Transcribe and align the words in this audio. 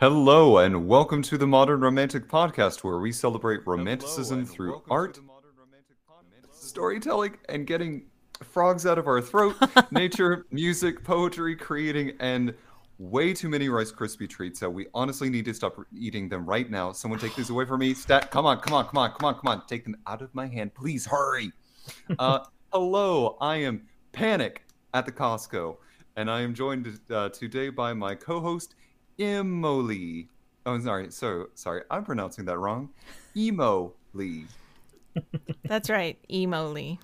Hello, 0.00 0.58
and 0.58 0.88
welcome 0.88 1.22
to 1.22 1.38
the 1.38 1.46
Modern 1.46 1.80
Romantic 1.80 2.26
Podcast, 2.26 2.82
where 2.82 2.98
we 2.98 3.12
celebrate 3.12 3.64
romanticism 3.64 4.44
through 4.44 4.82
art, 4.90 5.20
storytelling, 6.52 7.36
and 7.48 7.64
getting 7.64 8.06
frogs 8.42 8.86
out 8.86 8.98
of 8.98 9.06
our 9.06 9.20
throat, 9.20 9.54
nature, 9.92 10.46
music, 10.50 11.04
poetry, 11.04 11.54
creating, 11.54 12.10
and 12.18 12.52
way 12.98 13.32
too 13.32 13.48
many 13.48 13.68
Rice 13.68 13.92
Krispie 13.92 14.28
treats 14.28 14.58
So 14.58 14.68
we 14.68 14.88
honestly 14.94 15.30
need 15.30 15.44
to 15.44 15.54
stop 15.54 15.76
eating 15.96 16.28
them 16.28 16.44
right 16.44 16.68
now. 16.68 16.90
Someone 16.90 17.20
take 17.20 17.36
these 17.36 17.50
away 17.50 17.64
from 17.64 17.78
me. 17.78 17.94
Stat, 17.94 18.32
come 18.32 18.46
on, 18.46 18.58
come 18.58 18.74
on, 18.74 18.86
come 18.86 18.98
on, 18.98 19.12
come 19.12 19.26
on, 19.26 19.34
come 19.34 19.48
on. 19.48 19.66
Take 19.68 19.84
them 19.84 19.96
out 20.08 20.22
of 20.22 20.34
my 20.34 20.48
hand. 20.48 20.74
Please 20.74 21.06
hurry. 21.06 21.52
Uh, 22.18 22.40
hello, 22.72 23.36
I 23.40 23.58
am 23.58 23.86
Panic 24.10 24.64
at 24.92 25.06
the 25.06 25.12
Costco, 25.12 25.76
and 26.16 26.28
I 26.28 26.40
am 26.40 26.52
joined 26.52 26.98
uh, 27.10 27.28
today 27.28 27.68
by 27.68 27.92
my 27.92 28.16
co 28.16 28.40
host, 28.40 28.74
Emily. 29.18 30.28
Oh, 30.66 30.78
sorry. 30.80 31.10
So 31.10 31.48
sorry, 31.54 31.82
I'm 31.90 32.04
pronouncing 32.04 32.44
that 32.46 32.58
wrong. 32.58 32.90
Emo 33.36 33.92
Lee. 34.12 34.46
That's 35.64 35.90
right, 35.90 36.18
Emo 36.30 36.68
Lee. 36.68 36.98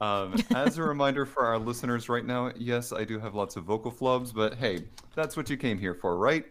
Um, 0.00 0.34
as 0.54 0.76
a 0.76 0.82
reminder 0.82 1.24
for 1.24 1.46
our 1.46 1.58
listeners 1.58 2.08
right 2.08 2.24
now, 2.24 2.50
yes, 2.56 2.92
I 2.92 3.04
do 3.04 3.18
have 3.18 3.34
lots 3.34 3.56
of 3.56 3.64
vocal 3.64 3.92
flubs, 3.92 4.34
but 4.34 4.54
hey, 4.54 4.84
that's 5.14 5.36
what 5.36 5.48
you 5.48 5.56
came 5.56 5.78
here 5.78 5.94
for, 5.94 6.18
right? 6.18 6.44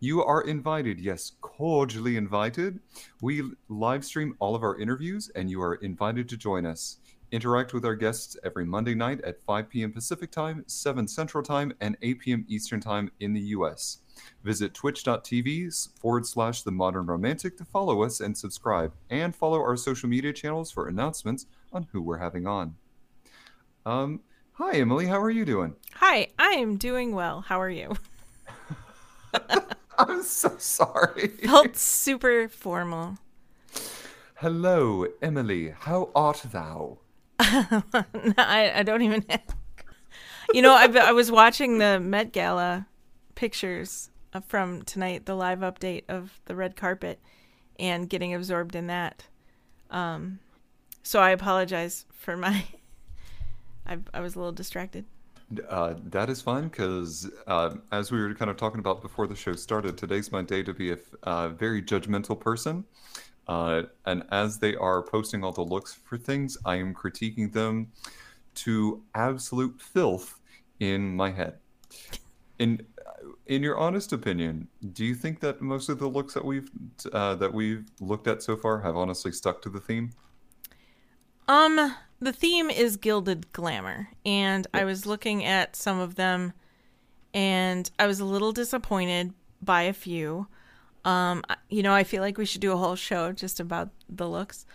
You 0.00 0.22
are 0.22 0.42
invited, 0.42 1.00
yes, 1.00 1.32
cordially 1.40 2.16
invited. 2.16 2.78
We 3.20 3.42
live 3.68 4.04
stream 4.04 4.36
all 4.38 4.54
of 4.54 4.62
our 4.62 4.78
interviews, 4.78 5.28
and 5.34 5.50
you 5.50 5.60
are 5.60 5.74
invited 5.74 6.28
to 6.30 6.36
join 6.36 6.64
us. 6.64 6.98
Interact 7.30 7.74
with 7.74 7.84
our 7.84 7.94
guests 7.94 8.38
every 8.42 8.64
Monday 8.64 8.94
night 8.94 9.20
at 9.20 9.42
5 9.42 9.68
p.m. 9.68 9.92
Pacific 9.92 10.30
Time, 10.30 10.64
7 10.66 11.06
Central 11.06 11.44
Time, 11.44 11.74
and 11.78 11.96
8 12.00 12.20
p.m. 12.20 12.46
Eastern 12.48 12.80
Time 12.80 13.10
in 13.20 13.34
the 13.34 13.40
U.S. 13.40 13.98
Visit 14.42 14.72
twitch.tv 14.72 15.88
forward 16.00 16.26
slash 16.26 16.62
the 16.62 16.70
modern 16.70 17.04
romantic 17.04 17.58
to 17.58 17.66
follow 17.66 18.02
us 18.02 18.20
and 18.20 18.36
subscribe, 18.36 18.94
and 19.10 19.36
follow 19.36 19.58
our 19.58 19.76
social 19.76 20.08
media 20.08 20.32
channels 20.32 20.70
for 20.70 20.88
announcements 20.88 21.44
on 21.70 21.86
who 21.92 22.00
we're 22.00 22.16
having 22.16 22.46
on. 22.46 22.76
Um, 23.84 24.20
hi, 24.52 24.76
Emily. 24.76 25.06
How 25.06 25.20
are 25.20 25.30
you 25.30 25.44
doing? 25.44 25.76
Hi, 25.96 26.28
I 26.38 26.52
am 26.52 26.78
doing 26.78 27.14
well. 27.14 27.42
How 27.42 27.60
are 27.60 27.70
you? 27.70 27.94
I'm 29.98 30.22
so 30.22 30.54
sorry. 30.56 31.28
Felt 31.28 31.76
super 31.76 32.48
formal. 32.48 33.18
Hello, 34.36 35.04
Emily. 35.20 35.74
How 35.78 36.10
art 36.14 36.42
thou? 36.52 36.98
I, 37.40 38.72
I 38.76 38.82
don't 38.82 39.02
even. 39.02 39.24
you 40.52 40.62
know, 40.62 40.74
I, 40.74 40.86
I 41.08 41.12
was 41.12 41.30
watching 41.30 41.78
the 41.78 42.00
Met 42.00 42.32
Gala 42.32 42.86
pictures 43.34 44.10
from 44.46 44.82
tonight, 44.82 45.26
the 45.26 45.34
live 45.34 45.60
update 45.60 46.04
of 46.08 46.40
the 46.46 46.54
red 46.54 46.76
carpet, 46.76 47.20
and 47.78 48.08
getting 48.08 48.34
absorbed 48.34 48.74
in 48.74 48.88
that. 48.88 49.24
Um, 49.90 50.40
so 51.02 51.20
I 51.20 51.30
apologize 51.30 52.06
for 52.10 52.36
my. 52.36 52.64
I, 53.86 53.98
I 54.12 54.20
was 54.20 54.34
a 54.34 54.38
little 54.38 54.52
distracted. 54.52 55.06
Uh, 55.66 55.94
that 56.04 56.28
is 56.28 56.42
fine 56.42 56.68
because, 56.68 57.30
uh, 57.46 57.74
as 57.90 58.12
we 58.12 58.20
were 58.20 58.34
kind 58.34 58.50
of 58.50 58.58
talking 58.58 58.80
about 58.80 59.00
before 59.00 59.26
the 59.26 59.34
show 59.34 59.54
started, 59.54 59.96
today's 59.96 60.30
my 60.30 60.42
day 60.42 60.62
to 60.62 60.74
be 60.74 60.92
a 60.92 60.98
uh, 61.22 61.48
very 61.48 61.80
judgmental 61.82 62.38
person. 62.38 62.84
Uh, 63.48 63.84
and 64.04 64.24
as 64.30 64.58
they 64.58 64.76
are 64.76 65.02
posting 65.02 65.42
all 65.42 65.52
the 65.52 65.62
looks 65.62 65.94
for 65.94 66.18
things, 66.18 66.58
I 66.64 66.76
am 66.76 66.94
critiquing 66.94 67.52
them 67.52 67.92
to 68.56 69.02
absolute 69.14 69.80
filth 69.80 70.38
in 70.80 71.16
my 71.16 71.30
head. 71.30 71.54
In 72.58 72.86
in 73.46 73.62
your 73.62 73.78
honest 73.78 74.12
opinion, 74.12 74.68
do 74.92 75.04
you 75.04 75.14
think 75.14 75.40
that 75.40 75.62
most 75.62 75.88
of 75.88 75.98
the 75.98 76.06
looks 76.06 76.34
that 76.34 76.44
we've 76.44 76.70
uh, 77.12 77.34
that 77.36 77.52
we've 77.52 77.86
looked 78.00 78.26
at 78.26 78.42
so 78.42 78.56
far 78.56 78.80
have 78.80 78.96
honestly 78.96 79.32
stuck 79.32 79.62
to 79.62 79.70
the 79.70 79.80
theme? 79.80 80.12
Um, 81.48 81.94
the 82.20 82.32
theme 82.32 82.68
is 82.68 82.98
gilded 82.98 83.52
glamour, 83.52 84.08
and 84.26 84.66
I 84.74 84.84
was 84.84 85.06
looking 85.06 85.44
at 85.44 85.76
some 85.76 85.98
of 85.98 86.16
them, 86.16 86.52
and 87.32 87.90
I 87.98 88.06
was 88.06 88.20
a 88.20 88.24
little 88.24 88.52
disappointed 88.52 89.32
by 89.62 89.82
a 89.82 89.94
few. 89.94 90.46
Um, 91.08 91.42
you 91.70 91.82
know, 91.82 91.94
I 91.94 92.04
feel 92.04 92.20
like 92.20 92.36
we 92.36 92.44
should 92.44 92.60
do 92.60 92.72
a 92.72 92.76
whole 92.76 92.94
show 92.94 93.32
just 93.32 93.60
about 93.60 93.88
the 94.10 94.28
looks. 94.28 94.66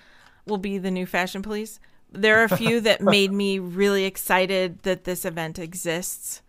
We'll 0.48 0.58
be 0.58 0.80
the 0.80 0.90
new 0.90 1.06
fashion 1.06 1.44
police. 1.44 1.80
There 2.12 2.40
are 2.40 2.46
a 2.46 2.58
few 2.58 2.82
that 2.82 3.02
made 3.02 3.32
me 3.32 3.60
really 3.60 4.06
excited 4.06 4.82
that 4.82 5.04
this 5.04 5.26
event 5.26 5.60
exists. 5.60 6.42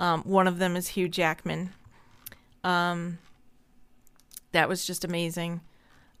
Um, 0.00 0.22
one 0.22 0.48
of 0.48 0.58
them 0.58 0.74
is 0.74 0.88
Hugh 0.88 1.10
Jackman. 1.10 1.74
Um, 2.64 3.18
that 4.52 4.70
was 4.70 4.86
just 4.86 5.04
amazing. 5.04 5.60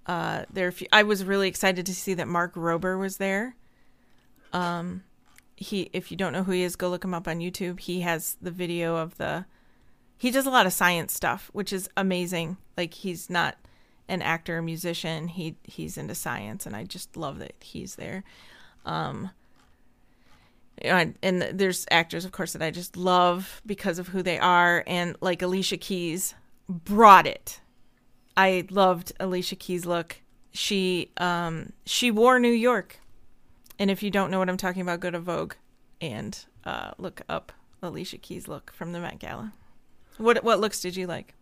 Uh, 0.04 0.44
there, 0.52 0.70
few, 0.70 0.86
I 0.92 1.02
was 1.02 1.24
really 1.24 1.48
excited 1.48 1.86
to 1.86 1.94
see 1.94 2.12
that 2.12 2.28
Mark 2.28 2.54
Rober 2.54 3.00
was 3.00 3.16
there. 3.16 3.56
Um, 4.52 5.04
he, 5.56 5.88
if 5.94 6.10
you 6.10 6.18
don't 6.18 6.34
know 6.34 6.42
who 6.42 6.52
he 6.52 6.64
is, 6.64 6.76
go 6.76 6.90
look 6.90 7.02
him 7.02 7.14
up 7.14 7.26
on 7.26 7.38
YouTube. 7.38 7.80
He 7.80 8.00
has 8.00 8.36
the 8.42 8.50
video 8.50 8.96
of 8.96 9.16
the 9.16 9.46
he 10.18 10.30
does 10.30 10.46
a 10.46 10.50
lot 10.50 10.66
of 10.66 10.72
science 10.72 11.12
stuff, 11.12 11.50
which 11.52 11.72
is 11.72 11.88
amazing. 11.96 12.56
Like 12.76 12.94
he's 12.94 13.28
not 13.28 13.56
an 14.08 14.22
actor 14.22 14.58
or 14.58 14.62
musician. 14.62 15.28
He 15.28 15.56
he's 15.64 15.98
into 15.98 16.14
science, 16.14 16.66
and 16.66 16.74
I 16.74 16.84
just 16.84 17.16
love 17.16 17.38
that 17.38 17.54
he's 17.60 17.96
there. 17.96 18.24
Um, 18.84 19.30
and 20.82 21.42
there's 21.52 21.86
actors, 21.90 22.24
of 22.24 22.32
course, 22.32 22.52
that 22.52 22.62
I 22.62 22.70
just 22.70 22.96
love 22.96 23.62
because 23.64 23.98
of 23.98 24.08
who 24.08 24.22
they 24.22 24.38
are, 24.38 24.84
and 24.86 25.16
like 25.20 25.42
Alicia 25.42 25.78
Keys 25.78 26.34
brought 26.68 27.26
it. 27.26 27.60
I 28.36 28.66
loved 28.70 29.12
Alicia 29.18 29.56
Keys' 29.56 29.86
look. 29.86 30.16
She 30.52 31.10
um 31.18 31.72
she 31.84 32.10
wore 32.10 32.38
New 32.38 32.52
York, 32.52 33.00
and 33.78 33.90
if 33.90 34.02
you 34.02 34.10
don't 34.10 34.30
know 34.30 34.38
what 34.38 34.48
I'm 34.48 34.56
talking 34.56 34.82
about, 34.82 35.00
go 35.00 35.10
to 35.10 35.20
Vogue 35.20 35.54
and 36.00 36.38
uh, 36.64 36.90
look 36.98 37.22
up 37.28 37.52
Alicia 37.82 38.18
Keys' 38.18 38.48
look 38.48 38.72
from 38.72 38.92
the 38.92 39.00
Met 39.00 39.18
Gala. 39.18 39.52
What 40.18 40.42
what 40.44 40.60
looks 40.60 40.80
did 40.80 40.96
you 40.96 41.06
like? 41.06 41.34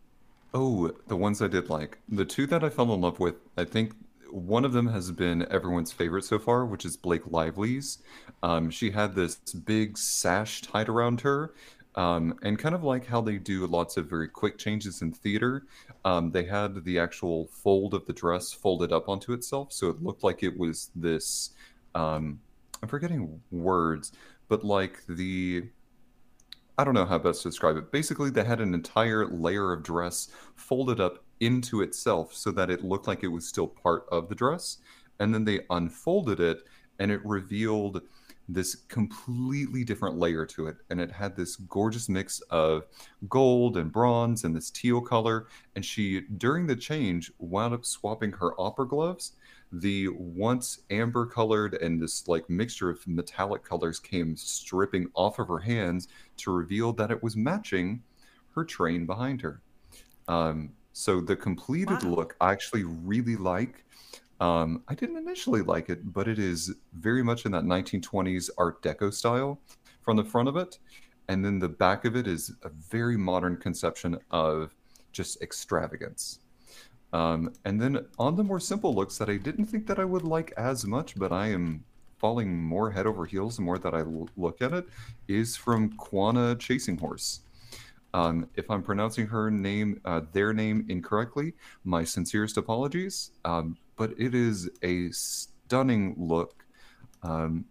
Oh, 0.53 0.93
the 1.09 1.17
ones 1.17 1.43
I 1.43 1.49
did 1.49 1.69
like. 1.69 1.99
The 2.09 2.25
two 2.25 2.47
that 2.47 2.62
I 2.62 2.69
fell 2.69 2.93
in 2.95 3.01
love 3.01 3.19
with, 3.19 3.35
I 3.57 3.65
think 3.65 3.93
one 4.31 4.65
of 4.65 4.73
them 4.73 4.89
has 4.89 5.11
been 5.11 5.47
everyone's 5.51 5.93
favorite 5.93 6.25
so 6.25 6.39
far, 6.39 6.65
which 6.65 6.85
is 6.85 6.97
Blake 6.97 7.27
Lively's. 7.31 7.99
Um, 8.43 8.71
she 8.71 8.91
had 8.91 9.15
this 9.15 9.37
big 9.37 9.99
sash 9.99 10.62
tied 10.62 10.89
around 10.89 11.21
her. 11.23 11.55
Um, 11.97 12.37
and 12.43 12.59
kind 12.59 12.75
of 12.75 12.83
like 12.83 13.07
how 13.07 13.21
they 13.21 13.39
do 13.39 13.65
lots 13.69 13.97
of 13.97 14.11
very 14.11 14.27
quick 14.29 14.59
changes 14.59 15.01
in 15.01 15.12
theater, 15.12 15.65
um, 16.05 16.33
they 16.33 16.45
had 16.45 16.85
the 16.85 16.99
actual 16.99 17.47
fold 17.47 17.95
of 17.95 18.05
the 18.06 18.12
dress 18.12 18.53
folded 18.53 18.93
up 18.93 19.09
onto 19.09 19.33
itself. 19.33 19.73
So 19.73 19.91
it 19.91 20.03
looked 20.03 20.25
like 20.25 20.43
it 20.43 20.59
was 20.59 20.91
this, 20.97 21.51
um, 21.95 22.41
I'm 22.83 22.89
forgetting 22.89 23.41
words, 23.53 24.11
but 24.49 24.65
like 24.65 25.06
the 25.09 25.69
I 26.77 26.85
don't 26.85 26.95
know 26.95 27.07
how 27.07 27.19
best 27.19 27.43
to 27.43 27.49
describe 27.49 27.77
it. 27.77 27.93
Basically, 27.93 28.31
they 28.31 28.45
had 28.45 28.61
an 28.61 28.75
entire 28.75 29.27
layer 29.27 29.73
of 29.73 29.85
dress 29.85 30.29
folded 30.57 31.01
up 31.01 31.25
into 31.41 31.83
itself 31.83 32.35
so 32.35 32.51
that 32.53 32.71
it 32.71 32.85
looked 32.85 33.07
like 33.07 33.23
it 33.23 33.29
was 33.29 33.47
still 33.47 33.69
part 33.69 34.07
of 34.11 34.29
the 34.29 34.35
dress. 34.35 34.79
And 35.21 35.33
then 35.33 35.45
they 35.45 35.61
unfolded 35.71 36.41
it 36.41 36.65
and 36.99 37.12
it 37.12 37.25
revealed 37.25 38.03
this 38.49 38.75
completely 38.89 39.85
different 39.85 40.19
layer 40.19 40.45
to 40.45 40.67
it. 40.67 40.77
And 40.91 41.01
it 41.01 41.12
had 41.12 41.37
this 41.37 41.57
gorgeous 41.57 42.09
mix 42.09 42.41
of 42.51 42.87
gold 43.29 43.77
and 43.77 43.91
bronze 43.91 44.45
and 44.45 44.55
this 44.55 44.71
teal 44.71 45.01
color. 45.01 45.47
And 45.77 45.85
she, 45.85 46.23
during 46.39 46.67
the 46.67 46.77
change, 46.77 47.33
wound 47.39 47.75
up 47.75 47.85
swapping 47.85 48.33
her 48.33 48.61
opera 48.61 48.87
gloves 48.87 49.33
the 49.81 50.09
once 50.09 50.81
amber 50.91 51.27
colored 51.27 51.75
and 51.75 52.01
this 52.01 52.29
like 52.29 52.49
mixture 52.49 52.91
of 52.91 53.07
metallic 53.07 53.65
colors 53.65 53.99
came 53.99 54.37
stripping 54.37 55.09
off 55.15 55.39
of 55.39 55.49
her 55.49 55.59
hands 55.59 56.09
to 56.37 56.53
reveal 56.53 56.93
that 56.93 57.11
it 57.11 57.23
was 57.23 57.37
matching 57.37 58.03
her 58.55 58.65
train 58.65 59.06
behind 59.06 59.41
her. 59.41 59.61
Um, 60.29 60.73
so 60.93 61.21
the 61.21 61.37
completed 61.37 62.03
wow. 62.05 62.11
look 62.11 62.37
I 62.41 62.53
actually 62.53 62.85
really 62.85 63.37
like. 63.37 63.85
Um, 64.41 64.82
I 64.88 64.94
didn't 64.94 65.17
initially 65.17 65.62
like 65.62 65.88
it, 65.88 66.12
but 66.12 66.29
it 66.29 66.38
is 66.38 66.73
very 66.93 67.23
much 67.23 67.47
in 67.47 67.53
that 67.53 67.65
1920s 67.65 68.50
Art 68.59 68.82
Deco 68.82 69.12
style 69.12 69.61
from 70.03 70.17
the 70.17 70.25
front 70.25 70.49
of 70.49 70.56
it. 70.56 70.79
And 71.29 71.44
then 71.44 71.59
the 71.59 71.69
back 71.69 72.05
of 72.05 72.17
it 72.17 72.27
is 72.27 72.53
a 72.62 72.69
very 72.69 73.17
modern 73.17 73.56
conception 73.56 74.19
of 74.31 74.75
just 75.12 75.41
extravagance. 75.41 76.41
Um, 77.14 77.52
and 77.64 77.81
then 77.81 78.05
on 78.19 78.34
the 78.34 78.43
more 78.43 78.58
simple 78.58 78.93
looks 78.93 79.19
that 79.19 79.31
I 79.31 79.37
didn't 79.37 79.66
think 79.66 79.87
that 79.87 80.00
I 80.00 80.05
would 80.05 80.25
like 80.25 80.52
as 80.56 80.84
much, 80.84 81.14
but 81.16 81.31
I 81.31 81.46
am 81.46 81.84
falling 82.19 82.61
more 82.61 82.90
head 82.90 83.06
over 83.06 83.25
heels 83.25 83.55
the 83.55 83.62
more 83.62 83.78
that 83.78 83.94
I 83.94 84.00
l- 84.00 84.28
look 84.37 84.61
at 84.61 84.72
it, 84.72 84.88
is 85.28 85.56
from 85.56 85.93
Quannah 85.96 86.56
Chasinghorse. 86.56 87.38
Um, 88.14 88.49
if 88.56 88.69
I'm 88.69 88.82
pronouncing 88.82 89.28
her 89.28 89.49
name, 89.49 90.00
uh, 90.05 90.22
their 90.32 90.52
name 90.52 90.87
incorrectly, 90.88 91.55
my 91.84 92.02
sincerest 92.02 92.56
apologies. 92.56 93.31
Um, 93.44 93.76
but 93.94 94.12
it 94.19 94.34
is 94.34 94.69
a 94.82 95.10
stunning 95.12 96.17
look. 96.19 96.64
Um, 97.22 97.64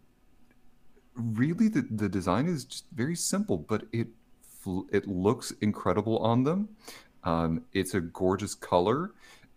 really, 1.15 1.67
the, 1.67 1.81
the 1.81 2.07
design 2.07 2.47
is 2.47 2.63
just 2.63 2.85
very 2.93 3.15
simple, 3.15 3.57
but 3.57 3.83
it 3.91 4.07
it 4.93 5.05
looks 5.05 5.51
incredible 5.59 6.19
on 6.19 6.45
them 6.45 6.69
Um, 7.23 7.63
it's 7.73 7.93
a 7.93 8.01
gorgeous 8.01 8.55
color, 8.55 9.11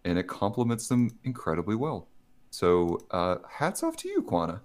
and 0.05 0.19
it 0.19 0.27
complements 0.29 0.89
them 0.89 1.11
incredibly 1.25 1.75
well. 1.75 2.09
So, 2.51 3.01
uh, 3.11 3.37
hats 3.49 3.83
off 3.83 3.97
to 3.99 4.09
you, 4.09 4.23
Quannah. 4.23 4.61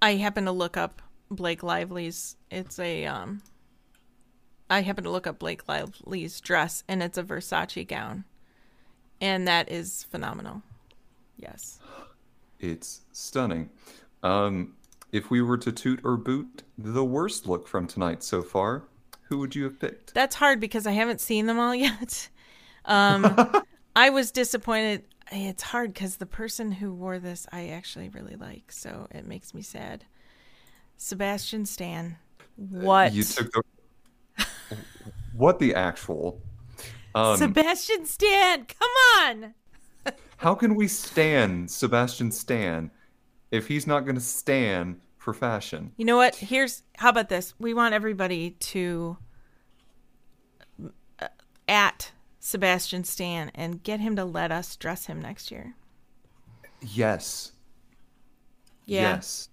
I 0.00 0.14
happen 0.14 0.44
to 0.44 0.52
look 0.52 0.76
up 0.76 1.02
Blake 1.30 1.62
Lively's. 1.62 2.36
It's 2.50 2.78
a 2.78 3.06
um. 3.06 3.42
I 4.68 4.80
happen 4.80 5.04
to 5.04 5.10
look 5.10 5.26
up 5.26 5.38
Blake 5.38 5.68
Lively's 5.68 6.40
dress, 6.40 6.84
and 6.88 7.02
it's 7.02 7.18
a 7.18 7.22
Versace 7.22 7.86
gown, 7.86 8.24
and 9.20 9.46
that 9.46 9.70
is 9.70 10.04
phenomenal. 10.04 10.62
Yes. 11.36 11.78
It's 12.58 13.02
stunning. 13.12 13.70
Um, 14.22 14.74
if 15.12 15.30
we 15.30 15.40
were 15.40 15.58
to 15.58 15.70
toot 15.70 16.00
or 16.04 16.16
boot 16.16 16.62
the 16.76 17.04
worst 17.04 17.46
look 17.46 17.68
from 17.68 17.86
tonight 17.86 18.22
so 18.22 18.42
far, 18.42 18.84
who 19.28 19.38
would 19.38 19.54
you 19.54 19.64
have 19.64 19.78
picked? 19.78 20.14
That's 20.14 20.36
hard 20.36 20.60
because 20.60 20.86
I 20.86 20.92
haven't 20.92 21.20
seen 21.20 21.46
them 21.46 21.58
all 21.58 21.74
yet. 21.74 22.28
Um, 22.84 23.62
I 23.96 24.10
was 24.10 24.30
disappointed. 24.30 25.04
It's 25.32 25.62
hard 25.62 25.92
because 25.92 26.16
the 26.16 26.26
person 26.26 26.70
who 26.70 26.94
wore 26.94 27.18
this 27.18 27.46
I 27.50 27.68
actually 27.68 28.08
really 28.08 28.36
like, 28.36 28.70
so 28.70 29.08
it 29.10 29.26
makes 29.26 29.54
me 29.54 29.62
sad. 29.62 30.04
Sebastian 30.96 31.66
Stan. 31.66 32.16
What? 32.56 33.12
You 33.12 33.24
took 33.24 33.52
the. 33.52 33.62
what 35.32 35.58
the 35.58 35.74
actual? 35.74 36.40
Um, 37.14 37.36
Sebastian 37.36 38.06
Stan, 38.06 38.66
come 38.66 38.90
on! 39.20 39.54
how 40.38 40.54
can 40.54 40.74
we 40.74 40.86
stand 40.86 41.70
Sebastian 41.70 42.30
Stan 42.30 42.90
if 43.50 43.68
he's 43.68 43.86
not 43.86 44.00
going 44.00 44.16
to 44.16 44.20
stand 44.20 45.00
for 45.26 45.34
fashion? 45.34 45.90
You 45.96 46.04
know 46.04 46.16
what? 46.16 46.36
Here's 46.36 46.84
how 46.98 47.08
about 47.08 47.28
this? 47.28 47.52
We 47.58 47.74
want 47.74 47.94
everybody 47.94 48.50
to 48.50 49.16
uh, 51.18 51.26
at 51.66 52.12
Sebastian 52.38 53.02
Stan 53.02 53.50
and 53.52 53.82
get 53.82 53.98
him 53.98 54.14
to 54.14 54.24
let 54.24 54.52
us 54.52 54.76
dress 54.76 55.06
him 55.06 55.20
next 55.20 55.50
year. 55.50 55.74
Yes. 56.80 57.50
Yeah. 58.84 59.14
Yes. 59.16 59.48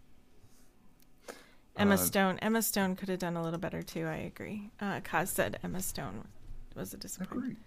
Emma 1.75 1.96
uh, 1.96 1.98
Stone. 1.98 2.38
Emma 2.44 2.62
Stone 2.62 2.96
could 2.96 3.10
have 3.10 3.18
done 3.18 3.36
a 3.36 3.42
little 3.42 3.58
better 3.58 3.81
too. 3.81 4.06
I 4.06 4.18
agree. 4.18 4.70
Uh, 4.80 5.00
Kaz 5.00 5.30
said 5.30 5.60
Emma 5.64 5.81
Stone 5.81 6.28
was 6.75 6.94
a 6.94 6.98
disappointment. 6.98 7.58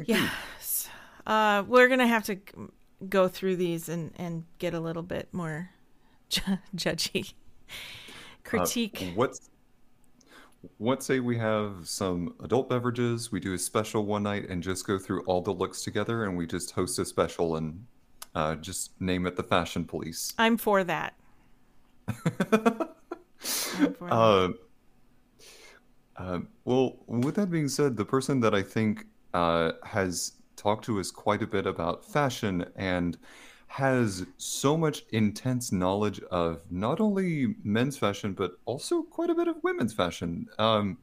Agree. 0.00 0.14
Agree. 0.16 0.28
Yes. 0.60 0.88
Uh, 1.28 1.62
we're 1.64 1.86
gonna 1.86 2.08
have 2.08 2.24
to 2.24 2.40
go 3.08 3.28
through 3.28 3.54
these 3.54 3.88
and 3.88 4.10
and 4.16 4.46
get 4.58 4.74
a 4.74 4.80
little 4.80 5.04
bit 5.04 5.28
more 5.32 5.70
judgy 6.76 7.34
critique. 8.44 9.02
Uh, 9.02 9.14
what's 9.14 9.50
what 10.78 11.02
say 11.02 11.20
we 11.20 11.36
have 11.38 11.88
some 11.88 12.34
adult 12.42 12.68
beverages? 12.68 13.32
We 13.32 13.40
do 13.40 13.54
a 13.54 13.58
special 13.58 14.06
one 14.06 14.22
night 14.22 14.48
and 14.48 14.62
just 14.62 14.86
go 14.86 14.98
through 14.98 15.24
all 15.24 15.40
the 15.40 15.52
looks 15.52 15.82
together, 15.82 16.24
and 16.24 16.36
we 16.36 16.46
just 16.46 16.70
host 16.72 16.98
a 16.98 17.04
special 17.04 17.56
and 17.56 17.84
uh, 18.34 18.56
just 18.56 19.00
name 19.00 19.26
it 19.26 19.36
the 19.36 19.42
Fashion 19.42 19.84
Police. 19.84 20.34
I'm 20.38 20.56
for 20.56 20.84
that. 20.84 21.14
uh, 24.02 24.48
uh, 26.16 26.38
well, 26.64 26.98
with 27.06 27.34
that 27.36 27.50
being 27.50 27.68
said, 27.68 27.96
the 27.96 28.04
person 28.04 28.40
that 28.40 28.54
I 28.54 28.62
think 28.62 29.06
uh, 29.34 29.72
has 29.84 30.32
talked 30.56 30.84
to 30.84 31.00
us 31.00 31.10
quite 31.10 31.42
a 31.42 31.46
bit 31.46 31.66
about 31.66 32.04
fashion 32.04 32.64
and 32.76 33.18
has 33.72 34.26
so 34.36 34.76
much 34.76 35.02
intense 35.12 35.72
knowledge 35.72 36.20
of 36.30 36.60
not 36.70 37.00
only 37.00 37.54
men's 37.64 37.96
fashion 37.96 38.34
but 38.34 38.52
also 38.66 39.02
quite 39.02 39.30
a 39.30 39.34
bit 39.34 39.48
of 39.48 39.56
women's 39.62 39.94
fashion. 39.94 40.46
Um, 40.58 40.98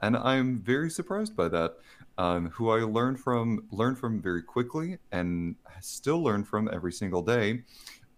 and 0.00 0.16
I'm 0.16 0.60
very 0.60 0.88
surprised 0.88 1.34
by 1.34 1.48
that. 1.48 1.78
Um, 2.16 2.50
who 2.50 2.70
I 2.70 2.84
learned 2.84 3.18
from 3.18 3.64
learned 3.72 3.98
from 3.98 4.22
very 4.22 4.42
quickly 4.42 4.98
and 5.10 5.56
still 5.80 6.22
learn 6.22 6.44
from 6.44 6.70
every 6.72 6.92
single 6.92 7.22
day. 7.22 7.64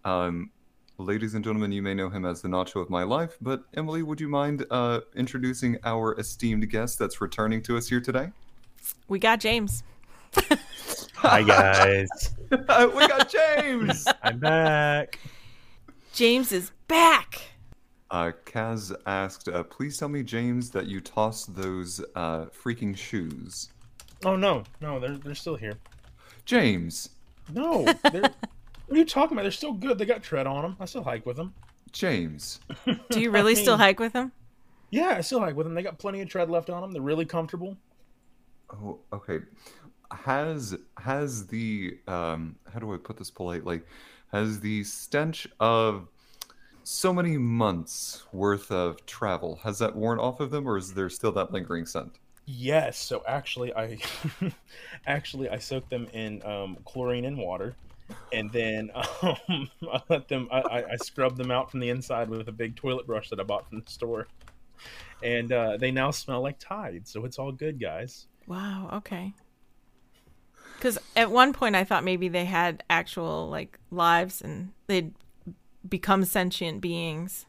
Um, 0.05 0.51
ladies 0.99 1.33
and 1.33 1.43
gentlemen, 1.43 1.71
you 1.71 1.81
may 1.81 1.95
know 1.95 2.09
him 2.09 2.25
as 2.25 2.43
the 2.43 2.49
Nacho 2.49 2.79
of 2.79 2.91
my 2.91 3.01
life, 3.01 3.37
but 3.41 3.63
Emily, 3.73 4.03
would 4.03 4.21
you 4.21 4.29
mind 4.29 4.67
uh, 4.69 4.99
introducing 5.15 5.79
our 5.83 6.13
esteemed 6.19 6.69
guest 6.69 6.99
that's 6.99 7.21
returning 7.21 7.63
to 7.63 7.75
us 7.75 7.87
here 7.87 8.01
today? 8.01 8.29
We 9.07 9.17
got 9.17 9.39
James. 9.39 9.83
Hi 11.23 11.41
guys. 11.41 12.35
we 12.51 12.57
got 12.57 13.29
James. 13.29 14.05
I'm 14.23 14.39
back. 14.39 15.19
James 16.11 16.51
is 16.51 16.73
back. 16.89 17.41
Uh, 18.11 18.33
Kaz 18.45 18.93
asked, 19.05 19.47
uh, 19.47 19.63
"Please 19.63 19.97
tell 19.97 20.09
me, 20.09 20.21
James, 20.21 20.69
that 20.71 20.87
you 20.87 20.99
tossed 20.99 21.55
those 21.55 22.01
uh, 22.15 22.47
freaking 22.47 22.95
shoes." 22.95 23.69
Oh 24.25 24.35
no, 24.35 24.63
no, 24.81 24.99
they're 24.99 25.15
they're 25.15 25.33
still 25.33 25.55
here. 25.55 25.79
James. 26.43 27.11
No, 27.53 27.85
they're. 28.11 28.21
what 28.87 28.91
are 28.91 28.97
you 28.97 29.05
talking 29.05 29.37
about? 29.37 29.43
They're 29.43 29.51
still 29.51 29.71
good. 29.71 29.97
They 29.97 30.05
got 30.05 30.23
tread 30.23 30.45
on 30.45 30.61
them. 30.61 30.75
I 30.81 30.83
still 30.83 31.05
hike 31.05 31.25
with 31.25 31.37
them. 31.37 31.53
James. 31.93 32.59
Do 32.85 33.21
you 33.21 33.31
really 33.31 33.53
I 33.53 33.55
mean, 33.55 33.63
still 33.63 33.77
hike 33.77 34.01
with 34.01 34.11
them? 34.11 34.33
Yeah, 34.89 35.15
I 35.17 35.21
still 35.21 35.39
hike 35.39 35.55
with 35.55 35.67
them. 35.67 35.73
They 35.73 35.83
got 35.83 35.99
plenty 35.99 36.19
of 36.19 36.27
tread 36.27 36.49
left 36.49 36.69
on 36.69 36.81
them. 36.81 36.91
They're 36.91 37.01
really 37.01 37.25
comfortable. 37.25 37.77
Oh, 38.69 38.99
okay 39.13 39.39
has 40.23 40.75
has 40.97 41.47
the 41.47 41.97
um, 42.07 42.55
how 42.71 42.79
do 42.79 42.93
I 42.93 42.97
put 42.97 43.17
this 43.17 43.31
politely? 43.31 43.81
Has 44.31 44.59
the 44.59 44.83
stench 44.83 45.47
of 45.59 46.07
so 46.83 47.13
many 47.13 47.37
months 47.37 48.23
worth 48.33 48.71
of 48.71 49.05
travel 49.05 49.59
has 49.63 49.79
that 49.79 49.95
worn 49.95 50.19
off 50.19 50.39
of 50.39 50.51
them, 50.51 50.67
or 50.67 50.77
is 50.77 50.93
there 50.93 51.09
still 51.09 51.31
that 51.33 51.51
lingering 51.51 51.85
scent? 51.85 52.19
Yes. 52.45 52.97
So 52.97 53.23
actually, 53.27 53.73
I 53.73 53.97
actually 55.07 55.49
I 55.49 55.57
soaked 55.57 55.89
them 55.89 56.07
in 56.13 56.45
um, 56.45 56.77
chlorine 56.85 57.25
and 57.25 57.37
water, 57.37 57.75
and 58.31 58.51
then 58.51 58.91
um, 59.21 59.69
I 59.91 60.01
let 60.09 60.27
them. 60.27 60.47
I, 60.51 60.83
I 60.91 60.95
scrubbed 60.97 61.37
them 61.37 61.51
out 61.51 61.71
from 61.71 61.79
the 61.79 61.89
inside 61.89 62.29
with 62.29 62.47
a 62.47 62.51
big 62.51 62.75
toilet 62.75 63.07
brush 63.07 63.29
that 63.29 63.39
I 63.39 63.43
bought 63.43 63.69
from 63.69 63.79
the 63.79 63.91
store, 63.91 64.27
and 65.21 65.51
uh, 65.51 65.77
they 65.77 65.91
now 65.91 66.11
smell 66.11 66.41
like 66.41 66.59
Tide. 66.59 67.07
So 67.07 67.25
it's 67.25 67.39
all 67.39 67.51
good, 67.51 67.79
guys. 67.79 68.27
Wow. 68.45 68.89
Okay. 68.93 69.33
Because 70.83 70.99
at 71.15 71.31
one 71.31 71.53
point 71.53 71.77
I 71.77 71.85
thought 71.85 72.03
maybe 72.03 72.27
they 72.27 72.43
had 72.43 72.83
actual 72.89 73.47
like 73.49 73.79
lives 73.89 74.41
and 74.41 74.73
they'd 74.87 75.13
become 75.87 76.25
sentient 76.25 76.81
beings. 76.81 77.45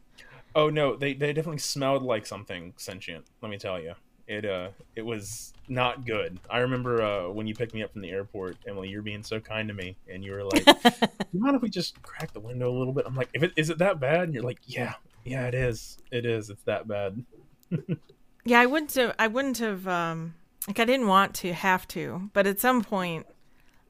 Oh 0.54 0.70
no, 0.70 0.94
they 0.94 1.14
they 1.14 1.32
definitely 1.32 1.58
smelled 1.58 2.04
like 2.04 2.26
something 2.26 2.74
sentient. 2.76 3.24
Let 3.42 3.50
me 3.50 3.58
tell 3.58 3.80
you, 3.80 3.94
it 4.28 4.44
uh 4.44 4.68
it 4.94 5.02
was 5.02 5.52
not 5.66 6.06
good. 6.06 6.38
I 6.48 6.58
remember 6.58 7.02
uh 7.02 7.28
when 7.28 7.48
you 7.48 7.56
picked 7.56 7.74
me 7.74 7.82
up 7.82 7.92
from 7.92 8.02
the 8.02 8.10
airport, 8.10 8.56
Emily. 8.68 8.88
You're 8.88 9.02
being 9.02 9.24
so 9.24 9.40
kind 9.40 9.66
to 9.66 9.74
me, 9.74 9.96
and 10.08 10.24
you 10.24 10.30
were 10.30 10.44
like, 10.44 10.64
"Do 10.64 10.72
"You 11.32 11.40
mind 11.40 11.56
if 11.56 11.62
we 11.62 11.70
just 11.70 12.00
crack 12.02 12.32
the 12.32 12.38
window 12.38 12.70
a 12.70 12.76
little 12.78 12.92
bit?" 12.92 13.04
I'm 13.04 13.16
like, 13.16 13.30
"If 13.34 13.42
it 13.42 13.52
is 13.56 13.68
it 13.68 13.78
that 13.78 13.98
bad?" 13.98 14.22
And 14.22 14.34
you're 14.34 14.44
like, 14.44 14.60
"Yeah, 14.64 14.94
yeah, 15.24 15.48
it 15.48 15.56
is. 15.56 15.98
It 16.12 16.24
is. 16.24 16.50
It's 16.50 16.62
that 16.66 16.86
bad." 16.86 17.24
yeah, 18.44 18.60
I 18.60 18.66
wouldn't 18.66 18.94
have. 18.94 19.16
I 19.18 19.26
wouldn't 19.26 19.58
have. 19.58 19.88
um 19.88 20.34
like 20.66 20.78
I 20.78 20.84
didn't 20.84 21.06
want 21.06 21.34
to 21.36 21.52
have 21.52 21.86
to, 21.88 22.30
but 22.32 22.46
at 22.46 22.60
some 22.60 22.82
point, 22.82 23.26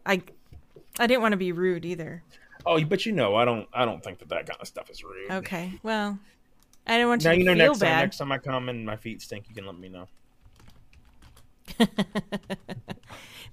I 0.05 0.23
I 0.99 1.07
didn't 1.07 1.23
want 1.23 1.33
to 1.33 1.39
be 1.39 1.53
rude 1.53 1.85
either. 1.85 2.23
Oh, 2.67 2.83
but 2.85 3.05
you 3.07 3.13
know, 3.13 3.37
I 3.37 3.45
don't 3.45 3.69
I 3.73 3.85
don't 3.85 4.03
think 4.03 4.19
that 4.19 4.29
that 4.31 4.47
kind 4.47 4.61
of 4.61 4.67
stuff 4.67 4.91
is 4.91 5.05
rude. 5.05 5.31
Okay, 5.31 5.79
well, 5.83 6.19
I 6.87 6.99
don't 6.99 7.09
want 7.09 7.23
you 7.23 7.29
now 7.29 7.35
to 7.35 7.39
you 7.39 7.45
know 7.45 7.53
feel 7.55 7.67
next 7.69 7.79
bad. 7.79 7.89
time 7.89 8.01
next 8.01 8.19
time 8.19 8.33
I 8.33 8.39
come 8.39 8.69
and 8.69 8.85
my 8.85 8.97
feet 8.97 9.23
stink, 9.23 9.47
you 9.49 9.55
can 9.55 9.67
let 9.67 9.79
me 9.79 9.89
know. 9.89 10.09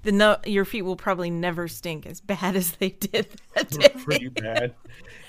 the 0.04 0.12
no, 0.12 0.38
your 0.46 0.66
feet 0.66 0.82
will 0.82 0.96
probably 0.96 1.30
never 1.30 1.68
stink 1.68 2.06
as 2.06 2.20
bad 2.22 2.56
as 2.56 2.74
they 2.74 2.90
did 2.90 3.28
that 3.56 3.70
day. 3.70 3.88
They 3.88 3.94
were 3.94 4.04
pretty 4.04 4.28
bad. 4.30 4.74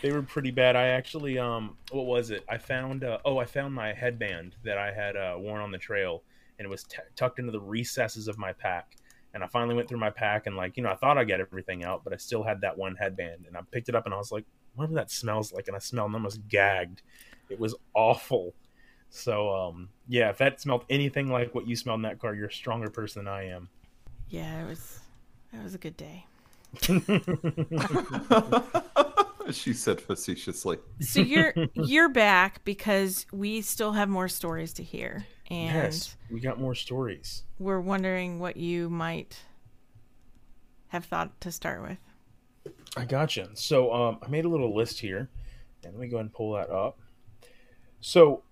They 0.01 0.13
were 0.13 0.23
pretty 0.23 0.51
bad. 0.51 0.77
I 0.77 0.89
actually 0.89 1.39
um, 1.39 1.77
what 1.91 2.07
was 2.07 2.31
it? 2.31 2.45
I 2.49 2.59
found 2.59 3.05
uh, 3.05 3.19
oh, 3.25 3.39
I 3.39 3.45
found 3.45 3.75
my 3.75 3.93
headband 3.93 4.57
that 4.65 4.79
I 4.79 4.93
had 4.93 5.17
uh, 5.17 5.37
worn 5.39 5.61
on 5.61 5.71
the 5.71 5.79
trail 5.79 6.23
and 6.59 6.67
it 6.67 6.69
was 6.69 6.85
t- 6.85 6.99
tucked 7.17 7.39
into 7.39 7.53
the 7.53 7.61
recesses 7.61 8.29
of 8.29 8.39
my 8.39 8.53
pack. 8.53 8.97
And 9.35 9.43
I 9.43 9.47
finally 9.47 9.75
went 9.75 9.89
through 9.89 9.99
my 9.99 10.11
pack 10.11 10.47
and 10.47 10.57
like 10.57 10.77
you 10.77 10.83
know 10.83 10.91
I 10.91 10.95
thought 10.95 11.19
I 11.19 11.25
got 11.25 11.41
everything 11.41 11.85
out, 11.85 12.05
but 12.05 12.13
I 12.13 12.17
still 12.17 12.43
had 12.43 12.61
that 12.61 12.77
one 12.77 12.97
headband. 12.97 13.45
And 13.47 13.57
I 13.57 13.61
picked 13.71 13.89
it 13.89 13.95
up 13.95 14.05
and 14.05 14.15
I 14.15 14.19
was 14.19 14.31
like, 14.31 14.45
whatever 14.75 14.95
that 14.95 15.11
smells 15.11 15.53
like, 15.53 15.69
and 15.69 15.77
I 15.77 15.81
smelled 15.81 16.07
and 16.07 16.17
almost 16.17 16.47
gagged. 16.49 17.03
It 17.49 17.59
was 17.59 17.75
awful. 17.95 18.55
So 19.11 19.55
um, 19.55 19.89
yeah, 20.09 20.31
if 20.31 20.39
that 20.39 20.61
smelled 20.61 20.85
anything 20.91 21.29
like 21.29 21.55
what 21.55 21.67
you 21.67 21.77
smelled 21.77 21.99
in 21.99 22.03
that 22.03 22.19
car, 22.19 22.35
you're 22.35 22.49
a 22.49 22.53
stronger 22.53 22.91
person 22.91 23.25
than 23.25 23.33
I 23.33 23.49
am. 23.49 23.69
Yeah, 24.29 24.63
it 24.63 24.69
was. 24.69 25.01
It 25.53 25.63
was 25.63 25.75
a 25.75 25.79
good 25.79 25.97
day. 25.99 26.25
she 29.51 29.73
said 29.73 30.01
facetiously. 30.01 30.79
So 31.01 31.21
you're 31.21 31.55
you're 31.75 32.09
back 32.09 32.65
because 32.65 33.27
we 33.33 33.63
still 33.63 33.93
have 33.93 34.09
more 34.09 34.29
stories 34.29 34.73
to 34.75 34.83
hear 34.83 35.27
and 35.53 35.75
yes, 35.75 36.17
we 36.31 36.41
got 36.41 36.59
more 36.59 36.75
stories. 36.75 37.45
We're 37.59 37.81
wondering 37.81 38.39
what 38.39 38.57
you 38.57 38.89
might 38.89 39.39
have 40.89 41.05
thought 41.05 41.39
to 41.43 41.53
start 41.53 41.83
with. 41.83 41.99
I 42.97 43.05
gotcha. 43.05 43.51
So 43.55 43.93
um, 43.93 44.19
I 44.23 44.29
made 44.29 44.47
a 44.47 44.49
little 44.49 44.75
list 44.75 44.99
here, 44.99 45.29
and 45.85 45.93
let 45.93 46.01
me 46.01 46.09
go 46.09 46.17
ahead 46.17 46.27
and 46.27 46.33
pull 46.33 46.53
that 46.55 46.71
up. 46.71 46.99
So 48.01 48.45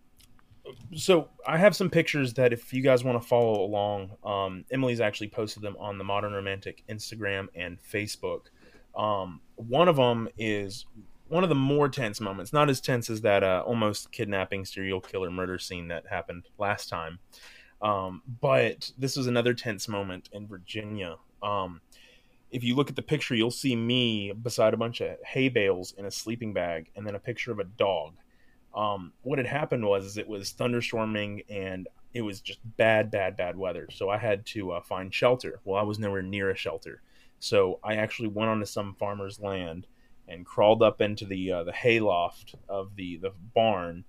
so 0.94 1.28
I 1.46 1.56
have 1.56 1.74
some 1.74 1.88
pictures 1.88 2.34
that 2.34 2.52
if 2.52 2.72
you 2.72 2.82
guys 2.82 3.02
want 3.02 3.20
to 3.20 3.26
follow 3.26 3.62
along, 3.62 4.10
um, 4.22 4.64
Emily's 4.70 5.00
actually 5.00 5.28
posted 5.28 5.62
them 5.62 5.76
on 5.78 5.98
the 5.98 6.04
Modern 6.04 6.32
Romantic 6.32 6.84
Instagram 6.88 7.48
and 7.54 7.78
Facebook. 7.82 8.42
Um, 8.94 9.40
one 9.56 9.88
of 9.88 9.96
them 9.96 10.28
is 10.36 10.84
one 11.30 11.44
of 11.44 11.48
the 11.48 11.54
more 11.54 11.88
tense 11.88 12.20
moments, 12.20 12.52
not 12.52 12.68
as 12.68 12.80
tense 12.80 13.08
as 13.08 13.20
that 13.20 13.44
uh, 13.44 13.62
almost 13.64 14.10
kidnapping 14.10 14.64
serial 14.64 15.00
killer 15.00 15.30
murder 15.30 15.58
scene 15.58 15.86
that 15.88 16.04
happened 16.08 16.44
last 16.58 16.88
time. 16.88 17.20
Um, 17.80 18.22
but 18.40 18.90
this 18.98 19.16
was 19.16 19.28
another 19.28 19.54
tense 19.54 19.86
moment 19.86 20.28
in 20.32 20.48
Virginia. 20.48 21.16
Um, 21.40 21.80
if 22.50 22.64
you 22.64 22.74
look 22.74 22.90
at 22.90 22.96
the 22.96 23.02
picture, 23.02 23.36
you'll 23.36 23.52
see 23.52 23.76
me 23.76 24.32
beside 24.32 24.74
a 24.74 24.76
bunch 24.76 25.00
of 25.00 25.16
hay 25.24 25.48
bales 25.48 25.94
in 25.96 26.04
a 26.04 26.10
sleeping 26.10 26.52
bag, 26.52 26.90
and 26.96 27.06
then 27.06 27.14
a 27.14 27.20
picture 27.20 27.52
of 27.52 27.60
a 27.60 27.64
dog. 27.64 28.14
Um, 28.74 29.12
what 29.22 29.38
had 29.38 29.46
happened 29.46 29.86
was 29.86 30.16
it 30.16 30.28
was 30.28 30.52
thunderstorming 30.52 31.44
and 31.48 31.88
it 32.12 32.22
was 32.22 32.40
just 32.40 32.58
bad, 32.76 33.10
bad, 33.12 33.36
bad 33.36 33.56
weather. 33.56 33.88
So 33.92 34.08
I 34.08 34.18
had 34.18 34.44
to 34.46 34.72
uh, 34.72 34.80
find 34.80 35.14
shelter. 35.14 35.60
Well, 35.64 35.78
I 35.78 35.84
was 35.84 36.00
nowhere 36.00 36.22
near 36.22 36.50
a 36.50 36.56
shelter, 36.56 37.02
so 37.38 37.78
I 37.84 37.94
actually 37.94 38.28
went 38.28 38.50
onto 38.50 38.66
some 38.66 38.96
farmer's 38.98 39.38
land 39.38 39.86
and 40.30 40.46
crawled 40.46 40.82
up 40.82 41.00
into 41.00 41.26
the 41.26 41.52
uh, 41.52 41.64
the 41.64 41.72
hayloft 41.72 42.54
of 42.68 42.94
the 42.96 43.18
the 43.18 43.32
barn 43.54 44.04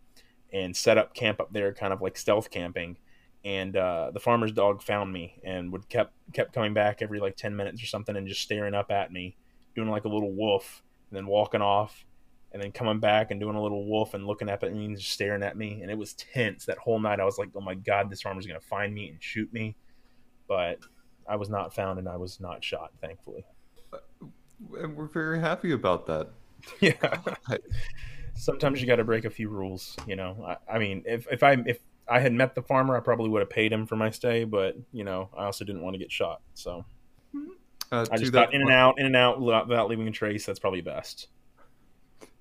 and 0.54 0.76
set 0.76 0.98
up 0.98 1.14
camp 1.14 1.40
up 1.40 1.52
there, 1.52 1.74
kind 1.74 1.94
of 1.94 2.02
like 2.02 2.18
stealth 2.18 2.50
camping. 2.50 2.98
And 3.44 3.76
uh, 3.76 4.12
the 4.14 4.20
farmer's 4.20 4.52
dog 4.52 4.84
found 4.84 5.12
me 5.12 5.40
and 5.44 5.72
would 5.72 5.90
kept 5.90 6.14
kept 6.34 6.54
coming 6.54 6.74
back 6.74 7.02
every 7.02 7.20
like 7.20 7.36
10 7.36 7.56
minutes 7.56 7.82
or 7.82 7.88
something 7.88 8.16
and 8.16 8.28
just 8.28 8.42
staring 8.42 8.76
up 8.76 8.92
at 8.92 9.12
me 9.12 9.36
doing 9.76 9.90
like 9.90 10.06
a 10.06 10.10
little 10.10 10.32
wolf 10.32 10.84
and 11.10 11.18
then 11.18 11.26
walking 11.26 11.62
off 11.62 12.06
and 12.52 12.62
then 12.62 12.72
coming 12.72 13.00
back 13.00 13.32
and 13.32 13.40
doing 13.40 13.56
a 13.56 13.62
little 13.62 13.88
wolf 13.88 14.14
and 14.14 14.28
looking 14.28 14.50
up 14.50 14.64
at 14.64 14.74
me 14.74 14.86
and 14.86 14.98
just 14.98 15.12
staring 15.12 15.42
at 15.42 15.58
me. 15.58 15.82
And 15.82 15.90
it 15.90 15.98
was 15.98 16.14
tense 16.14 16.66
that 16.66 16.78
whole 16.78 17.00
night. 17.00 17.20
I 17.20 17.26
was 17.26 17.40
like 17.40 17.50
oh 17.56 17.62
my 17.62 17.74
god 17.76 18.12
this 18.12 18.22
farmer's 18.22 18.46
gonna 18.46 18.60
find 18.60 18.94
me 18.94 19.10
and 19.10 19.22
shoot 19.22 19.52
me. 19.52 19.76
But 20.48 20.80
i 21.28 21.36
was 21.36 21.50
not 21.50 21.74
found 21.74 22.00
and 22.00 22.10
i 22.10 22.18
was 22.18 22.40
not 22.40 22.64
shot 22.64 22.92
thankfully 23.00 23.46
And 24.80 24.96
we're 24.96 25.08
very 25.08 25.40
happy 25.40 25.72
about 25.72 26.06
that. 26.08 26.30
yeah 26.80 26.94
sometimes 28.36 28.80
you 28.82 28.88
got 28.88 28.98
to 28.98 29.04
break 29.04 29.26
a 29.26 29.30
few 29.30 29.50
rules 29.50 29.96
you 30.08 30.16
know 30.16 30.38
I, 30.48 30.76
I 30.76 30.78
mean 30.80 31.04
if, 31.08 31.26
if 31.32 31.42
i 31.42 31.54
if 31.66 31.80
i 32.08 32.20
had 32.20 32.34
met 32.34 32.54
the 32.54 32.62
farmer 32.62 32.96
i 32.96 33.00
probably 33.00 33.30
would 33.30 33.40
have 33.40 33.50
paid 33.50 33.74
him 33.74 33.88
for 33.88 33.96
my 33.96 34.12
stay 34.12 34.44
but 34.44 34.76
you 34.92 35.04
know 35.04 35.30
i 35.36 35.46
also 35.46 35.66
didn't 35.66 35.82
want 35.82 35.96
to 35.96 35.98
get 35.98 36.12
shot 36.12 36.42
so 36.54 36.86
Uh, 37.92 38.06
I 38.12 38.18
just 38.18 38.32
got 38.32 38.54
in 38.54 38.62
and 38.62 38.72
out, 38.72 39.00
in 39.00 39.06
and 39.06 39.16
out 39.16 39.42
without 39.42 39.68
without 39.68 39.90
leaving 39.90 40.08
a 40.08 40.12
trace. 40.12 40.46
That's 40.46 40.60
probably 40.60 40.82
best. 40.82 41.28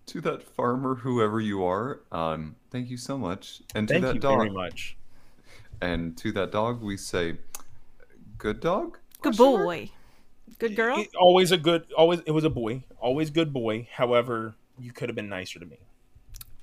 To 0.07 0.21
that 0.21 0.43
farmer, 0.45 0.95
whoever 0.95 1.41
you 1.41 1.65
are, 1.65 2.03
um, 2.13 2.55
thank 2.71 2.89
you 2.89 2.97
so 2.97 3.19
much. 3.19 3.61
And 3.75 3.89
to 3.89 3.99
that 3.99 4.15
you 4.15 4.21
dog, 4.21 4.39
very 4.39 4.51
much. 4.51 4.97
and 5.81 6.17
to 6.19 6.31
that 6.33 6.53
dog, 6.53 6.83
we 6.83 6.97
say, 6.97 7.39
"Good 8.39 8.61
dog." 8.61 8.99
Good 9.23 9.37
Question 9.37 9.53
mark? 9.53 9.65
boy. 9.65 9.91
Good 10.59 10.77
girl. 10.77 10.99
It- 10.99 11.15
always 11.19 11.53
a 11.53 11.59
good. 11.59 11.87
Always 11.97 12.21
it 12.27 12.33
was 12.33 12.45
a 12.45 12.51
boy. 12.51 12.85
Always 13.01 13.31
good 13.31 13.53
boy. 13.53 13.89
However, 13.93 14.55
you 14.79 14.93
could 14.93 15.09
have 15.09 15.17
been 15.17 15.29
nicer 15.29 15.59
to 15.59 15.67
me. 15.67 15.79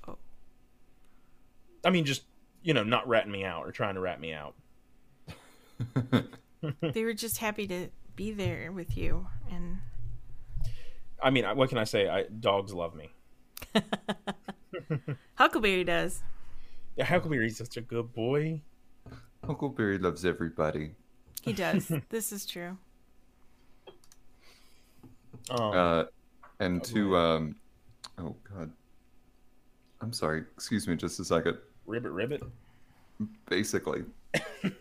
Oh. 0.06 0.18
I 1.84 1.90
mean, 1.90 2.04
just 2.04 2.22
you 2.62 2.74
know, 2.74 2.84
not 2.84 3.08
ratting 3.08 3.32
me 3.32 3.44
out 3.44 3.66
or 3.66 3.72
trying 3.72 3.94
to 3.94 4.00
rat 4.00 4.20
me 4.20 4.32
out. 4.32 4.54
They 6.80 7.04
were 7.04 7.14
just 7.14 7.38
happy 7.38 7.66
to 7.68 7.88
be 8.16 8.32
there 8.32 8.72
with 8.72 8.96
you 8.96 9.26
and 9.50 9.78
I 11.22 11.30
mean, 11.30 11.44
what 11.56 11.68
can 11.68 11.78
I 11.78 11.84
say? 11.84 12.08
I, 12.08 12.24
dogs 12.24 12.72
love 12.72 12.94
me. 12.94 13.10
Huckleberry 15.34 15.82
does. 15.82 16.22
Yeah, 16.96 17.06
Huckleberry's 17.06 17.58
such 17.58 17.76
a 17.76 17.80
good 17.80 18.12
boy. 18.12 18.62
Huckleberry 19.44 19.98
loves 19.98 20.24
everybody. 20.24 20.92
He 21.42 21.52
does. 21.52 21.90
this 22.08 22.32
is 22.32 22.46
true. 22.46 22.78
Um, 25.50 25.60
Uh, 25.60 26.04
and 26.60 26.82
to 26.84 27.16
um, 27.16 27.56
oh 28.18 28.34
god, 28.54 28.70
I'm 30.00 30.12
sorry. 30.12 30.44
Excuse 30.54 30.86
me, 30.88 30.96
just 30.96 31.18
a 31.20 31.24
second. 31.24 31.58
ribbit, 31.86 32.12
ribbit. 32.12 32.42
Basically, 33.48 34.04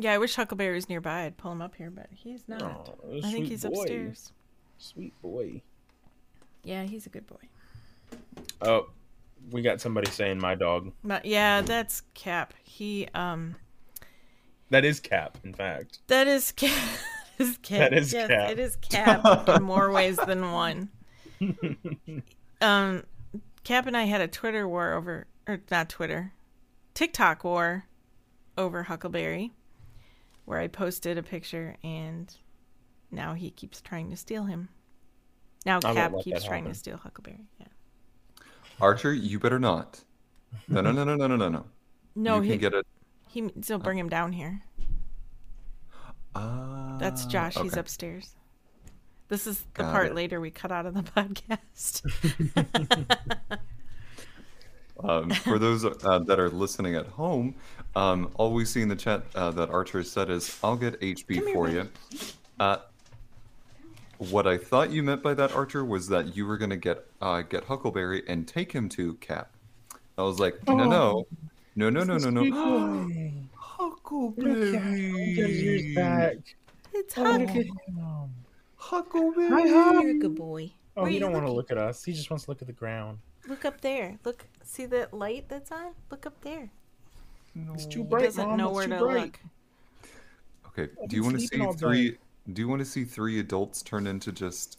Yeah, 0.00 0.12
I 0.12 0.18
wish 0.18 0.34
Huckleberry 0.36 0.74
was 0.76 0.88
nearby. 0.88 1.24
I'd 1.24 1.36
pull 1.36 1.50
him 1.52 1.60
up 1.60 1.74
here, 1.74 1.90
but 1.90 2.06
he's 2.10 2.44
not. 2.48 2.62
Oh, 2.62 3.18
I 3.22 3.30
think 3.32 3.48
he's 3.48 3.64
boy. 3.64 3.70
upstairs. 3.80 4.32
Sweet 4.78 5.12
boy. 5.20 5.60
Yeah, 6.62 6.84
he's 6.84 7.04
a 7.06 7.08
good 7.08 7.26
boy. 7.26 7.36
Oh, 8.62 8.88
we 9.50 9.60
got 9.62 9.80
somebody 9.80 10.10
saying 10.10 10.38
my 10.38 10.54
dog. 10.54 10.92
But 11.02 11.24
yeah, 11.24 11.62
that's 11.62 12.02
Cap. 12.14 12.54
He 12.62 13.08
um 13.14 13.56
That 14.70 14.84
is 14.84 15.00
Cap, 15.00 15.38
in 15.44 15.52
fact. 15.52 15.98
that 16.06 16.28
is 16.28 16.52
Cap. 16.52 16.98
is 17.38 17.58
Cap. 17.62 17.78
That 17.78 17.92
is 17.94 18.12
yes, 18.12 18.28
Cap. 18.28 18.50
It 18.50 18.58
is 18.58 18.76
Cap 18.80 19.48
in 19.48 19.62
more 19.62 19.90
ways 19.90 20.16
than 20.16 20.52
one. 20.52 20.90
Um 22.60 23.04
Cap 23.64 23.86
and 23.86 23.96
I 23.96 24.04
had 24.04 24.20
a 24.20 24.28
Twitter 24.28 24.66
war 24.66 24.92
over 24.94 25.26
or 25.46 25.60
not 25.70 25.88
Twitter. 25.88 26.32
TikTok 26.94 27.44
war 27.44 27.84
over 28.56 28.82
Huckleberry 28.84 29.52
where 30.44 30.58
I 30.58 30.66
posted 30.68 31.18
a 31.18 31.22
picture 31.22 31.76
and 31.84 32.34
now 33.10 33.34
he 33.34 33.50
keeps 33.50 33.80
trying 33.80 34.10
to 34.10 34.16
steal 34.16 34.44
him. 34.44 34.68
Now 35.66 35.80
won't 35.82 35.96
Cap 35.96 36.12
keeps 36.22 36.44
trying 36.44 36.62
happen. 36.64 36.72
to 36.72 36.78
steal 36.78 36.96
Huckleberry. 36.96 37.46
Yeah. 37.60 37.66
Archer, 38.80 39.12
you 39.12 39.38
better 39.38 39.58
not. 39.58 40.02
No, 40.68 40.80
no, 40.80 40.92
no, 40.92 41.04
no, 41.04 41.14
no, 41.16 41.26
no, 41.26 41.36
no, 41.36 41.48
no. 41.48 41.66
No, 42.16 42.36
you 42.36 42.42
he 42.42 42.48
can 42.50 42.58
get 42.58 42.74
it. 42.74 42.86
he 43.28 43.50
so 43.62 43.78
bring 43.78 43.96
him 43.96 44.08
down 44.08 44.32
here. 44.32 44.62
Ah, 46.40 46.96
That's 46.98 47.26
Josh. 47.26 47.56
He's 47.56 47.76
upstairs. 47.76 48.34
This 49.28 49.46
is 49.46 49.60
the 49.74 49.82
Got 49.82 49.92
part 49.92 50.06
it. 50.08 50.14
later 50.14 50.40
we 50.40 50.50
cut 50.50 50.72
out 50.72 50.86
of 50.86 50.94
the 50.94 51.02
podcast. 51.16 52.02
Um, 55.00 55.30
for 55.30 55.60
those 55.60 55.84
uh, 55.84 56.18
that 56.26 56.40
are 56.40 56.50
listening 56.50 56.96
at 56.96 57.06
home, 57.06 57.54
um, 57.94 58.32
all 58.34 58.52
we 58.52 58.64
see 58.64 58.82
in 58.82 58.88
the 58.88 58.96
chat 58.96 59.22
uh, 59.36 59.52
that 59.52 59.70
Archer 59.70 60.02
said 60.02 60.28
is, 60.28 60.58
"I'll 60.60 60.74
get 60.76 61.00
HB 61.00 61.36
Come 61.36 61.52
for 61.52 61.66
buddy. 61.66 61.76
you." 61.76 61.88
Uh, 62.58 62.78
what 64.18 64.48
I 64.48 64.58
thought 64.58 64.90
you 64.90 65.04
meant 65.04 65.22
by 65.22 65.34
that, 65.34 65.52
Archer, 65.52 65.84
was 65.84 66.08
that 66.08 66.34
you 66.36 66.46
were 66.46 66.58
gonna 66.58 66.76
get 66.76 67.06
uh, 67.22 67.42
get 67.42 67.62
Huckleberry 67.62 68.24
and 68.26 68.48
take 68.48 68.72
him 68.72 68.88
to 68.88 69.14
Cap. 69.14 69.50
I 70.18 70.22
was 70.22 70.40
like, 70.40 70.66
no, 70.66 70.74
no, 70.74 71.26
no, 71.76 71.90
no, 71.90 72.02
no, 72.02 72.18
no, 72.18 72.28
no. 72.30 73.08
Huckleberry. 74.08 75.94
it's 76.94 77.18
Oh, 77.18 77.24
Huck. 77.24 77.40
look 77.40 77.48
at 77.50 77.56
him. 77.56 78.34
Huckleberry. 78.76 79.68
You're 79.68 80.10
a 80.10 80.14
good 80.14 80.34
boy. 80.34 80.72
Oh, 80.96 81.02
Where 81.02 81.10
he 81.10 81.18
don't 81.18 81.32
want 81.32 81.46
to 81.46 81.52
look 81.52 81.70
at 81.70 81.78
us. 81.78 82.02
He 82.04 82.12
just 82.12 82.30
wants 82.30 82.44
to 82.44 82.50
look 82.50 82.62
at 82.62 82.66
the 82.66 82.72
ground. 82.72 83.18
Look 83.46 83.64
up 83.64 83.80
there. 83.80 84.18
Look. 84.24 84.46
See 84.64 84.86
the 84.86 85.08
light 85.12 85.48
that's 85.48 85.70
on? 85.72 85.92
Look 86.10 86.26
up 86.26 86.40
there. 86.42 86.70
It's 87.74 87.86
too 87.86 88.00
He 88.00 88.04
bright, 88.06 88.24
doesn't 88.24 88.48
Mom. 88.48 88.56
know 88.56 88.68
it's 88.68 88.74
where 88.76 88.86
too 88.86 88.92
to 88.92 88.98
bright. 88.98 89.22
look. 89.22 89.40
Okay. 90.68 90.92
I've 91.02 91.08
Do 91.08 91.16
you 91.16 91.22
want 91.22 91.40
to 91.40 91.46
see 91.46 91.60
all 91.60 91.72
day. 91.72 91.78
three? 91.78 92.18
Do 92.52 92.62
you 92.62 92.68
want 92.68 92.80
to 92.80 92.84
see 92.86 93.04
three 93.04 93.40
adults 93.40 93.82
turn 93.82 94.06
into 94.06 94.32
just 94.32 94.78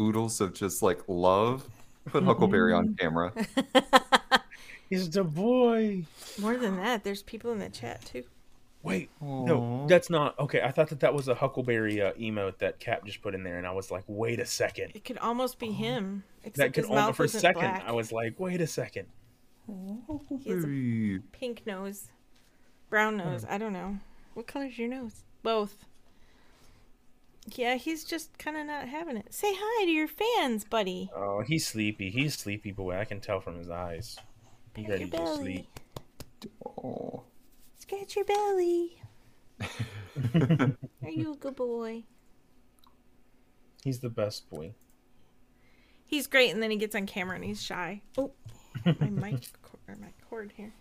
oodles 0.00 0.40
of 0.40 0.54
just 0.54 0.82
like 0.82 1.00
love? 1.06 1.68
Put 2.06 2.24
Huckleberry 2.24 2.72
on 2.72 2.88
mm-hmm. 2.88 2.94
camera. 2.94 3.32
He's 4.90 5.10
the 5.10 5.22
boy. 5.22 6.04
More 6.38 6.56
than 6.56 6.76
that, 6.76 7.04
there's 7.04 7.22
people 7.22 7.52
in 7.52 7.58
the 7.58 7.68
chat 7.68 8.04
too. 8.04 8.24
Wait, 8.82 9.10
no, 9.20 9.86
that's 9.88 10.08
not 10.08 10.38
okay. 10.38 10.62
I 10.62 10.70
thought 10.70 10.88
that 10.88 11.00
that 11.00 11.12
was 11.12 11.28
a 11.28 11.34
Huckleberry 11.34 12.00
uh, 12.00 12.12
emote 12.14 12.58
that 12.58 12.80
Cap 12.80 13.04
just 13.04 13.20
put 13.20 13.34
in 13.34 13.42
there, 13.42 13.58
and 13.58 13.66
I 13.66 13.72
was 13.72 13.90
like, 13.90 14.04
wait 14.06 14.40
a 14.40 14.46
second. 14.46 14.92
It 14.94 15.04
could 15.04 15.18
almost 15.18 15.58
be 15.58 15.70
him. 15.70 16.24
That 16.56 16.72
could 16.72 16.76
his 16.76 16.84
only 16.86 16.96
mouth 16.96 17.16
for 17.16 17.24
a 17.24 17.28
second. 17.28 17.60
black. 17.60 17.84
I 17.86 17.92
was 17.92 18.10
like, 18.10 18.40
wait 18.40 18.60
a 18.62 18.66
second. 18.66 19.06
He 19.66 20.50
has 20.50 20.64
a 20.64 21.18
pink 21.32 21.66
nose, 21.66 22.08
brown 22.88 23.18
Hmm. 23.18 23.28
nose. 23.30 23.44
I 23.48 23.58
don't 23.58 23.74
know. 23.74 23.98
What 24.34 24.46
color's 24.46 24.78
your 24.78 24.88
nose? 24.88 25.24
Both. 25.42 25.84
Yeah, 27.54 27.74
he's 27.76 28.04
just 28.04 28.38
kind 28.38 28.56
of 28.56 28.66
not 28.66 28.88
having 28.88 29.16
it. 29.16 29.32
Say 29.34 29.52
hi 29.54 29.84
to 29.84 29.90
your 29.90 30.08
fans, 30.08 30.64
buddy. 30.64 31.10
Oh, 31.14 31.42
he's 31.46 31.66
sleepy. 31.66 32.10
He's 32.10 32.34
sleepy 32.38 32.72
boy. 32.72 32.96
I 32.98 33.04
can 33.04 33.20
tell 33.20 33.40
from 33.40 33.58
his 33.58 33.68
eyes. 33.70 34.18
He's 34.74 34.86
Pat 34.86 34.92
ready 34.92 35.10
to 35.10 35.34
sleep. 35.36 35.66
Aw. 36.64 37.20
Scratch 37.90 38.14
your 38.14 38.24
belly. 38.24 39.02
Are 41.02 41.10
you 41.10 41.32
a 41.32 41.36
good 41.36 41.56
boy? 41.56 42.04
He's 43.82 43.98
the 43.98 44.08
best 44.08 44.48
boy. 44.48 44.74
He's 46.06 46.28
great, 46.28 46.52
and 46.52 46.62
then 46.62 46.70
he 46.70 46.76
gets 46.76 46.94
on 46.94 47.06
camera 47.06 47.34
and 47.34 47.44
he's 47.44 47.60
shy. 47.60 48.02
Oh, 48.16 48.30
my 49.00 49.10
mic 49.10 49.48
co- 49.62 49.78
or 49.88 49.96
my 49.96 50.12
cord 50.28 50.52
here. 50.56 50.72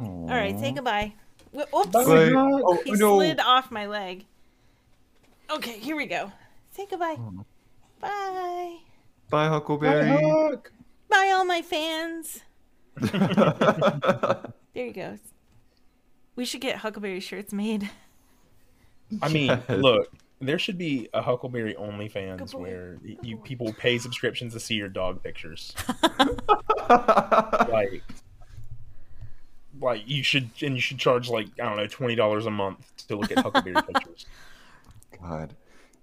All 0.00 0.26
right, 0.26 0.58
say 0.58 0.72
goodbye. 0.72 1.14
Wh- 1.54 1.72
Oops, 1.72 1.86
Bye. 1.90 2.02
Oh, 2.04 2.80
he 2.84 2.90
oh, 2.90 2.94
no. 2.94 3.18
slid 3.18 3.38
off 3.38 3.70
my 3.70 3.86
leg. 3.86 4.24
Okay, 5.52 5.78
here 5.78 5.94
we 5.94 6.06
go. 6.06 6.32
Say 6.72 6.84
goodbye. 6.90 7.14
Oh. 7.16 7.44
Bye. 8.00 8.76
Bye, 9.30 9.46
Huckleberry. 9.46 10.08
Huck. 10.20 10.72
Bye, 11.08 11.30
all 11.32 11.44
my 11.44 11.62
fans. 11.62 12.40
There 14.72 14.86
you 14.86 14.92
go. 14.92 15.18
We 16.40 16.46
should 16.46 16.62
get 16.62 16.76
Huckleberry 16.76 17.20
shirts 17.20 17.52
made. 17.52 17.90
I 19.20 19.28
mean, 19.28 19.48
Yes. 19.68 19.68
look, 19.68 20.10
there 20.40 20.58
should 20.58 20.78
be 20.78 21.06
a 21.12 21.20
Huckleberry 21.20 21.74
OnlyFans 21.74 22.38
Huckleberry. 22.40 22.96
where 22.96 23.16
you 23.22 23.36
people 23.36 23.74
pay 23.74 23.98
subscriptions 23.98 24.54
to 24.54 24.60
see 24.60 24.74
your 24.76 24.88
dog 24.88 25.22
pictures. 25.22 25.74
like, 26.88 28.02
like 29.82 30.02
you 30.06 30.22
should, 30.22 30.48
and 30.62 30.74
you 30.76 30.80
should 30.80 30.96
charge 30.96 31.28
like 31.28 31.48
I 31.60 31.64
don't 31.68 31.76
know, 31.76 31.86
twenty 31.86 32.14
dollars 32.14 32.46
a 32.46 32.50
month 32.50 32.90
to 33.08 33.16
look 33.16 33.30
at 33.30 33.40
Huckleberry 33.40 33.74
pictures. 33.92 34.24
God, 35.22 35.54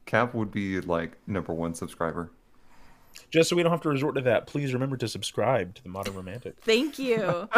Cap 0.05 0.35
would 0.35 0.51
be 0.51 0.81
like 0.81 1.17
number 1.25 1.51
one 1.51 1.73
subscriber. 1.73 2.29
Just 3.29 3.49
so 3.49 3.55
we 3.55 3.63
don't 3.63 3.71
have 3.71 3.81
to 3.81 3.89
resort 3.89 4.15
to 4.15 4.21
that, 4.21 4.47
please 4.47 4.73
remember 4.73 4.97
to 4.97 5.07
subscribe 5.07 5.75
to 5.75 5.83
the 5.83 5.89
Modern 5.89 6.15
Romantic. 6.15 6.55
Thank 6.61 6.97
you. 6.97 7.49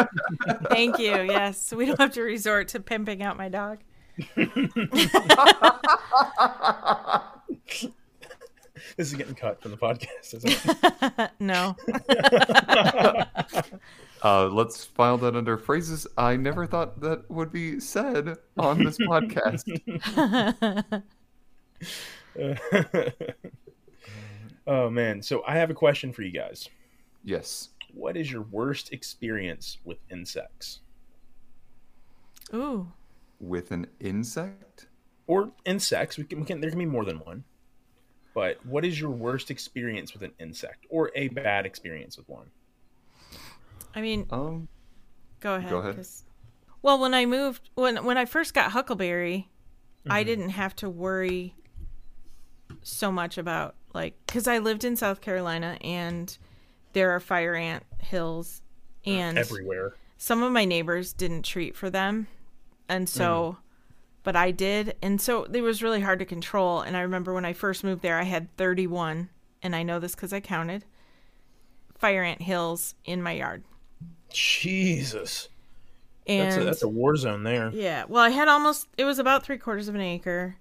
Thank 0.68 0.98
you. 0.98 1.22
Yes, 1.22 1.62
so 1.62 1.76
we 1.76 1.86
don't 1.86 2.00
have 2.00 2.12
to 2.14 2.22
resort 2.22 2.68
to 2.68 2.80
pimping 2.80 3.22
out 3.22 3.36
my 3.36 3.48
dog. 3.48 3.78
This 8.96 9.12
is 9.12 9.14
getting 9.14 9.34
cut 9.34 9.62
from 9.62 9.70
the 9.70 9.76
podcast. 9.76 10.34
Isn't 10.34 10.60
it? 10.64 11.30
no. 11.40 11.76
Uh, 14.22 14.48
let's 14.48 14.84
file 14.84 15.16
that 15.18 15.36
under 15.36 15.56
phrases 15.56 16.06
I 16.16 16.36
never 16.36 16.66
thought 16.66 17.00
that 17.00 17.30
would 17.30 17.52
be 17.52 17.80
said 17.80 18.36
on 18.58 18.84
this 18.84 18.98
podcast. 18.98 19.64
Oh 24.66 24.90
man, 24.90 25.22
so 25.22 25.42
I 25.46 25.56
have 25.56 25.70
a 25.70 25.74
question 25.74 26.12
for 26.12 26.22
you 26.22 26.32
guys. 26.32 26.68
Yes. 27.24 27.70
What 27.92 28.16
is 28.16 28.30
your 28.30 28.42
worst 28.42 28.92
experience 28.92 29.78
with 29.84 29.98
insects 30.10 30.80
Ooh. 32.54 32.92
With 33.40 33.70
an 33.72 33.86
insect? 34.00 34.86
or 35.26 35.52
insects? 35.64 36.18
We 36.18 36.24
can, 36.24 36.40
we 36.40 36.46
can 36.46 36.60
there 36.60 36.70
can 36.70 36.78
be 36.78 36.86
more 36.86 37.04
than 37.04 37.18
one. 37.18 37.44
But 38.34 38.64
what 38.66 38.84
is 38.84 39.00
your 39.00 39.10
worst 39.10 39.50
experience 39.50 40.12
with 40.12 40.22
an 40.22 40.32
insect 40.38 40.86
or 40.88 41.10
a 41.14 41.28
bad 41.28 41.66
experience 41.66 42.16
with 42.16 42.28
one? 42.28 42.46
I 43.94 44.00
mean, 44.00 44.26
Um, 44.30 44.68
go 45.40 45.54
ahead. 45.54 45.70
Go 45.70 45.78
ahead. 45.78 46.06
Well, 46.82 46.98
when 46.98 47.12
I 47.12 47.26
moved, 47.26 47.70
when 47.74 48.04
when 48.04 48.16
I 48.18 48.24
first 48.24 48.54
got 48.54 48.72
Huckleberry, 48.72 49.50
I 50.08 50.22
didn't 50.22 50.50
have 50.50 50.74
to 50.76 50.88
worry 50.88 51.54
so 52.82 53.12
much 53.12 53.36
about 53.36 53.74
like 53.92 54.14
because 54.26 54.46
I 54.46 54.58
lived 54.58 54.84
in 54.84 54.96
South 54.96 55.20
Carolina 55.20 55.76
and 55.82 56.36
there 56.92 57.10
are 57.10 57.20
fire 57.20 57.54
ant 57.54 57.84
hills, 57.98 58.62
and 59.04 59.38
Everywhere. 59.38 59.94
some 60.16 60.42
of 60.42 60.52
my 60.52 60.64
neighbors 60.64 61.12
didn't 61.12 61.42
treat 61.42 61.76
for 61.76 61.88
them 61.90 62.26
and 62.90 63.08
so 63.08 63.52
hmm. 63.52 63.60
but 64.24 64.36
i 64.36 64.50
did 64.50 64.94
and 65.00 65.20
so 65.20 65.44
it 65.44 65.62
was 65.62 65.82
really 65.82 66.00
hard 66.00 66.18
to 66.18 66.24
control 66.26 66.80
and 66.80 66.96
i 66.96 67.00
remember 67.00 67.32
when 67.32 67.44
i 67.44 67.52
first 67.52 67.84
moved 67.84 68.02
there 68.02 68.18
i 68.18 68.24
had 68.24 68.54
31 68.56 69.30
and 69.62 69.74
i 69.74 69.82
know 69.82 69.98
this 69.98 70.14
because 70.14 70.32
i 70.32 70.40
counted 70.40 70.84
fire 71.96 72.22
ant 72.22 72.42
hills 72.42 72.94
in 73.04 73.22
my 73.22 73.32
yard 73.32 73.62
Jesus. 74.32 75.48
and 76.26 76.52
That's 76.52 76.62
a, 76.62 76.64
that's 76.64 76.82
a 76.82 76.88
war 76.88 77.16
zone 77.16 77.42
there. 77.42 77.70
yeah 77.70 78.04
well 78.08 78.22
i 78.22 78.30
had 78.30 78.48
almost 78.48 78.88
it 78.98 79.04
was 79.04 79.18
about 79.18 79.44
three 79.44 79.58
quarters 79.58 79.88
of 79.88 79.94
an 79.94 80.00
acre 80.00 80.56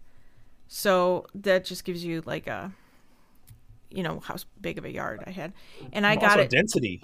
so 0.67 1.25
that 1.35 1.65
just 1.65 1.83
gives 1.83 2.05
you 2.05 2.21
like 2.25 2.47
a 2.47 2.71
you 3.91 4.03
know 4.03 4.19
how 4.19 4.35
big 4.61 4.77
of 4.77 4.85
a 4.85 4.91
yard 4.91 5.23
i 5.25 5.31
had 5.31 5.51
and 5.93 6.05
i 6.05 6.15
got 6.15 6.39
it 6.39 6.49
density. 6.49 7.01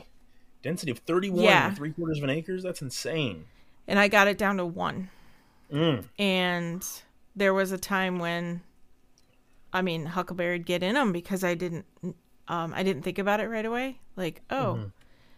Density 0.63 0.92
of 0.92 0.98
31 1.00 1.44
Yeah. 1.44 1.74
three 1.75 1.92
quarters 1.92 2.18
of 2.18 2.24
an 2.24 2.32
acre. 2.32 2.60
That's 2.60 2.82
insane. 2.82 3.46
and 3.88 4.00
i 4.00 4.08
got 4.08 4.27
it 4.27 4.38
down 4.38 4.58
to 4.58 4.65
one 4.65 5.10
Mm. 5.72 6.06
and 6.20 6.88
there 7.36 7.54
was 7.54 7.72
a 7.72 7.77
time 7.77 8.20
when 8.20 8.62
i 9.74 9.82
mean 9.82 10.06
huckleberry'd 10.06 10.65
get 10.65 10.84
in 10.84 10.93
them 10.93 11.12
because 11.12 11.43
i 11.43 11.56
didn't 11.56 11.86
um 12.48 12.71
i 12.76 12.84
didn't 12.84 13.02
think 13.02 13.17
about 13.17 13.39
it 13.39 13.48
right 13.50 13.65
away 13.65 14.00
like 14.15 14.41
oh 14.52 14.91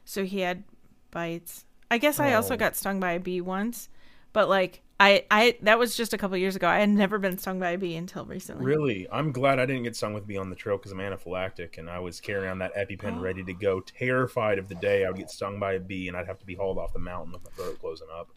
so 0.04 0.26
he 0.26 0.42
had 0.42 0.64
bites 1.12 1.64
i 1.90 1.98
guess 1.98 2.20
i 2.20 2.34
also 2.34 2.56
Oh. 2.56 2.58
got 2.58 2.76
stung 2.76 3.00
by 3.00 3.14
a 3.14 3.20
bee 3.22 3.40
once 3.42 3.88
but 4.34 4.50
like 4.50 4.82
i 5.00 5.24
i 5.30 5.58
that 5.62 5.78
was 5.78 5.96
just 5.96 6.14
a 6.14 6.18
couple 6.18 6.36
years 6.38 6.56
ago 6.56 6.68
i 6.68 6.80
had 6.80 6.90
never 6.90 7.20
been 7.20 7.38
stung 7.38 7.60
by 7.60 7.72
a 7.72 7.78
bee 7.78 7.96
until 7.96 8.26
recently 8.26 8.66
Really? 8.66 9.08
I'm 9.12 9.32
glad 9.32 9.60
I 9.60 9.66
didn't 9.66 9.84
get 9.84 9.96
stung 9.96 10.14
with 10.14 10.24
a 10.24 10.28
bee 10.28 10.38
on 10.38 10.50
the 10.50 10.56
trail 10.56 10.78
because 10.78 10.92
I'm 10.92 10.98
anaphylactic 11.00 11.78
and 11.78 11.90
I 11.90 12.00
was 12.00 12.20
carrying 12.20 12.50
on 12.50 12.60
that 12.60 12.76
EpiPen 12.76 13.22
ready 13.22 13.44
to 13.44 13.54
go, 13.54 13.80
terrified 13.82 14.58
of 14.60 14.68
the 14.68 14.76
day 14.76 15.06
I 15.06 15.10
would 15.10 15.18
get 15.18 15.30
stung 15.30 15.60
by 15.60 15.74
a 15.74 15.80
bee 15.80 16.08
and 16.08 16.18
I'd 16.18 16.28
have 16.28 16.40
to 16.40 16.46
be 16.46 16.56
hauled 16.56 16.78
off 16.78 16.94
the 16.94 17.00
mountain 17.00 17.34
with 17.34 17.44
my 17.44 17.52
throat 17.52 17.80
closing 17.80 18.08
up. 18.14 18.30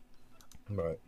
But 0.68 1.00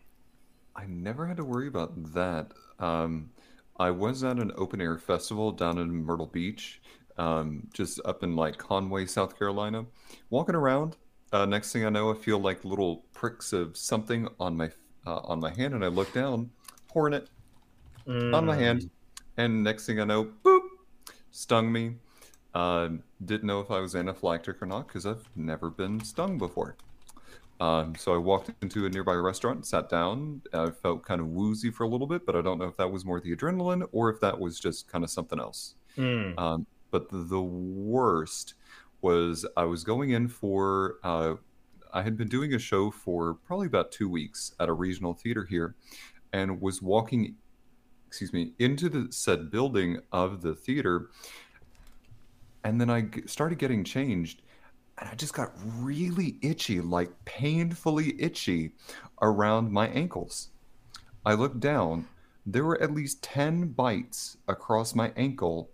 I 0.75 0.87
never 0.87 1.27
had 1.27 1.37
to 1.37 1.45
worry 1.45 1.69
about 1.69 2.13
that. 2.15 2.53
Um, 2.79 3.31
I 3.79 3.91
was 3.91 4.25
at 4.25 4.39
an 4.39 4.53
open 4.57 4.81
air 4.81 4.99
festival 4.99 5.53
down 5.53 5.79
in 5.79 6.05
Myrtle 6.05 6.27
Beach, 6.27 6.81
um, 7.19 7.69
just 7.73 8.01
up 8.05 8.23
in 8.23 8.35
like 8.37 8.59
Conway, 8.59 9.07
South 9.07 9.39
Carolina. 9.39 9.87
Walking 10.31 10.55
around, 10.55 10.97
uh, 11.33 11.47
next 11.47 11.73
thing 11.73 11.85
I 11.85 11.91
know, 11.91 12.11
I 12.11 12.15
feel 12.15 12.39
like 12.39 12.65
little 12.65 13.05
pricks 13.13 13.53
of 13.53 13.77
something 13.77 14.29
on 14.41 14.57
my 14.57 14.71
uh, 15.07 15.21
on 15.25 15.41
my 15.41 15.55
hand, 15.55 15.75
and 15.75 15.85
I 15.85 15.89
look 15.89 16.13
down, 16.13 16.51
hornet 16.91 17.29
on 18.07 18.47
my 18.47 18.57
hand, 18.57 18.91
and 19.37 19.63
next 19.63 19.87
thing 19.87 20.01
I 20.01 20.05
know, 20.05 20.31
boop, 20.45 20.63
stung 21.31 21.73
me. 21.73 21.97
Um, 22.55 23.03
didn't 23.25 23.47
know 23.47 23.61
if 23.61 23.71
I 23.71 23.81
was 23.81 23.95
anaphylactic 23.95 24.61
or 24.61 24.67
not 24.67 24.87
because 24.87 25.07
I've 25.07 25.27
never 25.35 25.71
been 25.71 26.05
stung 26.05 26.37
before. 26.37 26.77
Um, 27.61 27.95
so 27.95 28.13
I 28.13 28.19
walked 28.19 28.51
into 28.61 28.87
a 28.87 28.91
nearby 28.91 29.15
restaurant, 29.15 29.65
sat 29.67 29.89
down. 29.89 30.43
I 30.53 30.71
felt 30.71 31.05
kind 31.05 31.21
of 31.21 31.29
woozy 31.29 31.71
for 31.71 31.85
a 31.85 31.89
little 31.89 32.09
bit, 32.09 32.27
but 32.27 32.35
I 32.35 32.43
don't 32.43 32.59
know 32.59 32.67
if 32.67 32.77
that 32.77 32.91
was 32.91 33.05
more 33.05 33.21
the 33.21 33.35
adrenaline 33.35 33.87
or 33.93 34.11
if 34.11 34.21
that 34.21 34.39
was 34.39 34.59
just 34.59 34.89
kind 34.89 35.05
of 35.05 35.11
something 35.11 35.39
else. 35.39 35.77
Mm. 35.97 36.39
Um, 36.39 36.67
but 36.91 37.09
the, 37.09 37.19
the 37.19 37.41
worst 37.41 38.55
was 39.01 39.47
I 39.57 39.65
was 39.65 39.85
going 39.85 40.11
in 40.11 40.29
for, 40.29 40.97
uh, 41.05 41.35
I 41.93 42.03
had 42.03 42.17
been 42.17 42.29
doing 42.29 42.55
a 42.55 42.59
show 42.59 42.91
for 42.91 43.35
probably 43.35 43.67
about 43.67 43.93
two 43.93 44.09
weeks 44.09 44.55
at 44.59 44.69
a 44.69 44.73
regional 44.73 45.15
theater 45.15 45.45
here 45.45 45.75
and 46.33 46.61
was 46.61 46.81
walking, 46.81 47.37
excuse 48.07 48.33
me, 48.33 48.53
into 48.59 48.89
the 48.89 49.09
said 49.11 49.51
building 49.51 50.01
of 50.11 50.41
the 50.41 50.55
theater. 50.55 51.11
And 52.65 52.81
then 52.81 52.89
I 52.89 53.09
started 53.27 53.59
getting 53.59 53.85
changed 53.85 54.43
and 54.99 55.09
I 55.09 55.15
just 55.15 55.35
got 55.35 55.53
really 55.79 56.39
itchy, 56.43 56.81
like 56.81 57.11
painfully 57.25 58.15
itchy 58.21 58.73
around 59.21 59.73
my 59.73 59.89
ankles. 59.89 60.49
I 61.25 61.35
looked 61.35 61.61
down, 61.61 62.07
there 62.47 62.65
were 62.65 62.81
at 62.81 62.95
least 62.95 63.23
10 63.23 63.69
bites 63.69 64.37
across 64.49 64.95
my 64.95 65.13
ankle 65.17 65.71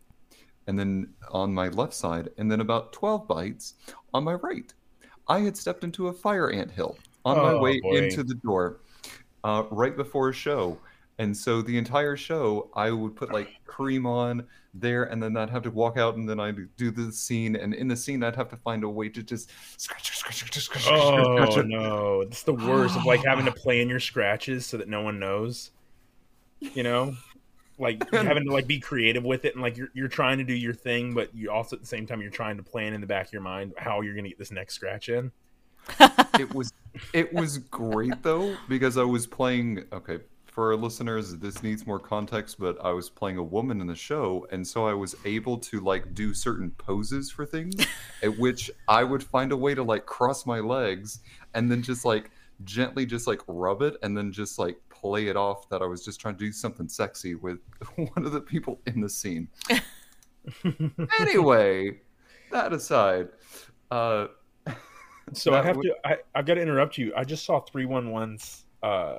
and 0.66 0.78
then 0.78 1.14
on 1.30 1.54
my 1.54 1.68
left 1.68 1.94
side, 1.94 2.28
and 2.36 2.52
then 2.52 2.60
about 2.60 2.92
12 2.92 3.26
bites 3.26 3.74
on 4.12 4.22
my 4.22 4.34
right. 4.34 4.74
I 5.28 5.40
had 5.40 5.56
stepped 5.56 5.84
into 5.84 6.08
a 6.08 6.12
fire 6.12 6.50
ant 6.50 6.70
hill 6.70 6.96
on 7.24 7.36
my 7.38 7.52
Oh, 7.52 7.58
way 7.60 7.80
boy. 7.80 7.96
into 7.98 8.22
the 8.22 8.34
door 8.36 8.80
uh, 9.44 9.64
right 9.70 9.96
before 9.96 10.30
a 10.30 10.32
show. 10.32 10.78
And 11.20 11.36
so 11.36 11.62
the 11.62 11.76
entire 11.76 12.16
show, 12.16 12.70
I 12.74 12.92
would 12.92 13.16
put 13.16 13.32
like 13.32 13.48
cream 13.66 14.06
on 14.06 14.46
there, 14.72 15.04
and 15.04 15.20
then 15.20 15.36
I'd 15.36 15.50
have 15.50 15.64
to 15.64 15.70
walk 15.70 15.96
out, 15.96 16.14
and 16.16 16.28
then 16.28 16.38
I'd 16.38 16.56
do 16.76 16.92
the 16.92 17.10
scene. 17.10 17.56
And 17.56 17.74
in 17.74 17.88
the 17.88 17.96
scene, 17.96 18.22
I'd 18.22 18.36
have 18.36 18.48
to 18.50 18.56
find 18.56 18.84
a 18.84 18.88
way 18.88 19.08
to 19.08 19.22
just 19.24 19.50
scratch, 19.76 20.16
scratch, 20.16 20.36
scratch, 20.36 20.62
scratch, 20.62 20.82
scratch, 20.84 20.84
Oh 20.86 21.50
scratch. 21.50 21.66
no, 21.66 22.20
it's 22.20 22.44
the 22.44 22.54
worst 22.54 22.96
of 22.96 23.04
like 23.04 23.24
having 23.24 23.44
to 23.46 23.52
plan 23.64 23.88
your 23.88 23.98
scratches 23.98 24.64
so 24.64 24.76
that 24.76 24.88
no 24.88 25.02
one 25.02 25.18
knows. 25.18 25.72
You 26.60 26.84
know, 26.84 27.14
like 27.78 28.10
having 28.12 28.44
to 28.44 28.52
like 28.52 28.66
be 28.66 28.80
creative 28.80 29.24
with 29.24 29.44
it 29.44 29.54
and 29.54 29.62
like 29.62 29.76
you're 29.76 29.90
you're 29.94 30.08
trying 30.08 30.38
to 30.38 30.44
do 30.44 30.54
your 30.54 30.74
thing, 30.74 31.14
but 31.14 31.34
you 31.34 31.50
also 31.50 31.76
at 31.76 31.80
the 31.82 31.88
same 31.88 32.06
time 32.06 32.20
you're 32.20 32.30
trying 32.30 32.56
to 32.56 32.62
plan 32.62 32.92
in 32.92 33.00
the 33.00 33.06
back 33.06 33.26
of 33.26 33.32
your 33.32 33.42
mind 33.42 33.74
how 33.76 34.00
you're 34.00 34.14
gonna 34.14 34.28
get 34.28 34.38
this 34.38 34.52
next 34.52 34.74
scratch 34.74 35.08
in. 35.08 35.32
it 36.38 36.54
was 36.54 36.72
it 37.12 37.32
was 37.32 37.58
great 37.58 38.22
though 38.22 38.56
because 38.68 38.98
I 38.98 39.04
was 39.04 39.26
playing 39.26 39.84
okay 39.92 40.18
for 40.46 40.72
our 40.72 40.76
listeners 40.76 41.36
this 41.36 41.62
needs 41.62 41.86
more 41.86 42.00
context 42.00 42.58
but 42.58 42.76
I 42.84 42.90
was 42.90 43.08
playing 43.08 43.38
a 43.38 43.42
woman 43.42 43.80
in 43.80 43.86
the 43.86 43.94
show 43.94 44.46
and 44.50 44.66
so 44.66 44.86
I 44.86 44.92
was 44.92 45.14
able 45.24 45.58
to 45.58 45.80
like 45.80 46.14
do 46.14 46.34
certain 46.34 46.72
poses 46.72 47.30
for 47.30 47.46
things 47.46 47.74
at 48.22 48.36
which 48.38 48.70
I 48.88 49.04
would 49.04 49.22
find 49.22 49.52
a 49.52 49.56
way 49.56 49.74
to 49.74 49.82
like 49.82 50.04
cross 50.04 50.46
my 50.46 50.58
legs 50.58 51.20
and 51.54 51.70
then 51.70 51.82
just 51.82 52.04
like 52.04 52.30
gently 52.64 53.06
just 53.06 53.26
like 53.26 53.40
rub 53.46 53.82
it 53.82 53.96
and 54.02 54.16
then 54.16 54.32
just 54.32 54.58
like 54.58 54.76
play 55.00 55.28
it 55.28 55.36
off 55.36 55.68
that 55.68 55.82
I 55.82 55.86
was 55.86 56.04
just 56.04 56.20
trying 56.20 56.34
to 56.34 56.44
do 56.44 56.52
something 56.52 56.88
sexy 56.88 57.34
with 57.34 57.58
one 57.96 58.24
of 58.24 58.32
the 58.32 58.40
people 58.40 58.80
in 58.86 59.00
the 59.00 59.08
scene. 59.08 59.48
anyway, 61.20 62.00
that 62.50 62.72
aside, 62.72 63.28
uh 63.90 64.28
So 65.34 65.54
I 65.54 65.62
have 65.62 65.76
would- 65.76 65.84
to 65.84 65.94
I, 66.04 66.16
I've 66.34 66.46
got 66.46 66.54
to 66.54 66.62
interrupt 66.62 66.96
you. 66.98 67.12
I 67.16 67.24
just 67.24 67.44
saw 67.44 67.60
311's 67.64 68.64
uh 68.82 69.18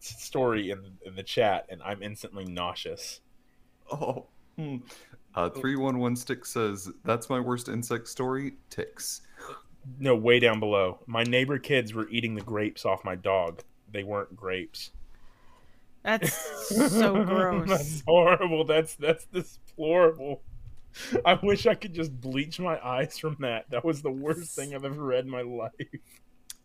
story 0.00 0.70
in 0.70 0.80
in 1.04 1.14
the 1.16 1.22
chat 1.22 1.66
and 1.68 1.82
I'm 1.82 2.02
instantly 2.02 2.44
nauseous. 2.44 3.20
Oh. 3.90 4.26
Hmm. 4.56 4.76
Uh, 5.34 5.50
311 5.50 6.16
Stick 6.16 6.44
says, 6.44 6.90
That's 7.04 7.30
my 7.30 7.38
worst 7.38 7.68
insect 7.68 8.08
story. 8.08 8.54
Ticks. 8.70 9.20
No, 10.00 10.16
way 10.16 10.40
down 10.40 10.58
below. 10.58 10.98
My 11.06 11.22
neighbor 11.22 11.58
kids 11.58 11.94
were 11.94 12.08
eating 12.08 12.34
the 12.34 12.40
grapes 12.42 12.84
off 12.84 13.04
my 13.04 13.14
dog. 13.14 13.62
They 13.92 14.02
weren't 14.02 14.34
grapes. 14.34 14.90
That's 16.08 16.32
so 16.68 17.22
gross. 17.26 17.68
that's 17.68 18.02
horrible. 18.06 18.64
That's 18.64 18.94
that's 18.94 19.26
deplorable. 19.26 20.40
I 21.26 21.34
wish 21.42 21.66
I 21.66 21.74
could 21.74 21.92
just 21.92 22.18
bleach 22.18 22.58
my 22.58 22.82
eyes 22.82 23.18
from 23.18 23.36
that. 23.40 23.68
That 23.68 23.84
was 23.84 24.00
the 24.00 24.10
worst 24.10 24.56
thing 24.56 24.74
I've 24.74 24.86
ever 24.86 25.02
read 25.02 25.26
in 25.26 25.30
my 25.30 25.42
life. 25.42 25.72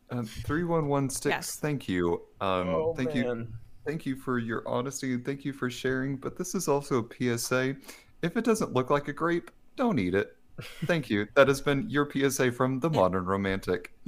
Uh, 0.09 0.23
Three 0.23 0.63
one 0.63 0.87
one 0.87 1.09
sticks. 1.09 1.35
Yes. 1.35 1.55
Thank 1.57 1.89
you. 1.89 2.21
Um, 2.39 2.69
oh 2.69 2.93
thank 2.95 3.13
you. 3.13 3.47
Thank 3.85 4.05
you 4.05 4.15
for 4.15 4.39
your 4.39 4.65
honesty 4.65 5.13
and 5.13 5.25
thank 5.25 5.43
you 5.43 5.51
for 5.51 5.69
sharing. 5.69 6.15
But 6.15 6.37
this 6.37 6.55
is 6.55 6.69
also 6.69 7.05
a 7.05 7.37
PSA. 7.37 7.75
If 8.21 8.37
it 8.37 8.45
doesn't 8.45 8.71
look 8.71 8.89
like 8.89 9.09
a 9.09 9.13
grape, 9.13 9.51
don't 9.75 9.99
eat 9.99 10.15
it. 10.15 10.37
Thank 10.85 11.09
you. 11.09 11.27
That 11.35 11.47
has 11.47 11.61
been 11.61 11.89
your 11.89 12.09
PSA 12.09 12.51
from 12.51 12.79
the 12.79 12.89
Modern 12.89 13.25
Romantic. 13.25 13.91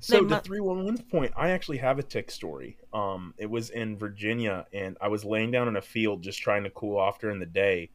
So 0.00 0.20
they 0.22 0.28
the 0.28 0.34
mu- 0.36 0.40
three 0.40 0.60
one 0.60 0.84
one 0.84 0.98
point, 0.98 1.32
I 1.36 1.50
actually 1.50 1.78
have 1.78 1.98
a 1.98 2.02
tick 2.02 2.30
story. 2.30 2.78
Um, 2.92 3.34
it 3.38 3.50
was 3.50 3.70
in 3.70 3.98
Virginia, 3.98 4.66
and 4.72 4.96
I 5.00 5.08
was 5.08 5.24
laying 5.24 5.50
down 5.50 5.68
in 5.68 5.76
a 5.76 5.82
field 5.82 6.22
just 6.22 6.40
trying 6.40 6.64
to 6.64 6.70
cool 6.70 6.98
off 6.98 7.18
during 7.18 7.40
the 7.40 7.46
day, 7.46 7.90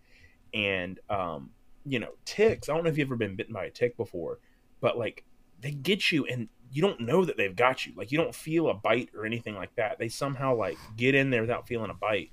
and 0.53 0.99
um, 1.09 1.51
you 1.85 1.99
know, 1.99 2.09
ticks. 2.25 2.67
I 2.67 2.73
don't 2.73 2.83
know 2.83 2.89
if 2.89 2.97
you've 2.97 3.07
ever 3.07 3.15
been 3.15 3.35
bitten 3.35 3.53
by 3.53 3.65
a 3.65 3.71
tick 3.71 3.95
before, 3.95 4.39
but 4.81 4.97
like 4.97 5.23
they 5.61 5.71
get 5.71 6.11
you, 6.11 6.25
and 6.25 6.49
you 6.71 6.81
don't 6.81 6.99
know 6.99 7.23
that 7.23 7.37
they've 7.37 7.55
got 7.55 7.85
you. 7.85 7.93
Like 7.95 8.11
you 8.11 8.17
don't 8.17 8.35
feel 8.35 8.69
a 8.69 8.73
bite 8.73 9.09
or 9.15 9.25
anything 9.25 9.55
like 9.55 9.73
that. 9.75 9.99
They 9.99 10.09
somehow 10.09 10.55
like 10.55 10.77
get 10.97 11.15
in 11.15 11.29
there 11.29 11.41
without 11.41 11.67
feeling 11.67 11.91
a 11.91 11.95
bite. 11.95 12.31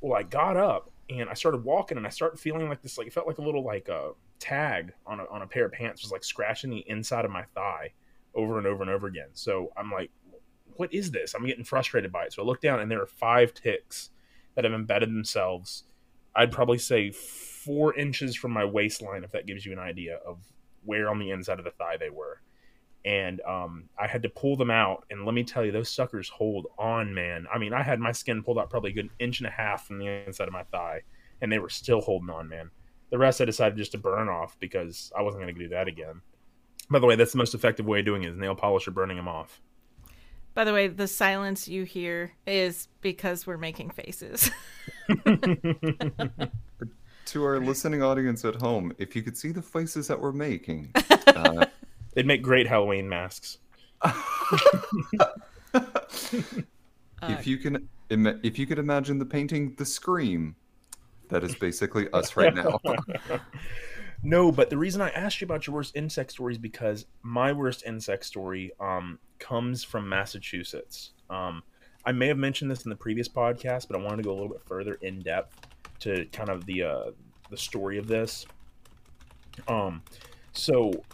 Well, 0.00 0.18
I 0.18 0.22
got 0.22 0.56
up 0.56 0.90
and 1.08 1.28
I 1.28 1.34
started 1.34 1.64
walking, 1.64 1.96
and 1.98 2.06
I 2.06 2.10
started 2.10 2.38
feeling 2.38 2.68
like 2.68 2.82
this. 2.82 2.98
Like 2.98 3.06
it 3.06 3.12
felt 3.12 3.26
like 3.26 3.38
a 3.38 3.42
little 3.42 3.64
like 3.64 3.88
a 3.88 4.12
tag 4.38 4.92
on 5.06 5.20
a 5.20 5.24
on 5.30 5.42
a 5.42 5.46
pair 5.46 5.66
of 5.66 5.72
pants 5.72 6.02
was 6.02 6.12
like 6.12 6.24
scratching 6.24 6.70
the 6.70 6.84
inside 6.88 7.24
of 7.24 7.30
my 7.30 7.44
thigh 7.54 7.92
over 8.34 8.58
and 8.58 8.66
over 8.66 8.82
and 8.82 8.90
over 8.90 9.06
again. 9.06 9.28
So 9.32 9.72
I'm 9.76 9.90
like, 9.90 10.10
what 10.76 10.92
is 10.92 11.10
this? 11.10 11.34
I'm 11.34 11.46
getting 11.46 11.64
frustrated 11.64 12.12
by 12.12 12.24
it. 12.24 12.32
So 12.32 12.42
I 12.42 12.46
look 12.46 12.60
down 12.60 12.80
and 12.80 12.90
there 12.90 13.00
are 13.00 13.06
five 13.06 13.54
ticks 13.54 14.10
that 14.54 14.64
have 14.64 14.74
embedded 14.74 15.08
themselves. 15.08 15.84
I'd 16.34 16.52
probably 16.52 16.78
say 16.78 17.10
four 17.10 17.94
inches 17.94 18.36
from 18.36 18.52
my 18.52 18.64
waistline, 18.64 19.24
if 19.24 19.32
that 19.32 19.46
gives 19.46 19.64
you 19.64 19.72
an 19.72 19.78
idea 19.78 20.16
of 20.16 20.38
where 20.84 21.08
on 21.08 21.18
the 21.18 21.30
inside 21.30 21.58
of 21.58 21.64
the 21.64 21.70
thigh 21.70 21.96
they 21.96 22.10
were. 22.10 22.40
And 23.06 23.40
um, 23.42 23.84
I 23.98 24.06
had 24.06 24.22
to 24.24 24.28
pull 24.28 24.56
them 24.56 24.70
out. 24.70 25.04
And 25.10 25.24
let 25.24 25.34
me 25.34 25.44
tell 25.44 25.64
you, 25.64 25.70
those 25.70 25.88
suckers 25.88 26.28
hold 26.28 26.66
on, 26.78 27.14
man. 27.14 27.46
I 27.52 27.58
mean, 27.58 27.72
I 27.72 27.82
had 27.82 28.00
my 28.00 28.12
skin 28.12 28.42
pulled 28.42 28.58
out 28.58 28.68
probably 28.68 28.90
a 28.90 28.94
good 28.94 29.10
inch 29.18 29.38
and 29.38 29.46
a 29.46 29.50
half 29.50 29.86
from 29.86 29.98
the 29.98 30.06
inside 30.26 30.48
of 30.48 30.52
my 30.52 30.64
thigh, 30.64 31.02
and 31.40 31.50
they 31.50 31.58
were 31.60 31.68
still 31.68 32.00
holding 32.00 32.30
on, 32.30 32.48
man. 32.48 32.70
The 33.10 33.18
rest 33.18 33.40
I 33.40 33.44
decided 33.44 33.78
just 33.78 33.92
to 33.92 33.98
burn 33.98 34.28
off 34.28 34.58
because 34.58 35.12
I 35.16 35.22
wasn't 35.22 35.44
going 35.44 35.54
to 35.54 35.60
do 35.60 35.68
that 35.68 35.86
again. 35.86 36.20
By 36.90 36.98
the 36.98 37.06
way, 37.06 37.14
that's 37.14 37.32
the 37.32 37.38
most 37.38 37.54
effective 37.54 37.86
way 37.86 38.00
of 38.00 38.04
doing 38.04 38.24
it 38.24 38.30
is 38.30 38.36
nail 38.36 38.56
polish 38.56 38.88
or 38.88 38.90
burning 38.90 39.16
them 39.16 39.28
off. 39.28 39.60
By 40.54 40.64
the 40.64 40.72
way, 40.72 40.88
the 40.88 41.06
silence 41.06 41.68
you 41.68 41.84
hear 41.84 42.32
is 42.46 42.88
because 43.02 43.46
we're 43.46 43.56
making 43.58 43.90
faces. 43.90 44.50
To 47.26 47.42
our 47.42 47.58
listening 47.58 48.04
audience 48.04 48.44
at 48.44 48.54
home, 48.54 48.92
if 48.98 49.16
you 49.16 49.22
could 49.22 49.36
see 49.36 49.50
the 49.50 49.60
faces 49.60 50.06
that 50.06 50.20
we're 50.20 50.30
making, 50.30 50.92
uh, 51.26 51.66
They'd 52.16 52.26
make 52.26 52.42
great 52.42 52.66
Halloween 52.66 53.08
masks. 53.10 53.58
if 57.22 57.46
you 57.46 57.58
can, 57.58 57.86
if 58.08 58.58
you 58.58 58.66
could 58.66 58.78
imagine 58.78 59.18
the 59.18 59.26
painting, 59.26 59.74
the 59.76 59.84
scream, 59.84 60.56
that 61.28 61.44
is 61.44 61.54
basically 61.54 62.08
us 62.12 62.34
right 62.34 62.54
now. 62.54 62.80
No, 64.22 64.50
but 64.50 64.70
the 64.70 64.78
reason 64.78 65.02
I 65.02 65.10
asked 65.10 65.42
you 65.42 65.44
about 65.44 65.66
your 65.66 65.74
worst 65.74 65.94
insect 65.94 66.32
story 66.32 66.54
is 66.54 66.58
because 66.58 67.04
my 67.22 67.52
worst 67.52 67.84
insect 67.84 68.24
story 68.24 68.72
um, 68.80 69.18
comes 69.38 69.84
from 69.84 70.08
Massachusetts. 70.08 71.10
Um, 71.28 71.62
I 72.06 72.12
may 72.12 72.26
have 72.28 72.38
mentioned 72.38 72.70
this 72.70 72.86
in 72.86 72.88
the 72.88 72.96
previous 72.96 73.28
podcast, 73.28 73.88
but 73.88 74.00
I 74.00 74.02
wanted 74.02 74.16
to 74.16 74.22
go 74.22 74.30
a 74.30 74.36
little 74.36 74.48
bit 74.48 74.62
further 74.64 74.94
in 75.02 75.20
depth 75.20 75.60
to 76.00 76.24
kind 76.32 76.48
of 76.48 76.64
the 76.64 76.82
uh, 76.82 77.10
the 77.50 77.58
story 77.58 77.98
of 77.98 78.08
this. 78.08 78.46
Um, 79.68 80.02
so 80.54 81.04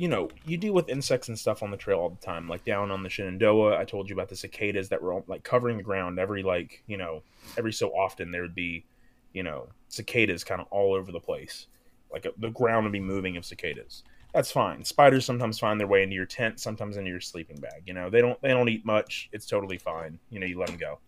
you 0.00 0.08
know, 0.08 0.30
you 0.46 0.56
deal 0.56 0.72
with 0.72 0.88
insects 0.88 1.28
and 1.28 1.38
stuff 1.38 1.62
on 1.62 1.70
the 1.70 1.76
trail 1.76 1.98
all 1.98 2.08
the 2.08 2.26
time. 2.26 2.48
Like 2.48 2.64
down 2.64 2.90
on 2.90 3.02
the 3.02 3.10
Shenandoah, 3.10 3.78
I 3.78 3.84
told 3.84 4.08
you 4.08 4.14
about 4.14 4.30
the 4.30 4.34
cicadas 4.34 4.88
that 4.88 5.02
were 5.02 5.22
like 5.26 5.44
covering 5.44 5.76
the 5.76 5.82
ground 5.82 6.18
every 6.18 6.42
like 6.42 6.82
you 6.86 6.96
know 6.96 7.22
every 7.58 7.74
so 7.74 7.90
often 7.90 8.30
there 8.30 8.40
would 8.40 8.54
be 8.54 8.86
you 9.34 9.42
know 9.42 9.68
cicadas 9.88 10.42
kind 10.42 10.58
of 10.58 10.68
all 10.70 10.94
over 10.94 11.12
the 11.12 11.20
place. 11.20 11.66
Like 12.10 12.24
uh 12.24 12.30
the 12.38 12.48
ground 12.48 12.84
would 12.84 12.94
be 12.94 13.00
moving 13.00 13.36
of 13.36 13.44
cicadas. 13.44 14.02
That's 14.32 14.50
fine. 14.50 14.84
Spiders 14.84 15.26
sometimes 15.26 15.58
find 15.58 15.78
their 15.78 15.86
way 15.86 16.02
into 16.02 16.16
your 16.16 16.24
tent, 16.24 16.60
sometimes 16.60 16.96
into 16.96 17.10
your 17.10 17.20
sleeping 17.20 17.60
bag. 17.60 17.82
You 17.84 17.92
know 17.92 18.08
they 18.08 18.22
don't 18.22 18.40
they 18.40 18.48
don't 18.48 18.70
eat 18.70 18.86
much. 18.86 19.28
It's 19.32 19.44
totally 19.44 19.76
fine. 19.76 20.18
You 20.30 20.40
know 20.40 20.46
you 20.46 20.58
let 20.58 20.68
them 20.68 20.78
go. 20.78 20.98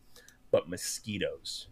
But 0.51 0.69
mosquitoes, 0.69 1.69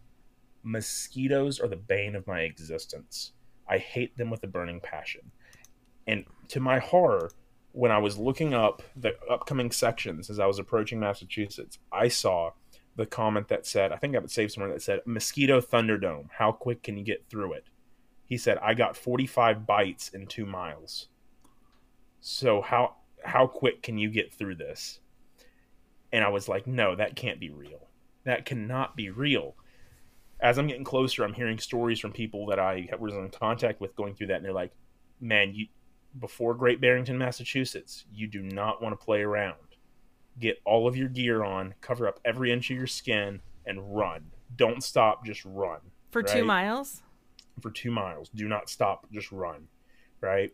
mosquitoes 0.63 1.59
are 1.59 1.67
the 1.67 1.75
bane 1.75 2.15
of 2.15 2.25
my 2.25 2.41
existence. 2.41 3.33
I 3.69 3.77
hate 3.77 4.17
them 4.17 4.31
with 4.31 4.43
a 4.43 4.47
burning 4.47 4.79
passion. 4.79 5.29
And 6.07 6.25
to 6.49 6.59
my 6.59 6.79
horror, 6.79 7.31
when 7.73 7.91
I 7.91 7.99
was 7.99 8.17
looking 8.17 8.53
up 8.53 8.81
the 8.95 9.13
upcoming 9.29 9.71
sections 9.71 10.29
as 10.29 10.39
I 10.39 10.45
was 10.45 10.59
approaching 10.59 10.99
Massachusetts, 10.99 11.77
I 11.91 12.07
saw 12.07 12.51
the 12.95 13.05
comment 13.05 13.47
that 13.47 13.65
said, 13.65 13.91
I 13.91 13.97
think 13.97 14.15
I 14.15 14.19
would 14.19 14.31
save 14.31 14.51
somewhere 14.51 14.71
that 14.73 14.81
said, 14.81 14.99
Mosquito 15.05 15.61
Thunderdome, 15.61 16.27
how 16.37 16.51
quick 16.51 16.83
can 16.83 16.97
you 16.97 17.03
get 17.03 17.25
through 17.29 17.53
it? 17.53 17.65
He 18.25 18.37
said, 18.37 18.57
I 18.59 18.73
got 18.73 18.97
45 18.97 19.65
bites 19.65 20.09
in 20.09 20.27
two 20.27 20.45
miles. 20.45 21.07
So 22.19 22.61
how 22.61 22.95
how 23.23 23.47
quick 23.47 23.83
can 23.83 23.97
you 23.97 24.09
get 24.09 24.33
through 24.33 24.55
this? 24.55 24.99
And 26.11 26.23
I 26.23 26.29
was 26.29 26.47
like, 26.47 26.67
no, 26.67 26.95
that 26.95 27.15
can't 27.15 27.39
be 27.39 27.49
real. 27.49 27.87
That 28.25 28.45
cannot 28.45 28.95
be 28.95 29.09
real. 29.09 29.55
As 30.39 30.57
I'm 30.57 30.67
getting 30.67 30.83
closer, 30.83 31.23
I'm 31.23 31.33
hearing 31.33 31.59
stories 31.59 31.99
from 31.99 32.11
people 32.11 32.47
that 32.47 32.59
I 32.59 32.89
was 32.99 33.13
in 33.13 33.29
contact 33.29 33.79
with 33.79 33.95
going 33.95 34.15
through 34.15 34.27
that, 34.27 34.37
and 34.37 34.45
they're 34.45 34.53
like, 34.53 34.73
man, 35.19 35.53
you 35.53 35.67
before 36.19 36.53
Great 36.53 36.81
Barrington, 36.81 37.17
Massachusetts, 37.17 38.05
you 38.13 38.27
do 38.27 38.41
not 38.41 38.81
want 38.81 38.97
to 38.99 39.03
play 39.03 39.21
around. 39.21 39.55
Get 40.39 40.61
all 40.65 40.87
of 40.87 40.95
your 40.95 41.09
gear 41.09 41.43
on, 41.43 41.73
cover 41.81 42.07
up 42.07 42.19
every 42.25 42.51
inch 42.51 42.69
of 42.71 42.77
your 42.77 42.87
skin, 42.87 43.41
and 43.65 43.95
run. 43.95 44.31
Don't 44.55 44.83
stop, 44.83 45.25
just 45.25 45.43
run. 45.45 45.79
For 46.11 46.23
two 46.23 46.43
miles? 46.43 47.01
For 47.61 47.71
two 47.71 47.91
miles. 47.91 48.29
Do 48.33 48.47
not 48.47 48.69
stop, 48.69 49.07
just 49.11 49.31
run. 49.31 49.67
Right? 50.19 50.53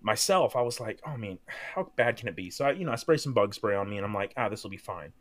Myself, 0.00 0.54
I 0.56 0.62
was 0.62 0.78
like, 0.80 1.00
oh 1.06 1.16
man, 1.16 1.38
how 1.74 1.90
bad 1.96 2.16
can 2.16 2.28
it 2.28 2.36
be? 2.36 2.50
So 2.50 2.64
I, 2.66 2.72
you 2.72 2.84
know, 2.84 2.92
I 2.92 2.96
spray 2.96 3.16
some 3.16 3.32
bug 3.32 3.54
spray 3.54 3.74
on 3.74 3.88
me, 3.90 3.96
and 3.96 4.04
I'm 4.06 4.14
like, 4.14 4.32
ah, 4.36 4.48
this 4.48 4.62
will 4.62 4.70
be 4.70 4.76
fine. 4.76 5.12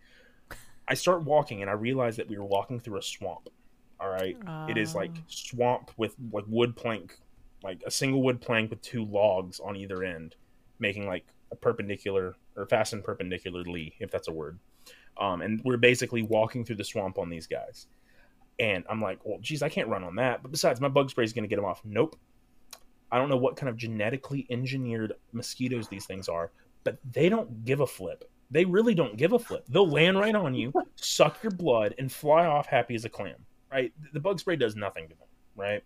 I 0.88 0.93
start 0.93 1.23
walking, 1.23 1.61
and 1.61 1.69
I 1.69 1.73
realize 1.73 2.17
that 2.17 2.29
we 2.29 2.38
were 2.38 2.45
walking 2.45 2.79
through 2.79 2.97
a 2.97 3.01
swamp. 3.01 3.49
All 3.99 4.09
right, 4.09 4.38
it 4.69 4.77
is 4.77 4.93
like 4.93 5.11
Oh. 5.17 5.21
swamp 5.27 5.91
with 5.97 6.15
like 6.31 6.43
wood 6.47 6.75
plank, 6.75 7.17
like 7.65 7.82
a 7.86 7.91
single 7.91 8.21
wood 8.21 8.39
plank 8.39 8.69
with 8.69 8.82
two 8.82 9.04
logs 9.04 9.60
on 9.60 9.75
either 9.75 10.04
end, 10.04 10.36
making 10.80 11.08
like 11.08 11.25
a 11.51 11.56
perpendicular 11.56 12.36
or 12.56 12.67
fastened 12.67 13.04
perpendicularly, 13.04 13.95
if 13.99 14.12
that's 14.12 14.28
a 14.28 14.32
word. 14.32 14.60
Um, 15.19 15.41
and 15.41 15.62
we're 15.63 15.78
basically 15.78 16.21
walking 16.21 16.63
through 16.63 16.75
the 16.75 16.84
swamp 16.84 17.17
on 17.17 17.30
these 17.30 17.47
guys. 17.47 17.88
And 18.60 18.86
I'm 18.88 19.01
like, 19.01 19.19
well, 19.23 19.39
geez, 19.41 19.63
I 19.63 19.69
can't 19.69 19.89
run 19.89 20.04
on 20.04 20.15
that. 20.15 20.41
But 20.43 20.51
besides, 20.51 20.80
my 20.80 20.88
bug 20.88 21.10
spray 21.10 21.23
is 21.25 21.34
going 21.34 21.43
to 21.43 21.49
get 21.49 21.58
them 21.58 21.65
off. 21.65 21.82
Nope. 21.84 22.15
I 23.12 23.17
don't 23.17 23.30
know 23.30 23.38
what 23.38 23.56
kind 23.56 23.69
of 23.69 23.78
genetically 23.78 24.45
engineered 24.49 25.13
mosquitoes 25.34 25.88
these 25.88 26.06
things 26.06 26.30
are, 26.30 26.51
but 26.84 26.97
they 27.12 27.30
don't 27.30 27.65
give 27.65 27.80
a 27.80 27.88
flip. 27.88 28.30
They 28.51 28.65
really 28.65 28.93
don't 28.93 29.17
give 29.17 29.34
a 29.34 29.39
flip. 29.39 29.65
They'll 29.69 29.89
land 29.89 30.19
right 30.19 30.36
on 30.36 30.54
you, 30.54 30.71
suck 30.95 31.41
your 31.41 31.51
blood, 31.51 31.95
and 31.97 32.12
fly 32.12 32.45
off 32.45 32.67
happy 32.67 32.93
as 32.93 33.06
a 33.06 33.10
clam. 33.10 33.36
Right? 33.71 33.91
The 34.13 34.19
bug 34.19 34.39
spray 34.39 34.56
does 34.56 34.75
nothing 34.75 35.10
to 35.10 35.15
them. 35.15 35.28
Right? 35.56 35.84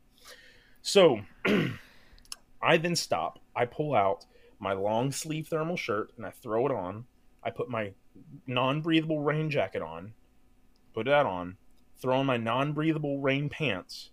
So 0.82 1.22
I 2.62 2.78
then 2.78 2.96
stop. 2.96 3.39
I 3.56 3.65
pull 3.65 3.94
out 3.94 4.26
my 4.60 4.74
long 4.74 5.12
sleeve 5.12 5.48
thermal 5.48 5.78
shirt 5.78 6.12
and 6.18 6.26
I 6.26 6.32
throw 6.32 6.65
it 6.65 6.72
on. 6.72 7.06
I 7.44 7.50
put 7.50 7.70
my 7.70 7.94
non 8.48 8.82
breathable 8.82 9.22
rain 9.22 9.50
jacket 9.50 9.82
on, 9.82 10.13
put 10.94 11.06
that 11.06 11.26
on, 11.26 11.58
throw 12.02 12.18
on 12.18 12.26
my 12.26 12.38
non 12.38 12.74
breathable 12.74 13.20
rain 13.20 13.50
pants, 13.50 14.12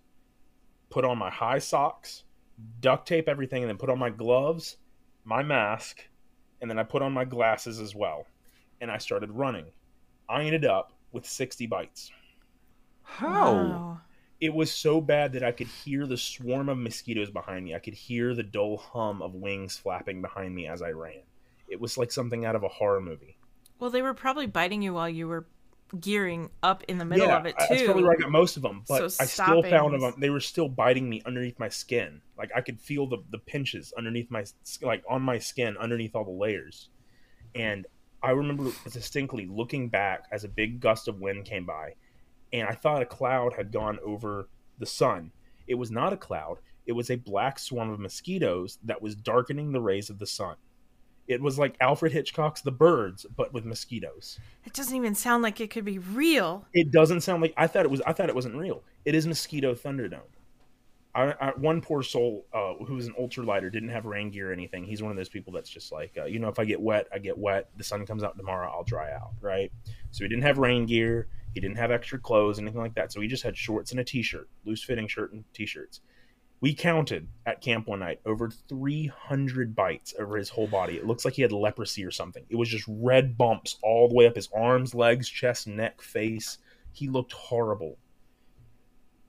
put 0.90 1.04
on 1.04 1.18
my 1.18 1.30
high 1.30 1.58
socks, 1.58 2.24
duct 2.80 3.06
tape 3.08 3.28
everything, 3.28 3.62
and 3.62 3.70
then 3.70 3.78
put 3.78 3.90
on 3.90 3.98
my 3.98 4.10
gloves, 4.10 4.76
my 5.24 5.42
mask, 5.42 6.02
and 6.60 6.70
then 6.70 6.78
I 6.78 6.84
put 6.84 7.02
on 7.02 7.12
my 7.12 7.24
glasses 7.24 7.80
as 7.80 7.94
well. 7.94 8.26
And 8.80 8.90
I 8.90 8.98
started 8.98 9.30
running. 9.32 9.66
I 10.28 10.42
ended 10.42 10.64
up 10.64 10.92
with 11.12 11.26
60 11.26 11.66
bites. 11.66 12.10
How? 13.02 13.52
Wow. 13.52 14.00
It 14.40 14.52
was 14.52 14.70
so 14.70 15.00
bad 15.00 15.32
that 15.32 15.42
I 15.42 15.52
could 15.52 15.66
hear 15.66 16.06
the 16.06 16.16
swarm 16.16 16.68
of 16.68 16.78
mosquitoes 16.78 17.30
behind 17.30 17.64
me. 17.64 17.74
I 17.74 17.78
could 17.78 17.94
hear 17.94 18.34
the 18.34 18.42
dull 18.42 18.76
hum 18.76 19.22
of 19.22 19.34
wings 19.34 19.76
flapping 19.76 20.20
behind 20.20 20.54
me 20.54 20.66
as 20.66 20.82
I 20.82 20.90
ran. 20.90 21.22
It 21.68 21.80
was 21.80 21.96
like 21.96 22.12
something 22.12 22.44
out 22.44 22.54
of 22.54 22.62
a 22.62 22.68
horror 22.68 23.00
movie. 23.00 23.38
Well, 23.78 23.90
they 23.90 24.02
were 24.02 24.14
probably 24.14 24.46
biting 24.46 24.82
you 24.82 24.94
while 24.94 25.08
you 25.08 25.26
were 25.26 25.46
gearing 26.00 26.50
up 26.62 26.82
in 26.88 26.98
the 26.98 27.04
middle 27.04 27.28
yeah, 27.28 27.38
of 27.38 27.46
it 27.46 27.54
too. 27.58 27.66
That's 27.70 27.82
probably 27.84 28.02
where 28.02 28.12
I 28.12 28.16
got 28.16 28.30
most 28.30 28.56
of 28.56 28.62
them. 28.62 28.84
But 28.88 29.12
So 29.12 29.22
I 29.22 29.26
still 29.26 29.62
found 29.62 30.00
them. 30.00 30.14
They 30.18 30.30
were 30.30 30.40
still 30.40 30.68
biting 30.68 31.08
me 31.08 31.22
underneath 31.24 31.58
my 31.58 31.68
skin. 31.68 32.20
Like 32.36 32.50
I 32.54 32.60
could 32.60 32.80
feel 32.80 33.06
the 33.06 33.18
the 33.30 33.38
pinches 33.38 33.92
underneath 33.96 34.30
my 34.30 34.44
like 34.82 35.02
on 35.08 35.22
my 35.22 35.38
skin 35.38 35.76
underneath 35.76 36.14
all 36.14 36.24
the 36.24 36.30
layers. 36.30 36.88
And 37.54 37.86
I 38.22 38.30
remember 38.30 38.70
distinctly 38.90 39.46
looking 39.46 39.88
back 39.88 40.24
as 40.32 40.44
a 40.44 40.48
big 40.48 40.80
gust 40.80 41.08
of 41.08 41.20
wind 41.20 41.44
came 41.44 41.64
by, 41.64 41.94
and 42.52 42.68
I 42.68 42.72
thought 42.72 43.02
a 43.02 43.06
cloud 43.06 43.54
had 43.54 43.72
gone 43.72 43.98
over 44.04 44.48
the 44.78 44.86
sun. 44.86 45.32
It 45.66 45.74
was 45.74 45.90
not 45.90 46.12
a 46.12 46.16
cloud. 46.16 46.58
It 46.86 46.92
was 46.92 47.10
a 47.10 47.16
black 47.16 47.58
swarm 47.58 47.90
of 47.90 47.98
mosquitoes 47.98 48.78
that 48.84 49.02
was 49.02 49.16
darkening 49.16 49.72
the 49.72 49.80
rays 49.80 50.10
of 50.10 50.18
the 50.18 50.26
sun. 50.26 50.56
It 51.26 51.42
was 51.42 51.58
like 51.58 51.76
Alfred 51.80 52.12
Hitchcock's 52.12 52.60
The 52.60 52.70
Birds, 52.70 53.26
but 53.36 53.52
with 53.52 53.64
mosquitoes. 53.64 54.38
It 54.64 54.72
doesn't 54.72 54.94
even 54.94 55.16
sound 55.16 55.42
like 55.42 55.60
it 55.60 55.70
could 55.70 55.84
be 55.84 55.98
real. 55.98 56.64
It 56.72 56.92
doesn't 56.92 57.22
sound 57.22 57.42
like 57.42 57.52
I 57.56 57.66
thought 57.66 57.84
it 57.84 57.90
was. 57.90 58.00
I 58.06 58.12
thought 58.12 58.28
it 58.28 58.34
wasn't 58.34 58.54
real. 58.54 58.84
It 59.04 59.16
is 59.16 59.26
mosquito 59.26 59.74
thunderdome. 59.74 60.20
One 61.56 61.80
poor 61.80 62.02
soul 62.02 62.46
uh, 62.52 62.74
who 62.84 62.94
was 62.94 63.06
an 63.06 63.14
ultralighter 63.18 63.72
didn't 63.72 63.88
have 63.88 64.04
rain 64.04 64.30
gear 64.30 64.50
or 64.50 64.52
anything. 64.52 64.84
He's 64.84 65.02
one 65.02 65.10
of 65.10 65.16
those 65.16 65.28
people 65.28 65.52
that's 65.52 65.70
just 65.70 65.92
like, 65.92 66.12
uh, 66.18 66.24
you 66.26 66.38
know, 66.38 66.48
if 66.48 66.58
I 66.58 66.64
get 66.64 66.80
wet, 66.80 67.06
I 67.12 67.18
get 67.18 67.38
wet. 67.38 67.70
The 67.76 67.84
sun 67.84 68.04
comes 68.04 68.22
out 68.22 68.36
tomorrow, 68.36 68.70
I'll 68.70 68.84
dry 68.84 69.12
out, 69.12 69.32
right? 69.40 69.72
So 70.10 70.24
he 70.24 70.28
didn't 70.28 70.44
have 70.44 70.58
rain 70.58 70.86
gear. 70.86 71.28
He 71.54 71.60
didn't 71.60 71.78
have 71.78 71.90
extra 71.90 72.18
clothes, 72.18 72.58
anything 72.58 72.80
like 72.80 72.94
that. 72.96 73.12
So 73.12 73.22
he 73.22 73.28
just 73.28 73.42
had 73.42 73.56
shorts 73.56 73.90
and 73.90 74.00
a 74.00 74.04
t-shirt, 74.04 74.46
loose 74.66 74.84
fitting 74.84 75.08
shirt 75.08 75.32
and 75.32 75.42
t-shirts. 75.54 76.00
We 76.60 76.74
counted 76.74 77.28
at 77.46 77.62
camp 77.62 77.86
one 77.86 78.00
night 78.00 78.20
over 78.26 78.50
300 78.50 79.74
bites 79.74 80.14
over 80.18 80.36
his 80.36 80.50
whole 80.50 80.66
body. 80.66 80.96
It 80.96 81.06
looks 81.06 81.24
like 81.24 81.34
he 81.34 81.42
had 81.42 81.52
leprosy 81.52 82.04
or 82.04 82.10
something. 82.10 82.44
It 82.50 82.56
was 82.56 82.68
just 82.68 82.84
red 82.88 83.38
bumps 83.38 83.76
all 83.82 84.08
the 84.08 84.14
way 84.14 84.26
up 84.26 84.36
his 84.36 84.50
arms, 84.54 84.94
legs, 84.94 85.28
chest, 85.28 85.66
neck, 85.66 86.02
face. 86.02 86.58
He 86.92 87.08
looked 87.08 87.32
horrible. 87.32 87.98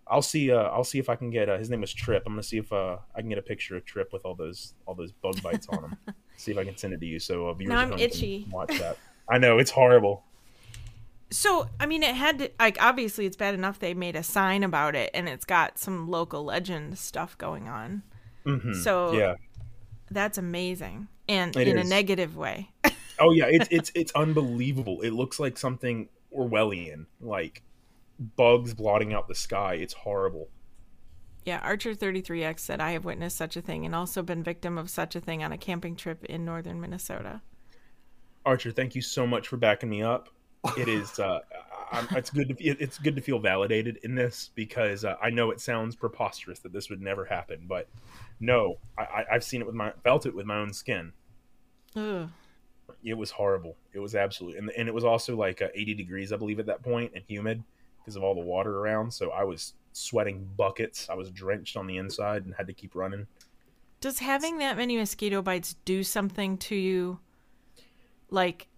I'll 0.09 0.21
see. 0.21 0.51
Uh, 0.51 0.63
I'll 0.63 0.83
see 0.83 0.99
if 0.99 1.09
I 1.09 1.15
can 1.15 1.29
get. 1.29 1.49
Uh, 1.49 1.57
his 1.57 1.69
name 1.69 1.81
was 1.81 1.93
Trip. 1.93 2.23
I'm 2.25 2.33
gonna 2.33 2.43
see 2.43 2.57
if 2.57 2.71
uh, 2.71 2.97
I 3.15 3.21
can 3.21 3.29
get 3.29 3.37
a 3.37 3.43
picture 3.43 3.75
of 3.75 3.85
Trip 3.85 4.11
with 4.13 4.25
all 4.25 4.35
those 4.35 4.73
all 4.85 4.95
those 4.95 5.11
bug 5.11 5.41
bites 5.41 5.67
on 5.69 5.83
him. 5.83 5.97
see 6.37 6.51
if 6.51 6.57
I 6.57 6.63
can 6.63 6.77
send 6.77 6.93
it 6.93 6.99
to 6.99 7.05
you 7.05 7.19
so 7.19 7.47
uh, 7.47 7.53
viewers 7.53 7.69
Now 7.69 7.79
at 7.79 7.81
I'm 7.83 7.89
home 7.89 7.97
can 7.97 8.09
itchy. 8.09 8.47
Watch 8.51 8.77
that. 8.79 8.97
I 9.29 9.37
know 9.37 9.57
it's 9.57 9.71
horrible. 9.71 10.23
So, 11.29 11.67
I 11.79 11.87
mean, 11.87 12.03
it 12.03 12.15
had 12.15 12.39
to, 12.39 12.51
like, 12.57 12.77
obviously 12.81 13.25
it's 13.25 13.35
bad 13.35 13.53
enough 13.53 13.79
they 13.79 13.93
made 13.93 14.15
a 14.15 14.23
sign 14.23 14.63
about 14.63 14.95
it 14.95 15.11
and 15.13 15.27
it's 15.27 15.43
got 15.43 15.77
some 15.77 16.09
local 16.09 16.45
legend 16.45 16.97
stuff 16.97 17.37
going 17.37 17.67
on. 17.67 18.03
Mhm. 18.45 18.73
So, 18.81 19.11
yeah. 19.11 19.35
that's 20.09 20.37
amazing. 20.37 21.09
And 21.27 21.53
It 21.57 21.67
in 21.67 21.77
a 21.77 21.83
negative 21.83 22.37
way. 22.37 22.69
Oh 23.19 23.31
yeah. 23.31 23.47
It's 23.49 23.67
it's 23.71 23.91
it's 23.95 24.11
unbelievable. 24.13 25.01
It 25.01 25.09
looks 25.09 25.39
like 25.39 25.57
something 25.57 26.07
Orwellian, 26.33 27.07
like 27.19 27.61
bugs 28.19 28.73
blotting 28.73 29.13
out 29.13 29.27
the 29.27 29.35
sky. 29.35 29.75
It's 29.75 29.93
horrible. 29.93 30.49
yeah, 31.45 31.59
Archer 31.63 31.93
33X 31.93 32.59
said, 32.59 32.81
I 32.81 32.91
have 32.91 33.05
witnessed 33.05 33.37
such 33.37 33.55
a 33.55 33.61
thing 33.61 33.85
and 33.85 33.93
also 33.95 34.21
been 34.21 34.43
victim 34.43 34.77
of 34.77 34.89
such 34.89 35.15
a 35.15 35.21
thing 35.21 35.43
on 35.43 35.51
a 35.51 35.57
camping 35.57 35.95
trip 35.95 36.25
in 36.25 36.43
northern 36.45 36.81
Minnesota. 36.81 37.41
Archer, 38.45 38.71
thank 38.71 38.95
you 38.95 39.01
so 39.01 39.27
much 39.27 39.47
for 39.47 39.57
backing 39.57 39.89
me 39.89 40.01
up. 40.03 40.29
It 40.77 40.87
is. 40.87 41.19
Uh, 41.19 41.39
I'm, 41.91 42.07
it's 42.11 42.29
good. 42.29 42.49
To, 42.49 42.63
it- 42.63 42.81
it's 42.81 42.97
good 42.97 43.15
to 43.15 43.21
feel 43.21 43.39
validated 43.39 43.99
in 44.03 44.15
this 44.15 44.49
because 44.55 45.05
uh, 45.05 45.15
I 45.21 45.29
know 45.29 45.51
it 45.51 45.61
sounds 45.61 45.95
preposterous 45.95 46.59
that 46.59 46.73
this 46.73 46.89
would 46.89 47.01
never 47.01 47.23
happen, 47.25 47.65
but 47.67 47.87
no, 48.39 48.77
I, 48.97 49.01
I, 49.03 49.25
I've 49.33 49.43
seen 49.43 49.61
it 49.61 49.67
with 49.67 49.75
my 49.75 49.91
felt 50.03 50.25
it 50.25 50.35
with 50.35 50.45
my 50.45 50.57
own 50.57 50.73
skin. 50.73 51.13
Ugh. 51.95 52.29
It 53.03 53.13
was 53.13 53.31
horrible. 53.31 53.75
It 53.93 53.99
was 53.99 54.15
absolutely, 54.15 54.59
and, 54.59 54.69
and 54.71 54.87
it 54.87 54.93
was 54.93 55.03
also 55.05 55.35
like 55.37 55.61
uh, 55.61 55.67
80 55.73 55.93
degrees, 55.93 56.33
I 56.33 56.37
believe, 56.37 56.59
at 56.59 56.65
that 56.65 56.81
point, 56.83 57.11
and 57.15 57.23
humid 57.27 57.63
because 58.07 58.15
of 58.15 58.23
all 58.23 58.33
the 58.33 58.39
water 58.39 58.79
around. 58.79 59.13
So 59.13 59.31
I 59.31 59.43
was 59.43 59.73
sweating 59.91 60.47
buckets. 60.55 61.09
I 61.09 61.13
was 61.15 61.29
drenched 61.29 61.75
on 61.75 61.87
the 61.87 61.97
inside 61.97 62.45
and 62.45 62.55
had 62.55 62.67
to 62.67 62.73
keep 62.73 62.95
running. 62.95 63.27
Does 63.99 64.19
having 64.19 64.59
that 64.59 64.77
many 64.77 64.95
mosquito 64.95 65.41
bites 65.41 65.75
do 65.83 66.03
something 66.03 66.57
to 66.59 66.75
you? 66.75 67.19
Like, 68.29 68.69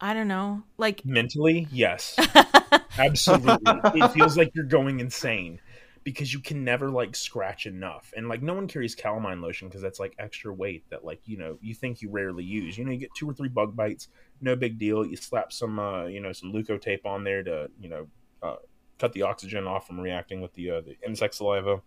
I 0.00 0.14
don't 0.14 0.26
know. 0.26 0.64
Like, 0.78 1.04
Mentally, 1.04 1.68
yes. 1.70 2.16
Absolutely. 2.98 3.72
it 3.94 4.08
feels 4.08 4.36
like 4.36 4.50
you're 4.52 4.64
going 4.64 4.98
insane 4.98 5.60
because 6.08 6.32
you 6.32 6.40
can 6.40 6.64
never 6.64 6.88
like 6.88 7.14
scratch 7.14 7.66
enough. 7.66 8.14
And 8.16 8.30
like 8.30 8.42
no 8.42 8.54
one 8.54 8.66
carries 8.66 8.94
calamine 8.94 9.42
lotion 9.42 9.68
because 9.68 9.82
that's 9.82 10.00
like 10.00 10.14
extra 10.18 10.50
weight 10.54 10.84
that 10.88 11.04
like, 11.04 11.20
you 11.26 11.36
know, 11.36 11.58
you 11.60 11.74
think 11.74 12.00
you 12.00 12.08
rarely 12.08 12.44
use. 12.44 12.78
You 12.78 12.86
know, 12.86 12.92
you 12.92 12.96
get 12.96 13.10
two 13.14 13.28
or 13.28 13.34
three 13.34 13.50
bug 13.50 13.76
bites, 13.76 14.08
no 14.40 14.56
big 14.56 14.78
deal. 14.78 15.04
You 15.04 15.16
slap 15.16 15.52
some 15.52 15.78
uh, 15.78 16.06
you 16.06 16.20
know, 16.20 16.32
some 16.32 16.50
Leukotape 16.50 17.04
on 17.04 17.24
there 17.24 17.42
to, 17.42 17.70
you 17.78 17.90
know, 17.90 18.06
uh, 18.42 18.56
cut 18.98 19.12
the 19.12 19.20
oxygen 19.20 19.66
off 19.66 19.86
from 19.86 20.00
reacting 20.00 20.40
with 20.40 20.54
the 20.54 20.70
uh, 20.70 20.80
the 20.80 20.96
insect 21.06 21.34
saliva. 21.34 21.82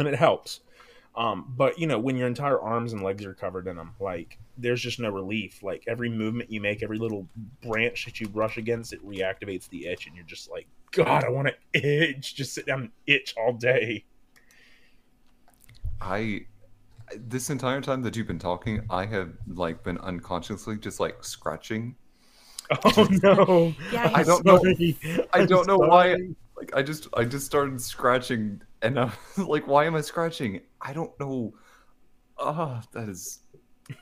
And 0.00 0.08
it 0.08 0.16
helps. 0.16 0.58
Um, 1.14 1.54
but 1.56 1.78
you 1.78 1.86
know, 1.86 2.00
when 2.00 2.16
your 2.16 2.26
entire 2.26 2.60
arms 2.60 2.92
and 2.92 3.04
legs 3.04 3.24
are 3.24 3.34
covered 3.34 3.68
in 3.68 3.76
them, 3.76 3.94
like 4.00 4.36
there's 4.58 4.82
just 4.82 4.98
no 4.98 5.10
relief. 5.10 5.62
Like 5.62 5.84
every 5.86 6.08
movement 6.08 6.50
you 6.50 6.60
make, 6.60 6.82
every 6.82 6.98
little 6.98 7.28
branch 7.62 8.04
that 8.04 8.20
you 8.20 8.26
brush 8.26 8.56
against, 8.56 8.92
it 8.92 9.06
reactivates 9.06 9.68
the 9.68 9.86
itch, 9.86 10.08
and 10.08 10.16
you're 10.16 10.24
just 10.24 10.50
like, 10.50 10.66
God, 10.92 11.24
I 11.24 11.30
want 11.30 11.48
to 11.48 11.54
itch. 11.72 12.34
Just 12.34 12.54
sit 12.54 12.66
down 12.66 12.80
and 12.80 12.90
itch 13.06 13.34
all 13.36 13.52
day. 13.52 14.04
I 16.00 16.46
this 17.16 17.50
entire 17.50 17.80
time 17.80 18.02
that 18.02 18.16
you've 18.16 18.26
been 18.26 18.38
talking, 18.38 18.82
I 18.90 19.06
have 19.06 19.32
like 19.46 19.82
been 19.82 19.98
unconsciously 19.98 20.76
just 20.76 21.00
like 21.00 21.24
scratching. 21.24 21.96
Oh 22.84 23.08
no! 23.22 23.74
Yeah, 23.90 24.10
I 24.14 24.22
don't 24.22 24.44
know. 24.44 24.58
Sorry. 24.58 24.96
I 25.32 25.40
I'm 25.40 25.46
don't 25.46 25.66
know 25.66 25.78
why. 25.78 26.16
Like 26.56 26.74
I 26.74 26.82
just 26.82 27.08
I 27.14 27.24
just 27.24 27.46
started 27.46 27.80
scratching, 27.80 28.62
and 28.82 28.98
I 28.98 29.04
was 29.36 29.38
like, 29.48 29.66
why 29.66 29.84
am 29.84 29.94
I 29.94 30.00
scratching? 30.00 30.60
I 30.80 30.92
don't 30.92 31.18
know. 31.20 31.54
Ah, 32.38 32.82
that 32.92 33.08
is. 33.08 33.40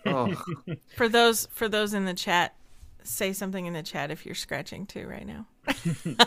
Oh, 0.06 0.32
for 0.96 1.08
those 1.08 1.46
for 1.52 1.68
those 1.68 1.94
in 1.94 2.04
the 2.04 2.14
chat, 2.14 2.54
say 3.02 3.32
something 3.32 3.66
in 3.66 3.72
the 3.72 3.82
chat 3.82 4.10
if 4.10 4.24
you're 4.24 4.34
scratching 4.34 4.86
too 4.86 5.06
right 5.06 5.26
now. 5.26 5.46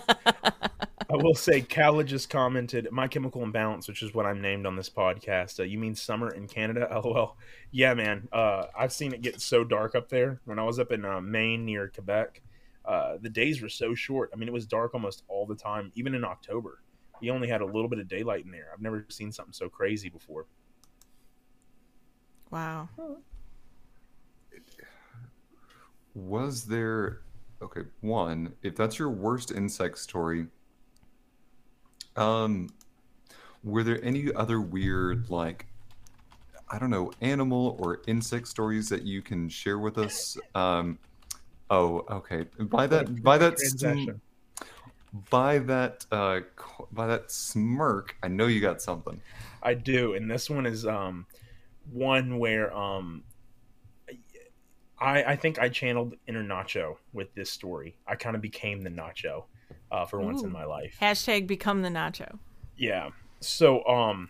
I 1.13 1.15
will 1.15 1.35
say, 1.35 1.61
Kala 1.61 2.03
just 2.03 2.29
commented, 2.29 2.87
"My 2.91 3.07
Chemical 3.07 3.43
Imbalance," 3.43 3.87
which 3.87 4.01
is 4.01 4.13
what 4.13 4.25
I'm 4.25 4.41
named 4.41 4.65
on 4.65 4.75
this 4.75 4.89
podcast. 4.89 5.59
Uh, 5.59 5.63
you 5.63 5.77
mean 5.77 5.93
summer 5.93 6.33
in 6.33 6.47
Canada? 6.47 6.87
LOL. 7.05 7.37
Yeah, 7.71 7.93
man. 7.93 8.27
Uh, 8.31 8.65
I've 8.77 8.91
seen 8.91 9.13
it 9.13 9.21
get 9.21 9.39
so 9.39 9.63
dark 9.63 9.93
up 9.93 10.09
there. 10.09 10.41
When 10.45 10.57
I 10.57 10.63
was 10.63 10.79
up 10.79 10.91
in 10.91 11.05
uh, 11.05 11.21
Maine 11.21 11.65
near 11.65 11.89
Quebec, 11.89 12.41
uh, 12.85 13.17
the 13.21 13.29
days 13.29 13.61
were 13.61 13.69
so 13.69 13.93
short. 13.93 14.31
I 14.33 14.37
mean, 14.37 14.47
it 14.47 14.53
was 14.53 14.65
dark 14.65 14.93
almost 14.93 15.23
all 15.27 15.45
the 15.45 15.55
time, 15.55 15.91
even 15.95 16.15
in 16.15 16.23
October. 16.23 16.81
We 17.21 17.29
only 17.29 17.47
had 17.47 17.61
a 17.61 17.65
little 17.65 17.87
bit 17.87 17.99
of 17.99 18.07
daylight 18.07 18.45
in 18.45 18.51
there. 18.51 18.69
I've 18.73 18.81
never 18.81 19.05
seen 19.09 19.31
something 19.31 19.53
so 19.53 19.69
crazy 19.69 20.09
before. 20.09 20.45
Wow. 22.49 22.89
was 26.13 26.65
there? 26.65 27.22
Okay, 27.63 27.81
one. 28.01 28.53
If 28.61 28.75
that's 28.75 28.99
your 28.99 29.09
worst 29.09 29.49
insect 29.51 29.97
story, 29.97 30.47
um, 32.17 32.69
were 33.63 33.83
there 33.83 34.03
any 34.03 34.33
other 34.33 34.59
weird 34.59 35.29
like? 35.29 35.67
I 36.69 36.77
don't 36.77 36.89
know, 36.89 37.11
animal 37.21 37.77
or 37.79 38.01
insect 38.07 38.47
stories 38.47 38.89
that 38.89 39.03
you 39.03 39.21
can 39.21 39.47
share 39.47 39.79
with 39.79 39.97
us. 39.97 40.37
Um, 40.55 40.97
oh, 41.69 42.03
okay. 42.09 42.47
By 42.59 42.87
that, 42.87 43.23
by 43.23 43.37
that, 43.37 43.59
sm- 43.59 44.09
by 45.29 45.59
that, 45.59 46.05
uh, 46.11 46.41
by 46.91 47.07
that 47.07 47.31
smirk, 47.31 48.17
I 48.23 48.27
know 48.27 48.47
you 48.47 48.59
got 48.59 48.81
something. 48.81 49.21
I 49.61 49.75
do, 49.75 50.15
and 50.15 50.29
this 50.29 50.49
one 50.49 50.65
is 50.65 50.85
um 50.85 51.27
one 51.91 52.39
where 52.39 52.75
um 52.75 53.23
I 55.03 55.23
I 55.23 55.35
think 55.35 55.59
I 55.59 55.69
channeled 55.69 56.15
inner 56.27 56.43
Nacho 56.43 56.95
with 57.11 57.33
this 57.35 57.51
story. 57.51 57.97
I 58.07 58.15
kind 58.15 58.35
of 58.35 58.41
became 58.41 58.81
the 58.81 58.89
Nacho 58.89 59.43
uh, 59.93 60.05
for 60.05 60.19
once 60.19 60.41
in 60.41 60.51
my 60.51 60.65
life. 60.65 60.97
Hashtag 60.99 61.47
become 61.47 61.83
the 61.83 61.89
nacho. 61.89 62.39
Yeah. 62.75 63.09
So 63.39 63.85
um, 63.85 64.29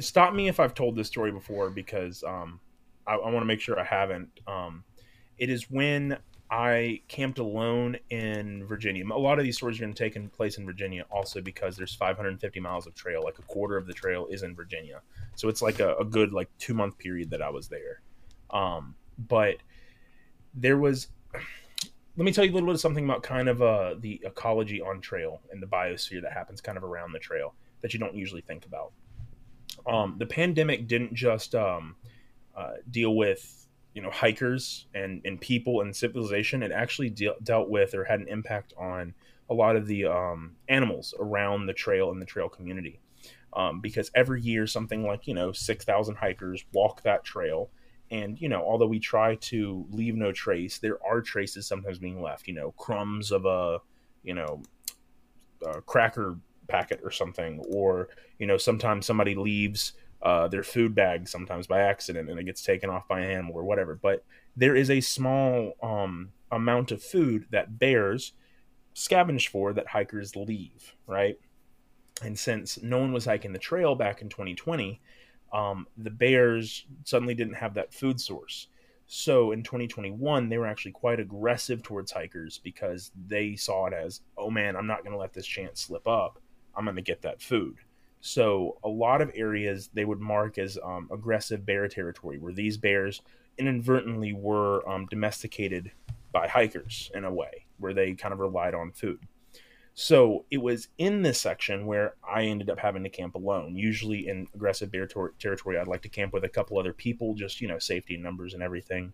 stop 0.00 0.32
me 0.34 0.48
if 0.48 0.58
I've 0.58 0.74
told 0.74 0.96
this 0.96 1.06
story 1.06 1.30
before 1.30 1.70
because 1.70 2.24
um, 2.24 2.60
I, 3.06 3.14
I 3.14 3.30
want 3.30 3.42
to 3.42 3.44
make 3.44 3.60
sure 3.60 3.78
I 3.78 3.84
haven't. 3.84 4.30
Um, 4.46 4.84
it 5.36 5.50
is 5.50 5.70
when 5.70 6.16
I 6.50 7.02
camped 7.08 7.38
alone 7.38 7.98
in 8.10 8.64
Virginia. 8.66 9.04
A 9.12 9.18
lot 9.18 9.38
of 9.38 9.44
these 9.44 9.56
stories 9.56 9.78
are 9.78 9.82
going 9.82 9.94
to 9.94 10.02
take 10.02 10.16
in 10.16 10.28
place 10.28 10.56
in 10.56 10.64
Virginia, 10.64 11.04
also 11.10 11.40
because 11.40 11.76
there's 11.76 11.94
550 11.94 12.60
miles 12.60 12.86
of 12.86 12.94
trail. 12.94 13.22
Like 13.22 13.38
a 13.38 13.42
quarter 13.42 13.76
of 13.76 13.86
the 13.86 13.92
trail 13.92 14.26
is 14.30 14.42
in 14.42 14.54
Virginia, 14.54 15.02
so 15.34 15.48
it's 15.48 15.60
like 15.60 15.80
a, 15.80 15.94
a 15.96 16.04
good 16.04 16.32
like 16.32 16.48
two 16.58 16.74
month 16.74 16.96
period 16.98 17.30
that 17.30 17.42
I 17.42 17.50
was 17.50 17.68
there. 17.68 18.00
Um, 18.50 18.94
but 19.18 19.56
there 20.54 20.78
was. 20.78 21.08
Let 22.14 22.26
me 22.26 22.32
tell 22.32 22.44
you 22.44 22.50
a 22.50 22.54
little 22.54 22.66
bit 22.66 22.74
of 22.74 22.80
something 22.80 23.06
about 23.06 23.22
kind 23.22 23.48
of 23.48 23.62
uh, 23.62 23.94
the 23.98 24.20
ecology 24.22 24.82
on 24.82 25.00
trail 25.00 25.40
and 25.50 25.62
the 25.62 25.66
biosphere 25.66 26.20
that 26.20 26.32
happens 26.32 26.60
kind 26.60 26.76
of 26.76 26.84
around 26.84 27.12
the 27.12 27.18
trail 27.18 27.54
that 27.80 27.94
you 27.94 27.98
don't 27.98 28.14
usually 28.14 28.42
think 28.42 28.66
about. 28.66 28.92
Um, 29.86 30.16
the 30.18 30.26
pandemic 30.26 30.86
didn't 30.86 31.14
just 31.14 31.54
um, 31.54 31.96
uh, 32.54 32.74
deal 32.90 33.16
with 33.16 33.66
you 33.94 34.02
know 34.02 34.10
hikers 34.10 34.86
and 34.94 35.20
and 35.24 35.40
people 35.40 35.80
and 35.80 35.94
civilization, 35.94 36.62
it 36.62 36.72
actually 36.72 37.10
de- 37.10 37.34
dealt 37.42 37.68
with 37.68 37.94
or 37.94 38.04
had 38.04 38.20
an 38.20 38.28
impact 38.28 38.72
on 38.78 39.14
a 39.50 39.54
lot 39.54 39.76
of 39.76 39.86
the 39.86 40.06
um, 40.06 40.56
animals 40.68 41.14
around 41.18 41.66
the 41.66 41.74
trail 41.74 42.10
and 42.10 42.20
the 42.20 42.26
trail 42.26 42.48
community. 42.48 43.00
Um, 43.54 43.80
because 43.80 44.10
every 44.14 44.40
year 44.40 44.66
something 44.66 45.06
like 45.06 45.26
you 45.26 45.34
know 45.34 45.52
6000 45.52 46.14
hikers 46.14 46.64
walk 46.72 47.02
that 47.02 47.22
trail 47.22 47.68
and 48.12 48.40
you 48.40 48.48
know 48.48 48.62
although 48.62 48.86
we 48.86 49.00
try 49.00 49.34
to 49.36 49.84
leave 49.90 50.14
no 50.14 50.30
trace 50.30 50.78
there 50.78 50.98
are 51.04 51.20
traces 51.20 51.66
sometimes 51.66 51.98
being 51.98 52.22
left 52.22 52.46
you 52.46 52.54
know 52.54 52.70
crumbs 52.72 53.32
of 53.32 53.44
a 53.46 53.80
you 54.22 54.34
know 54.34 54.62
a 55.66 55.80
cracker 55.82 56.36
packet 56.68 57.00
or 57.02 57.10
something 57.10 57.58
or 57.70 58.08
you 58.38 58.46
know 58.46 58.56
sometimes 58.56 59.06
somebody 59.06 59.34
leaves 59.34 59.94
uh, 60.22 60.46
their 60.48 60.62
food 60.62 60.94
bag 60.94 61.28
sometimes 61.28 61.66
by 61.66 61.80
accident 61.80 62.30
and 62.30 62.38
it 62.38 62.44
gets 62.44 62.62
taken 62.62 62.88
off 62.88 63.08
by 63.08 63.20
an 63.20 63.30
animal 63.30 63.56
or 63.56 63.64
whatever. 63.64 63.98
But 64.00 64.24
there 64.56 64.76
is 64.76 64.88
a 64.88 65.00
small 65.00 65.72
um, 65.82 66.30
amount 66.50 66.92
of 66.92 67.02
food 67.02 67.46
that 67.50 67.78
bears 67.78 68.32
scavenge 68.94 69.48
for 69.48 69.72
that 69.72 69.88
hikers 69.88 70.36
leave 70.36 70.94
right? 71.06 71.38
And 72.22 72.38
since 72.38 72.80
no 72.82 72.98
one 72.98 73.12
was 73.12 73.24
hiking 73.24 73.52
the 73.52 73.58
trail 73.58 73.94
back 73.94 74.22
in 74.22 74.28
2020 74.28 75.00
um, 75.52 75.86
the 75.98 76.10
bears 76.10 76.86
suddenly 77.04 77.34
didn't 77.34 77.54
have 77.54 77.74
that 77.74 77.92
food 77.92 78.20
source 78.20 78.68
so 79.14 79.52
in 79.52 79.62
2021, 79.62 80.48
they 80.48 80.56
were 80.56 80.66
actually 80.66 80.92
quite 80.92 81.20
aggressive 81.20 81.82
towards 81.82 82.10
hikers 82.10 82.58
because 82.64 83.10
they 83.26 83.56
saw 83.56 83.84
it 83.84 83.92
as, 83.92 84.22
oh 84.38 84.48
man, 84.48 84.74
I'm 84.74 84.86
not 84.86 85.02
going 85.02 85.12
to 85.12 85.18
let 85.18 85.34
this 85.34 85.46
chance 85.46 85.82
slip 85.82 86.08
up. 86.08 86.40
I'm 86.74 86.84
going 86.84 86.96
to 86.96 87.02
get 87.02 87.20
that 87.20 87.42
food. 87.42 87.76
So 88.22 88.78
a 88.84 88.88
lot 88.88 89.20
of 89.20 89.30
areas 89.34 89.90
they 89.92 90.06
would 90.06 90.20
mark 90.20 90.56
as 90.56 90.78
um, 90.82 91.10
aggressive 91.12 91.66
bear 91.66 91.88
territory, 91.88 92.38
where 92.38 92.54
these 92.54 92.78
bears 92.78 93.20
inadvertently 93.58 94.32
were 94.32 94.88
um, 94.88 95.06
domesticated 95.10 95.90
by 96.32 96.48
hikers 96.48 97.10
in 97.14 97.24
a 97.24 97.32
way, 97.32 97.66
where 97.80 97.92
they 97.92 98.14
kind 98.14 98.32
of 98.32 98.40
relied 98.40 98.74
on 98.74 98.92
food. 98.92 99.20
So 99.94 100.46
it 100.50 100.62
was 100.62 100.88
in 100.96 101.22
this 101.22 101.40
section 101.40 101.84
where 101.84 102.14
I 102.26 102.44
ended 102.44 102.70
up 102.70 102.78
having 102.78 103.02
to 103.02 103.10
camp 103.10 103.34
alone. 103.34 103.76
Usually 103.76 104.26
in 104.26 104.46
aggressive 104.54 104.90
bear 104.90 105.06
ter- 105.06 105.34
territory, 105.38 105.78
I'd 105.78 105.86
like 105.86 106.02
to 106.02 106.08
camp 106.08 106.32
with 106.32 106.44
a 106.44 106.48
couple 106.48 106.78
other 106.78 106.94
people, 106.94 107.34
just 107.34 107.60
you 107.60 107.68
know, 107.68 107.78
safety 107.78 108.16
numbers 108.16 108.54
and 108.54 108.62
everything. 108.62 109.12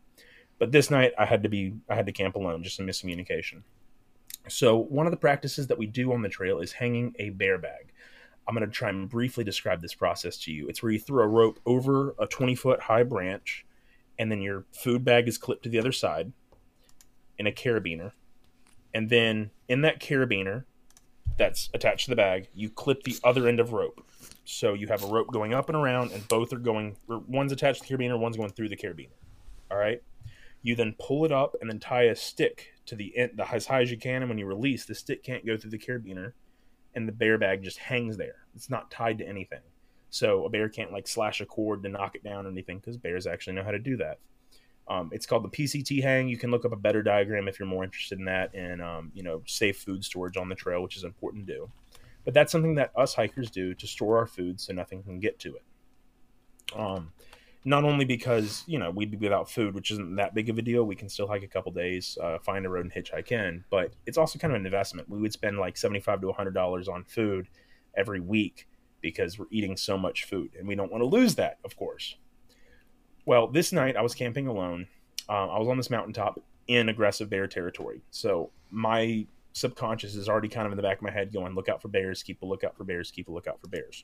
But 0.58 0.72
this 0.72 0.90
night, 0.90 1.12
I 1.18 1.24
had 1.24 1.42
to 1.42 1.48
be 1.48 1.74
I 1.88 1.94
had 1.94 2.06
to 2.06 2.12
camp 2.12 2.36
alone, 2.36 2.62
just 2.62 2.78
a 2.78 2.82
miscommunication. 2.82 3.62
So 4.48 4.76
one 4.76 5.06
of 5.06 5.10
the 5.10 5.18
practices 5.18 5.66
that 5.66 5.78
we 5.78 5.86
do 5.86 6.12
on 6.12 6.22
the 6.22 6.28
trail 6.28 6.60
is 6.60 6.72
hanging 6.72 7.14
a 7.18 7.30
bear 7.30 7.58
bag. 7.58 7.92
I'm 8.46 8.54
going 8.54 8.66
to 8.66 8.72
try 8.72 8.88
and 8.88 9.08
briefly 9.08 9.44
describe 9.44 9.82
this 9.82 9.94
process 9.94 10.38
to 10.38 10.52
you. 10.52 10.68
It's 10.68 10.82
where 10.82 10.92
you 10.92 10.98
throw 10.98 11.24
a 11.24 11.28
rope 11.28 11.60
over 11.66 12.14
a 12.18 12.26
20 12.26 12.54
foot 12.54 12.80
high 12.80 13.02
branch, 13.02 13.66
and 14.18 14.30
then 14.32 14.40
your 14.40 14.64
food 14.72 15.04
bag 15.04 15.28
is 15.28 15.38
clipped 15.38 15.64
to 15.64 15.68
the 15.68 15.78
other 15.78 15.92
side 15.92 16.32
in 17.36 17.46
a 17.46 17.52
carabiner. 17.52 18.12
And 18.94 19.10
then 19.10 19.50
in 19.68 19.82
that 19.82 20.00
carabiner 20.00 20.64
that's 21.38 21.70
attached 21.72 22.05
to 22.05 22.11
the 22.11 22.16
bag, 22.16 22.48
you 22.55 22.68
clip 22.68 23.03
the 23.05 23.16
other 23.24 23.48
end 23.48 23.61
of 23.61 23.72
rope. 23.72 24.05
So 24.44 24.74
you 24.74 24.87
have 24.88 25.05
a 25.05 25.07
rope 25.07 25.29
going 25.33 25.55
up 25.55 25.68
and 25.68 25.77
around, 25.77 26.12
and 26.12 26.27
both 26.29 26.53
are 26.53 26.59
going, 26.59 26.96
one's 27.07 27.53
attached 27.53 27.83
to 27.83 27.88
the 27.88 27.94
carabiner, 27.94 28.18
one's 28.18 28.37
going 28.37 28.51
through 28.51 28.70
the 28.70 28.77
carabiner. 28.77 29.09
All 29.70 29.79
right. 29.79 30.03
You 30.62 30.74
then 30.74 30.96
pull 30.98 31.24
it 31.24 31.33
up 31.33 31.55
and 31.61 31.70
then 31.70 31.79
tie 31.79 32.05
a 32.05 32.16
stick 32.16 32.72
to 32.87 32.96
the 32.96 33.16
end, 33.16 33.33
the 33.37 33.48
as 33.51 33.66
high 33.66 33.83
as 33.83 33.90
you 33.90 33.96
can. 33.96 34.22
And 34.22 34.29
when 34.29 34.38
you 34.38 34.46
release, 34.46 34.85
the 34.85 34.94
stick 34.94 35.22
can't 35.22 35.46
go 35.46 35.57
through 35.57 35.70
the 35.70 35.79
carabiner, 35.79 36.33
and 36.94 37.07
the 37.07 37.12
bear 37.12 37.38
bag 37.38 37.62
just 37.62 37.79
hangs 37.79 38.16
there. 38.16 38.46
It's 38.57 38.70
not 38.70 38.90
tied 38.90 39.18
to 39.18 39.29
anything. 39.29 39.61
So 40.11 40.44
a 40.44 40.51
bear 40.51 40.68
can't 40.68 40.92
like 40.92 41.07
slash 41.07 41.40
a 41.40 41.46
cord 41.46 41.83
to 41.83 41.88
knock 41.88 42.16
it 42.16 42.24
down 42.24 42.46
or 42.46 42.51
anything 42.51 42.79
because 42.79 42.96
bears 42.96 43.27
actually 43.27 43.53
know 43.53 43.62
how 43.62 43.70
to 43.70 43.79
do 43.79 43.96
that. 43.98 44.18
Um, 44.88 45.11
it's 45.12 45.27
called 45.27 45.44
the 45.44 45.48
PCT 45.48 46.03
hang. 46.03 46.29
You 46.29 46.38
can 46.38 46.51
look 46.51 46.64
up 46.64 46.72
a 46.72 46.77
better 46.77 47.03
diagram 47.03 47.46
if 47.46 47.59
you're 47.59 47.68
more 47.68 47.85
interested 47.85 48.18
in 48.18 48.24
that, 48.24 48.55
and 48.55 48.81
um, 48.81 49.11
you 49.14 49.22
know, 49.22 49.42
safe 49.46 49.79
food 49.79 50.05
storage 50.05 50.37
on 50.37 50.48
the 50.48 50.55
trail, 50.55 50.83
which 50.83 50.96
is 50.96 51.05
important 51.05 51.46
to 51.46 51.53
do. 51.53 51.70
But 52.24 52.35
that's 52.35 52.53
something 52.53 52.74
that 52.77 52.92
us 52.96 53.14
hikers 53.14 53.51
do 53.51 53.74
to 53.74 53.87
store 53.87 54.18
our 54.18 54.27
food 54.27 54.61
so 54.61 54.72
nothing 54.72 55.03
can 55.03 55.20
get 55.20 55.38
to 55.40 55.57
it. 55.57 55.62
Um, 56.79 57.12
not 57.64 57.85
only 57.85 58.05
because 58.05 58.64
you 58.66 58.79
know 58.79 58.90
we'd 58.90 59.11
be 59.11 59.16
without 59.18 59.51
food, 59.51 59.74
which 59.74 59.90
isn't 59.90 60.16
that 60.16 60.35
big 60.35 60.48
of 60.48 60.59
a 60.59 60.62
deal. 60.62 60.85
We 60.85 60.96
can 60.96 61.09
still 61.09 61.29
hike 61.29 61.42
a 61.42 61.48
couple 61.48 61.72
days, 61.72 62.16
uh, 62.22 62.38
find 62.38 62.64
a 62.64 62.68
road 62.68 62.85
and 62.85 62.92
hitchhike 62.92 63.33
in. 63.33 63.64
But 63.70 63.92
it's 64.07 64.18
also 64.18 64.38
kind 64.38 64.53
of 64.53 64.61
an 64.61 64.66
investment. 64.66 65.09
We 65.09 65.20
would 65.20 65.33
spend 65.33 65.59
like 65.59 65.77
seventy-five 65.77 66.20
to 66.22 66.33
hundred 66.33 66.55
dollars 66.55 66.88
on 66.88 67.05
food 67.05 67.48
every 67.96 68.20
week 68.20 68.66
because 69.01 69.38
we're 69.38 69.46
eating 69.51 69.77
so 69.77 69.98
much 69.98 70.24
food, 70.24 70.53
and 70.59 70.66
we 70.66 70.74
don't 70.74 70.90
want 70.90 71.03
to 71.03 71.07
lose 71.07 71.35
that, 71.35 71.59
of 71.64 71.77
course. 71.77 72.16
Well, 73.28 73.46
this 73.46 73.74
night 73.74 73.94
I 73.94 74.00
was 74.00 74.14
camping 74.14 74.46
alone. 74.46 74.86
Uh, 75.28 75.48
I 75.48 75.58
was 75.58 75.68
on 75.68 75.76
this 75.76 75.90
mountaintop 75.90 76.40
in 76.66 76.88
aggressive 76.88 77.28
bear 77.28 77.46
territory. 77.46 78.00
So 78.10 78.52
my 78.70 79.26
subconscious 79.52 80.14
is 80.14 80.30
already 80.30 80.48
kind 80.48 80.64
of 80.64 80.72
in 80.72 80.76
the 80.76 80.82
back 80.82 80.96
of 80.96 81.02
my 81.02 81.10
head 81.10 81.30
going, 81.30 81.54
look 81.54 81.68
out 81.68 81.82
for 81.82 81.88
bears, 81.88 82.22
keep 82.22 82.40
a 82.40 82.46
lookout 82.46 82.74
for 82.74 82.84
bears, 82.84 83.10
keep 83.10 83.28
a 83.28 83.30
lookout 83.30 83.60
for 83.60 83.68
bears. 83.68 84.02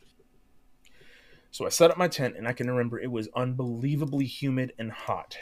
So 1.53 1.65
I 1.65 1.71
set 1.71 1.91
up 1.91 1.97
my 1.97 2.07
tent 2.07 2.37
and 2.37 2.47
I 2.47 2.53
can 2.53 2.71
remember 2.71 3.01
it 3.01 3.11
was 3.11 3.31
unbelievably 3.35 4.27
humid 4.27 4.75
and 4.79 4.93
hot. 4.93 5.39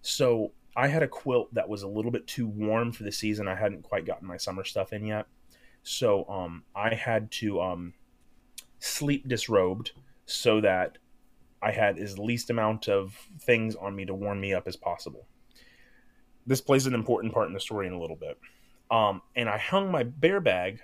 So 0.00 0.52
I 0.74 0.88
had 0.88 1.02
a 1.02 1.08
quilt 1.08 1.52
that 1.52 1.68
was 1.68 1.82
a 1.82 1.88
little 1.88 2.10
bit 2.10 2.26
too 2.26 2.48
warm 2.48 2.90
for 2.90 3.02
the 3.02 3.12
season. 3.12 3.48
I 3.48 3.54
hadn't 3.54 3.82
quite 3.82 4.06
gotten 4.06 4.26
my 4.26 4.38
summer 4.38 4.64
stuff 4.64 4.94
in 4.94 5.04
yet. 5.04 5.26
So 5.82 6.24
um, 6.26 6.62
I 6.74 6.94
had 6.94 7.30
to 7.32 7.60
um, 7.60 7.92
sleep 8.78 9.28
disrobed 9.28 9.90
so 10.24 10.62
that 10.62 10.96
I 11.62 11.72
had 11.72 11.98
as 11.98 12.18
least 12.18 12.50
amount 12.50 12.88
of 12.88 13.14
things 13.40 13.76
on 13.76 13.94
me 13.94 14.06
to 14.06 14.14
warm 14.14 14.40
me 14.40 14.54
up 14.54 14.66
as 14.66 14.76
possible. 14.76 15.26
This 16.46 16.60
plays 16.60 16.86
an 16.86 16.94
important 16.94 17.34
part 17.34 17.48
in 17.48 17.52
the 17.52 17.60
story 17.60 17.86
in 17.86 17.92
a 17.92 18.00
little 18.00 18.16
bit. 18.16 18.38
Um, 18.90 19.22
and 19.36 19.48
I 19.48 19.58
hung 19.58 19.90
my 19.90 20.02
bear 20.02 20.40
bag 20.40 20.80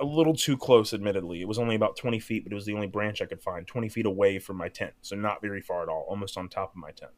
a 0.00 0.04
little 0.04 0.34
too 0.34 0.56
close, 0.56 0.92
admittedly. 0.92 1.40
It 1.40 1.48
was 1.48 1.58
only 1.58 1.76
about 1.76 1.96
20 1.96 2.18
feet, 2.18 2.44
but 2.44 2.52
it 2.52 2.54
was 2.54 2.66
the 2.66 2.74
only 2.74 2.86
branch 2.86 3.22
I 3.22 3.26
could 3.26 3.42
find, 3.42 3.66
20 3.66 3.88
feet 3.88 4.06
away 4.06 4.38
from 4.38 4.56
my 4.56 4.68
tent. 4.68 4.94
So 5.02 5.16
not 5.16 5.40
very 5.40 5.60
far 5.60 5.82
at 5.82 5.88
all, 5.88 6.06
almost 6.08 6.36
on 6.36 6.48
top 6.48 6.72
of 6.72 6.76
my 6.76 6.90
tent. 6.90 7.12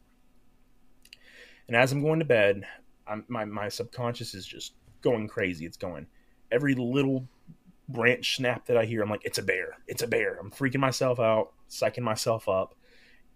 And 1.67 1.75
as 1.75 1.91
I'm 1.91 2.01
going 2.01 2.19
to 2.19 2.25
bed, 2.25 2.65
I'm, 3.07 3.25
my, 3.27 3.45
my 3.45 3.69
subconscious 3.69 4.33
is 4.33 4.45
just 4.45 4.73
going 5.01 5.27
crazy. 5.27 5.65
It's 5.65 5.77
going, 5.77 6.07
every 6.51 6.75
little 6.75 7.27
branch 7.87 8.35
snap 8.35 8.65
that 8.67 8.77
I 8.77 8.85
hear, 8.85 9.01
I'm 9.01 9.09
like, 9.09 9.25
it's 9.25 9.37
a 9.37 9.43
bear. 9.43 9.77
It's 9.87 10.03
a 10.03 10.07
bear. 10.07 10.37
I'm 10.39 10.51
freaking 10.51 10.79
myself 10.79 11.19
out, 11.19 11.53
psyching 11.69 12.03
myself 12.03 12.47
up 12.47 12.75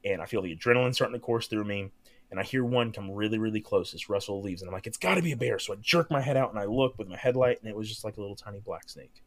and 0.05 0.21
I 0.21 0.25
feel 0.25 0.41
the 0.41 0.55
adrenaline 0.55 0.93
starting 0.93 1.13
to 1.13 1.19
course 1.19 1.47
through 1.47 1.63
me. 1.63 1.91
And 2.31 2.39
I 2.39 2.43
hear 2.43 2.65
one 2.65 2.91
come 2.91 3.11
really, 3.11 3.37
really 3.37 3.61
close. 3.61 3.91
This 3.91 4.09
Russell 4.09 4.41
leaves, 4.41 4.61
and 4.61 4.69
I'm 4.69 4.73
like, 4.73 4.87
it's 4.87 4.97
got 4.97 5.15
to 5.15 5.21
be 5.21 5.33
a 5.33 5.37
bear. 5.37 5.59
So 5.59 5.73
I 5.73 5.75
jerk 5.81 6.09
my 6.09 6.21
head 6.21 6.35
out 6.35 6.49
and 6.49 6.59
I 6.59 6.65
look 6.65 6.97
with 6.97 7.07
my 7.07 7.17
headlight, 7.17 7.59
and 7.61 7.69
it 7.69 7.75
was 7.75 7.87
just 7.87 8.03
like 8.03 8.17
a 8.17 8.21
little 8.21 8.35
tiny 8.35 8.59
black 8.59 8.89
snake, 8.89 9.23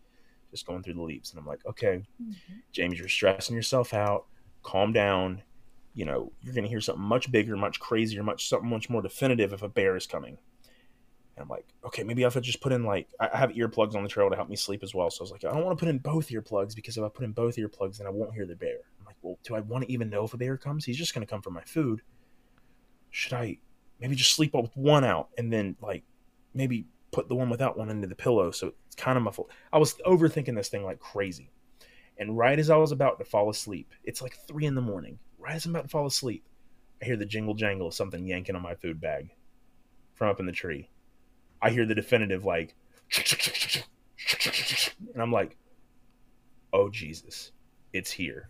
just 0.50 0.66
going 0.66 0.82
through 0.82 0.94
the 0.94 1.02
leaves. 1.02 1.30
And 1.30 1.38
I'm 1.38 1.46
like, 1.46 1.64
okay, 1.66 2.02
mm-hmm. 2.20 2.54
James, 2.72 2.98
you're 2.98 3.08
stressing 3.08 3.54
yourself 3.54 3.94
out. 3.94 4.26
Calm 4.64 4.92
down. 4.92 5.42
You 5.94 6.04
know, 6.04 6.32
you're 6.42 6.52
going 6.52 6.64
to 6.64 6.68
hear 6.68 6.80
something 6.80 7.04
much 7.04 7.30
bigger, 7.30 7.56
much 7.56 7.78
crazier, 7.78 8.24
much 8.24 8.48
something 8.48 8.68
much 8.68 8.90
more 8.90 9.02
definitive 9.02 9.52
if 9.52 9.62
a 9.62 9.68
bear 9.68 9.96
is 9.96 10.06
coming. 10.06 10.36
And 11.36 11.42
I'm 11.42 11.48
like, 11.48 11.66
okay, 11.84 12.02
maybe 12.02 12.24
I 12.24 12.26
have 12.26 12.32
to 12.34 12.40
just 12.40 12.60
put 12.60 12.72
in 12.72 12.82
like 12.82 13.08
I 13.20 13.36
have 13.36 13.50
earplugs 13.50 13.94
on 13.94 14.02
the 14.02 14.08
trail 14.08 14.28
to 14.30 14.36
help 14.36 14.48
me 14.48 14.56
sleep 14.56 14.82
as 14.82 14.94
well. 14.94 15.10
So 15.10 15.20
I 15.20 15.24
was 15.24 15.30
like, 15.30 15.44
I 15.44 15.52
don't 15.52 15.64
want 15.64 15.78
to 15.78 15.84
put 15.84 15.90
in 15.90 15.98
both 15.98 16.28
earplugs 16.28 16.74
because 16.74 16.96
if 16.96 17.04
I 17.04 17.08
put 17.08 17.24
in 17.24 17.32
both 17.32 17.56
earplugs, 17.56 17.98
then 17.98 18.06
I 18.06 18.10
won't 18.10 18.34
hear 18.34 18.46
the 18.46 18.56
bear 18.56 18.78
do 19.42 19.54
I 19.54 19.60
want 19.60 19.84
to 19.84 19.92
even 19.92 20.10
know 20.10 20.24
if 20.24 20.34
a 20.34 20.36
bear 20.36 20.56
comes? 20.56 20.84
He's 20.84 20.96
just 20.96 21.14
going 21.14 21.26
to 21.26 21.30
come 21.30 21.42
for 21.42 21.50
my 21.50 21.62
food. 21.62 22.02
Should 23.10 23.32
I 23.32 23.58
maybe 24.00 24.14
just 24.14 24.34
sleep 24.34 24.54
with 24.54 24.76
one 24.76 25.04
out 25.04 25.28
and 25.38 25.52
then 25.52 25.76
like 25.80 26.04
maybe 26.54 26.86
put 27.12 27.28
the 27.28 27.34
one 27.34 27.48
without 27.48 27.78
one 27.78 27.88
into 27.88 28.06
the 28.06 28.14
pillow 28.14 28.50
so 28.50 28.72
it's 28.86 28.96
kind 28.96 29.16
of 29.16 29.24
muffled? 29.24 29.50
I 29.72 29.78
was 29.78 29.94
overthinking 30.06 30.54
this 30.54 30.68
thing 30.68 30.84
like 30.84 31.00
crazy. 31.00 31.50
And 32.18 32.36
right 32.36 32.58
as 32.58 32.70
I 32.70 32.76
was 32.76 32.92
about 32.92 33.18
to 33.18 33.24
fall 33.24 33.50
asleep, 33.50 33.92
it's 34.04 34.22
like 34.22 34.36
three 34.48 34.66
in 34.66 34.74
the 34.74 34.80
morning. 34.80 35.18
Right 35.38 35.54
as 35.54 35.66
I'm 35.66 35.74
about 35.74 35.84
to 35.84 35.88
fall 35.88 36.06
asleep, 36.06 36.44
I 37.02 37.04
hear 37.04 37.16
the 37.16 37.26
jingle 37.26 37.54
jangle 37.54 37.88
of 37.88 37.94
something 37.94 38.26
yanking 38.26 38.56
on 38.56 38.62
my 38.62 38.74
food 38.74 39.00
bag 39.00 39.30
from 40.14 40.28
up 40.28 40.40
in 40.40 40.46
the 40.46 40.52
tree. 40.52 40.88
I 41.60 41.70
hear 41.70 41.84
the 41.84 41.94
definitive 41.94 42.44
like, 42.44 42.74
and 45.12 45.22
I'm 45.22 45.32
like, 45.32 45.56
oh 46.72 46.88
Jesus, 46.88 47.52
it's 47.92 48.10
here. 48.10 48.48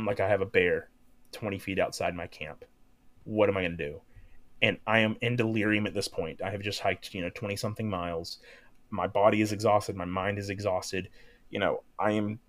I'm 0.00 0.06
like, 0.06 0.20
I 0.20 0.28
have 0.28 0.40
a 0.40 0.46
bear 0.46 0.88
20 1.32 1.58
feet 1.58 1.78
outside 1.78 2.14
my 2.14 2.26
camp. 2.26 2.64
What 3.24 3.50
am 3.50 3.56
I 3.58 3.62
going 3.62 3.76
to 3.76 3.88
do? 3.90 4.00
And 4.62 4.78
I 4.86 5.00
am 5.00 5.16
in 5.20 5.36
delirium 5.36 5.86
at 5.86 5.92
this 5.92 6.08
point. 6.08 6.40
I 6.42 6.50
have 6.50 6.62
just 6.62 6.80
hiked, 6.80 7.14
you 7.14 7.20
know, 7.20 7.30
20 7.34 7.56
something 7.56 7.88
miles. 7.88 8.38
My 8.88 9.06
body 9.06 9.42
is 9.42 9.52
exhausted. 9.52 9.96
My 9.96 10.06
mind 10.06 10.38
is 10.38 10.48
exhausted. 10.48 11.10
You 11.50 11.60
know, 11.60 11.82
I 11.98 12.12
am 12.12 12.40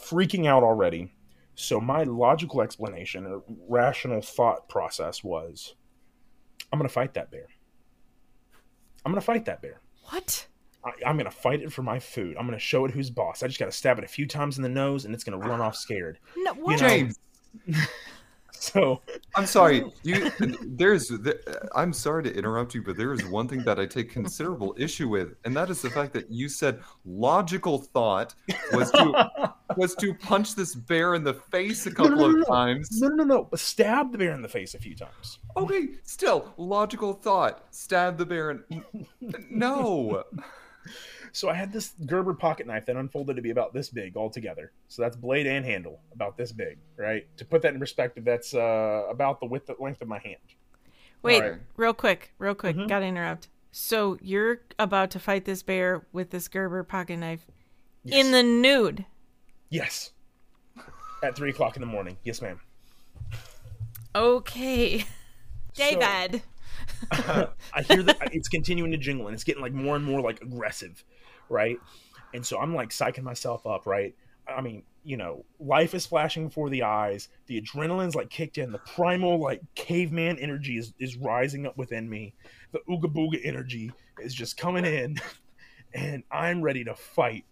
freaking 0.00 0.46
out 0.46 0.62
already. 0.62 1.12
So 1.54 1.78
my 1.78 2.04
logical 2.04 2.62
explanation 2.62 3.26
or 3.26 3.42
rational 3.68 4.22
thought 4.22 4.68
process 4.68 5.22
was 5.22 5.74
I'm 6.72 6.78
going 6.78 6.88
to 6.88 6.92
fight 6.92 7.14
that 7.14 7.30
bear. 7.30 7.46
I'm 9.04 9.12
going 9.12 9.20
to 9.20 9.26
fight 9.26 9.44
that 9.44 9.60
bear. 9.60 9.80
What? 10.08 10.46
I, 10.84 11.08
am 11.10 11.16
going 11.16 11.24
to 11.24 11.30
fight 11.30 11.62
it 11.62 11.72
for 11.72 11.82
my 11.82 11.98
food. 11.98 12.36
I'm 12.38 12.46
going 12.46 12.58
to 12.58 12.64
show 12.64 12.84
it 12.84 12.90
who's 12.90 13.10
boss. 13.10 13.42
I 13.42 13.46
just 13.46 13.58
got 13.58 13.66
to 13.66 13.72
stab 13.72 13.98
it 13.98 14.04
a 14.04 14.08
few 14.08 14.26
times 14.26 14.56
in 14.56 14.62
the 14.62 14.68
nose 14.68 15.04
and 15.04 15.14
it's 15.14 15.24
going 15.24 15.40
to 15.40 15.48
run 15.48 15.60
off 15.60 15.76
scared. 15.76 16.18
No, 16.36 16.52
what? 16.54 16.76
You 16.76 16.82
know? 16.82 16.88
James. 16.88 17.18
so 18.52 19.00
I'm 19.36 19.46
sorry. 19.46 19.84
You 20.02 20.30
there's 20.62 21.08
there, 21.08 21.40
I'm 21.74 21.92
sorry 21.92 22.22
to 22.24 22.34
interrupt 22.34 22.74
you, 22.74 22.82
but 22.82 22.96
there 22.96 23.12
is 23.12 23.24
one 23.26 23.46
thing 23.48 23.62
that 23.64 23.78
I 23.78 23.86
take 23.86 24.10
considerable 24.10 24.74
issue 24.78 25.08
with, 25.08 25.34
and 25.44 25.56
that 25.56 25.70
is 25.70 25.82
the 25.82 25.90
fact 25.90 26.12
that 26.14 26.30
you 26.30 26.48
said 26.48 26.80
logical 27.04 27.78
thought 27.78 28.34
was 28.72 28.90
to 28.92 29.52
was 29.76 29.94
to 29.96 30.14
punch 30.14 30.54
this 30.54 30.74
bear 30.74 31.14
in 31.14 31.24
the 31.24 31.34
face 31.34 31.86
a 31.86 31.90
No, 31.90 31.94
couple 31.94 32.16
no, 32.16 32.16
no, 32.16 32.28
of 32.30 32.36
no. 32.36 32.44
times. 32.44 32.88
No, 33.00 33.08
no, 33.08 33.24
no. 33.24 33.48
Stab 33.54 34.12
the 34.12 34.18
bear 34.18 34.32
in 34.32 34.42
the 34.42 34.48
face 34.48 34.74
a 34.74 34.78
few 34.78 34.94
times. 34.94 35.38
Okay, 35.56 35.88
still 36.02 36.52
logical 36.56 37.12
thought. 37.12 37.64
Stab 37.70 38.18
the 38.18 38.26
bear 38.26 38.50
in 38.50 38.84
No. 39.50 40.24
So 41.32 41.48
I 41.48 41.54
had 41.54 41.72
this 41.72 41.94
Gerber 42.06 42.34
pocket 42.34 42.66
knife 42.66 42.86
that 42.86 42.96
unfolded 42.96 43.36
to 43.36 43.42
be 43.42 43.50
about 43.50 43.72
this 43.74 43.88
big 43.88 44.16
altogether. 44.16 44.70
So 44.88 45.02
that's 45.02 45.16
blade 45.16 45.46
and 45.46 45.64
handle, 45.64 46.00
about 46.12 46.36
this 46.36 46.52
big, 46.52 46.78
right? 46.96 47.26
To 47.38 47.44
put 47.44 47.62
that 47.62 47.74
in 47.74 47.80
perspective, 47.80 48.24
that's 48.24 48.54
uh, 48.54 49.04
about 49.10 49.40
the 49.40 49.46
width, 49.46 49.70
length 49.80 50.00
of 50.02 50.08
my 50.08 50.18
hand. 50.20 50.36
Wait, 51.22 51.42
Alright. 51.42 51.60
real 51.76 51.94
quick, 51.94 52.32
real 52.38 52.54
quick. 52.54 52.76
Mhm. 52.76 52.88
Gotta 52.88 53.06
interrupt. 53.06 53.48
So 53.72 54.18
you're 54.20 54.60
about 54.78 55.10
to 55.12 55.18
fight 55.18 55.44
this 55.46 55.62
bear 55.62 56.06
with 56.12 56.30
this 56.30 56.46
Gerber 56.48 56.84
pocket 56.84 57.16
knife 57.16 57.46
Yes. 58.04 58.24
in 58.26 58.30
the 58.32 58.42
nude. 58.42 59.06
yes, 59.70 60.12
at 61.22 61.34
three 61.34 61.50
o'clock 61.50 61.74
in 61.76 61.80
the 61.80 61.86
morning. 61.86 62.18
Yes, 62.22 62.40
ma'am. 62.42 62.60
Okay. 64.14 65.04
So- 65.76 65.84
David. 67.10 67.48
I 67.72 67.82
hear 67.82 68.02
that 68.02 68.18
it's 68.32 68.48
continuing 68.48 68.90
to 68.92 68.96
jingle 68.96 69.26
and 69.26 69.34
it's 69.34 69.44
getting 69.44 69.62
like 69.62 69.72
more 69.72 69.96
and 69.96 70.04
more 70.04 70.20
like 70.20 70.40
aggressive, 70.42 71.04
right? 71.48 71.78
And 72.32 72.44
so 72.44 72.58
I'm 72.58 72.74
like 72.74 72.90
psyching 72.90 73.22
myself 73.22 73.66
up, 73.66 73.86
right? 73.86 74.14
I 74.46 74.60
mean, 74.60 74.82
you 75.04 75.16
know, 75.16 75.44
life 75.58 75.94
is 75.94 76.06
flashing 76.06 76.48
before 76.48 76.70
the 76.70 76.82
eyes. 76.82 77.28
The 77.46 77.60
adrenaline's 77.60 78.14
like 78.14 78.30
kicked 78.30 78.58
in. 78.58 78.72
The 78.72 78.78
primal 78.78 79.38
like 79.38 79.60
caveman 79.74 80.38
energy 80.38 80.78
is, 80.78 80.94
is 80.98 81.16
rising 81.16 81.66
up 81.66 81.76
within 81.76 82.08
me. 82.08 82.34
The 82.72 82.80
ooga 82.88 83.12
booga 83.12 83.40
energy 83.44 83.92
is 84.18 84.34
just 84.34 84.56
coming 84.56 84.84
in, 84.84 85.20
and 85.94 86.24
I'm 86.30 86.62
ready 86.62 86.84
to 86.84 86.94
fight. 86.94 87.44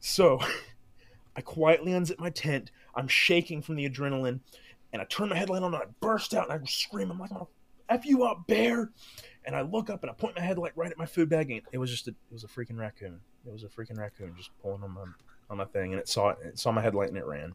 So 0.00 0.40
I 1.36 1.40
quietly 1.40 1.92
unzip 1.92 2.18
my 2.18 2.30
tent. 2.30 2.70
I'm 2.94 3.08
shaking 3.08 3.62
from 3.62 3.76
the 3.76 3.88
adrenaline, 3.88 4.40
and 4.92 5.00
I 5.00 5.04
turn 5.04 5.28
my 5.28 5.36
headlight 5.36 5.62
on 5.62 5.74
and 5.74 5.82
I 5.82 5.86
burst 6.00 6.34
out 6.34 6.50
and 6.50 6.60
I 6.60 6.64
scream. 6.66 7.10
I'm 7.10 7.18
like, 7.18 7.30
F 7.88 8.04
you 8.06 8.24
up, 8.24 8.46
bear. 8.46 8.90
And 9.44 9.56
I 9.56 9.62
look 9.62 9.88
up 9.90 10.02
and 10.02 10.10
I 10.10 10.14
point 10.14 10.36
my 10.36 10.42
headlight 10.42 10.72
right 10.76 10.90
at 10.90 10.98
my 10.98 11.06
food 11.06 11.28
bag. 11.28 11.50
And 11.50 11.62
it 11.72 11.78
was 11.78 11.90
just 11.90 12.06
a, 12.08 12.10
it 12.10 12.32
was 12.32 12.44
a 12.44 12.48
freaking 12.48 12.78
raccoon. 12.78 13.20
It 13.46 13.52
was 13.52 13.64
a 13.64 13.68
freaking 13.68 13.98
raccoon 13.98 14.34
just 14.36 14.50
pulling 14.62 14.82
on 14.82 14.92
my 14.92 15.04
on 15.50 15.56
my 15.56 15.64
thing, 15.64 15.92
and 15.92 16.00
it 16.00 16.08
saw 16.08 16.30
it, 16.30 16.38
it 16.44 16.58
saw 16.58 16.72
my 16.72 16.82
headlight 16.82 17.08
and 17.08 17.16
it 17.16 17.24
ran. 17.24 17.54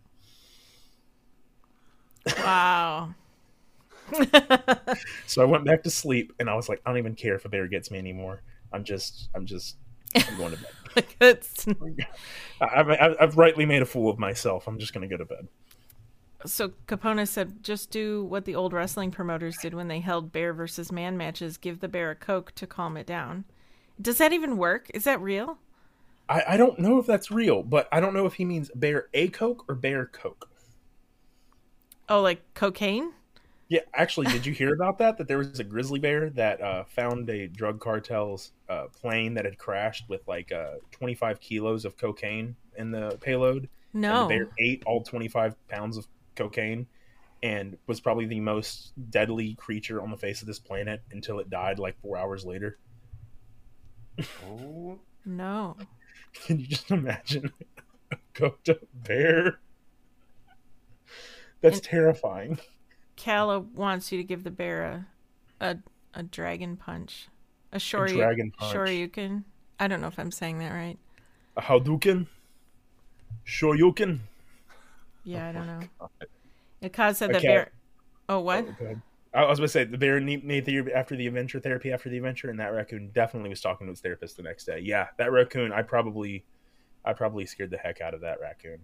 Wow. 2.37 3.13
So 5.27 5.41
I 5.41 5.45
went 5.45 5.65
back 5.65 5.83
to 5.83 5.89
sleep, 5.89 6.33
and 6.39 6.49
I 6.49 6.55
was 6.55 6.69
like, 6.69 6.81
I 6.85 6.89
don't 6.89 6.97
even 6.99 7.15
care 7.15 7.35
if 7.35 7.45
a 7.45 7.49
bear 7.49 7.67
gets 7.67 7.89
me 7.91 7.97
anymore. 7.97 8.41
I'm 8.71 8.83
just, 8.83 9.29
I'm 9.35 9.45
just, 9.45 9.77
I'm 10.15 10.37
going 10.37 10.55
to 10.55 10.57
bed. 10.61 11.05
It's- 11.21 11.65
I, 12.61 12.65
I've, 12.81 13.15
I've 13.19 13.37
rightly 13.37 13.65
made 13.65 13.81
a 13.81 13.85
fool 13.85 14.09
of 14.09 14.19
myself. 14.19 14.67
I'm 14.67 14.79
just 14.79 14.93
going 14.93 15.07
to 15.07 15.07
go 15.07 15.17
to 15.17 15.25
bed. 15.25 15.47
So 16.45 16.69
Capone 16.87 17.27
said, 17.27 17.63
just 17.63 17.89
do 17.91 18.23
what 18.23 18.45
the 18.45 18.55
old 18.55 18.73
wrestling 18.73 19.11
promoters 19.11 19.57
did 19.61 19.73
when 19.73 19.87
they 19.87 19.99
held 19.99 20.31
bear 20.31 20.53
versus 20.53 20.91
man 20.91 21.17
matches. 21.17 21.57
Give 21.57 21.79
the 21.79 21.87
bear 21.87 22.11
a 22.11 22.15
coke 22.15 22.53
to 22.55 22.67
calm 22.67 22.97
it 22.97 23.05
down. 23.05 23.45
Does 24.01 24.17
that 24.17 24.33
even 24.33 24.57
work? 24.57 24.89
Is 24.93 25.03
that 25.03 25.21
real? 25.21 25.57
I, 26.29 26.43
I 26.49 26.57
don't 26.57 26.79
know 26.79 26.97
if 26.99 27.05
that's 27.05 27.31
real, 27.31 27.63
but 27.63 27.87
I 27.91 27.99
don't 27.99 28.13
know 28.13 28.25
if 28.25 28.33
he 28.33 28.45
means 28.45 28.71
bear 28.73 29.07
a 29.13 29.27
coke 29.29 29.65
or 29.67 29.75
bear 29.75 30.05
coke. 30.05 30.49
Oh, 32.09 32.21
like 32.21 32.41
cocaine? 32.53 33.11
Yeah, 33.69 33.81
actually, 33.93 34.27
did 34.27 34.45
you 34.45 34.53
hear 34.53 34.73
about 34.75 34.97
that? 34.99 35.17
That 35.17 35.27
there 35.27 35.37
was 35.37 35.59
a 35.59 35.63
grizzly 35.63 35.99
bear 35.99 36.29
that 36.31 36.61
uh, 36.61 36.83
found 36.85 37.29
a 37.29 37.47
drug 37.47 37.79
cartel's 37.79 38.51
uh, 38.69 38.85
plane 38.99 39.33
that 39.35 39.45
had 39.45 39.57
crashed 39.57 40.09
with 40.09 40.27
like 40.27 40.51
uh, 40.51 40.75
25 40.91 41.39
kilos 41.39 41.85
of 41.85 41.97
cocaine 41.97 42.55
in 42.77 42.91
the 42.91 43.17
payload. 43.21 43.69
No. 43.93 44.21
And 44.21 44.29
the 44.29 44.35
bear 44.35 44.49
ate 44.59 44.83
all 44.85 45.03
25 45.03 45.55
pounds 45.67 45.97
of 45.97 46.07
cocaine 46.35 46.87
and 47.41 47.77
was 47.87 47.99
probably 47.99 48.25
the 48.25 48.39
most 48.39 48.93
deadly 49.09 49.53
creature 49.55 50.01
on 50.01 50.09
the 50.11 50.17
face 50.17 50.41
of 50.41 50.47
this 50.47 50.59
planet 50.59 51.01
until 51.11 51.39
it 51.39 51.49
died 51.49 51.77
like 51.79 51.99
four 52.01 52.17
hours 52.17 52.45
later. 52.45 52.77
Oh. 54.45 54.99
No. 55.25 55.77
Can 56.45 56.59
you 56.59 56.67
just 56.67 56.89
imagine 56.91 57.51
a 58.11 58.17
cooked 58.33 58.69
up 58.69 58.79
bear? 58.93 59.59
That's 61.61 61.77
And- 61.77 61.83
terrifying. 61.83 62.59
Kala 63.15 63.59
wants 63.59 64.11
you 64.11 64.17
to 64.17 64.23
give 64.23 64.43
the 64.43 64.51
bear 64.51 64.83
a 64.83 65.05
a, 65.61 65.77
a 66.15 66.23
dragon 66.23 66.75
punch. 66.75 67.27
A 67.71 67.77
Shoryu- 67.77 68.15
dragon 68.15 68.51
punch. 68.51 68.73
Shoryuken. 68.75 69.43
I 69.79 69.87
don't 69.87 70.01
know 70.01 70.07
if 70.07 70.17
I'm 70.19 70.31
saying 70.31 70.57
that 70.59 70.71
right. 70.71 70.97
A 71.55 71.61
Hadouken? 71.61 72.27
Shoryuken? 73.45 74.19
Yeah, 75.23 75.47
I 75.47 75.51
don't 75.51 75.69
oh, 75.69 75.79
know. 75.79 75.87
God. 75.99 76.09
Akaz 76.83 77.15
said 77.15 77.31
the 77.31 77.37
Okay. 77.37 77.47
bear. 77.47 77.71
Oh, 78.29 78.39
what? 78.39 78.67
Oh. 78.81 78.95
I 79.33 79.45
was 79.45 79.57
going 79.57 79.67
to 79.67 79.71
say 79.71 79.83
the 79.83 79.97
bear 79.97 80.19
need, 80.19 80.43
need 80.43 80.65
the, 80.65 80.93
after 80.93 81.15
the 81.15 81.25
adventure 81.25 81.59
therapy 81.59 81.91
after 81.91 82.09
the 82.09 82.17
adventure, 82.17 82.49
and 82.49 82.59
that 82.59 82.71
raccoon 82.71 83.09
definitely 83.13 83.49
was 83.49 83.61
talking 83.61 83.87
to 83.87 83.91
its 83.91 84.01
therapist 84.01 84.37
the 84.37 84.43
next 84.43 84.65
day. 84.65 84.79
Yeah, 84.79 85.07
that 85.17 85.31
raccoon. 85.31 85.71
I 85.71 85.81
probably, 85.81 86.45
I 87.03 87.13
probably 87.13 87.45
scared 87.45 87.71
the 87.71 87.77
heck 87.77 87.99
out 87.99 88.13
of 88.13 88.21
that 88.21 88.39
raccoon. 88.39 88.79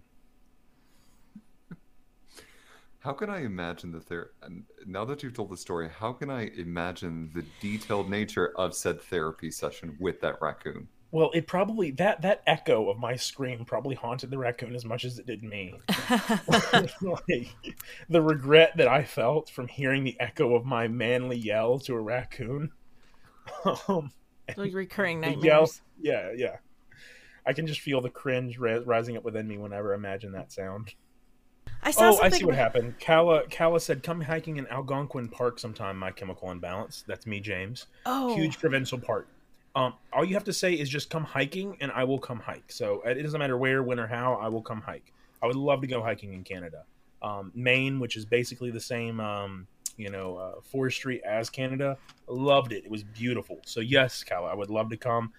How 2.98 3.12
can 3.12 3.30
I 3.30 3.44
imagine 3.44 3.92
the 3.92 4.00
ther- 4.00 4.32
and 4.42 4.64
now 4.86 5.06
that 5.06 5.22
you've 5.22 5.32
told 5.32 5.50
the 5.50 5.56
story, 5.56 5.88
how 5.88 6.12
can 6.12 6.28
I 6.30 6.50
imagine 6.56 7.30
the 7.32 7.44
detailed 7.60 8.10
nature 8.10 8.52
of 8.58 8.74
said 8.74 9.00
therapy 9.00 9.50
session 9.50 9.96
with 10.00 10.20
that 10.20 10.36
raccoon? 10.42 10.88
Well, 11.12 11.30
it 11.34 11.46
probably 11.46 11.90
that 11.92 12.22
that 12.22 12.42
echo 12.46 12.88
of 12.88 12.98
my 12.98 13.16
scream 13.16 13.64
probably 13.64 13.96
haunted 13.96 14.30
the 14.30 14.38
raccoon 14.38 14.76
as 14.76 14.84
much 14.84 15.04
as 15.04 15.18
it 15.18 15.26
did 15.26 15.42
me. 15.42 15.74
like, 16.08 17.48
the 18.08 18.22
regret 18.22 18.76
that 18.76 18.86
I 18.86 19.02
felt 19.04 19.50
from 19.50 19.66
hearing 19.66 20.04
the 20.04 20.18
echo 20.20 20.54
of 20.54 20.64
my 20.64 20.86
manly 20.86 21.36
yell 21.36 21.78
to 21.80 21.94
a 21.94 22.00
raccoon. 22.00 22.70
Um, 23.88 24.12
like 24.56 24.72
recurring 24.72 25.20
nightmares. 25.20 25.44
yell, 25.44 25.68
yeah, 26.00 26.32
yeah. 26.36 26.56
I 27.46 27.52
can 27.52 27.66
just 27.66 27.80
feel 27.80 28.00
the 28.00 28.10
cringe 28.10 28.58
ri- 28.58 28.78
rising 28.78 29.16
up 29.16 29.24
within 29.24 29.48
me 29.48 29.58
whenever 29.58 29.92
I 29.92 29.96
imagine 29.96 30.32
that 30.32 30.52
sound. 30.52 30.94
I 31.82 31.90
saw 31.90 32.12
Oh, 32.12 32.20
I 32.22 32.28
see 32.28 32.44
what 32.44 32.54
happened. 32.54 33.00
Kala 33.00 33.46
Kala 33.48 33.80
said, 33.80 34.02
"Come 34.02 34.20
hiking 34.20 34.56
in 34.56 34.66
Algonquin 34.68 35.28
Park 35.28 35.58
sometime." 35.58 35.98
My 35.98 36.10
Chemical 36.10 36.50
Imbalance. 36.50 37.04
That's 37.06 37.26
me, 37.26 37.40
James. 37.40 37.86
Oh, 38.06 38.34
Huge 38.34 38.58
provincial 38.58 38.98
park. 38.98 39.28
Um, 39.74 39.94
all 40.12 40.24
you 40.24 40.34
have 40.34 40.44
to 40.44 40.52
say 40.52 40.74
is 40.74 40.88
just 40.88 41.10
come 41.10 41.24
hiking, 41.24 41.76
and 41.80 41.92
I 41.92 42.04
will 42.04 42.18
come 42.18 42.40
hike. 42.40 42.72
So 42.72 43.02
it 43.02 43.22
doesn't 43.22 43.38
matter 43.38 43.56
where, 43.56 43.82
when, 43.82 44.00
or 44.00 44.06
how. 44.06 44.34
I 44.34 44.48
will 44.48 44.62
come 44.62 44.80
hike. 44.80 45.12
I 45.42 45.46
would 45.46 45.56
love 45.56 45.80
to 45.82 45.86
go 45.86 46.02
hiking 46.02 46.34
in 46.34 46.42
Canada. 46.44 46.84
Um, 47.22 47.52
Maine, 47.54 48.00
which 48.00 48.16
is 48.16 48.24
basically 48.24 48.70
the 48.70 48.80
same, 48.80 49.20
um, 49.20 49.66
you 49.96 50.10
know, 50.10 50.36
uh, 50.36 50.60
forestry 50.62 51.22
as 51.24 51.48
Canada. 51.50 51.96
Loved 52.26 52.72
it. 52.72 52.84
It 52.84 52.90
was 52.90 53.04
beautiful. 53.04 53.58
So 53.64 53.80
yes, 53.80 54.24
Kala, 54.24 54.50
I 54.50 54.54
would 54.54 54.70
love 54.70 54.90
to 54.90 54.96
come. 54.96 55.32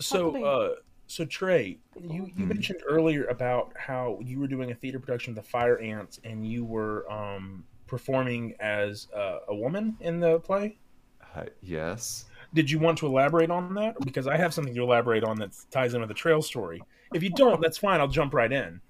So, 0.00 0.44
uh, 0.44 0.74
so 1.06 1.24
Trey, 1.24 1.78
you, 2.00 2.26
you 2.36 2.44
Mhm. 2.44 2.48
mentioned 2.48 2.80
earlier 2.86 3.24
about 3.26 3.72
how 3.76 4.18
you 4.22 4.38
were 4.40 4.46
doing 4.46 4.70
a 4.70 4.74
theater 4.74 4.98
production 4.98 5.32
of 5.32 5.36
the 5.36 5.42
Fire 5.50 5.78
Ants, 5.78 6.20
and 6.24 6.46
you 6.46 6.64
were 6.64 7.10
um, 7.10 7.64
performing 7.86 8.54
as 8.60 9.08
uh, 9.14 9.40
a 9.48 9.54
woman 9.54 9.96
in 10.00 10.20
the 10.20 10.40
play. 10.40 10.78
Uh, 11.34 11.44
yes. 11.60 12.26
Did 12.56 12.70
you 12.70 12.78
want 12.78 12.96
to 12.98 13.06
elaborate 13.06 13.50
on 13.50 13.74
that? 13.74 14.00
Because 14.00 14.26
I 14.26 14.38
have 14.38 14.54
something 14.54 14.74
to 14.74 14.82
elaborate 14.82 15.22
on 15.22 15.36
that 15.40 15.50
ties 15.70 15.92
in 15.92 16.00
with 16.00 16.08
the 16.08 16.14
trail 16.14 16.40
story. 16.40 16.82
If 17.12 17.22
you 17.22 17.28
don't, 17.28 17.60
that's 17.60 17.76
fine. 17.76 18.00
I'll 18.00 18.08
jump 18.08 18.32
right 18.32 18.50
in. 18.50 18.80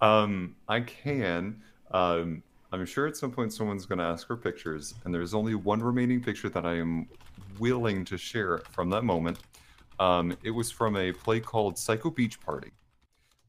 Um, 0.00 0.54
I 0.68 0.80
can. 0.80 1.60
Um, 1.90 2.44
I'm 2.70 2.86
sure 2.86 3.08
at 3.08 3.16
some 3.16 3.32
point 3.32 3.52
someone's 3.52 3.86
going 3.86 3.98
to 3.98 4.04
ask 4.04 4.24
for 4.24 4.36
pictures, 4.36 4.94
and 5.04 5.12
there's 5.12 5.34
only 5.34 5.56
one 5.56 5.82
remaining 5.82 6.22
picture 6.22 6.48
that 6.48 6.64
I 6.64 6.74
am 6.74 7.08
willing 7.58 8.04
to 8.04 8.16
share 8.16 8.58
from 8.70 8.88
that 8.90 9.02
moment. 9.02 9.40
Um, 9.98 10.36
it 10.44 10.52
was 10.52 10.70
from 10.70 10.94
a 10.94 11.10
play 11.10 11.40
called 11.40 11.76
Psycho 11.76 12.10
Beach 12.10 12.40
Party. 12.40 12.70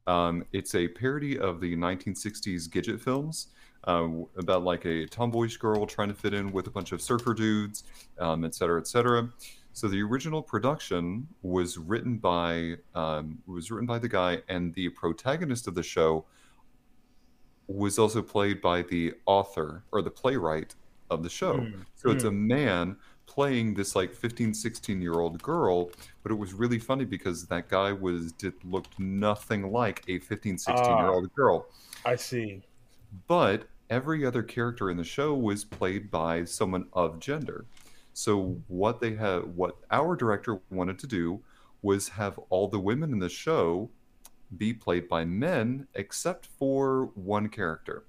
Um, 0.08 0.46
it's 0.52 0.74
a 0.74 0.88
parody 0.88 1.38
of 1.38 1.62
the 1.62 1.76
1960s 1.76 2.68
Gidget 2.70 3.00
films 3.00 3.50
uh, 3.88 4.08
about 4.38 4.64
like 4.64 4.86
a 4.86 5.08
tomboyish 5.08 5.58
girl 5.58 5.88
trying 5.88 6.10
to 6.10 6.14
fit 6.14 6.34
in 6.34 6.52
with 6.52 6.68
a 6.68 6.70
bunch 6.70 6.92
of 6.92 7.02
surfer 7.02 7.34
dudes, 7.34 7.84
um, 8.20 8.44
et 8.46 8.54
cetera, 8.54 8.80
et 8.80 8.86
cetera. 8.86 9.30
So 9.74 9.88
the 9.88 10.02
original 10.02 10.42
production 10.42 11.28
was 11.42 11.78
written 11.78 12.18
by 12.18 12.76
um, 12.96 13.40
was 13.48 13.72
written 13.72 13.88
by 13.88 14.00
the 14.00 14.10
guy, 14.10 14.42
and 14.50 14.74
the 14.74 14.90
protagonist 14.90 15.68
of 15.68 15.76
the 15.76 15.84
show 15.84 16.26
was 17.68 18.00
also 18.00 18.22
played 18.22 18.62
by 18.62 18.82
the 18.82 19.14
author 19.26 19.84
or 19.92 20.02
the 20.02 20.10
playwright 20.12 20.76
of 21.10 21.24
the 21.24 21.30
show. 21.30 21.58
Mm, 21.58 21.86
So 21.96 22.10
it's 22.12 22.24
a 22.24 22.32
man 22.32 22.98
playing 23.26 23.74
this 23.74 23.96
like 23.96 24.14
15, 24.14 24.54
16 24.54 25.02
year 25.02 25.14
old 25.20 25.42
girl, 25.42 25.92
but 26.24 26.32
it 26.32 26.36
was 26.36 26.54
really 26.54 26.80
funny 26.80 27.06
because 27.06 27.46
that 27.48 27.70
guy 27.70 27.92
was 27.92 28.32
did 28.34 28.54
looked 28.64 28.98
nothing 29.00 29.72
like 29.72 30.04
a 30.08 30.20
15, 30.20 30.58
16 30.58 30.98
year 30.98 31.10
old 31.10 31.32
girl. 31.36 31.68
I 32.06 32.16
see. 32.16 32.64
But 33.28 33.68
every 33.90 34.26
other 34.26 34.44
character 34.44 34.90
in 34.90 34.98
the 34.98 35.04
show 35.04 35.34
was 35.34 35.64
played 35.64 36.12
by 36.12 36.44
someone 36.44 36.88
of 36.94 37.20
gender. 37.20 37.66
So 38.14 38.62
what 38.68 39.00
they 39.00 39.16
had, 39.16 39.56
what 39.56 39.78
our 39.92 40.16
director 40.16 40.60
wanted 40.72 41.00
to 41.00 41.08
do 41.08 41.42
was 41.82 42.10
have 42.10 42.40
all 42.50 42.68
the 42.68 42.80
women 42.80 43.14
in 43.14 43.20
the 43.20 43.30
show 43.30 43.90
be 44.56 44.74
played 44.74 45.08
by 45.08 45.26
men, 45.26 45.88
except 45.94 46.46
for 46.46 47.12
one 47.16 47.50
character. 47.50 48.06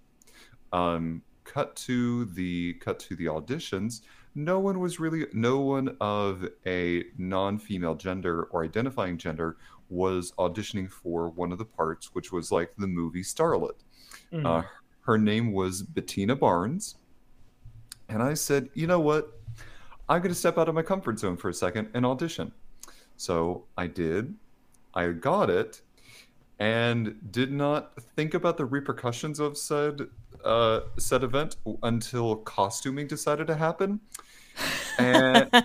Um, 0.73 1.23
cut 1.45 1.75
to 1.77 2.27
the 2.27 2.75
cut 2.75 2.99
to 3.01 3.17
the 3.17 3.27
auditions. 3.27 4.03
No 4.35 4.59
one 4.61 4.79
was 4.81 5.01
really 5.01 5.27
no 5.33 5.61
one 5.61 5.97
of 6.01 6.49
a 6.67 7.05
non-female 7.17 7.97
gender 7.97 8.45
or 8.45 8.65
identifying 8.65 9.19
gender 9.19 9.57
was 9.89 10.33
auditioning 10.39 10.91
for 10.91 11.31
one 11.31 11.51
of 11.51 11.59
the 11.59 11.65
parts, 11.65 12.15
which 12.15 12.31
was 12.31 12.53
like 12.53 12.73
the 12.77 12.87
movie 12.87 13.23
Starlet. 13.23 13.81
Mm. 14.33 14.47
Uh, 14.47 14.67
her 15.09 15.17
name 15.17 15.53
was 15.53 15.81
Bettina 15.81 16.37
Barnes. 16.37 16.97
And 18.11 18.23
I 18.23 18.35
said, 18.35 18.69
you 18.75 18.87
know 18.87 19.01
what? 19.01 19.41
I'm 20.07 20.21
going 20.21 20.35
to 20.35 20.39
step 20.39 20.59
out 20.59 20.69
of 20.69 20.75
my 20.75 20.83
comfort 20.83 21.19
zone 21.19 21.39
for 21.39 21.49
a 21.49 21.55
second 21.55 21.89
and 21.95 22.05
audition. 22.05 22.53
So 23.17 23.65
I 23.79 23.87
did. 23.87 24.35
I 24.93 25.09
got 25.13 25.49
it 25.49 25.81
and 26.59 27.17
did 27.33 27.51
not 27.51 27.95
think 28.17 28.35
about 28.35 28.59
the 28.59 28.67
repercussions 28.67 29.41
of 29.41 29.57
said 29.57 30.09
uh, 30.45 30.81
said 30.99 31.25
event 31.25 31.57
until 31.83 32.37
costuming 32.37 33.07
decided 33.07 33.47
to 33.47 33.57
happen. 33.57 34.01
And 34.99 35.49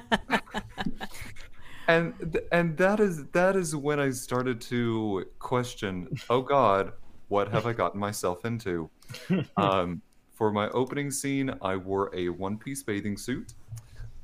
and 1.90 2.40
and 2.54 2.78
that 2.78 3.02
is 3.02 3.26
that 3.34 3.58
is 3.58 3.76
when 3.76 4.00
I 4.00 4.12
started 4.12 4.62
to 4.62 5.26
question, 5.40 6.08
oh 6.30 6.42
God, 6.42 6.94
what 7.34 7.48
have 7.48 7.66
I 7.66 7.74
gotten 7.74 8.00
myself 8.00 8.46
into? 8.46 8.92
um, 9.58 10.04
for 10.34 10.52
my 10.52 10.70
opening 10.70 11.10
scene, 11.10 11.52
I 11.64 11.76
wore 11.76 12.12
a 12.16 12.30
one-piece 12.30 12.84
bathing 12.84 13.18
suit. 13.18 13.56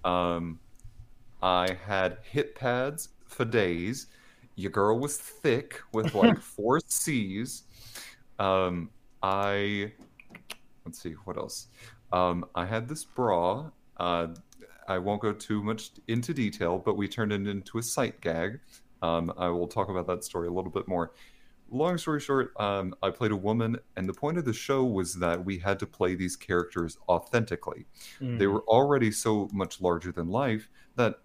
Um, 0.05 0.59
I 1.41 1.75
had 1.87 2.19
hip 2.21 2.55
pads 2.55 3.09
for 3.25 3.45
days. 3.45 4.05
Your 4.55 4.69
girl 4.69 4.99
was 4.99 5.17
thick 5.17 5.81
with 5.91 6.13
like 6.13 6.39
four 6.55 6.79
C's. 6.85 7.63
Um, 8.37 8.91
I 9.23 9.91
let's 10.85 11.01
see 11.01 11.13
what 11.25 11.35
else. 11.37 11.67
Um, 12.13 12.45
I 12.53 12.67
had 12.67 12.87
this 12.87 13.05
bra. 13.05 13.71
Uh, 13.97 14.27
I 14.87 14.99
won't 14.99 15.21
go 15.21 15.33
too 15.33 15.63
much 15.63 15.93
into 16.07 16.31
detail, 16.31 16.77
but 16.77 16.95
we 16.95 17.07
turned 17.07 17.33
it 17.33 17.47
into 17.47 17.79
a 17.79 17.83
sight 17.83 18.21
gag. 18.21 18.59
Um, 19.01 19.33
I 19.35 19.47
will 19.49 19.67
talk 19.67 19.89
about 19.89 20.05
that 20.05 20.23
story 20.23 20.47
a 20.47 20.51
little 20.51 20.71
bit 20.71 20.87
more. 20.87 21.11
Long 21.71 21.97
story 21.97 22.19
short, 22.19 22.53
um, 22.59 22.95
I 23.03 23.09
played 23.11 23.31
a 23.31 23.35
woman, 23.35 23.77
and 23.95 24.07
the 24.07 24.13
point 24.13 24.37
of 24.37 24.45
the 24.45 24.53
show 24.53 24.83
was 24.83 25.15
that 25.15 25.43
we 25.45 25.59
had 25.59 25.79
to 25.79 25.85
play 25.85 26.15
these 26.15 26.35
characters 26.35 26.97
authentically. 27.07 27.85
They 28.19 28.45
Mm. 28.45 28.53
were 28.53 28.63
already 28.63 29.11
so 29.11 29.49
much 29.53 29.81
larger 29.81 30.11
than 30.11 30.29
life 30.29 30.69
that 30.95 31.19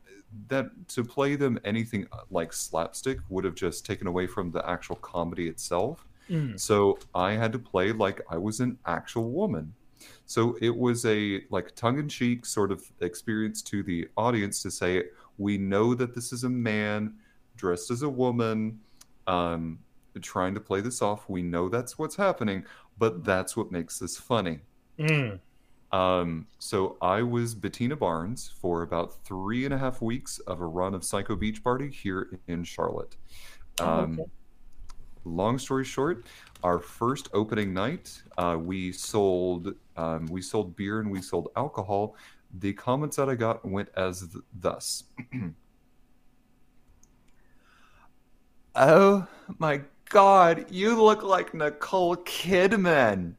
that 0.49 0.89
to 0.89 1.05
play 1.05 1.37
them 1.37 1.61
anything 1.65 2.09
uh, 2.11 2.23
like 2.29 2.53
slapstick 2.53 3.19
would 3.29 3.45
have 3.45 3.55
just 3.55 3.87
taken 3.87 4.09
away 4.09 4.27
from 4.27 4.51
the 4.51 4.69
actual 4.69 4.97
comedy 4.97 5.47
itself. 5.49 6.09
Mm. 6.29 6.59
So 6.59 6.99
I 7.15 7.35
had 7.35 7.53
to 7.53 7.59
play 7.61 7.93
like 7.93 8.21
I 8.29 8.39
was 8.39 8.59
an 8.59 8.77
actual 8.85 9.31
woman. 9.31 9.75
So 10.27 10.57
it 10.61 10.77
was 10.77 11.05
a 11.07 11.45
like 11.51 11.77
tongue-in-cheek 11.77 12.47
sort 12.47 12.73
of 12.73 12.83
experience 13.01 13.63
to 13.63 13.85
the 13.85 14.09
audience 14.17 14.61
to 14.63 14.73
say, 14.73 15.05
we 15.39 15.57
know 15.57 15.95
that 15.95 16.15
this 16.17 16.33
is 16.33 16.43
a 16.43 16.51
man 16.51 17.15
dressed 17.57 17.93
as 17.93 18.03
a 18.03 18.09
woman, 18.09 18.81
um, 19.29 19.79
trying 20.21 20.55
to 20.55 20.61
play 20.61 20.81
this 20.81 21.03
off. 21.03 21.29
We 21.29 21.43
know 21.43 21.69
that's 21.69 21.99
what's 21.99 22.17
happening, 22.17 22.65
but 22.99 23.25
that's 23.25 23.57
what 23.57 23.73
makes 23.73 23.99
this 23.99 24.17
funny. 24.17 24.61
Mm. 24.99 25.41
Um, 25.93 26.49
so 26.59 26.97
I 27.01 27.23
was 27.23 27.55
Bettina 27.55 27.97
Barnes 27.97 28.51
for 28.61 28.83
about 28.83 29.25
three 29.25 29.65
and 29.65 29.73
a 29.73 29.79
half 29.79 30.03
weeks 30.03 30.39
of 30.41 30.61
a 30.61 30.67
run 30.67 30.95
of 30.95 31.05
Psycho 31.05 31.37
Beach 31.37 31.63
Party 31.63 31.91
here 31.91 32.41
in 32.49 32.65
Charlotte. 32.65 33.17
Oh, 33.81 33.85
Um, 34.05 34.21
okay. 34.21 34.31
Long 35.25 35.59
story 35.59 35.85
short, 35.85 36.27
our 36.63 36.79
first 36.79 37.29
opening 37.33 37.73
night, 37.73 38.23
uh, 38.37 38.59
we 38.61 38.93
sold 38.93 39.75
um, 39.97 40.27
we 40.27 40.43
sold 40.43 40.77
beer 40.77 41.01
and 41.01 41.11
we 41.11 41.23
sold 41.23 41.49
alcohol. 41.57 42.17
The 42.59 42.75
comments 42.75 43.17
that 43.17 43.31
I 43.31 43.35
got 43.35 43.65
went 43.65 43.89
as 43.97 44.21
th- 44.21 44.45
thus: 44.53 45.05
"Oh 48.75 49.27
my 49.59 49.83
God, 50.15 50.67
you 50.71 51.03
look 51.03 51.25
like 51.25 51.55
Nicole 51.55 52.15
Kidman." 52.19 53.35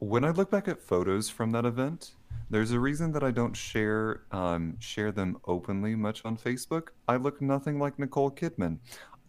when 0.00 0.22
I 0.22 0.28
look 0.32 0.50
back 0.50 0.68
at 0.68 0.82
photos 0.82 1.30
from 1.30 1.52
that 1.52 1.64
event, 1.64 2.12
there's 2.50 2.72
a 2.72 2.78
reason 2.78 3.12
that 3.12 3.22
I 3.22 3.30
don't 3.30 3.56
share 3.56 4.24
um, 4.32 4.76
share 4.80 5.12
them 5.12 5.38
openly 5.46 5.94
much 5.94 6.26
on 6.26 6.36
Facebook. 6.36 6.88
I 7.08 7.16
look 7.16 7.40
nothing 7.40 7.78
like 7.78 7.98
Nicole 7.98 8.30
Kidman. 8.30 8.80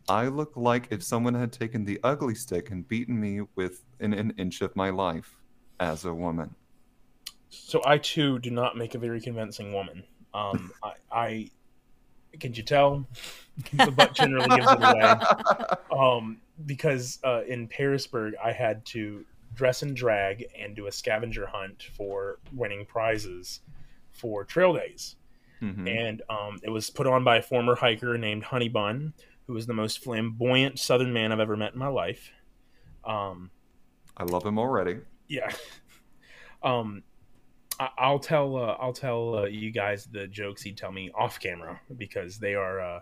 I 0.10 0.28
look 0.28 0.52
like 0.58 0.90
if 0.92 1.02
someone 1.02 1.34
had 1.34 1.54
taken 1.54 1.86
the 1.86 1.98
ugly 2.04 2.36
stick 2.36 2.72
and 2.72 2.86
beaten 2.86 3.18
me 3.18 3.40
with 3.56 3.86
an, 4.02 4.14
an 4.14 4.34
inch 4.38 4.60
of 4.60 4.76
my 4.76 4.90
life 4.90 5.38
as 5.80 6.04
a 6.04 6.14
woman. 6.14 6.56
So 7.48 7.82
I 7.86 8.00
too 8.00 8.40
do 8.40 8.52
not 8.52 8.76
make 8.76 8.96
a 8.96 9.00
very 9.00 9.22
convincing 9.22 9.72
woman. 9.72 10.04
Um, 10.34 10.74
I, 10.84 10.92
I 11.10 11.50
can 12.40 12.54
you 12.54 12.64
tell 12.64 13.06
the 13.74 13.92
butt 13.92 14.14
chin 14.16 14.34
really 14.34 14.48
gives 14.56 14.72
it 14.72 14.78
away. 14.82 15.16
Um, 15.98 16.38
because 16.66 17.20
uh, 17.24 17.44
in 17.48 17.68
Pearisburg, 17.68 18.34
I 18.44 18.52
had 18.52 18.86
to 18.88 19.24
dress 19.56 19.82
and 19.82 19.96
drag 19.96 20.46
and 20.60 20.76
do 20.76 20.88
a 20.88 20.92
scavenger 20.92 21.46
hunt 21.48 21.84
for 21.96 22.40
winning 22.54 22.86
prizes 22.86 23.62
for 24.12 24.44
trail 24.44 24.74
days. 24.74 25.16
Mhm. 25.62 25.88
and 25.90 26.22
um, 26.30 26.60
it 26.64 26.70
was 26.70 26.90
put 26.90 27.08
on 27.08 27.24
by 27.24 27.38
a 27.38 27.42
former 27.42 27.76
hiker 27.76 28.18
named 28.18 28.44
Honey 28.44 28.68
Bun, 28.68 29.14
who 29.48 29.54
was 29.54 29.66
the 29.66 29.74
most 29.74 30.04
flamboyant 30.04 30.78
Southern 30.80 31.14
man 31.14 31.32
I've 31.32 31.40
ever 31.40 31.56
met 31.56 31.72
in 31.74 31.80
my 31.80 31.88
life. 31.88 32.30
Um, 33.06 33.52
I 34.18 34.26
love 34.26 34.46
him 34.46 34.60
already. 34.60 34.98
yeah. 35.30 35.50
Um, 36.64 37.04
I'll 37.80 38.19
tell 38.19 38.55
uh, 38.55 38.78
I'll 38.80 38.93
tell 38.93 39.39
uh, 39.39 39.45
you 39.45 39.71
guys 39.71 40.05
the 40.05 40.28
jokes 40.28 40.61
he'd 40.61 40.78
tell 40.78 40.91
me 40.91 41.11
off 41.17 41.39
camera 41.39 41.80
because 41.97 42.38
they 42.38 42.55
are 42.55 42.80
uh, 42.80 42.99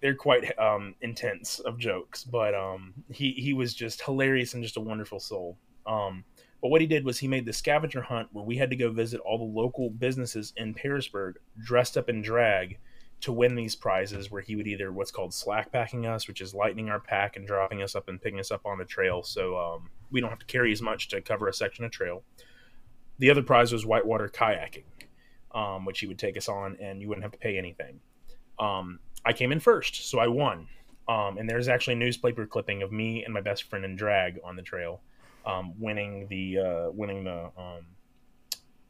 they're 0.00 0.14
quite 0.14 0.58
um, 0.58 0.94
intense 1.00 1.60
of 1.60 1.78
jokes. 1.78 2.24
But 2.24 2.54
um, 2.54 2.94
he 3.10 3.32
he 3.32 3.52
was 3.52 3.74
just 3.74 4.02
hilarious 4.02 4.54
and 4.54 4.62
just 4.62 4.76
a 4.76 4.80
wonderful 4.80 5.20
soul. 5.20 5.56
Um, 5.86 6.24
but 6.60 6.70
what 6.70 6.80
he 6.80 6.86
did 6.86 7.04
was 7.04 7.18
he 7.18 7.28
made 7.28 7.44
the 7.44 7.52
scavenger 7.52 8.00
hunt 8.00 8.28
where 8.32 8.44
we 8.44 8.56
had 8.56 8.70
to 8.70 8.76
go 8.76 8.90
visit 8.90 9.20
all 9.20 9.38
the 9.38 9.44
local 9.44 9.90
businesses 9.90 10.52
in 10.56 10.72
Pearisburg 10.72 11.36
dressed 11.62 11.98
up 11.98 12.08
in 12.08 12.22
drag 12.22 12.78
to 13.20 13.32
win 13.32 13.54
these 13.54 13.76
prizes 13.76 14.30
where 14.30 14.42
he 14.42 14.56
would 14.56 14.66
either 14.66 14.92
what's 14.92 15.10
called 15.10 15.32
slack 15.32 15.72
packing 15.72 16.04
us 16.04 16.28
which 16.28 16.40
is 16.40 16.54
lightening 16.54 16.90
our 16.90 17.00
pack 17.00 17.36
and 17.36 17.46
dropping 17.46 17.82
us 17.82 17.94
up 17.94 18.08
and 18.08 18.20
picking 18.20 18.40
us 18.40 18.50
up 18.50 18.66
on 18.66 18.76
the 18.76 18.84
trail 18.84 19.22
so 19.22 19.56
um, 19.56 19.88
we 20.10 20.20
don't 20.20 20.30
have 20.30 20.38
to 20.38 20.44
carry 20.46 20.72
as 20.72 20.82
much 20.82 21.08
to 21.08 21.20
cover 21.22 21.48
a 21.48 21.52
section 21.52 21.84
of 21.84 21.90
trail 21.90 22.22
the 23.18 23.30
other 23.30 23.42
prize 23.42 23.72
was 23.72 23.84
whitewater 23.86 24.28
kayaking 24.28 24.84
um, 25.52 25.84
which 25.84 26.00
he 26.00 26.06
would 26.06 26.18
take 26.18 26.36
us 26.36 26.48
on 26.48 26.76
and 26.80 27.00
you 27.00 27.08
wouldn't 27.08 27.22
have 27.22 27.32
to 27.32 27.38
pay 27.38 27.56
anything 27.58 28.00
um, 28.58 28.98
i 29.24 29.32
came 29.32 29.52
in 29.52 29.60
first 29.60 30.08
so 30.08 30.18
i 30.18 30.26
won 30.26 30.66
um, 31.06 31.36
and 31.36 31.48
there's 31.48 31.68
actually 31.68 31.94
a 31.94 31.98
newspaper 31.98 32.46
clipping 32.46 32.82
of 32.82 32.90
me 32.90 33.24
and 33.24 33.34
my 33.34 33.40
best 33.40 33.64
friend 33.64 33.84
in 33.84 33.94
drag 33.94 34.38
on 34.42 34.56
the 34.56 34.62
trail 34.62 35.00
um, 35.46 35.74
winning 35.78 36.26
the 36.28 36.58
uh, 36.58 36.90
winning 36.90 37.24
the 37.24 37.50
um, 37.58 37.86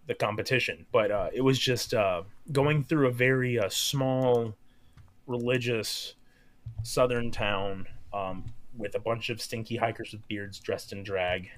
the 0.06 0.14
competition. 0.14 0.86
But 0.92 1.10
uh, 1.10 1.30
it 1.32 1.40
was 1.40 1.58
just 1.58 1.94
uh, 1.94 2.22
going 2.52 2.84
through 2.84 3.08
a 3.08 3.12
very 3.12 3.58
uh, 3.58 3.68
small 3.68 4.54
religious 5.26 6.14
southern 6.82 7.30
town 7.30 7.86
um, 8.12 8.52
with 8.76 8.94
a 8.94 8.98
bunch 8.98 9.30
of 9.30 9.40
stinky 9.40 9.76
hikers 9.76 10.12
with 10.12 10.26
beards 10.28 10.58
dressed 10.58 10.92
in 10.92 11.02
drag. 11.02 11.50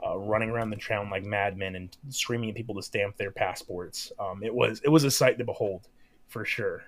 Uh, 0.00 0.16
running 0.16 0.48
around 0.48 0.70
the 0.70 0.76
town 0.76 1.10
like 1.10 1.24
madmen 1.24 1.74
and 1.74 1.96
screaming 2.08 2.50
at 2.50 2.54
people 2.54 2.72
to 2.72 2.82
stamp 2.82 3.16
their 3.16 3.32
passports. 3.32 4.12
Um, 4.20 4.44
it 4.44 4.54
was 4.54 4.80
it 4.84 4.90
was 4.90 5.02
a 5.02 5.10
sight 5.10 5.38
to 5.38 5.44
behold, 5.44 5.88
for 6.28 6.44
sure, 6.44 6.84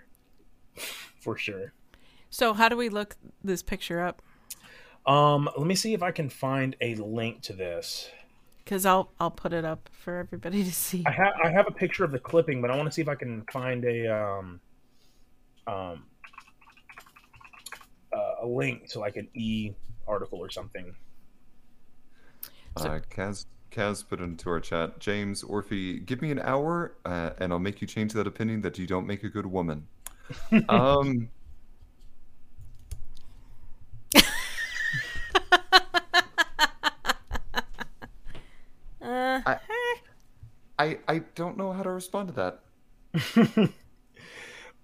for 1.21 1.37
sure. 1.37 1.73
So 2.31 2.55
how 2.55 2.69
do 2.69 2.77
we 2.77 2.89
look 2.89 3.17
this 3.43 3.63
picture 3.65 4.01
up? 4.01 4.23
Um, 5.07 5.51
let 5.57 5.67
me 5.67 5.75
see 5.75 5.93
if 5.93 6.05
I 6.05 6.13
can 6.13 6.29
find 6.29 6.77
a 6.81 6.95
link 6.95 7.43
to 7.43 7.53
this. 7.53 8.09
Because 8.65 8.87
I'll 8.87 9.11
I'll 9.19 9.33
put 9.33 9.53
it 9.53 9.65
up 9.65 9.91
for 9.93 10.19
everybody 10.19 10.63
to 10.63 10.73
see. 10.73 11.03
I 11.05 11.11
have 11.11 11.33
I 11.43 11.51
have 11.51 11.67
a 11.67 11.73
picture 11.73 12.05
of 12.05 12.13
the 12.13 12.19
clipping, 12.21 12.63
but 12.63 12.71
I 12.71 12.77
want 12.77 12.87
to 12.87 12.93
see 12.93 13.03
if 13.03 13.09
I 13.09 13.17
can 13.17 13.45
find 13.51 13.85
a 13.85 14.07
um 14.07 14.61
um 15.67 16.05
uh, 18.13 18.45
a 18.45 18.47
link 18.47 18.89
to 18.91 19.01
like 19.01 19.17
an 19.17 19.29
e 19.35 19.73
article 20.07 20.39
or 20.39 20.51
something. 20.51 20.95
Uh, 22.81 23.01
Kaz, 23.11 23.47
Kaz 23.71 24.07
put 24.07 24.21
into 24.21 24.51
our 24.51 24.61
chat, 24.61 24.99
James, 24.99 25.43
Orphy, 25.43 25.99
give 26.01 26.23
me 26.23 26.31
an 26.31 26.39
hour 26.41 26.95
uh, 27.05 27.31
and 27.39 27.53
I'll 27.53 27.59
make 27.59 27.81
you 27.81 27.87
change 27.87 28.13
that 28.15 28.27
opinion 28.27 28.63
that 28.63 28.79
you 28.79 28.87
don't 28.87 29.07
make 29.07 29.25
a 29.25 29.29
good 29.29 29.47
woman. 29.47 29.87
um, 30.69 31.29
uh, 39.01 39.41
I, 39.47 39.59
I, 40.79 40.99
I 41.09 41.19
don't 41.35 41.57
know 41.57 41.73
how 41.73 41.83
to 41.83 41.91
respond 41.91 42.35
to 42.35 42.35
that. 42.35 43.73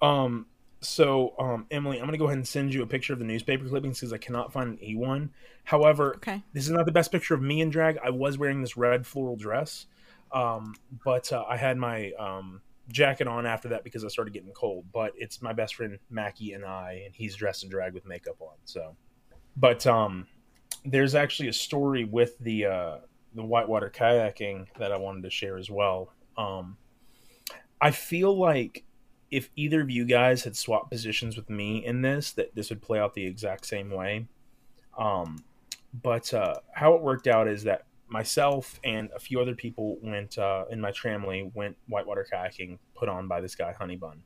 um, 0.03 0.47
so, 0.87 1.35
um, 1.39 1.67
Emily, 1.71 1.99
I'm 1.99 2.07
gonna 2.07 2.19
go 2.19 2.27
ahead 2.27 2.39
and 2.39 2.47
send 2.47 2.73
you 2.73 2.83
a 2.83 2.87
picture 2.87 3.13
of 3.13 3.19
the 3.19 3.25
newspaper 3.25 3.69
clippings 3.69 3.99
because 4.01 4.13
I 4.13 4.19
cannot 4.19 4.53
find 4.53 4.71
an 4.71 4.79
E1. 4.79 5.31
However, 5.65 6.15
Okay. 6.17 6.43
this 6.53 6.65
is 6.65 6.71
not 6.71 6.87
the 6.87 6.93
best 6.93 7.11
picture 7.11 7.35
of 7.35 7.43
me 7.43 7.61
in 7.61 7.71
drag. 7.71 7.99
I 7.99 8.11
was 8.11 8.39
wearing 8.39 8.61
this 8.61 8.77
red 8.77 9.07
floral 9.07 9.37
dress, 9.37 9.87
um, 10.33 10.75
but 11.05 11.33
uh, 11.33 11.45
I 11.49 11.57
had 11.57 11.77
my 11.77 12.13
um, 12.13 12.63
jacket 12.89 13.27
on 13.27 13.47
after 13.47 13.69
that 13.71 13.85
because 13.85 14.05
I 14.05 14.09
started 14.09 14.33
getting 14.33 14.53
cold. 14.53 14.87
But 14.93 15.13
it's 15.17 15.43
my 15.43 15.53
best 15.53 15.75
friend 15.75 15.99
Mackie 16.09 16.53
and 16.53 16.65
I, 16.65 17.03
and 17.05 17.15
he's 17.15 17.35
dressed 17.35 17.65
in 17.65 17.69
drag 17.71 17.93
with 17.93 18.07
makeup 18.07 18.37
on. 18.41 18.55
So, 18.65 18.97
but 19.57 19.87
um, 19.87 20.27
there's 20.85 21.15
actually 21.15 21.49
a 21.49 21.53
story 21.53 22.05
with 22.05 22.39
the 22.39 22.67
uh, 22.67 22.97
the 23.35 23.45
whitewater 23.45 23.91
kayaking 23.91 24.67
that 24.79 24.93
I 24.93 24.99
wanted 24.99 25.25
to 25.25 25.31
share 25.31 25.59
as 25.59 25.69
well. 25.69 26.13
Um, 26.39 26.77
I 27.81 27.91
feel 27.91 28.37
like 28.37 28.85
if 29.31 29.51
either 29.57 29.81
of 29.81 29.91
you 29.91 30.05
guys 30.05 30.45
had 30.45 30.57
swapped 30.57 30.91
positions 30.91 31.37
with 31.37 31.51
me 31.51 31.85
in 31.85 32.03
this, 32.03 32.33
that 32.33 32.55
this 32.55 32.71
would 32.71 32.83
play 32.83 32.99
out 32.99 33.15
the 33.15 33.27
exact 33.27 33.67
same 33.67 33.91
way. 33.91 34.27
Um, 34.97 35.45
but 36.03 36.33
uh, 36.33 36.57
how 36.75 36.95
it 36.95 37.03
worked 37.03 37.27
out 37.27 37.49
is 37.49 37.65
that 37.65 37.87
myself 38.09 38.79
and 38.85 39.11
a 39.15 39.19
few 39.19 39.41
other 39.41 39.55
people 39.55 39.99
went 40.03 40.39
uh, 40.39 40.65
in 40.71 40.81
my 40.81 40.93
tramily 40.93 41.51
went 41.55 41.77
whitewater 41.89 42.27
kayaking 42.31 42.79
put 42.95 43.09
on 43.09 43.27
by 43.27 43.41
this 43.41 43.55
guy 43.55 43.75
Honeybun. 43.79 44.19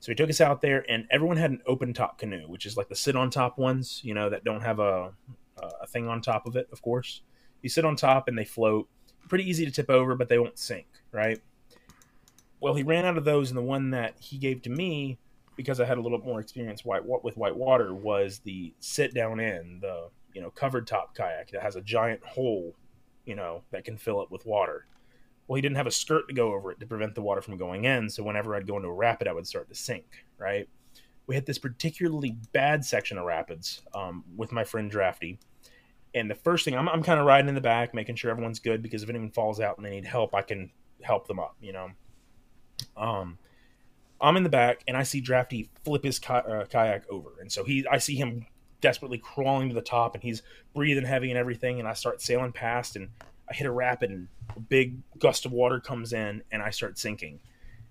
So 0.00 0.12
he 0.12 0.14
took 0.14 0.30
us 0.30 0.40
out 0.40 0.60
there, 0.60 0.84
and 0.88 1.06
everyone 1.10 1.36
had 1.36 1.50
an 1.50 1.60
open 1.66 1.92
top 1.92 2.18
canoe, 2.18 2.46
which 2.46 2.66
is 2.66 2.76
like 2.76 2.88
the 2.88 2.94
sit 2.94 3.16
on 3.16 3.30
top 3.30 3.58
ones, 3.58 4.00
you 4.04 4.14
know, 4.14 4.30
that 4.30 4.44
don't 4.44 4.60
have 4.60 4.78
a 4.78 5.12
a 5.82 5.86
thing 5.88 6.08
on 6.08 6.20
top 6.20 6.46
of 6.46 6.54
it. 6.56 6.68
Of 6.72 6.82
course, 6.82 7.22
you 7.62 7.68
sit 7.68 7.84
on 7.84 7.96
top 7.96 8.28
and 8.28 8.38
they 8.38 8.44
float. 8.44 8.88
Pretty 9.28 9.48
easy 9.48 9.64
to 9.64 9.70
tip 9.70 9.90
over, 9.90 10.14
but 10.14 10.28
they 10.28 10.38
won't 10.38 10.58
sink, 10.58 10.86
right? 11.12 11.40
Well, 12.60 12.74
he 12.74 12.82
ran 12.82 13.04
out 13.04 13.18
of 13.18 13.24
those, 13.24 13.50
and 13.50 13.58
the 13.58 13.62
one 13.62 13.90
that 13.90 14.14
he 14.18 14.36
gave 14.36 14.62
to 14.62 14.70
me 14.70 15.18
because 15.58 15.80
I 15.80 15.84
had 15.84 15.98
a 15.98 16.00
little 16.00 16.16
bit 16.16 16.26
more 16.26 16.40
experience 16.40 16.84
white 16.84 17.02
with 17.04 17.36
white 17.36 17.56
water 17.56 17.92
was 17.92 18.38
the 18.38 18.72
sit 18.78 19.12
down 19.12 19.40
in 19.40 19.80
the 19.80 20.08
you 20.32 20.40
know 20.40 20.50
covered 20.50 20.86
top 20.86 21.16
kayak 21.16 21.50
that 21.50 21.62
has 21.62 21.74
a 21.74 21.80
giant 21.80 22.24
hole, 22.24 22.76
you 23.26 23.34
know, 23.34 23.62
that 23.72 23.84
can 23.84 23.98
fill 23.98 24.20
up 24.20 24.30
with 24.30 24.46
water. 24.46 24.86
Well, 25.48 25.56
he 25.56 25.62
didn't 25.62 25.76
have 25.76 25.88
a 25.88 25.90
skirt 25.90 26.28
to 26.28 26.34
go 26.34 26.54
over 26.54 26.70
it 26.70 26.78
to 26.80 26.86
prevent 26.86 27.16
the 27.16 27.22
water 27.22 27.42
from 27.42 27.56
going 27.56 27.84
in, 27.84 28.08
so 28.08 28.22
whenever 28.22 28.54
I'd 28.54 28.68
go 28.68 28.76
into 28.76 28.88
a 28.88 28.92
rapid, 28.92 29.26
I 29.26 29.32
would 29.32 29.48
start 29.48 29.68
to 29.68 29.74
sink. 29.74 30.24
Right? 30.38 30.68
We 31.26 31.34
hit 31.34 31.44
this 31.44 31.58
particularly 31.58 32.36
bad 32.52 32.84
section 32.84 33.18
of 33.18 33.26
rapids 33.26 33.82
um, 33.94 34.24
with 34.36 34.52
my 34.52 34.62
friend 34.62 34.88
Drafty, 34.88 35.40
and 36.14 36.30
the 36.30 36.36
first 36.36 36.64
thing 36.64 36.76
I'm, 36.76 36.88
I'm 36.88 37.02
kind 37.02 37.18
of 37.18 37.26
riding 37.26 37.48
in 37.48 37.56
the 37.56 37.60
back, 37.60 37.94
making 37.94 38.14
sure 38.14 38.30
everyone's 38.30 38.60
good 38.60 38.80
because 38.80 39.02
if 39.02 39.10
anyone 39.10 39.32
falls 39.32 39.58
out 39.58 39.76
and 39.76 39.84
they 39.84 39.90
need 39.90 40.04
help, 40.04 40.36
I 40.36 40.42
can 40.42 40.70
help 41.02 41.26
them 41.26 41.40
up. 41.40 41.56
You 41.60 41.72
know. 41.72 41.90
Um, 42.96 43.38
I'm 44.20 44.36
in 44.36 44.42
the 44.42 44.48
back 44.48 44.82
and 44.88 44.96
I 44.96 45.04
see 45.04 45.20
Drafty 45.20 45.68
flip 45.84 46.04
his 46.04 46.18
ki- 46.18 46.32
uh, 46.32 46.64
kayak 46.64 47.08
over, 47.08 47.30
and 47.40 47.50
so 47.50 47.64
he 47.64 47.86
I 47.90 47.98
see 47.98 48.16
him 48.16 48.46
desperately 48.80 49.18
crawling 49.18 49.68
to 49.68 49.74
the 49.74 49.80
top, 49.80 50.14
and 50.14 50.22
he's 50.22 50.42
breathing 50.74 51.04
heavy 51.04 51.30
and 51.30 51.38
everything, 51.38 51.78
and 51.78 51.88
I 51.88 51.94
start 51.94 52.22
sailing 52.22 52.52
past, 52.52 52.96
and 52.96 53.08
I 53.50 53.54
hit 53.54 53.66
a 53.66 53.70
rapid, 53.70 54.10
and 54.10 54.28
a 54.56 54.60
big 54.60 54.96
gust 55.18 55.46
of 55.46 55.52
water 55.52 55.80
comes 55.80 56.12
in, 56.12 56.42
and 56.52 56.62
I 56.62 56.70
start 56.70 56.98
sinking. 56.98 57.40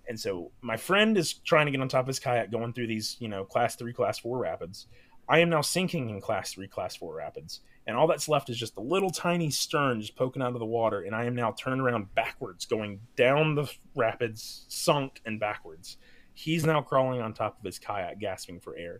And 0.08 0.20
so 0.20 0.52
my 0.62 0.78
friend 0.78 1.18
is 1.18 1.34
trying 1.34 1.66
to 1.66 1.72
get 1.72 1.82
on 1.82 1.90
top 1.90 2.02
of 2.02 2.08
his 2.08 2.20
kayak, 2.20 2.52
going 2.52 2.72
through 2.72 2.88
these, 2.88 3.18
you 3.20 3.28
know, 3.28 3.44
class 3.44 3.76
three, 3.76 3.92
class 3.92 4.20
four 4.20 4.38
rapids. 4.38 4.88
I 5.28 5.40
am 5.40 5.50
now 5.50 5.62
sinking 5.62 6.10
in 6.10 6.22
class 6.22 6.54
three, 6.54 6.68
class 6.68 6.96
four 6.96 7.16
rapids, 7.16 7.60
and 7.88 7.96
all 7.96 8.06
that's 8.06 8.28
left 8.28 8.50
is 8.50 8.58
just 8.58 8.76
a 8.76 8.82
little 8.82 9.10
tiny 9.10 9.50
stern 9.50 10.02
just 10.02 10.16
poking 10.18 10.42
out 10.42 10.54
of 10.54 10.60
the 10.60 10.66
water, 10.66 11.02
and 11.02 11.16
I 11.16 11.24
am 11.24 11.36
now 11.36 11.54
turned 11.54 11.80
around 11.80 12.14
backwards, 12.14 12.66
going 12.66 13.00
down 13.16 13.56
the 13.56 13.72
rapids, 13.96 14.66
sunk 14.68 15.22
and 15.26 15.40
backwards. 15.40 15.98
He's 16.34 16.66
now 16.66 16.82
crawling 16.82 17.22
on 17.22 17.34
top 17.34 17.58
of 17.58 17.64
his 17.64 17.80
kayak, 17.80 18.20
gasping 18.20 18.60
for 18.60 18.76
air. 18.76 19.00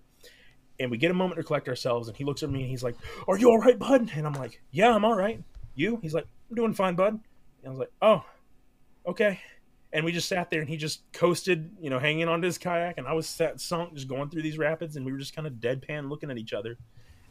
And 0.80 0.90
we 0.90 0.98
get 0.98 1.12
a 1.12 1.14
moment 1.14 1.38
to 1.38 1.44
collect 1.44 1.68
ourselves, 1.68 2.08
and 2.08 2.16
he 2.16 2.24
looks 2.24 2.44
at 2.44 2.50
me 2.50 2.62
and 2.62 2.70
he's 2.70 2.84
like, 2.84 2.96
Are 3.28 3.38
you 3.38 3.50
all 3.50 3.60
right, 3.60 3.78
bud? 3.78 4.10
And 4.16 4.26
I'm 4.26 4.34
like, 4.34 4.62
Yeah, 4.72 4.96
I'm 4.96 5.04
all 5.04 5.16
right. 5.16 5.44
You? 5.76 6.00
He's 6.02 6.14
like, 6.14 6.26
I'm 6.50 6.56
doing 6.56 6.74
fine, 6.74 6.96
bud. 6.96 7.14
And 7.14 7.66
I 7.66 7.70
was 7.70 7.80
like, 7.80 7.92
Oh, 8.02 8.24
okay. 9.06 9.40
And 9.92 10.06
we 10.06 10.12
just 10.12 10.30
sat 10.30 10.50
there 10.50 10.62
and 10.62 10.70
he 10.70 10.78
just 10.78 11.02
coasted, 11.12 11.72
you 11.82 11.90
know, 11.90 12.00
hanging 12.00 12.28
onto 12.28 12.46
his 12.46 12.58
kayak. 12.58 12.98
And 12.98 13.08
I 13.08 13.14
was 13.14 13.28
sat 13.28 13.60
sunk, 13.60 13.96
just 13.96 14.08
going 14.08 14.30
through 14.30 14.44
these 14.44 14.58
rapids, 14.58 14.96
and 14.96 15.06
we 15.06 15.12
were 15.12 15.18
just 15.18 15.36
kind 15.36 15.48
of 15.48 15.54
deadpan 15.56 16.10
looking 16.10 16.32
at 16.32 16.38
each 16.38 16.54
other. 16.54 16.78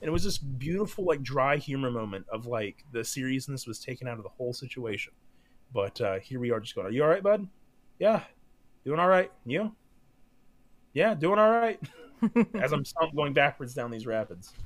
And 0.01 0.09
it 0.09 0.13
was 0.13 0.25
this 0.25 0.39
beautiful, 0.39 1.05
like, 1.05 1.23
dry 1.23 1.57
humor 1.57 1.91
moment 1.91 2.27
of 2.31 2.47
like 2.47 2.85
the 2.93 3.03
seriousness 3.05 3.67
was 3.67 3.79
taken 3.79 4.07
out 4.07 4.19
of 4.19 4.25
the 4.25 4.31
whole 4.31 4.53
situation. 4.53 5.13
But 5.73 6.01
uh, 6.01 6.19
here 6.19 6.39
we 6.39 6.51
are 6.51 6.61
just 6.61 6.75
going, 6.75 6.87
Are 6.87 6.91
you 6.91 7.03
all 7.03 7.09
right, 7.09 7.23
bud? 7.23 7.47
Yeah, 7.99 8.23
doing 8.85 9.01
all 9.01 9.09
right. 9.09 9.33
You? 9.45 9.75
Yeah, 10.93 11.15
doing 11.15 11.39
all 11.39 11.51
right. 11.51 11.81
As 12.55 12.73
I'm 12.73 12.85
going 13.15 13.33
backwards 13.33 13.75
down 13.75 13.91
these 13.91 14.07
rapids. 14.07 14.53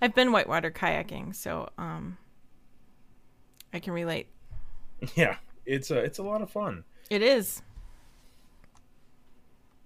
I've 0.00 0.14
been 0.14 0.32
whitewater 0.32 0.70
kayaking, 0.70 1.34
so 1.34 1.68
um, 1.78 2.16
I 3.72 3.78
can 3.78 3.92
relate. 3.92 4.28
Yeah, 5.14 5.36
it's 5.66 5.90
a 5.90 5.98
it's 5.98 6.18
a 6.18 6.22
lot 6.22 6.42
of 6.42 6.50
fun. 6.50 6.84
It 7.10 7.22
is. 7.22 7.62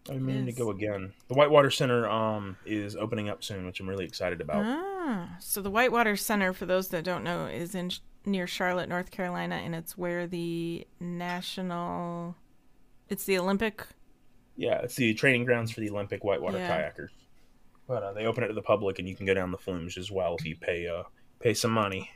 I'm 0.08 0.24
meaning 0.24 0.46
to 0.46 0.52
go 0.52 0.70
again. 0.70 1.12
The 1.28 1.34
Whitewater 1.34 1.70
Center 1.70 2.08
um 2.08 2.56
is 2.64 2.94
opening 2.96 3.28
up 3.28 3.42
soon, 3.42 3.66
which 3.66 3.80
I'm 3.80 3.88
really 3.88 4.04
excited 4.04 4.40
about. 4.40 4.64
Ah, 4.64 5.36
so 5.40 5.60
the 5.62 5.70
Whitewater 5.70 6.16
Center, 6.16 6.52
for 6.52 6.66
those 6.66 6.88
that 6.88 7.04
don't 7.04 7.24
know, 7.24 7.46
is 7.46 7.74
in 7.74 7.90
near 8.24 8.46
Charlotte, 8.46 8.88
North 8.88 9.10
Carolina, 9.10 9.56
and 9.56 9.74
it's 9.74 9.96
where 9.96 10.26
the 10.26 10.86
national, 11.00 12.36
it's 13.08 13.24
the 13.24 13.38
Olympic. 13.38 13.84
Yeah, 14.56 14.78
it's 14.80 14.94
the 14.96 15.14
training 15.14 15.44
grounds 15.44 15.70
for 15.70 15.80
the 15.80 15.90
Olympic 15.90 16.24
whitewater 16.24 16.58
Yeah. 16.58 16.90
kayakers. 16.92 17.10
But 17.86 18.02
uh, 18.02 18.12
they 18.14 18.26
open 18.26 18.42
it 18.42 18.48
to 18.48 18.54
the 18.54 18.62
public, 18.62 18.98
and 18.98 19.08
you 19.08 19.14
can 19.14 19.26
go 19.26 19.34
down 19.34 19.50
the 19.52 19.58
flumes 19.58 19.96
as 19.96 20.10
well 20.10 20.36
if 20.38 20.44
you 20.44 20.56
pay 20.56 20.88
uh 20.88 21.04
pay 21.40 21.54
some 21.54 21.70
money. 21.72 22.10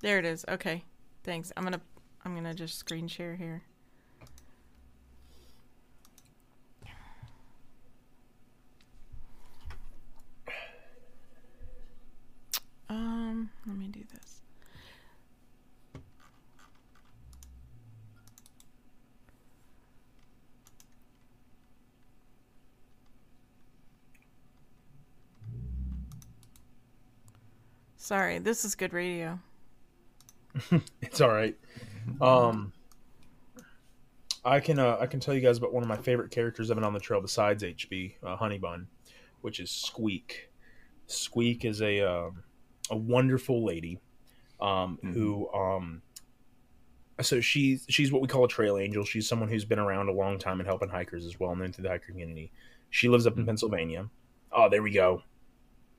There 0.00 0.18
it 0.18 0.24
is. 0.24 0.44
Okay, 0.48 0.84
thanks. 1.24 1.52
I'm 1.56 1.62
gonna, 1.64 1.80
I'm 2.24 2.34
gonna 2.34 2.54
just 2.54 2.76
screen 2.78 3.06
share 3.08 3.36
here. 3.36 3.62
Um, 12.88 13.50
let 13.66 13.76
me 13.76 13.88
do 13.88 14.00
this. 14.12 14.42
Sorry, 27.96 28.40
this 28.40 28.64
is 28.64 28.74
good 28.74 28.92
radio. 28.92 29.38
It's 31.00 31.20
all 31.20 31.30
right. 31.30 31.56
Um, 32.20 32.72
I 34.44 34.60
can 34.60 34.78
uh, 34.78 34.96
I 35.00 35.06
can 35.06 35.20
tell 35.20 35.34
you 35.34 35.40
guys 35.40 35.58
about 35.58 35.72
one 35.72 35.82
of 35.82 35.88
my 35.88 35.96
favorite 35.96 36.30
characters 36.30 36.70
I've 36.70 36.76
been 36.76 36.84
on 36.84 36.94
the 36.94 37.00
trail 37.00 37.20
besides 37.20 37.62
HB 37.62 38.14
uh, 38.24 38.36
Honeybun, 38.36 38.86
which 39.40 39.60
is 39.60 39.70
Squeak. 39.70 40.50
Squeak 41.06 41.64
is 41.64 41.80
a 41.80 42.00
um 42.00 42.42
a 42.92 42.96
wonderful 42.96 43.64
lady 43.64 43.98
um, 44.60 44.98
who 45.02 45.52
um, 45.52 46.02
so 47.20 47.40
she's 47.40 47.84
she's 47.88 48.12
what 48.12 48.22
we 48.22 48.28
call 48.28 48.44
a 48.44 48.48
trail 48.48 48.78
angel. 48.78 49.04
She's 49.04 49.28
someone 49.28 49.48
who's 49.48 49.64
been 49.64 49.80
around 49.80 50.08
a 50.08 50.12
long 50.12 50.38
time 50.38 50.60
and 50.60 50.66
helping 50.66 50.88
hikers 50.88 51.26
as 51.26 51.40
well, 51.40 51.56
known 51.56 51.72
to 51.72 51.82
the 51.82 51.88
hiker 51.88 52.12
community. 52.12 52.52
She 52.90 53.08
lives 53.08 53.26
up 53.26 53.36
in 53.36 53.44
Pennsylvania. 53.44 54.08
Oh, 54.52 54.68
there 54.68 54.82
we 54.82 54.92
go. 54.92 55.22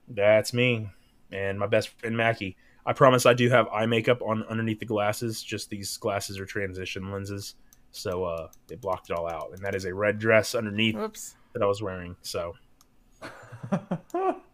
That's 0.08 0.52
me 0.52 0.88
and 1.30 1.58
my 1.58 1.66
best 1.66 1.88
friend 1.88 2.16
Mackie. 2.16 2.56
I 2.86 2.92
promise 2.92 3.26
I 3.26 3.34
do 3.34 3.48
have 3.48 3.66
eye 3.68 3.86
makeup 3.86 4.20
on 4.22 4.44
underneath 4.44 4.78
the 4.78 4.86
glasses. 4.86 5.42
Just 5.42 5.70
these 5.70 5.96
glasses 5.96 6.38
are 6.38 6.46
transition 6.46 7.10
lenses, 7.10 7.54
so 7.90 8.24
uh, 8.24 8.48
they 8.66 8.76
blocked 8.76 9.10
it 9.10 9.16
all 9.16 9.28
out. 9.28 9.50
And 9.52 9.64
that 9.64 9.74
is 9.74 9.86
a 9.86 9.94
red 9.94 10.18
dress 10.18 10.54
underneath 10.54 10.94
Whoops. 10.94 11.34
that 11.54 11.62
I 11.62 11.66
was 11.66 11.82
wearing. 11.82 12.16
So, 12.20 12.54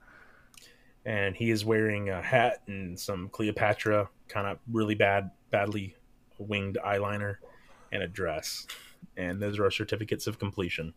and 1.05 1.35
he 1.35 1.51
is 1.51 1.65
wearing 1.65 2.11
a 2.11 2.21
hat 2.23 2.63
and 2.67 2.99
some 2.99 3.29
Cleopatra 3.31 4.09
kind 4.29 4.47
of 4.47 4.59
really 4.71 4.95
bad, 4.95 5.31
badly 5.51 5.97
winged 6.39 6.79
eyeliner 6.85 7.37
and 7.93 8.03
a 8.03 8.09
dress. 8.09 8.67
And 9.17 9.41
those 9.43 9.59
are 9.59 9.65
our 9.65 9.71
certificates 9.71 10.27
of 10.27 10.39
completion. 10.39 10.95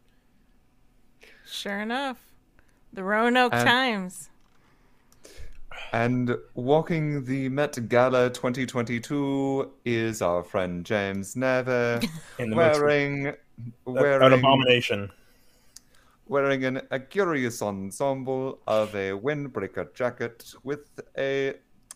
Sure 1.46 1.80
enough. 1.80 2.18
The 2.92 3.04
Roanoke 3.04 3.54
And- 3.54 3.68
Times. 3.68 4.30
And 5.92 6.36
walking 6.54 7.26
the 7.26 7.50
Met 7.50 7.90
Gala 7.90 8.30
2022 8.30 9.72
is 9.86 10.22
our 10.22 10.44
friend 10.44 10.86
James 10.86 11.36
Navey, 11.36 12.08
And 12.40 12.52
the 12.52 12.56
most, 12.56 12.80
wearing 12.82 13.28
an 13.86 14.34
abomination. 14.34 15.12
Wearing 16.28 16.66
an, 16.66 16.82
a 16.92 17.00
curious 17.00 17.62
ensemble 17.62 18.60
of 18.68 18.94
a 18.96 19.12
windbreaker 19.12 19.94
jacket 19.94 20.54
with 20.64 20.90
a 21.18 21.56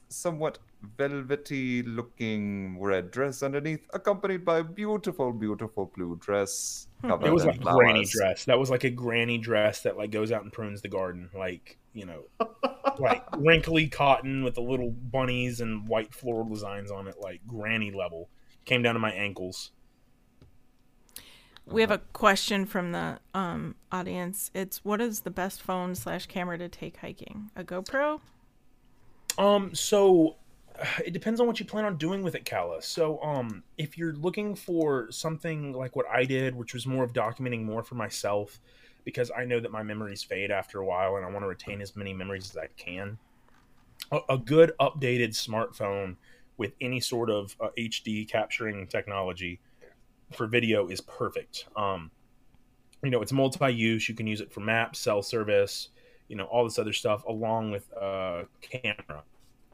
somewhat 0.10 0.60
velvety 0.98 1.84
looking 1.84 2.80
red 2.80 3.12
dress 3.12 3.44
underneath, 3.44 3.88
accompanied 3.94 4.46
by 4.46 4.60
a 4.60 4.64
beautiful, 4.64 5.34
beautiful 5.34 5.92
blue 5.96 6.16
dress. 6.18 6.88
Hmm. 7.02 7.12
It 7.12 7.34
was 7.34 7.46
like 7.46 7.62
flowers. 7.62 7.78
granny 7.78 8.06
dress. 8.06 8.46
That 8.46 8.60
was 8.60 8.70
like 8.70 8.84
a 8.84 8.90
granny 8.90 9.38
dress 9.38 9.82
that 9.82 9.98
like 9.98 10.12
goes 10.12 10.32
out 10.32 10.44
and 10.44 10.52
prunes 10.52 10.82
the 10.82 10.90
garden, 10.90 11.30
like 11.36 11.78
you 11.94 12.06
know, 12.06 12.24
like 13.00 13.24
wrinkly 13.38 13.88
cotton 13.88 14.44
with 14.44 14.56
the 14.56 14.62
little 14.62 14.92
bunnies 14.92 15.62
and 15.62 15.88
white 15.88 16.14
floral 16.14 16.48
designs 16.48 16.92
on 16.92 17.08
it, 17.08 17.16
like 17.20 17.42
granny 17.48 17.92
level. 17.92 18.30
Came 18.66 18.82
down 18.82 18.96
to 18.96 19.00
my 19.00 19.12
ankles. 19.12 19.72
We 21.70 21.82
have 21.82 21.92
a 21.92 22.00
question 22.14 22.66
from 22.66 22.94
the 22.94 23.20
um, 23.34 23.76
audience. 23.92 24.52
It's 24.54 24.84
what 24.86 25.02
is 25.02 25.22
the 25.22 25.32
best 25.32 25.62
phone 25.62 25.96
slash 25.96 26.26
camera 26.28 26.58
to 26.58 26.70
take 26.70 26.98
hiking? 26.98 27.52
A 27.56 27.64
GoPro? 27.64 28.22
Um, 29.38 29.76
so 29.76 30.38
it 31.06 31.12
depends 31.12 31.40
on 31.40 31.48
what 31.48 31.60
you 31.60 31.66
plan 31.66 31.86
on 31.86 31.98
doing 31.98 32.24
with 32.24 32.36
it, 32.36 32.46
Kala. 32.46 32.82
So, 32.82 33.22
um, 33.22 33.64
if 33.78 33.98
you're 33.98 34.14
looking 34.14 34.56
for 34.56 35.12
something 35.12 35.74
like 35.74 35.96
what 35.96 36.06
I 36.12 36.24
did, 36.24 36.56
which 36.56 36.74
was 36.74 36.86
more 36.86 37.04
of 37.04 37.14
documenting 37.14 37.64
more 37.64 37.84
for 37.84 37.96
myself, 37.96 38.60
because 39.04 39.32
I 39.36 39.46
know 39.46 39.60
that 39.60 39.72
my 39.72 39.84
memories 39.84 40.24
fade 40.24 40.52
after 40.52 40.80
a 40.80 40.86
while, 40.86 41.16
and 41.16 41.26
I 41.26 41.30
want 41.30 41.44
to 41.44 41.48
retain 41.48 41.82
as 41.82 41.96
many 41.96 42.14
memories 42.14 42.50
as 42.50 42.58
I 42.58 42.68
can. 42.78 43.18
A, 44.12 44.20
a 44.30 44.38
good 44.38 44.74
updated 44.80 45.30
smartphone 45.30 46.16
with 46.58 46.74
any 46.82 47.00
sort 47.00 47.30
of 47.30 47.56
uh, 47.60 47.70
HD 47.78 48.28
capturing 48.28 48.88
technology 48.88 49.60
for 50.34 50.48
video 50.48 50.88
is 50.88 51.02
perfect. 51.02 51.66
Um, 51.76 52.12
you 53.04 53.10
know, 53.10 53.22
it's 53.22 53.32
multi-use. 53.32 54.10
You 54.10 54.16
can 54.16 54.28
use 54.28 54.42
it 54.42 54.52
for 54.52 54.60
maps, 54.60 55.00
cell 55.00 55.22
service, 55.22 55.90
you 56.28 56.36
know, 56.36 56.46
all 56.46 56.64
this 56.64 56.80
other 56.80 56.94
stuff, 56.94 57.24
along 57.26 57.72
with 57.72 57.92
uh, 57.96 58.44
camera 58.62 59.24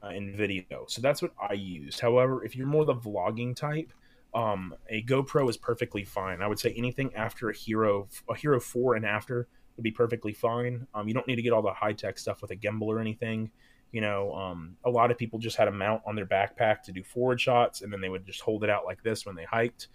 uh, 0.04 0.10
in 0.10 0.36
video. 0.36 0.86
So 0.88 1.01
that's 1.01 1.22
what 1.22 1.32
I 1.39 1.54
used. 1.54 1.99
However, 1.99 2.43
if 2.43 2.56
you're 2.56 2.68
more 2.68 2.86
the 2.86 2.95
vlogging 2.95 3.56
type, 3.56 3.93
um, 4.34 4.76
a 4.89 5.04
GoPro 5.04 5.49
is 5.49 5.58
perfectly 5.58 6.04
fine. 6.04 6.41
I 6.41 6.47
would 6.47 6.60
say 6.60 6.74
anything 6.76 7.14
after 7.16 7.49
a 7.49 7.56
Hero, 7.56 8.08
a 8.30 8.36
Hero 8.36 8.60
Four 8.60 8.95
and 8.95 9.06
after 9.06 9.47
would 9.78 9.84
be 9.84 9.91
perfectly 9.91 10.34
fine. 10.34 10.88
Um, 10.93 11.08
you 11.08 11.14
don't 11.14 11.28
need 11.28 11.36
to 11.36 11.41
get 11.41 11.54
all 11.54 11.62
the 11.62 11.74
high 11.74 11.93
tech 11.93 12.18
stuff 12.18 12.41
with 12.41 12.51
a 12.51 12.56
gimbal 12.56 12.88
or 12.88 12.99
anything. 12.99 13.51
You 13.91 14.01
know, 14.01 14.34
um, 14.34 14.76
a 14.84 14.89
lot 14.89 15.12
of 15.12 15.18
people 15.18 15.38
just 15.38 15.56
had 15.56 15.68
a 15.68 15.72
mount 15.72 16.01
on 16.06 16.16
their 16.16 16.26
backpack 16.26 16.82
to 16.84 16.91
do 16.91 17.04
forward 17.04 17.39
shots, 17.39 17.82
and 17.82 17.93
then 17.93 18.01
they 18.01 18.10
would 18.10 18.26
just 18.26 18.41
hold 18.41 18.64
it 18.64 18.70
out 18.70 18.86
like 18.86 19.04
this 19.04 19.26
when 19.26 19.36
they 19.36 19.45
hiked. 19.45 19.88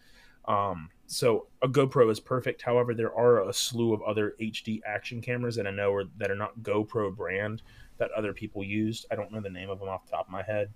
Um, 0.48 0.88
so 1.06 1.46
a 1.62 1.68
GoPro 1.68 2.10
is 2.10 2.18
perfect. 2.18 2.62
However, 2.62 2.94
there 2.94 3.14
are 3.14 3.48
a 3.48 3.52
slew 3.52 3.92
of 3.92 4.02
other 4.02 4.34
HD 4.40 4.80
action 4.86 5.20
cameras 5.20 5.54
that 5.56 5.66
I 5.66 5.70
know 5.70 5.92
are, 5.92 6.04
that 6.16 6.30
are 6.30 6.36
not 6.36 6.60
GoPro 6.62 7.14
brand 7.14 7.62
that 7.98 8.10
other 8.12 8.32
people 8.32 8.64
used. 8.64 9.06
I 9.10 9.14
don't 9.14 9.30
know 9.30 9.40
the 9.40 9.50
name 9.50 9.70
of 9.70 9.78
them 9.78 9.88
off 9.88 10.06
the 10.06 10.12
top 10.12 10.26
of 10.26 10.32
my 10.32 10.42
head. 10.42 10.70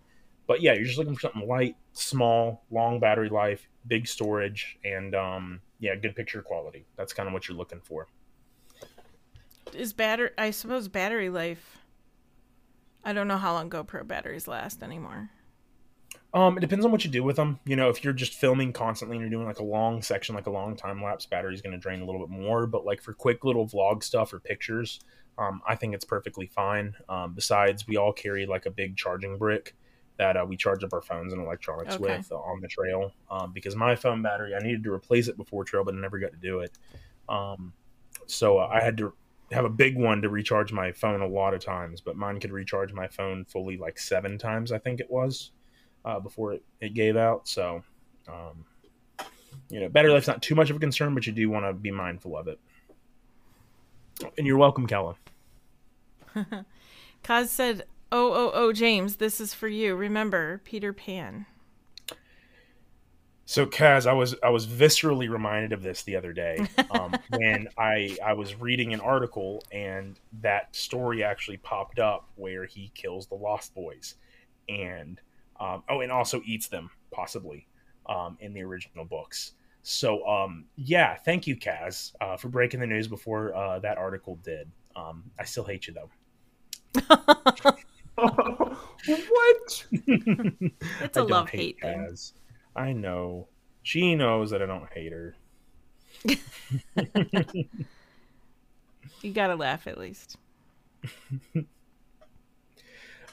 But 0.46 0.60
yeah, 0.60 0.74
you're 0.74 0.84
just 0.84 0.98
looking 0.98 1.14
for 1.14 1.20
something 1.20 1.46
light, 1.46 1.76
small, 1.92 2.64
long 2.70 3.00
battery 3.00 3.28
life, 3.28 3.68
big 3.86 4.06
storage, 4.06 4.78
and 4.84 5.14
um, 5.14 5.60
yeah, 5.78 5.94
good 5.94 6.14
picture 6.14 6.42
quality. 6.42 6.84
That's 6.96 7.12
kind 7.12 7.26
of 7.26 7.32
what 7.32 7.48
you're 7.48 7.56
looking 7.56 7.80
for. 7.80 8.08
Is 9.72 9.92
battery? 9.92 10.30
I 10.36 10.50
suppose 10.50 10.88
battery 10.88 11.30
life. 11.30 11.78
I 13.04 13.12
don't 13.12 13.28
know 13.28 13.38
how 13.38 13.54
long 13.54 13.70
GoPro 13.70 14.06
batteries 14.06 14.46
last 14.46 14.82
anymore. 14.82 15.30
Um, 16.34 16.56
it 16.56 16.60
depends 16.60 16.84
on 16.84 16.92
what 16.92 17.04
you 17.04 17.10
do 17.10 17.22
with 17.22 17.36
them. 17.36 17.60
You 17.66 17.76
know, 17.76 17.90
if 17.90 18.02
you're 18.02 18.14
just 18.14 18.34
filming 18.34 18.72
constantly 18.72 19.16
and 19.16 19.22
you're 19.22 19.30
doing 19.30 19.46
like 19.46 19.58
a 19.58 19.64
long 19.64 20.00
section, 20.00 20.34
like 20.34 20.46
a 20.46 20.50
long 20.50 20.76
time 20.76 21.02
lapse, 21.02 21.26
battery's 21.26 21.60
going 21.60 21.72
to 21.72 21.78
drain 21.78 22.00
a 22.00 22.06
little 22.06 22.26
bit 22.26 22.30
more. 22.30 22.66
But 22.66 22.86
like 22.86 23.02
for 23.02 23.12
quick 23.12 23.44
little 23.44 23.66
vlog 23.66 24.02
stuff 24.02 24.32
or 24.32 24.40
pictures, 24.40 25.00
um, 25.38 25.60
I 25.68 25.76
think 25.76 25.94
it's 25.94 26.04
perfectly 26.04 26.46
fine. 26.46 26.94
Um, 27.08 27.34
besides, 27.34 27.86
we 27.86 27.96
all 27.96 28.12
carry 28.12 28.46
like 28.46 28.64
a 28.64 28.70
big 28.70 28.96
charging 28.96 29.36
brick 29.36 29.74
that 30.18 30.36
uh, 30.36 30.44
we 30.46 30.56
charge 30.56 30.84
up 30.84 30.92
our 30.92 31.02
phones 31.02 31.32
and 31.32 31.42
electronics 31.42 31.96
okay. 31.96 32.18
with 32.18 32.32
uh, 32.32 32.36
on 32.36 32.60
the 32.60 32.68
trail. 32.68 33.12
Um, 33.30 33.52
because 33.52 33.76
my 33.76 33.94
phone 33.94 34.22
battery, 34.22 34.54
I 34.54 34.62
needed 34.62 34.84
to 34.84 34.92
replace 34.92 35.28
it 35.28 35.36
before 35.36 35.64
trail, 35.64 35.84
but 35.84 35.94
I 35.94 35.98
never 35.98 36.18
got 36.18 36.32
to 36.32 36.38
do 36.38 36.60
it. 36.60 36.78
Um, 37.28 37.72
so 38.26 38.58
uh, 38.58 38.68
I 38.72 38.82
had 38.82 38.96
to 38.98 39.12
have 39.50 39.64
a 39.64 39.70
big 39.70 39.96
one 39.96 40.22
to 40.22 40.28
recharge 40.28 40.72
my 40.72 40.92
phone 40.92 41.20
a 41.20 41.26
lot 41.26 41.54
of 41.54 41.64
times, 41.64 42.00
but 42.00 42.16
mine 42.16 42.40
could 42.40 42.52
recharge 42.52 42.92
my 42.92 43.08
phone 43.08 43.44
fully 43.44 43.76
like 43.76 43.98
seven 43.98 44.38
times, 44.38 44.72
I 44.72 44.78
think 44.78 45.00
it 45.00 45.10
was, 45.10 45.50
uh, 46.04 46.20
before 46.20 46.52
it, 46.54 46.62
it 46.80 46.94
gave 46.94 47.16
out. 47.16 47.48
So, 47.48 47.82
um, 48.28 48.64
you 49.68 49.80
know, 49.80 49.88
battery 49.88 50.12
life's 50.12 50.26
not 50.26 50.42
too 50.42 50.54
much 50.54 50.70
of 50.70 50.76
a 50.76 50.78
concern, 50.78 51.14
but 51.14 51.26
you 51.26 51.32
do 51.32 51.48
want 51.48 51.64
to 51.64 51.72
be 51.72 51.90
mindful 51.90 52.36
of 52.36 52.48
it. 52.48 52.58
And 54.36 54.46
you're 54.46 54.58
welcome, 54.58 54.86
Kellen. 54.86 55.16
Kaz 57.24 57.48
said, 57.48 57.84
"Oh, 58.10 58.32
oh, 58.32 58.50
oh, 58.54 58.72
James, 58.72 59.16
this 59.16 59.40
is 59.40 59.54
for 59.54 59.68
you. 59.68 59.94
Remember 59.94 60.60
Peter 60.64 60.92
Pan." 60.92 61.46
So, 63.44 63.66
Kaz, 63.66 64.06
I 64.06 64.12
was 64.12 64.34
I 64.42 64.50
was 64.50 64.66
viscerally 64.66 65.28
reminded 65.28 65.72
of 65.72 65.82
this 65.82 66.04
the 66.04 66.16
other 66.16 66.32
day 66.32 66.66
um, 66.90 67.14
when 67.30 67.68
I 67.76 68.16
I 68.24 68.32
was 68.32 68.58
reading 68.60 68.94
an 68.94 69.00
article 69.00 69.62
and 69.72 70.18
that 70.40 70.74
story 70.74 71.22
actually 71.22 71.58
popped 71.58 71.98
up 71.98 72.28
where 72.36 72.64
he 72.64 72.90
kills 72.94 73.26
the 73.26 73.34
Lost 73.34 73.74
Boys, 73.74 74.14
and 74.68 75.20
um, 75.60 75.82
oh, 75.88 76.00
and 76.00 76.10
also 76.12 76.42
eats 76.44 76.68
them 76.68 76.90
possibly 77.10 77.66
um, 78.06 78.36
in 78.40 78.52
the 78.52 78.62
original 78.62 79.04
books. 79.04 79.52
So, 79.82 80.26
um, 80.26 80.66
yeah, 80.76 81.16
thank 81.16 81.46
you, 81.46 81.56
Kaz, 81.56 82.12
uh, 82.20 82.36
for 82.36 82.48
breaking 82.48 82.80
the 82.80 82.86
news 82.86 83.08
before 83.08 83.54
uh, 83.54 83.78
that 83.80 83.98
article 83.98 84.38
did. 84.44 84.70
Um, 84.94 85.24
I 85.38 85.44
still 85.44 85.64
hate 85.64 85.86
you 85.86 85.94
though. 85.94 86.10
what? 88.14 89.86
it's 89.90 91.16
a 91.16 91.24
love 91.24 91.48
hate 91.48 91.80
thing. 91.80 92.16
I 92.76 92.92
know. 92.92 93.48
She 93.82 94.14
knows 94.14 94.50
that 94.50 94.62
I 94.62 94.66
don't 94.66 94.88
hate 94.92 95.12
her. 95.12 95.34
you 99.22 99.32
gotta 99.32 99.56
laugh 99.56 99.86
at 99.86 99.98
least. 99.98 100.36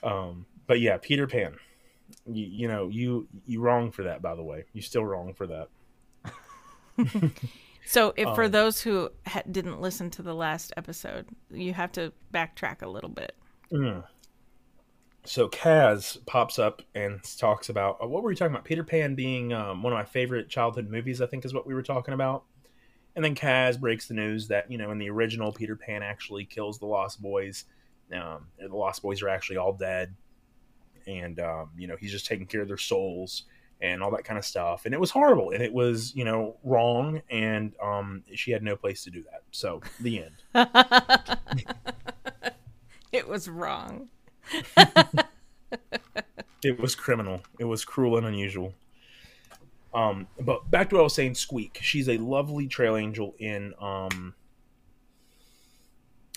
um, 0.02 0.46
but 0.66 0.80
yeah, 0.80 0.98
Peter 0.98 1.28
Pan. 1.28 1.56
You, 2.32 2.46
you 2.46 2.68
know, 2.68 2.88
you 2.90 3.28
you 3.46 3.62
wrong 3.62 3.92
for 3.92 4.04
that. 4.04 4.22
By 4.22 4.36
the 4.36 4.44
way, 4.44 4.66
you 4.74 4.82
still 4.82 5.06
wrong 5.06 5.34
for 5.34 5.48
that. 5.48 5.70
So, 7.90 8.14
if 8.16 8.28
um, 8.28 8.36
for 8.36 8.48
those 8.48 8.82
who 8.82 9.10
ha- 9.26 9.42
didn't 9.50 9.82
listen 9.82 10.12
to 10.12 10.22
the 10.22 10.36
last 10.36 10.72
episode, 10.78 11.26
you 11.50 11.74
have 11.74 11.92
to 11.94 12.14
backtrack 12.32 12.84
a 12.84 12.88
little 12.88 13.10
bit. 13.10 13.36
Mm. 13.72 14.04
So 15.26 15.50
Kaz 15.50 16.24
pops 16.28 16.60
up 16.60 16.84
and 16.94 17.20
talks 17.40 17.70
about 17.70 17.98
uh, 18.00 18.08
what 18.08 18.22
were 18.22 18.30
we 18.30 18.36
talking 18.36 18.54
about? 18.54 18.64
Peter 18.64 18.84
Pan 18.84 19.16
being 19.16 19.54
um, 19.54 19.82
one 19.82 19.92
of 19.92 19.98
my 19.98 20.06
favorite 20.06 20.50
childhood 20.50 20.88
movies. 20.88 21.20
I 21.20 21.26
think 21.26 21.46
is 21.46 21.54
what 21.54 21.66
we 21.66 21.74
were 21.74 21.82
talking 21.82 22.14
about. 22.14 22.44
And 23.16 23.26
then 23.26 23.34
Kaz 23.34 23.80
breaks 23.80 24.08
the 24.08 24.14
news 24.14 24.48
that 24.50 24.70
you 24.70 24.78
know 24.78 24.92
in 24.92 25.00
the 25.00 25.10
original 25.10 25.52
Peter 25.52 25.76
Pan 25.76 26.04
actually 26.04 26.46
kills 26.46 26.78
the 26.78 26.86
Lost 26.86 27.20
Boys. 27.20 27.66
Um, 28.14 28.50
the 28.60 28.76
Lost 28.76 29.02
Boys 29.02 29.24
are 29.24 29.30
actually 29.30 29.58
all 29.58 29.74
dead, 29.74 30.14
and 31.10 31.40
um, 31.40 31.70
you 31.78 31.88
know 31.88 31.96
he's 32.00 32.12
just 32.12 32.28
taking 32.28 32.46
care 32.46 32.62
of 32.62 32.68
their 32.68 32.78
souls 32.78 33.46
and 33.82 34.04
all 34.04 34.12
that 34.12 34.24
kind 34.24 34.38
of 34.38 34.46
stuff. 34.46 34.86
And 34.86 34.94
it 34.94 35.00
was 35.00 35.12
horrible 35.12 35.52
and 35.52 35.64
it 35.64 35.72
was, 35.72 36.14
you 36.16 36.26
know, 36.26 36.58
wrong. 36.64 37.22
And 37.30 37.74
um, 37.82 38.24
she 38.34 38.52
had 38.52 38.64
no 38.64 38.76
place 38.76 39.04
to 39.06 39.10
do 39.10 39.24
that. 39.24 39.44
So 39.52 39.82
the 40.02 40.26
end. 40.26 40.44
it 43.12 43.28
was 43.28 43.48
wrong. 43.48 44.10
it 46.64 46.80
was 46.80 46.96
criminal. 46.96 47.42
It 47.58 47.66
was 47.66 47.86
cruel 47.86 48.18
and 48.18 48.28
unusual. 48.28 48.74
Um, 49.94 50.28
but 50.40 50.70
back 50.70 50.90
to 50.90 50.96
what 50.96 51.02
I 51.02 51.04
was 51.04 51.16
saying, 51.16 51.36
Squeak. 51.36 51.80
She's 51.82 52.10
a 52.10 52.18
lovely 52.18 52.68
trail 52.68 52.96
angel 52.96 53.34
in 53.40 53.74
um, 53.80 54.36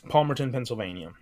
Palmerton, 0.06 0.52
Pennsylvania. 0.52 1.12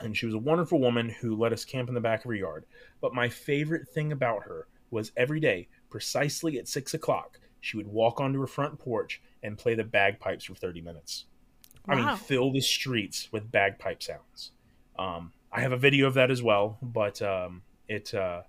And 0.00 0.16
she 0.16 0.26
was 0.26 0.34
a 0.34 0.38
wonderful 0.38 0.80
woman 0.80 1.08
who 1.08 1.36
let 1.36 1.52
us 1.52 1.64
camp 1.64 1.88
in 1.88 1.94
the 1.94 2.00
back 2.00 2.20
of 2.20 2.28
her 2.28 2.34
yard. 2.34 2.64
But 3.00 3.14
my 3.14 3.28
favorite 3.28 3.88
thing 3.88 4.12
about 4.12 4.44
her 4.44 4.66
was 4.90 5.12
every 5.16 5.40
day, 5.40 5.68
precisely 5.88 6.58
at 6.58 6.68
six 6.68 6.94
o'clock, 6.94 7.38
she 7.60 7.76
would 7.76 7.86
walk 7.86 8.20
onto 8.20 8.40
her 8.40 8.46
front 8.46 8.78
porch 8.78 9.20
and 9.42 9.58
play 9.58 9.74
the 9.74 9.84
bagpipes 9.84 10.44
for 10.44 10.54
30 10.54 10.80
minutes. 10.80 11.26
Wow. 11.86 11.94
I 11.94 11.96
mean, 11.96 12.16
fill 12.16 12.52
the 12.52 12.60
streets 12.60 13.28
with 13.32 13.50
bagpipe 13.50 14.02
sounds. 14.02 14.52
Um, 14.98 15.32
I 15.52 15.60
have 15.60 15.72
a 15.72 15.76
video 15.76 16.06
of 16.06 16.14
that 16.14 16.30
as 16.30 16.42
well, 16.42 16.78
but 16.82 17.20
um, 17.22 17.62
it, 17.88 18.12
uh, 18.14 18.42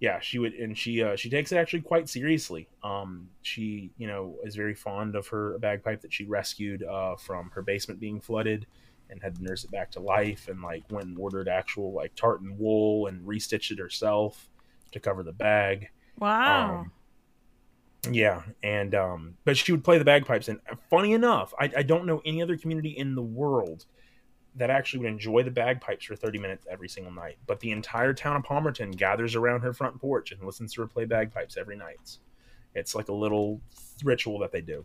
yeah, 0.00 0.20
she 0.20 0.38
would, 0.38 0.54
and 0.54 0.76
she 0.76 1.02
uh, 1.02 1.16
she 1.16 1.30
takes 1.30 1.52
it 1.52 1.56
actually 1.56 1.82
quite 1.82 2.08
seriously. 2.08 2.68
Um, 2.82 3.28
she, 3.42 3.90
you 3.96 4.06
know, 4.06 4.36
is 4.44 4.56
very 4.56 4.74
fond 4.74 5.14
of 5.14 5.28
her 5.28 5.58
bagpipe 5.58 6.02
that 6.02 6.12
she 6.12 6.24
rescued 6.24 6.82
uh, 6.82 7.16
from 7.16 7.50
her 7.54 7.62
basement 7.62 8.00
being 8.00 8.20
flooded, 8.20 8.66
and 9.10 9.22
had 9.22 9.36
to 9.36 9.42
nurse 9.42 9.64
it 9.64 9.70
back 9.70 9.90
to 9.92 10.00
life, 10.00 10.48
and 10.48 10.62
like 10.62 10.84
went 10.90 11.06
and 11.06 11.18
ordered 11.18 11.48
actual 11.48 11.92
like 11.92 12.14
tartan 12.14 12.56
wool 12.58 13.06
and 13.06 13.26
restitched 13.26 13.70
it 13.70 13.78
herself 13.78 14.48
to 14.92 15.00
cover 15.00 15.22
the 15.22 15.32
bag. 15.32 15.88
Wow. 16.18 16.80
Um, 16.80 16.92
yeah, 18.12 18.42
and 18.62 18.94
um, 18.94 19.36
but 19.44 19.56
she 19.56 19.72
would 19.72 19.84
play 19.84 19.98
the 19.98 20.04
bagpipes, 20.04 20.48
and 20.48 20.60
funny 20.90 21.12
enough, 21.12 21.54
I, 21.58 21.70
I 21.78 21.82
don't 21.82 22.06
know 22.06 22.20
any 22.24 22.42
other 22.42 22.56
community 22.56 22.90
in 22.90 23.14
the 23.14 23.22
world 23.22 23.86
that 24.56 24.70
actually 24.70 25.00
would 25.00 25.08
enjoy 25.08 25.42
the 25.42 25.50
bagpipes 25.50 26.04
for 26.04 26.14
30 26.14 26.38
minutes 26.38 26.66
every 26.70 26.88
single 26.88 27.12
night. 27.12 27.38
But 27.46 27.60
the 27.60 27.72
entire 27.72 28.12
town 28.12 28.36
of 28.36 28.44
Palmerton 28.44 28.96
gathers 28.96 29.34
around 29.34 29.62
her 29.62 29.72
front 29.72 30.00
porch 30.00 30.30
and 30.30 30.42
listens 30.44 30.72
to 30.74 30.82
her 30.82 30.86
play 30.86 31.06
bagpipes 31.06 31.56
every 31.56 31.76
night. 31.76 32.18
It's 32.74 32.94
like 32.94 33.08
a 33.08 33.12
little 33.12 33.60
ritual 34.04 34.38
that 34.40 34.52
they 34.52 34.60
do. 34.60 34.84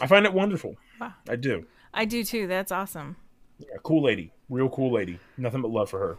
I 0.00 0.06
find 0.06 0.26
it 0.26 0.32
wonderful. 0.32 0.76
Wow. 1.00 1.14
I 1.28 1.36
do. 1.36 1.66
I 1.94 2.04
do 2.04 2.24
too. 2.24 2.46
That's 2.46 2.72
awesome. 2.72 3.16
Yeah, 3.58 3.68
cool 3.82 4.02
lady. 4.02 4.32
Real 4.50 4.68
cool 4.68 4.92
lady. 4.92 5.18
Nothing 5.38 5.62
but 5.62 5.70
love 5.70 5.88
for 5.88 5.98
her. 6.00 6.18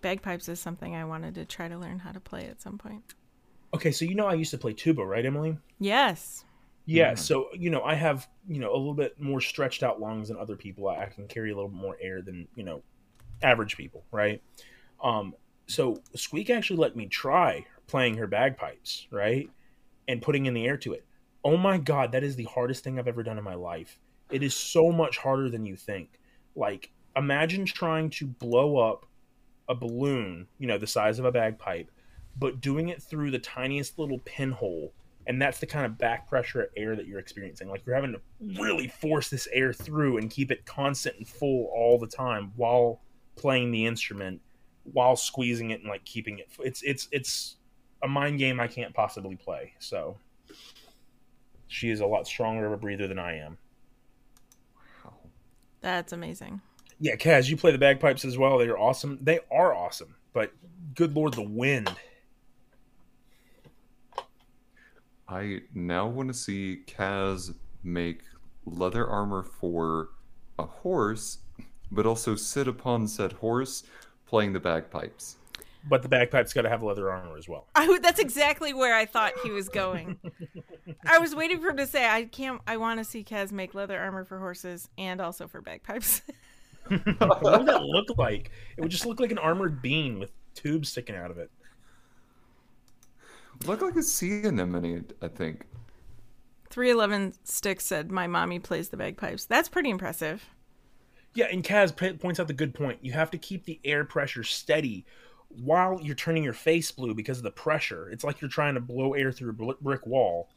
Bagpipes 0.00 0.48
is 0.48 0.60
something 0.60 0.94
I 0.94 1.04
wanted 1.04 1.34
to 1.34 1.44
try 1.44 1.68
to 1.68 1.76
learn 1.76 1.98
how 1.98 2.12
to 2.12 2.20
play 2.20 2.46
at 2.46 2.60
some 2.60 2.78
point. 2.78 3.02
Okay, 3.74 3.90
so 3.90 4.04
you 4.04 4.14
know 4.14 4.26
I 4.26 4.34
used 4.34 4.52
to 4.52 4.58
play 4.58 4.72
tuba, 4.72 5.04
right, 5.04 5.24
Emily? 5.24 5.58
Yes. 5.78 6.44
Yeah, 6.86 7.12
Mhm. 7.12 7.18
so 7.18 7.50
you 7.52 7.68
know 7.68 7.82
I 7.82 7.94
have 7.94 8.26
you 8.48 8.60
know 8.60 8.70
a 8.72 8.78
little 8.78 8.94
bit 8.94 9.20
more 9.20 9.40
stretched 9.40 9.82
out 9.82 10.00
lungs 10.00 10.28
than 10.28 10.38
other 10.38 10.56
people. 10.56 10.88
I 10.88 11.02
I 11.02 11.06
can 11.06 11.28
carry 11.28 11.50
a 11.50 11.54
little 11.54 11.68
bit 11.68 11.80
more 11.80 11.98
air 12.00 12.22
than 12.22 12.48
you 12.54 12.62
know 12.64 12.82
average 13.42 13.76
people, 13.76 14.04
right? 14.10 14.42
Um, 15.02 15.34
so 15.66 16.02
Squeak 16.14 16.48
actually 16.48 16.78
let 16.78 16.96
me 16.96 17.06
try 17.06 17.66
playing 17.88 18.16
her 18.16 18.26
bagpipes, 18.26 19.06
right, 19.10 19.50
and 20.06 20.22
putting 20.22 20.46
in 20.46 20.54
the 20.54 20.66
air 20.66 20.76
to 20.78 20.94
it. 20.94 21.04
Oh 21.48 21.56
my 21.56 21.78
god, 21.78 22.12
that 22.12 22.22
is 22.22 22.36
the 22.36 22.44
hardest 22.44 22.84
thing 22.84 22.98
I've 22.98 23.08
ever 23.08 23.22
done 23.22 23.38
in 23.38 23.44
my 23.44 23.54
life. 23.54 23.98
It 24.30 24.42
is 24.42 24.54
so 24.54 24.92
much 24.92 25.16
harder 25.16 25.48
than 25.48 25.64
you 25.64 25.76
think. 25.76 26.20
Like 26.54 26.90
imagine 27.16 27.64
trying 27.64 28.10
to 28.10 28.26
blow 28.26 28.76
up 28.76 29.06
a 29.66 29.74
balloon, 29.74 30.46
you 30.58 30.66
know, 30.66 30.76
the 30.76 30.86
size 30.86 31.18
of 31.18 31.24
a 31.24 31.32
bagpipe, 31.32 31.90
but 32.38 32.60
doing 32.60 32.90
it 32.90 33.02
through 33.02 33.30
the 33.30 33.38
tiniest 33.38 33.98
little 33.98 34.18
pinhole 34.26 34.92
and 35.26 35.40
that's 35.40 35.58
the 35.58 35.64
kind 35.66 35.86
of 35.86 35.96
back 35.96 36.28
pressure 36.28 36.70
air 36.76 36.94
that 36.96 37.06
you're 37.06 37.18
experiencing 37.18 37.68
like 37.68 37.84
you're 37.84 37.94
having 37.94 38.12
to 38.12 38.20
really 38.58 38.88
force 38.88 39.28
this 39.28 39.46
air 39.52 39.72
through 39.72 40.16
and 40.16 40.30
keep 40.30 40.50
it 40.50 40.64
constant 40.64 41.16
and 41.16 41.28
full 41.28 41.70
all 41.74 41.98
the 41.98 42.06
time 42.06 42.52
while 42.56 43.02
playing 43.36 43.70
the 43.70 43.84
instrument 43.84 44.40
while 44.84 45.16
squeezing 45.16 45.70
it 45.70 45.80
and 45.80 45.88
like 45.88 46.04
keeping 46.04 46.38
it 46.38 46.48
it's 46.60 46.82
it's 46.82 47.08
it's 47.12 47.56
a 48.02 48.08
mind 48.08 48.38
game 48.38 48.58
i 48.58 48.66
can't 48.66 48.94
possibly 48.94 49.36
play 49.36 49.74
so 49.78 50.16
she 51.68 51.90
is 51.90 52.00
a 52.00 52.06
lot 52.06 52.26
stronger 52.26 52.66
of 52.66 52.72
a 52.72 52.76
breather 52.76 53.06
than 53.06 53.18
i 53.18 53.36
am 53.38 53.56
Wow. 55.04 55.14
That's 55.80 56.12
amazing. 56.12 56.60
yeah 56.98 57.14
kaz 57.16 57.48
you 57.48 57.56
play 57.56 57.70
the 57.72 57.78
bagpipes 57.78 58.24
as 58.24 58.36
well 58.36 58.58
they're 58.58 58.78
awesome 58.78 59.18
they 59.22 59.38
are 59.50 59.72
awesome 59.74 60.14
but 60.32 60.52
good 60.94 61.14
lord 61.14 61.34
the 61.34 61.42
wind 61.42 61.90
I 65.28 65.60
now 65.74 66.06
want 66.06 66.28
to 66.28 66.34
see 66.34 66.84
Kaz 66.86 67.54
make 67.82 68.22
leather 68.64 69.06
armor 69.06 69.42
for 69.42 70.08
a 70.58 70.64
horse, 70.64 71.38
but 71.90 72.06
also 72.06 72.34
sit 72.34 72.66
upon 72.66 73.06
said 73.08 73.32
horse 73.34 73.82
playing 74.26 74.54
the 74.54 74.60
bagpipes. 74.60 75.36
But 75.88 76.02
the 76.02 76.08
bagpipes 76.08 76.52
got 76.52 76.62
to 76.62 76.68
have 76.68 76.82
leather 76.82 77.10
armor 77.10 77.36
as 77.36 77.48
well 77.48 77.66
I 77.74 77.82
w- 77.82 78.00
that's 78.00 78.20
exactly 78.20 78.74
where 78.74 78.94
I 78.94 79.06
thought 79.06 79.32
he 79.42 79.50
was 79.50 79.68
going. 79.68 80.18
I 81.06 81.18
was 81.18 81.34
waiting 81.34 81.60
for 81.60 81.68
him 81.68 81.76
to 81.76 81.86
say, 81.86 82.06
"I 82.08 82.24
can't. 82.24 82.60
I 82.66 82.76
want 82.76 82.98
to 82.98 83.04
see 83.04 83.22
Kaz 83.22 83.52
make 83.52 83.74
leather 83.74 83.98
armor 83.98 84.24
for 84.24 84.38
horses 84.38 84.88
and 84.98 85.20
also 85.20 85.46
for 85.46 85.60
bagpipes." 85.60 86.22
what 86.88 87.42
would 87.42 87.66
that 87.66 87.82
look 87.82 88.16
like? 88.18 88.50
It 88.76 88.80
would 88.80 88.90
just 88.90 89.06
look 89.06 89.20
like 89.20 89.30
an 89.30 89.38
armored 89.38 89.82
bean 89.82 90.18
with 90.18 90.32
tubes 90.54 90.88
sticking 90.88 91.14
out 91.14 91.30
of 91.30 91.38
it. 91.38 91.50
Look 93.66 93.82
like 93.82 93.96
a 93.96 94.02
sea 94.02 94.42
anemone, 94.44 95.04
I 95.20 95.28
think. 95.28 95.66
Three 96.70 96.90
eleven 96.90 97.34
stick 97.44 97.80
said, 97.80 98.10
"My 98.10 98.26
mommy 98.26 98.58
plays 98.58 98.88
the 98.88 98.96
bagpipes." 98.96 99.46
That's 99.46 99.68
pretty 99.68 99.90
impressive. 99.90 100.46
Yeah, 101.34 101.46
and 101.52 101.62
Kaz 101.62 101.94
p- 101.94 102.14
points 102.14 102.40
out 102.40 102.48
the 102.48 102.54
good 102.54 102.74
point. 102.74 102.98
You 103.02 103.12
have 103.12 103.30
to 103.32 103.38
keep 103.38 103.64
the 103.64 103.78
air 103.84 104.04
pressure 104.04 104.42
steady 104.42 105.04
while 105.48 105.98
you're 106.02 106.14
turning 106.14 106.44
your 106.44 106.52
face 106.52 106.90
blue 106.90 107.14
because 107.14 107.38
of 107.38 107.44
the 107.44 107.50
pressure. 107.50 108.08
It's 108.10 108.24
like 108.24 108.40
you're 108.40 108.50
trying 108.50 108.74
to 108.74 108.80
blow 108.80 109.14
air 109.14 109.32
through 109.32 109.50
a 109.50 109.74
brick 109.74 110.06
wall, 110.06 110.48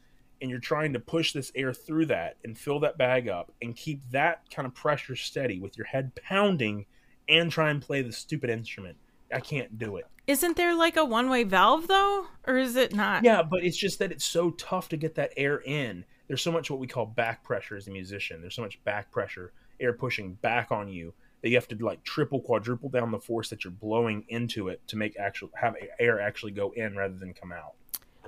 and 0.41 0.49
you're 0.49 0.59
trying 0.59 0.93
to 0.93 0.99
push 0.99 1.33
this 1.33 1.51
air 1.55 1.73
through 1.73 2.07
that 2.07 2.37
and 2.43 2.57
fill 2.57 2.79
that 2.81 2.97
bag 2.97 3.29
up 3.29 3.51
and 3.61 3.75
keep 3.75 4.01
that 4.11 4.41
kind 4.53 4.65
of 4.65 4.73
pressure 4.73 5.15
steady 5.15 5.59
with 5.59 5.77
your 5.77 5.85
head 5.85 6.11
pounding 6.15 6.85
and 7.29 7.51
try 7.51 7.69
and 7.69 7.81
play 7.81 8.01
the 8.01 8.11
stupid 8.11 8.49
instrument. 8.49 8.97
I 9.33 9.39
can't 9.39 9.77
do 9.77 9.97
it. 9.97 10.05
Isn't 10.27 10.57
there 10.57 10.75
like 10.75 10.97
a 10.97 11.05
one-way 11.05 11.43
valve 11.43 11.87
though, 11.87 12.27
or 12.45 12.57
is 12.57 12.75
it 12.75 12.93
not? 12.93 13.23
Yeah, 13.23 13.43
but 13.43 13.63
it's 13.63 13.77
just 13.77 13.99
that 13.99 14.11
it's 14.11 14.25
so 14.25 14.51
tough 14.51 14.89
to 14.89 14.97
get 14.97 15.15
that 15.15 15.31
air 15.37 15.61
in. 15.61 16.05
There's 16.27 16.41
so 16.41 16.51
much 16.51 16.69
what 16.69 16.79
we 16.79 16.87
call 16.87 17.05
back 17.05 17.43
pressure 17.43 17.75
as 17.75 17.87
a 17.87 17.91
musician. 17.91 18.41
There's 18.41 18.55
so 18.55 18.61
much 18.61 18.83
back 18.83 19.11
pressure, 19.11 19.53
air 19.79 19.93
pushing 19.93 20.33
back 20.35 20.71
on 20.71 20.89
you 20.89 21.13
that 21.41 21.49
you 21.49 21.55
have 21.55 21.67
to 21.69 21.75
like 21.85 22.03
triple, 22.03 22.39
quadruple 22.39 22.89
down 22.89 23.11
the 23.11 23.19
force 23.19 23.49
that 23.49 23.63
you're 23.63 23.71
blowing 23.71 24.25
into 24.29 24.67
it 24.67 24.81
to 24.87 24.95
make 24.97 25.17
actual 25.17 25.49
have 25.55 25.75
air 25.99 26.19
actually 26.21 26.51
go 26.51 26.71
in 26.71 26.95
rather 26.95 27.15
than 27.15 27.33
come 27.33 27.51
out. 27.51 27.73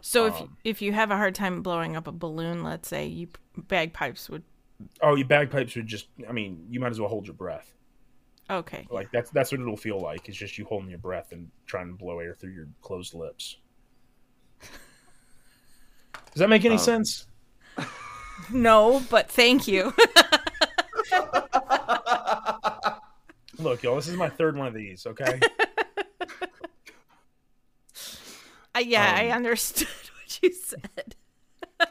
So 0.01 0.25
if 0.25 0.41
Um, 0.41 0.57
if 0.63 0.81
you 0.81 0.91
have 0.93 1.11
a 1.11 1.15
hard 1.17 1.35
time 1.35 1.61
blowing 1.61 1.95
up 1.95 2.07
a 2.07 2.11
balloon, 2.11 2.63
let's 2.63 2.87
say, 2.89 3.05
you 3.05 3.27
bagpipes 3.55 4.29
would. 4.29 4.43
Oh, 5.01 5.15
your 5.15 5.27
bagpipes 5.27 5.75
would 5.75 5.87
just 5.87 6.07
I 6.27 6.31
mean, 6.31 6.65
you 6.69 6.79
might 6.79 6.91
as 6.91 6.99
well 6.99 7.09
hold 7.09 7.25
your 7.27 7.35
breath. 7.35 7.73
Okay. 8.49 8.85
Like 8.89 9.09
that's 9.11 9.29
that's 9.31 9.51
what 9.51 9.61
it'll 9.61 9.77
feel 9.77 9.99
like. 10.01 10.27
It's 10.27 10.37
just 10.37 10.57
you 10.57 10.65
holding 10.65 10.89
your 10.89 10.99
breath 10.99 11.31
and 11.31 11.49
trying 11.65 11.87
to 11.87 11.93
blow 11.93 12.19
air 12.19 12.35
through 12.35 12.51
your 12.51 12.67
closed 12.81 13.13
lips. 13.13 13.57
Does 14.59 16.39
that 16.39 16.49
make 16.49 16.65
any 16.65 16.75
Um, 16.75 16.79
sense? 16.79 17.27
No, 18.51 19.01
but 19.09 19.29
thank 19.29 19.67
you. 19.67 19.93
Look, 23.59 23.83
y'all, 23.83 23.95
this 23.95 24.07
is 24.07 24.17
my 24.17 24.29
third 24.29 24.55
one 24.57 24.67
of 24.67 24.73
these, 24.73 25.05
okay? 25.05 25.39
Uh, 28.75 28.79
yeah, 28.79 29.13
I 29.15 29.27
Um, 29.29 29.33
understood 29.37 29.87
what 30.17 30.39
you 30.41 30.51
said. 30.53 31.15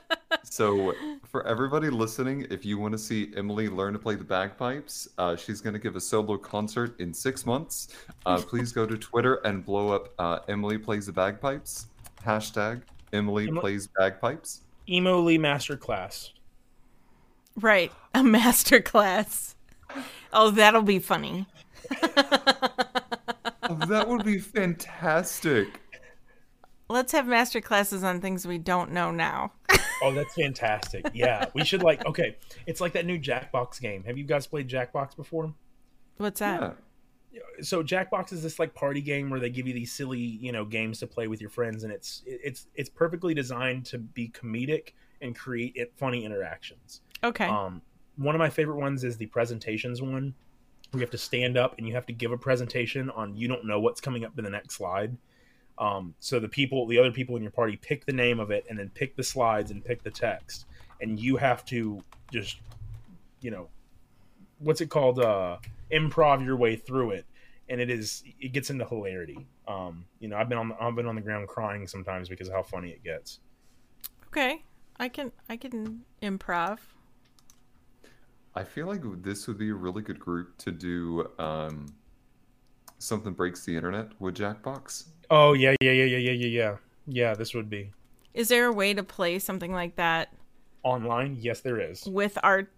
So, 0.45 0.93
for 1.25 1.47
everybody 1.47 1.89
listening, 1.89 2.47
if 2.51 2.65
you 2.65 2.77
want 2.77 2.93
to 2.93 2.99
see 2.99 3.31
Emily 3.37 3.69
learn 3.69 3.93
to 3.95 3.99
play 3.99 4.17
the 4.17 4.25
bagpipes, 4.25 5.09
uh, 5.17 5.35
she's 5.37 5.61
going 5.63 5.73
to 5.73 5.79
give 5.79 5.95
a 5.97 6.01
solo 6.01 6.37
concert 6.37 6.99
in 7.01 7.15
six 7.15 7.47
months. 7.47 7.89
Uh, 8.27 8.39
please 8.39 8.71
go 8.73 8.85
to 8.85 8.99
Twitter 8.99 9.37
and 9.45 9.65
blow 9.65 9.91
up 9.93 10.13
uh, 10.19 10.41
Emily 10.49 10.77
Plays 10.77 11.07
the 11.07 11.13
Bagpipes. 11.13 11.87
Hashtag 12.27 12.83
Emily 13.13 13.45
Emily- 13.49 13.61
Plays 13.61 13.87
Bagpipes. 13.97 14.63
Emo 14.89 15.21
Lee 15.21 15.39
Masterclass. 15.39 16.33
Right, 17.59 17.93
a 18.15 18.21
masterclass. 18.21 19.55
Oh, 20.33 20.51
that'll 20.51 20.83
be 20.83 20.99
funny. 20.99 21.47
Oh, 23.65 23.87
that 23.87 24.07
would 24.09 24.25
be 24.25 24.39
fantastic. 24.39 25.81
Let's 26.89 27.13
have 27.13 27.27
master 27.27 27.61
classes 27.61 28.05
on 28.05 28.21
things 28.21 28.47
we 28.47 28.59
don't 28.59 28.93
know 28.93 29.11
now. 29.11 29.53
Oh, 30.03 30.13
that's 30.13 30.35
fantastic. 30.35 31.07
Yeah, 31.15 31.47
we 31.55 31.65
should 31.65 31.83
like. 31.83 32.05
Okay, 32.05 32.37
it's 32.67 32.81
like 32.81 32.93
that 32.93 33.07
new 33.07 33.19
Jackbox 33.19 33.81
game. 33.81 34.05
Have 34.05 34.19
you 34.19 34.25
guys 34.25 34.47
played 34.47 34.69
Jackbox 34.69 35.17
before? 35.17 35.55
What's 36.19 36.41
that? 36.41 36.77
Yeah. 37.31 37.41
So 37.63 37.83
Jackbox 37.83 38.33
is 38.33 38.43
this 38.43 38.59
like 38.59 38.75
party 38.75 39.01
game 39.01 39.31
where 39.31 39.41
they 39.41 39.49
give 39.49 39.67
you 39.67 39.73
these 39.73 39.93
silly, 39.93 40.19
you 40.19 40.53
know, 40.53 40.65
games 40.65 40.99
to 40.99 41.07
play 41.07 41.29
with 41.29 41.41
your 41.41 41.51
friends, 41.51 41.85
and 41.85 41.93
it's 41.93 42.23
it's 42.27 42.67
it's 42.75 42.91
perfectly 42.91 43.33
designed 43.33 43.87
to 43.87 43.99
be 43.99 44.29
comedic 44.29 44.93
and 45.23 45.35
create 45.35 45.73
it, 45.77 45.93
funny 45.97 46.25
interactions. 46.25 47.01
Okay. 47.25 47.47
Um, 47.47 47.81
one 48.17 48.35
of 48.35 48.39
my 48.39 48.51
favorite 48.51 48.77
ones 48.77 49.05
is 49.05 49.17
the 49.17 49.27
presentations 49.27 50.03
one. 50.03 50.35
You 50.93 51.01
have 51.01 51.11
to 51.11 51.19
stand 51.19 51.57
up 51.57 51.77
and 51.79 51.87
you 51.87 51.95
have 51.95 52.07
to 52.07 52.13
give 52.13 52.33
a 52.33 52.39
presentation 52.39 53.11
on 53.11 53.35
you 53.35 53.49
don't 53.49 53.65
know 53.65 53.81
what's 53.81 54.01
coming 54.01 54.25
up 54.25 54.37
in 54.39 54.45
the 54.45 54.51
next 54.51 54.75
slide. 54.75 55.17
Um, 55.79 56.15
so 56.21 56.39
the 56.39 56.49
people, 56.49 56.87
the 56.87 56.99
other 56.99 57.11
people 57.11 57.35
in 57.37 57.43
your 57.43 57.51
party, 57.51 57.77
pick 57.77 58.05
the 58.05 58.13
name 58.13 58.41
of 58.41 58.51
it 58.51 58.67
and 58.69 58.79
then 58.79 58.91
pick 58.95 59.17
the 59.17 59.23
slides 59.23 59.71
and 59.71 59.85
pick 59.85 60.03
the 60.03 60.11
text, 60.11 60.67
and 61.01 61.19
you 61.19 61.37
have 61.37 61.65
to 61.67 62.03
just, 62.31 62.59
you 63.41 63.51
know, 63.51 63.69
what's 64.59 64.81
it 64.81 64.91
called? 64.91 65.19
Uh, 65.19 65.57
improv 65.91 66.45
your 66.45 66.57
way 66.57 66.77
through 66.77 67.13
it, 67.13 67.25
and 67.69 67.81
it 67.81 67.91
is 67.91 68.23
it 68.39 68.53
gets 68.53 68.69
into 68.71 68.85
hilarity. 68.85 69.47
Um, 69.67 70.05
you 70.21 70.29
know, 70.29 70.37
I've 70.37 70.49
been 70.49 70.59
on 70.59 70.69
the, 70.69 70.77
I've 70.79 70.95
been 70.95 71.07
on 71.07 71.15
the 71.15 71.21
ground 71.23 71.49
crying 71.49 71.87
sometimes 71.87 72.29
because 72.29 72.49
of 72.49 72.55
how 72.55 72.63
funny 72.63 72.91
it 72.91 73.03
gets. 73.03 73.41
okay. 74.29 74.63
I 74.99 75.09
can 75.09 75.33
I 75.49 75.57
can 75.57 76.03
improv. 76.23 76.79
I 78.55 78.65
feel 78.65 78.87
like 78.87 79.03
this 79.23 79.47
would 79.49 79.59
be 79.59 79.71
a 79.71 79.75
really 79.75 80.03
good 80.03 80.21
group 80.21 80.57
to 80.59 80.71
do 80.71 81.27
um, 81.39 81.87
something 82.99 83.33
breaks 83.33 83.65
the 83.65 83.75
internet 83.75 84.09
with 84.21 84.37
Jackbox. 84.37 85.05
Oh 85.31 85.55
yeah, 85.55 85.75
yeah, 85.81 85.93
yeah, 85.93 86.05
yeah, 86.05 86.19
yeah, 86.19 86.33
yeah, 86.33 86.47
yeah. 86.47 86.77
Yeah, 87.07 87.35
this 87.35 87.55
would 87.55 87.69
be 87.71 87.91
Is 88.35 88.49
there 88.49 88.67
a 88.67 88.73
way 88.73 88.95
to 88.95 89.03
play 89.03 89.39
something 89.39 89.73
like 89.73 89.97
that 89.97 90.33
online. 90.83 91.37
Yes, 91.41 91.61
there 91.61 91.81
is. 91.81 92.05
with 92.07 92.39
our 92.43 92.69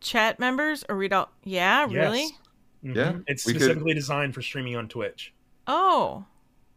chat 0.00 0.38
members 0.38 0.84
or 0.88 0.96
we 0.96 1.08
don't 1.08 1.28
Yeah, 1.42 1.86
really? 1.90 2.22
Yes. 2.22 2.32
Mhm. 2.84 2.94
Yeah, 2.96 3.12
it's 3.26 3.46
we 3.46 3.52
could- 3.54 3.62
specifically 3.62 3.94
designed 3.94 4.34
for 4.34 4.42
streaming 4.42 4.76
on 4.76 4.88
Twitch. 4.88 5.34
Oh. 5.66 6.24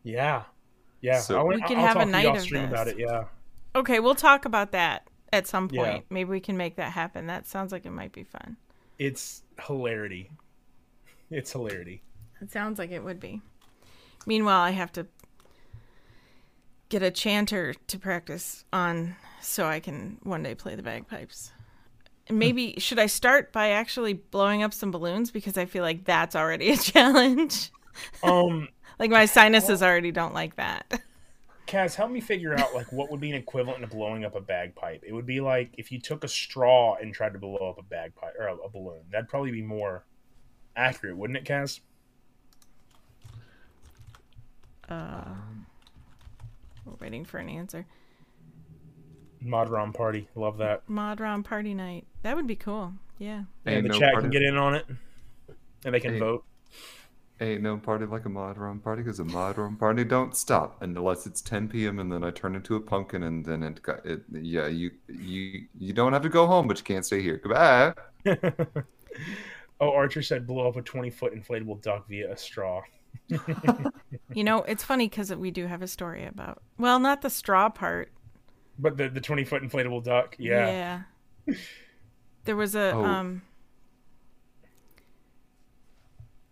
Yeah, 0.03 0.43
yeah. 1.01 1.19
So- 1.19 1.39
I 1.39 1.43
We 1.43 1.49
want, 1.55 1.65
could 1.67 1.77
I'll 1.77 1.85
have 1.85 1.95
a 1.97 1.99
talk 1.99 2.05
to 2.05 2.11
night 2.11 2.25
of 2.25 2.41
stream 2.41 2.63
about 2.65 2.87
it. 2.87 2.97
Yeah. 2.97 3.25
Okay, 3.75 3.99
we'll 3.99 4.15
talk 4.15 4.45
about 4.45 4.71
that. 4.71 5.07
At 5.32 5.47
some 5.47 5.69
Yeah. 5.71 5.84
point. 5.91 6.05
Maybe 6.09 6.30
we 6.30 6.39
can 6.39 6.57
make 6.57 6.75
that 6.77 6.91
happen. 6.91 7.27
That 7.27 7.47
sounds 7.47 7.71
like 7.71 7.86
it 7.86 7.91
might 7.91 8.11
be 8.11 8.23
fun. 8.23 8.57
It's 8.97 9.43
hilarity. 9.65 10.32
It's 11.30 11.51
hilarity. 11.51 12.01
It 12.41 12.51
sounds 12.51 12.80
like 12.80 12.91
it 12.91 13.03
would 13.03 13.19
be. 13.19 13.41
Meanwhile, 14.25 14.61
I 14.61 14.71
have 14.71 14.91
to 14.93 15.07
get 16.89 17.03
a 17.03 17.11
chanter 17.11 17.73
to 17.88 17.99
practice 17.99 18.65
on 18.73 19.15
so 19.41 19.67
I 19.67 19.80
can 19.80 20.17
one 20.23 20.43
day 20.43 20.55
play 20.55 20.75
the 20.75 20.84
bagpipes. 20.84 21.51
Maybe 22.32 22.75
should 22.77 22.99
I 22.99 23.07
start 23.07 23.51
by 23.51 23.69
actually 23.69 24.13
blowing 24.13 24.61
up 24.63 24.73
some 24.73 24.91
balloons 24.91 25.32
because 25.32 25.57
I 25.57 25.65
feel 25.65 25.84
like 25.84 26.05
that's 26.05 26.36
already 26.36 26.71
a 26.71 26.77
challenge. 26.77 27.71
Um, 28.23 28.67
like 28.99 29.09
my 29.11 29.25
sinuses 29.25 29.82
already 29.82 30.11
don't 30.11 30.34
like 30.34 30.55
that. 30.57 31.01
Kaz, 31.70 31.93
help 31.93 32.09
me 32.09 32.20
figure 32.20 32.57
out 32.57 32.74
like 32.74 32.91
what 32.91 33.11
would 33.11 33.20
be 33.20 33.30
an 33.30 33.36
equivalent 33.36 33.82
to 33.82 33.88
blowing 33.88 34.26
up 34.26 34.36
a 34.36 34.41
bagpipe. 34.41 35.03
It 35.05 35.13
would 35.13 35.28
be 35.28 35.39
like 35.39 35.70
if 35.78 35.91
you 35.91 35.99
took 35.99 36.24
a 36.24 36.28
straw 36.28 36.95
and 36.95 37.13
tried 37.13 37.34
to 37.34 37.39
blow 37.39 37.70
up 37.70 37.78
a 37.78 37.84
bagpipe 37.84 38.34
or 38.39 38.47
a, 38.47 38.55
a 38.55 38.70
balloon. 38.70 39.01
That'd 39.11 39.30
probably 39.30 39.51
be 39.51 39.61
more 39.61 40.03
accurate, 40.76 41.15
wouldn't 41.15 41.38
it, 41.38 41.45
Kaz? 41.45 41.82
Uh, 44.89 45.36
we're 46.86 46.93
waiting 46.99 47.24
for 47.24 47.38
an 47.38 47.49
answer. 47.49 47.86
Modron 49.39 49.93
party, 49.93 50.28
love 50.34 50.57
that. 50.57 50.89
Mod 50.89 51.20
Rom 51.20 51.43
party 51.43 51.76
night. 51.76 52.07
That 52.24 52.36
would 52.36 52.47
be 52.47 52.55
cool. 52.55 52.93
Yeah. 53.20 53.43
And 53.65 53.76
Ain't 53.76 53.84
the 53.84 53.89
no 53.89 53.99
chat 53.99 54.20
can 54.20 54.32
get 54.32 54.41
in 54.41 54.57
on 54.57 54.74
it, 54.74 54.86
and 55.86 55.93
they 55.93 55.99
can 55.99 56.13
Hey. 56.13 56.20
vote. 56.20 56.43
Ain't 57.41 57.61
no 57.61 57.77
party 57.77 58.05
like 58.05 58.25
a 58.25 58.29
mod 58.29 58.57
room 58.57 58.79
party 58.79 59.01
because 59.03 59.19
a 59.19 59.23
mod 59.25 59.57
room 59.57 59.75
party 59.77 60.03
don't 60.03 60.35
stop 60.35 60.81
unless 60.81 61.25
it's 61.25 61.41
10 61.41 61.69
p.m. 61.69 61.99
and 61.99 62.11
then 62.11 62.23
I 62.23 62.31
turn 62.31 62.55
into 62.55 62.75
a 62.75 62.79
pumpkin 62.81 63.23
and 63.23 63.45
then 63.45 63.63
it 63.63 63.81
got 63.81 64.05
it. 64.05 64.23
Yeah, 64.31 64.67
you 64.67 64.91
you 65.07 65.65
you 65.77 65.93
don't 65.93 66.13
have 66.13 66.21
to 66.23 66.29
go 66.29 66.47
home, 66.47 66.67
but 66.67 66.77
you 66.77 66.83
can't 66.83 67.05
stay 67.05 67.21
here. 67.21 67.37
Goodbye. 67.37 67.93
oh, 69.79 69.91
Archer 69.91 70.21
said 70.21 70.45
blow 70.47 70.67
up 70.67 70.75
a 70.75 70.81
twenty 70.81 71.09
foot 71.09 71.33
inflatable 71.33 71.81
duck 71.81 72.07
via 72.07 72.31
a 72.31 72.37
straw. 72.37 72.81
You 74.33 74.43
know, 74.43 74.61
it's 74.63 74.83
funny 74.83 75.07
because 75.09 75.33
we 75.33 75.49
do 75.49 75.65
have 75.65 75.81
a 75.81 75.87
story 75.87 76.25
about, 76.25 76.61
well, 76.77 76.99
not 76.99 77.21
the 77.23 77.29
straw 77.31 77.69
part. 77.69 78.11
But 78.77 78.95
the 78.97 79.09
the 79.09 79.21
twenty 79.21 79.43
foot 79.43 79.63
inflatable 79.63 80.03
duck, 80.03 80.35
yeah. 80.37 81.03
Yeah. 81.47 81.55
There 82.45 82.55
was 82.55 82.75
a 82.75 82.91
Oh. 82.93 83.03
um 83.03 83.41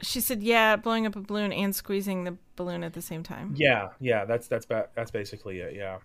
She 0.01 0.21
said, 0.21 0.43
"Yeah, 0.43 0.75
blowing 0.75 1.05
up 1.07 1.15
a 1.15 1.21
balloon 1.21 1.51
and 1.51 1.75
squeezing 1.75 2.23
the 2.23 2.37
balloon 2.55 2.83
at 2.83 2.93
the 2.93 3.01
same 3.01 3.23
time." 3.23 3.55
Yeah, 3.57 3.89
yeah, 3.99 4.25
that's 4.25 4.47
that's 4.47 4.65
ba- 4.65 4.89
that's 4.95 5.09
basically 5.11 5.59
it. 5.59 5.75
Yeah, 5.75 5.97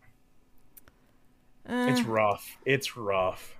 Uh, 1.68 1.88
it's 1.90 2.02
rough. 2.02 2.56
It's 2.64 2.96
rough. 2.96 3.56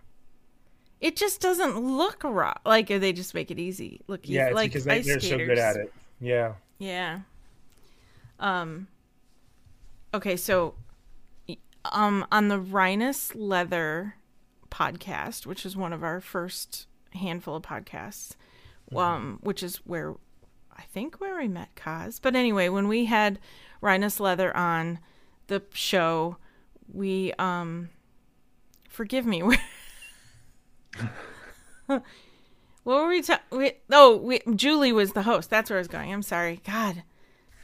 it 1.01 1.17
just 1.17 1.41
doesn't 1.41 1.77
look 1.79 2.23
raw. 2.25 2.55
Like 2.65 2.89
they 2.89 3.13
just 3.13 3.35
make 3.35 3.51
it 3.51 3.59
easy. 3.59 4.01
Look, 4.07 4.25
easy. 4.25 4.35
Yeah, 4.35 4.47
it's 4.47 4.55
like 4.55 4.71
because 4.71 4.85
they, 4.85 4.97
ice 4.99 5.07
they're 5.07 5.21
so 5.21 5.37
good 5.37 5.59
at 5.59 5.77
it. 5.77 5.93
Yeah. 6.21 6.55
Yeah. 6.79 7.21
Um. 8.41 8.89
Okay, 10.15 10.37
so, 10.37 10.75
um, 11.87 12.27
on 12.31 12.49
the 12.49 12.59
Rhinus 12.61 13.33
Leather 13.35 14.17
podcast, 14.71 15.47
which 15.47 15.65
is 15.65 15.77
one 15.77 15.93
of 15.93 16.03
our 16.03 16.21
first 16.21 16.87
handful 17.15 17.57
of 17.57 17.63
podcasts, 17.63 18.35
um, 18.95 19.39
which 19.43 19.63
is 19.63 19.77
where 19.85 20.15
I 20.83 20.87
think 20.87 21.21
where 21.21 21.39
we 21.39 21.47
met 21.47 21.75
Kaz. 21.77 22.19
But 22.21 22.35
anyway, 22.35 22.69
when 22.69 22.89
we 22.89 23.05
had 23.05 23.39
Rhinus 23.81 24.19
Leather 24.19 24.55
on 24.57 24.99
the 25.47 25.63
show, 25.73 26.39
we 26.93 27.33
um, 27.39 27.91
forgive 28.89 29.25
me. 29.25 29.43
what 31.87 32.03
were 32.85 33.07
we 33.09 33.23
talking? 33.23 33.71
Oh, 33.93 34.17
we, 34.17 34.41
Julie 34.57 34.93
was 34.93 35.13
the 35.13 35.23
host. 35.23 35.51
That's 35.51 35.71
where 35.71 35.79
I 35.79 35.81
was 35.81 35.87
going. 35.89 36.13
I'm 36.13 36.23
sorry. 36.23 36.61
God. 36.67 37.05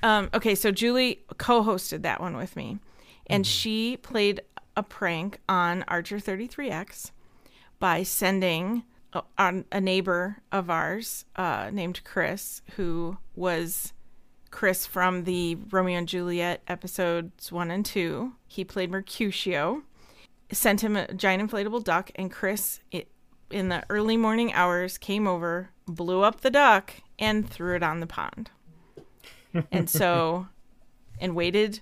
Um, 0.04 0.30
okay, 0.32 0.54
so 0.54 0.70
Julie 0.70 1.24
co-hosted 1.38 2.02
that 2.02 2.20
one 2.20 2.36
with 2.36 2.54
me, 2.54 2.78
and 3.26 3.44
she 3.44 3.96
played 3.96 4.42
a 4.76 4.84
prank 4.84 5.40
on 5.48 5.84
Archer 5.88 6.18
33X 6.18 7.10
by 7.80 8.04
sending 8.04 8.84
on 9.36 9.64
a 9.72 9.80
neighbor 9.80 10.38
of 10.52 10.70
ours 10.70 11.24
uh, 11.36 11.70
named 11.72 12.02
Chris, 12.04 12.62
who 12.76 13.18
was 13.34 13.92
Chris 14.50 14.86
from 14.86 15.24
the 15.24 15.56
Romeo 15.70 15.98
and 15.98 16.08
Juliet 16.08 16.62
episodes 16.68 17.52
one 17.52 17.70
and 17.70 17.84
two. 17.84 18.32
He 18.46 18.64
played 18.64 18.90
Mercutio. 18.90 19.82
Sent 20.50 20.80
him 20.80 20.96
a 20.96 21.12
giant 21.12 21.50
inflatable 21.50 21.84
duck, 21.84 22.10
and 22.14 22.30
Chris, 22.30 22.80
it, 22.90 23.08
in 23.50 23.68
the 23.68 23.84
early 23.90 24.16
morning 24.16 24.52
hours, 24.54 24.96
came 24.96 25.26
over, 25.26 25.70
blew 25.86 26.22
up 26.22 26.40
the 26.40 26.50
duck, 26.50 26.94
and 27.18 27.48
threw 27.48 27.76
it 27.76 27.82
on 27.82 28.00
the 28.00 28.06
pond. 28.06 28.50
and 29.70 29.90
so, 29.90 30.48
and 31.20 31.34
waited 31.34 31.80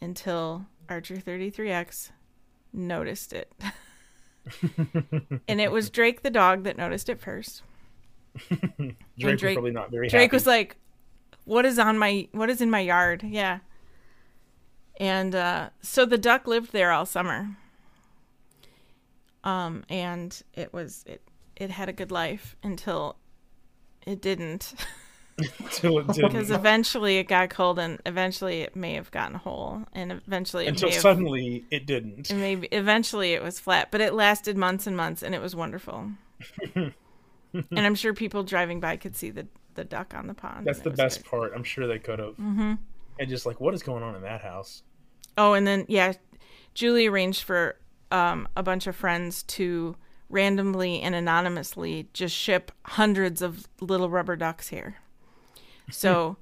until 0.00 0.66
Archer 0.90 1.16
33X 1.16 2.10
noticed 2.72 3.32
it. 3.32 3.50
and 5.48 5.60
it 5.60 5.70
was 5.70 5.90
Drake 5.90 6.22
the 6.22 6.30
dog 6.30 6.64
that 6.64 6.76
noticed 6.76 7.08
it 7.08 7.20
first. 7.20 7.62
Drake, 8.48 8.96
was 9.22 9.40
Drake- 9.40 9.54
probably 9.56 9.70
not 9.72 9.90
very 9.90 10.08
Drake 10.08 10.22
happy. 10.30 10.36
was 10.36 10.46
like, 10.46 10.76
"What 11.44 11.64
is 11.64 11.78
on 11.78 11.98
my 11.98 12.28
what 12.32 12.48
is 12.50 12.60
in 12.60 12.70
my 12.70 12.80
yard?" 12.80 13.22
Yeah. 13.22 13.58
And 15.00 15.34
uh, 15.34 15.70
so 15.80 16.04
the 16.04 16.18
duck 16.18 16.46
lived 16.46 16.72
there 16.72 16.92
all 16.92 17.06
summer. 17.06 17.56
Um, 19.44 19.84
and 19.88 20.40
it 20.54 20.72
was 20.72 21.04
it 21.06 21.22
it 21.56 21.70
had 21.70 21.88
a 21.88 21.92
good 21.92 22.10
life 22.10 22.56
until 22.62 23.16
it 24.06 24.20
didn't, 24.20 24.74
Until 25.58 25.98
it 25.98 26.06
because 26.06 26.50
eventually 26.50 27.18
it 27.18 27.28
got 27.28 27.50
cold, 27.50 27.78
and 27.78 28.00
eventually 28.06 28.62
it 28.62 28.76
may 28.76 28.94
have 28.94 29.10
gotten 29.10 29.36
whole, 29.36 29.82
and 29.92 30.12
eventually 30.12 30.66
it 30.66 30.70
Until 30.70 30.88
may 30.88 30.94
have, 30.94 31.02
suddenly 31.02 31.64
it 31.70 31.86
didn't. 31.86 32.32
maybe 32.32 32.68
eventually 32.68 33.32
it 33.32 33.42
was 33.42 33.58
flat, 33.58 33.90
but 33.90 34.00
it 34.00 34.14
lasted 34.14 34.56
months 34.56 34.86
and 34.86 34.96
months, 34.96 35.22
and 35.22 35.34
it 35.34 35.40
was 35.40 35.54
wonderful. 35.54 36.10
and 36.74 36.94
I'm 37.72 37.94
sure 37.94 38.14
people 38.14 38.42
driving 38.42 38.80
by 38.80 38.96
could 38.96 39.16
see 39.16 39.30
the 39.30 39.46
the 39.74 39.84
duck 39.84 40.14
on 40.14 40.26
the 40.26 40.34
pond. 40.34 40.66
That's 40.66 40.80
the 40.80 40.90
best 40.90 41.24
part. 41.24 41.52
I'm 41.54 41.64
sure 41.64 41.86
they 41.86 41.98
could 41.98 42.18
have. 42.18 42.34
Mm-hmm. 42.34 42.74
And 43.18 43.28
just 43.28 43.46
like, 43.46 43.60
what 43.60 43.74
is 43.74 43.82
going 43.82 44.02
on 44.02 44.14
in 44.14 44.22
that 44.22 44.42
house? 44.42 44.82
Oh, 45.38 45.54
and 45.54 45.66
then 45.66 45.86
yeah, 45.88 46.12
Julie 46.74 47.06
arranged 47.06 47.42
for 47.42 47.76
um, 48.10 48.48
a 48.56 48.62
bunch 48.62 48.86
of 48.86 48.96
friends 48.96 49.42
to 49.44 49.96
randomly 50.28 51.00
and 51.00 51.14
anonymously 51.14 52.08
just 52.12 52.34
ship 52.34 52.72
hundreds 52.84 53.42
of 53.42 53.68
little 53.80 54.10
rubber 54.10 54.36
ducks 54.36 54.68
here. 54.68 54.96
So 55.90 56.36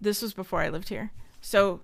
this 0.00 0.22
was 0.22 0.34
before 0.34 0.60
I 0.60 0.68
lived 0.68 0.88
here. 0.88 1.12
So 1.40 1.80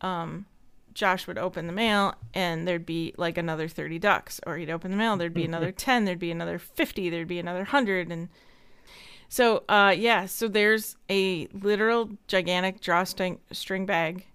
um, 0.00 0.46
Josh 0.94 1.26
would 1.26 1.38
open 1.38 1.66
the 1.66 1.72
mail 1.72 2.14
and 2.34 2.66
there'd 2.66 2.86
be 2.86 3.14
like 3.16 3.38
another 3.38 3.68
30 3.68 3.98
ducks 3.98 4.40
or 4.46 4.56
he'd 4.56 4.70
open 4.70 4.90
the 4.90 4.96
mail 4.96 5.16
there'd 5.16 5.34
be 5.34 5.44
another 5.44 5.72
10 5.72 6.04
there'd 6.04 6.18
be 6.18 6.30
another 6.30 6.58
50 6.58 7.10
there'd 7.10 7.28
be 7.28 7.38
another 7.38 7.60
100 7.60 8.10
and 8.10 8.28
so 9.28 9.64
uh 9.68 9.94
yeah 9.96 10.24
so 10.26 10.48
there's 10.48 10.96
a 11.10 11.48
literal 11.48 12.10
gigantic 12.28 12.80
drawstring 12.80 13.38
string 13.52 13.84
bag 13.84 14.26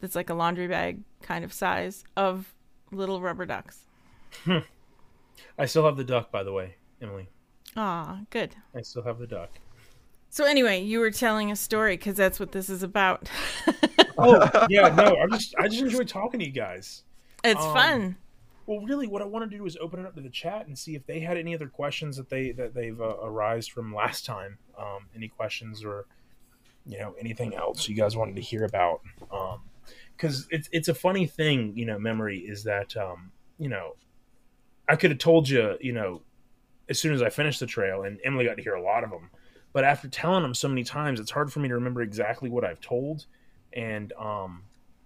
that's 0.00 0.14
like 0.16 0.30
a 0.30 0.34
laundry 0.34 0.66
bag 0.66 1.00
kind 1.22 1.44
of 1.44 1.52
size 1.52 2.04
of 2.16 2.54
little 2.90 3.20
rubber 3.20 3.46
ducks. 3.46 3.84
I 5.58 5.66
still 5.66 5.84
have 5.84 5.96
the 5.96 6.04
duck, 6.04 6.30
by 6.30 6.42
the 6.42 6.52
way, 6.52 6.76
Emily. 7.02 7.28
Ah, 7.76 8.20
good. 8.30 8.56
I 8.74 8.82
still 8.82 9.02
have 9.02 9.18
the 9.18 9.26
duck. 9.26 9.50
So 10.30 10.44
anyway, 10.44 10.82
you 10.82 11.00
were 11.00 11.10
telling 11.10 11.50
a 11.50 11.56
story 11.56 11.96
because 11.96 12.16
that's 12.16 12.38
what 12.38 12.52
this 12.52 12.68
is 12.68 12.82
about. 12.82 13.28
Oh 14.20 14.66
yeah, 14.68 14.88
no, 14.88 15.16
I 15.22 15.26
just 15.30 15.54
I 15.60 15.68
just 15.68 15.80
enjoy 15.80 16.02
talking 16.02 16.40
to 16.40 16.46
you 16.46 16.50
guys. 16.50 17.04
it's 17.44 17.62
Um, 17.64 17.72
fun. 17.72 18.16
Well, 18.66 18.80
really, 18.80 19.06
what 19.06 19.22
I 19.22 19.26
want 19.26 19.48
to 19.48 19.56
do 19.56 19.64
is 19.64 19.76
open 19.80 20.00
it 20.00 20.06
up 20.06 20.16
to 20.16 20.20
the 20.20 20.28
chat 20.28 20.66
and 20.66 20.76
see 20.76 20.96
if 20.96 21.06
they 21.06 21.20
had 21.20 21.36
any 21.36 21.54
other 21.54 21.68
questions 21.68 22.16
that 22.16 22.28
they 22.28 22.50
that 22.50 22.74
they've 22.74 23.00
uh, 23.00 23.14
arised 23.22 23.70
from 23.70 23.94
last 23.94 24.26
time. 24.26 24.58
Um, 24.76 25.06
any 25.14 25.28
questions 25.28 25.84
or 25.84 26.06
you 26.84 26.98
know 26.98 27.14
anything 27.20 27.54
else 27.54 27.88
you 27.88 27.94
guys 27.94 28.16
wanted 28.16 28.34
to 28.34 28.42
hear 28.42 28.64
about? 28.64 29.02
Because 30.16 30.48
it's 30.50 30.68
it's 30.72 30.88
a 30.88 30.94
funny 30.94 31.28
thing, 31.28 31.72
you 31.76 31.86
know. 31.86 31.96
Memory 31.96 32.40
is 32.40 32.64
that 32.64 32.96
um, 32.96 33.30
you 33.56 33.68
know 33.68 33.94
I 34.88 34.96
could 34.96 35.12
have 35.12 35.20
told 35.20 35.48
you, 35.48 35.76
you 35.80 35.92
know, 35.92 36.22
as 36.88 36.98
soon 36.98 37.14
as 37.14 37.22
I 37.22 37.30
finished 37.30 37.60
the 37.60 37.66
trail, 37.66 38.02
and 38.02 38.18
Emily 38.24 38.46
got 38.46 38.56
to 38.56 38.62
hear 38.64 38.74
a 38.74 38.82
lot 38.82 39.04
of 39.04 39.10
them. 39.10 39.30
But 39.78 39.84
after 39.84 40.08
telling 40.08 40.42
them 40.42 40.54
so 40.54 40.66
many 40.66 40.82
times, 40.82 41.20
it's 41.20 41.30
hard 41.30 41.52
for 41.52 41.60
me 41.60 41.68
to 41.68 41.74
remember 41.74 42.02
exactly 42.02 42.50
what 42.50 42.64
I've 42.64 42.80
told. 42.80 43.26
And 43.72 44.12
um, 44.14 44.64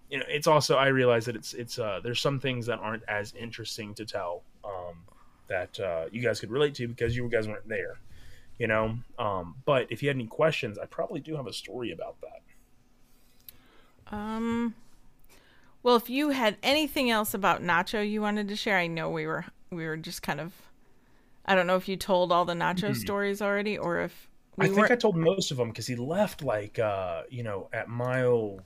you 0.09 0.17
know, 0.17 0.25
it's 0.31 0.47
also 0.47 0.77
I 0.77 0.87
realize 0.87 1.27
that 1.27 1.37
it's 1.37 1.53
it's 1.53 1.79
uh, 1.79 2.01
there's 2.03 2.23
some 2.23 2.41
things 2.41 2.65
that 2.65 2.79
aren't 2.79 3.03
as 3.07 3.35
interesting 3.35 3.93
to 3.97 4.07
tell 4.07 4.45
um, 4.65 5.05
that 5.47 5.79
uh, 5.79 6.07
you 6.11 6.23
guys 6.23 6.41
could 6.41 6.51
relate 6.51 6.75
to 6.77 6.89
because 6.89 7.15
you 7.15 7.29
guys 7.29 7.47
weren't 7.47 7.69
there. 7.69 7.99
You 8.59 8.67
know, 8.67 8.97
um, 9.19 9.57
but 9.67 9.89
if 9.91 10.03
you 10.03 10.09
had 10.09 10.17
any 10.17 10.27
questions, 10.27 10.79
I 10.79 10.87
probably 10.87 11.21
do 11.21 11.37
have 11.37 11.47
a 11.47 11.53
story 11.53 11.93
about 11.93 12.17
that. 12.23 14.17
Um, 14.17 14.75
Well, 15.83 15.97
if 15.97 16.09
you 16.09 16.31
had 16.31 16.57
anything 16.63 17.11
else 17.11 17.35
about 17.35 17.63
Nacho 17.63 18.09
you 18.09 18.23
wanted 18.23 18.49
to 18.49 18.57
share, 18.57 18.79
I 18.79 18.87
know 18.87 19.11
we 19.11 19.27
were 19.27 19.45
we 19.71 19.85
were 19.85 19.99
just 19.99 20.23
kind 20.23 20.41
of. 20.41 20.55
I 21.45 21.55
don't 21.55 21.67
know 21.67 21.77
if 21.77 21.89
you 21.91 21.97
told 21.99 22.33
all 22.33 22.47
the 22.47 22.55
Nacho 22.55 22.93
Mhm. 22.93 22.97
stories 22.97 23.43
already, 23.43 23.77
or 23.77 24.01
if 24.01 24.29
we 24.57 24.67
I 24.67 24.69
think 24.69 24.91
I 24.91 24.97
told 24.97 25.17
most 25.17 25.51
of 25.51 25.57
them 25.57 25.69
because 25.69 25.87
he 25.87 25.97
left 25.97 26.43
like 26.43 26.79
uh, 26.79 27.23
you 27.31 27.43
know 27.43 27.69
at 27.73 27.89
mile 27.89 28.61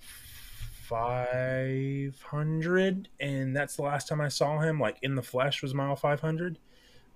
five 0.89 2.21
hundred, 2.23 3.09
and 3.21 3.57
that's 3.57 3.77
the 3.77 3.83
last 3.83 4.09
time 4.09 4.21
I 4.21 4.29
saw 4.29 4.59
him. 4.59 4.81
Like 4.81 4.99
in 5.03 5.15
the 5.15 5.23
flesh 5.23 5.63
was 5.63 5.75
mile 5.75 5.97
five 5.97 6.21
hundred. 6.21 6.59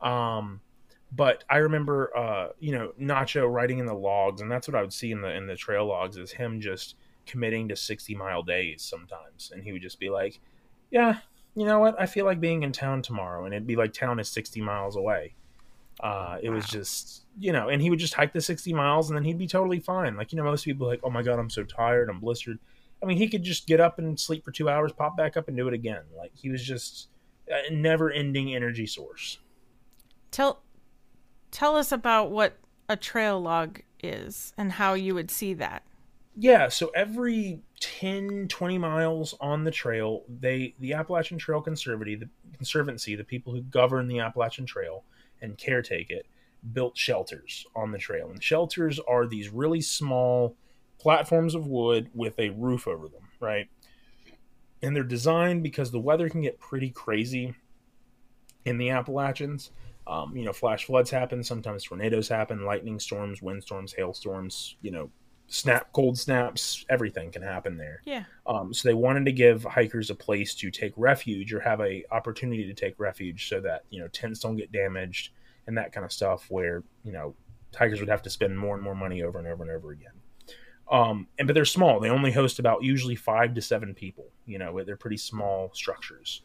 Um, 0.00 0.60
but 1.12 1.44
I 1.50 1.58
remember 1.58 2.16
uh, 2.16 2.48
you 2.58 2.72
know 2.72 2.92
Nacho 3.00 3.52
writing 3.52 3.78
in 3.78 3.86
the 3.86 3.94
logs, 3.94 4.40
and 4.40 4.50
that's 4.50 4.68
what 4.68 4.76
I 4.76 4.82
would 4.82 4.92
see 4.92 5.10
in 5.10 5.20
the 5.20 5.34
in 5.34 5.46
the 5.46 5.56
trail 5.56 5.86
logs 5.86 6.16
is 6.16 6.30
him 6.30 6.60
just 6.60 6.96
committing 7.26 7.68
to 7.68 7.76
sixty 7.76 8.14
mile 8.14 8.42
days 8.42 8.82
sometimes, 8.82 9.50
and 9.52 9.64
he 9.64 9.72
would 9.72 9.82
just 9.82 9.98
be 9.98 10.10
like, 10.10 10.40
"Yeah, 10.90 11.18
you 11.56 11.64
know 11.66 11.80
what? 11.80 12.00
I 12.00 12.06
feel 12.06 12.24
like 12.24 12.40
being 12.40 12.62
in 12.62 12.72
town 12.72 13.02
tomorrow," 13.02 13.44
and 13.44 13.54
it'd 13.54 13.66
be 13.66 13.76
like 13.76 13.92
town 13.92 14.20
is 14.20 14.28
sixty 14.28 14.60
miles 14.60 14.94
away. 14.94 15.34
Uh, 16.00 16.38
it 16.42 16.50
was 16.50 16.66
just, 16.66 17.24
you 17.38 17.52
know, 17.52 17.68
and 17.68 17.82
he 17.82 17.90
would 17.90 17.98
just 17.98 18.14
hike 18.14 18.32
the 18.32 18.40
60 18.40 18.72
miles 18.72 19.10
and 19.10 19.16
then 19.16 19.24
he'd 19.24 19.38
be 19.38 19.46
totally 19.46 19.80
fine. 19.80 20.16
Like, 20.16 20.32
you 20.32 20.36
know, 20.36 20.44
most 20.44 20.64
people 20.64 20.86
are 20.86 20.90
like, 20.90 21.00
oh 21.02 21.10
my 21.10 21.22
God, 21.22 21.38
I'm 21.38 21.50
so 21.50 21.62
tired. 21.62 22.08
I'm 22.08 22.20
blistered. 22.20 22.58
I 23.02 23.06
mean, 23.06 23.18
he 23.18 23.28
could 23.28 23.42
just 23.42 23.66
get 23.66 23.80
up 23.80 23.98
and 23.98 24.18
sleep 24.18 24.44
for 24.44 24.50
two 24.50 24.68
hours, 24.68 24.92
pop 24.92 25.16
back 25.16 25.36
up 25.36 25.48
and 25.48 25.56
do 25.56 25.68
it 25.68 25.74
again. 25.74 26.02
Like, 26.16 26.32
he 26.34 26.50
was 26.50 26.62
just 26.62 27.08
a 27.48 27.72
never 27.72 28.10
ending 28.10 28.54
energy 28.54 28.86
source. 28.86 29.38
tell 30.30 30.62
tell 31.50 31.76
us 31.76 31.90
about 31.90 32.30
what 32.30 32.58
a 32.88 32.96
trail 32.96 33.40
log 33.40 33.80
is 34.02 34.52
and 34.56 34.72
how 34.72 34.94
you 34.94 35.14
would 35.14 35.30
see 35.30 35.54
that. 35.54 35.82
Yeah, 36.36 36.68
so 36.68 36.90
every 36.94 37.60
10, 37.80 38.48
20 38.48 38.78
miles 38.78 39.34
on 39.40 39.64
the 39.64 39.70
trail, 39.70 40.22
they 40.28 40.74
the 40.78 40.94
Appalachian 40.94 41.38
Trail 41.38 41.60
Conservancy, 41.60 42.14
the 42.14 42.28
Conservancy, 42.56 43.16
the 43.16 43.24
people 43.24 43.52
who 43.52 43.62
govern 43.62 44.08
the 44.08 44.20
Appalachian 44.20 44.64
Trail 44.64 45.04
and 45.40 45.56
caretake 45.56 46.10
it, 46.10 46.26
built 46.72 46.96
shelters 46.96 47.66
on 47.74 47.92
the 47.92 47.98
trail. 47.98 48.30
And 48.30 48.42
shelters 48.42 49.00
are 49.08 49.26
these 49.26 49.48
really 49.48 49.80
small 49.80 50.56
platforms 50.98 51.54
of 51.54 51.66
wood 51.66 52.10
with 52.14 52.38
a 52.38 52.50
roof 52.50 52.86
over 52.86 53.08
them, 53.08 53.22
right? 53.40 53.68
And 54.82 54.94
they're 54.94 55.02
designed 55.02 55.62
because 55.62 55.90
the 55.90 56.00
weather 56.00 56.28
can 56.28 56.42
get 56.42 56.60
pretty 56.60 56.90
crazy 56.90 57.54
in 58.64 58.78
the 58.78 58.90
Appalachians. 58.90 59.70
Um, 60.06 60.36
you 60.36 60.44
know, 60.44 60.52
flash 60.52 60.86
floods 60.86 61.10
happen, 61.10 61.44
sometimes 61.44 61.84
tornadoes 61.84 62.28
happen, 62.28 62.64
lightning 62.64 62.98
storms, 62.98 63.40
wind 63.40 63.56
windstorms, 63.56 63.92
hailstorms, 63.92 64.76
you 64.82 64.90
know, 64.90 65.10
snap 65.50 65.92
cold 65.92 66.16
snaps 66.16 66.86
everything 66.88 67.30
can 67.30 67.42
happen 67.42 67.76
there. 67.76 68.00
Yeah. 68.04 68.24
um, 68.46 68.72
so 68.72 68.88
they 68.88 68.94
wanted 68.94 69.24
to 69.26 69.32
give 69.32 69.64
hikers 69.64 70.08
a 70.08 70.14
place 70.14 70.54
to 70.54 70.70
take 70.70 70.92
refuge 70.96 71.52
or 71.52 71.58
have 71.58 71.80
a 71.80 72.04
opportunity 72.12 72.64
to 72.64 72.72
take 72.72 72.94
refuge 72.98 73.48
so 73.48 73.60
that 73.60 73.84
you 73.90 74.00
know 74.00 74.08
tents 74.08 74.40
don't 74.40 74.56
get 74.56 74.70
damaged 74.70 75.30
and 75.66 75.76
that 75.76 75.92
kind 75.92 76.04
of 76.04 76.12
stuff 76.12 76.46
where 76.48 76.84
you 77.04 77.12
know 77.12 77.34
hikers 77.76 77.98
would 78.00 78.08
have 78.08 78.22
to 78.22 78.30
spend 78.30 78.56
more 78.58 78.74
and 78.76 78.82
more 78.82 78.94
money 78.94 79.22
over 79.22 79.38
and 79.38 79.48
over 79.48 79.64
and 79.64 79.72
over 79.72 79.90
again. 79.90 80.12
Um, 80.90 81.26
and 81.38 81.46
but 81.48 81.54
they're 81.54 81.64
small. 81.64 81.98
They 81.98 82.10
only 82.10 82.32
host 82.32 82.60
about 82.60 82.84
usually 82.84 83.16
five 83.16 83.52
to 83.54 83.60
seven 83.60 83.92
people 83.92 84.26
you 84.46 84.58
know 84.58 84.82
they're 84.84 84.96
pretty 84.96 85.18
small 85.18 85.70
structures. 85.74 86.42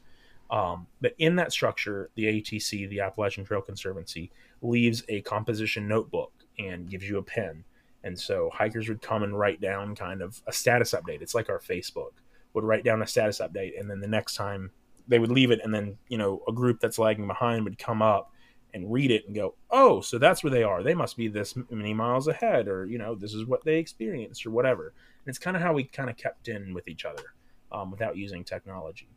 Um, 0.50 0.88
but 1.02 1.14
in 1.20 1.36
that 1.38 1.52
structure 1.52 2.10
the 2.16 2.26
atc 2.26 2.90
the 2.90 3.00
appalachian 3.00 3.46
trail 3.46 3.62
conservancy 3.62 4.32
leaves 4.62 5.04
a 5.10 5.22
composition 5.22 5.88
notebook 5.88 6.32
and 6.60 6.90
gives 6.90 7.08
you 7.08 7.18
a 7.18 7.24
pen 7.24 7.64
and 8.06 8.18
so 8.18 8.50
hikers 8.54 8.88
would 8.88 9.02
come 9.02 9.24
and 9.24 9.38
write 9.38 9.60
down 9.60 9.96
kind 9.96 10.22
of 10.22 10.42
a 10.48 10.54
status 10.54 10.94
update. 10.94 11.22
It's 11.22 11.36
like 11.36 11.50
our 11.50 11.60
Facebook 11.60 12.12
would 12.54 12.64
write 12.64 12.86
down 12.86 13.02
a 13.02 13.08
status 13.08 13.40
update, 13.40 13.78
and 13.78 13.90
then 13.90 14.00
the 14.00 14.08
next 14.08 14.36
time 14.36 14.72
they 15.08 15.20
would 15.20 15.32
leave 15.32 15.52
it, 15.52 15.60
and 15.64 15.74
then 15.74 15.98
you 16.08 16.18
know 16.18 16.42
a 16.48 16.54
group 16.54 16.80
that's 16.80 17.00
lagging 17.00 17.28
behind 17.28 17.66
would 17.66 17.78
come 17.78 18.02
up 18.02 18.32
and 18.74 18.92
read 18.92 19.10
it 19.10 19.26
and 19.26 19.36
go, 19.36 19.56
"Oh, 19.72 20.02
so 20.02 20.18
that's 20.20 20.44
where 20.44 20.52
they 20.52 20.64
are. 20.64 20.84
They 20.84 20.94
must 20.94 21.18
be 21.18 21.28
this 21.28 21.56
many 21.70 21.94
miles 21.94 22.28
ahead, 22.28 22.68
or 22.68 22.86
you 22.86 22.98
know, 22.98 23.16
this 23.16 23.34
is 23.34 23.46
what 23.46 23.66
they 23.66 23.78
experienced, 23.80 24.46
or 24.46 24.52
whatever." 24.52 24.94
And 25.26 25.30
it's 25.30 25.40
kind 25.40 25.58
of 25.58 25.64
how 25.64 25.74
we 25.74 25.84
kind 25.84 26.10
of 26.10 26.16
kept 26.16 26.48
in 26.48 26.74
with 26.74 26.88
each 26.88 27.06
other 27.06 27.24
um, 27.72 27.90
without 27.90 28.18
using 28.18 28.44
technology. 28.44 29.10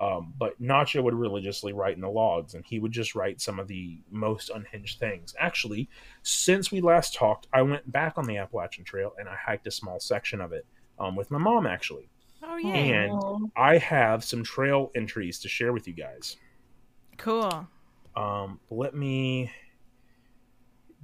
Um, 0.00 0.32
but 0.38 0.60
Nacho 0.62 1.02
would 1.02 1.14
religiously 1.14 1.72
write 1.72 1.96
in 1.96 2.00
the 2.00 2.10
logs, 2.10 2.54
and 2.54 2.64
he 2.64 2.78
would 2.78 2.92
just 2.92 3.14
write 3.14 3.40
some 3.40 3.58
of 3.58 3.66
the 3.66 3.98
most 4.10 4.50
unhinged 4.50 5.00
things. 5.00 5.34
Actually, 5.38 5.88
since 6.22 6.70
we 6.70 6.80
last 6.80 7.14
talked, 7.14 7.48
I 7.52 7.62
went 7.62 7.90
back 7.90 8.16
on 8.16 8.24
the 8.24 8.36
Appalachian 8.36 8.84
Trail 8.84 9.14
and 9.18 9.28
I 9.28 9.34
hiked 9.34 9.66
a 9.66 9.72
small 9.72 9.98
section 9.98 10.40
of 10.40 10.52
it 10.52 10.64
um, 11.00 11.16
with 11.16 11.30
my 11.30 11.38
mom, 11.38 11.66
actually. 11.66 12.08
Oh 12.42 12.56
yeah. 12.56 12.74
And 12.74 13.50
I 13.56 13.78
have 13.78 14.22
some 14.22 14.44
trail 14.44 14.92
entries 14.94 15.40
to 15.40 15.48
share 15.48 15.72
with 15.72 15.88
you 15.88 15.94
guys. 15.94 16.36
Cool. 17.16 17.66
Um, 18.14 18.60
let 18.70 18.94
me 18.94 19.50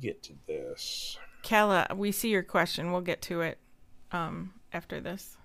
get 0.01 0.23
to 0.25 0.35
this. 0.47 1.19
Kala, 1.43 1.89
we 1.97 2.13
see 2.13 2.29
your 2.29 2.45
question. 2.45 2.93
We'll 2.93 3.01
get 3.01 3.23
to 3.23 3.41
it 3.41 3.59
um 4.13 4.55
after 4.73 5.01
this. 5.01 5.37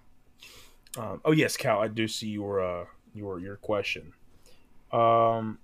Um, 0.97 1.21
oh 1.25 1.31
yes, 1.31 1.57
Cal, 1.57 1.79
I 1.79 1.87
do 1.87 2.07
see 2.07 2.29
your 2.29 2.61
uh, 2.61 2.85
your 3.13 3.39
your 3.39 3.55
question. 3.57 4.13
Um, 4.91 5.59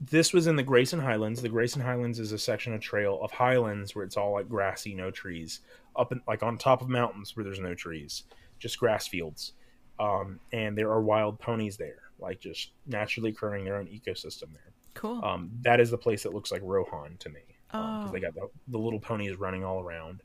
this 0.00 0.32
was 0.32 0.46
in 0.46 0.56
the 0.56 0.62
Grayson 0.62 0.98
Highlands. 1.00 1.42
The 1.42 1.48
Grayson 1.48 1.82
Highlands 1.82 2.18
is 2.18 2.32
a 2.32 2.38
section 2.38 2.72
of 2.72 2.80
trail 2.80 3.20
of 3.22 3.30
highlands 3.30 3.94
where 3.94 4.04
it's 4.04 4.16
all 4.16 4.32
like 4.32 4.48
grassy, 4.48 4.94
no 4.94 5.10
trees, 5.10 5.60
up 5.96 6.10
in, 6.12 6.22
like 6.26 6.42
on 6.42 6.56
top 6.56 6.80
of 6.80 6.88
mountains 6.88 7.36
where 7.36 7.44
there's 7.44 7.60
no 7.60 7.74
trees, 7.74 8.24
just 8.58 8.78
grass 8.78 9.06
fields. 9.06 9.52
Um, 9.98 10.40
and 10.52 10.76
there 10.76 10.90
are 10.90 11.02
wild 11.02 11.38
ponies 11.38 11.76
there, 11.76 11.98
like 12.18 12.40
just 12.40 12.70
naturally 12.86 13.30
occurring 13.30 13.64
their 13.66 13.76
own 13.76 13.86
ecosystem 13.88 14.52
there. 14.54 14.72
Cool. 14.94 15.22
Um, 15.22 15.50
that 15.60 15.78
is 15.80 15.90
the 15.90 15.98
place 15.98 16.22
that 16.22 16.32
looks 16.32 16.50
like 16.50 16.62
Rohan 16.64 17.16
to 17.18 17.28
me 17.28 17.40
because 17.70 18.08
Oh. 18.08 18.12
they 18.12 18.20
got 18.20 18.34
the, 18.34 18.48
the 18.68 18.78
little 18.78 18.98
ponies 18.98 19.36
running 19.38 19.62
all 19.64 19.80
around. 19.80 20.22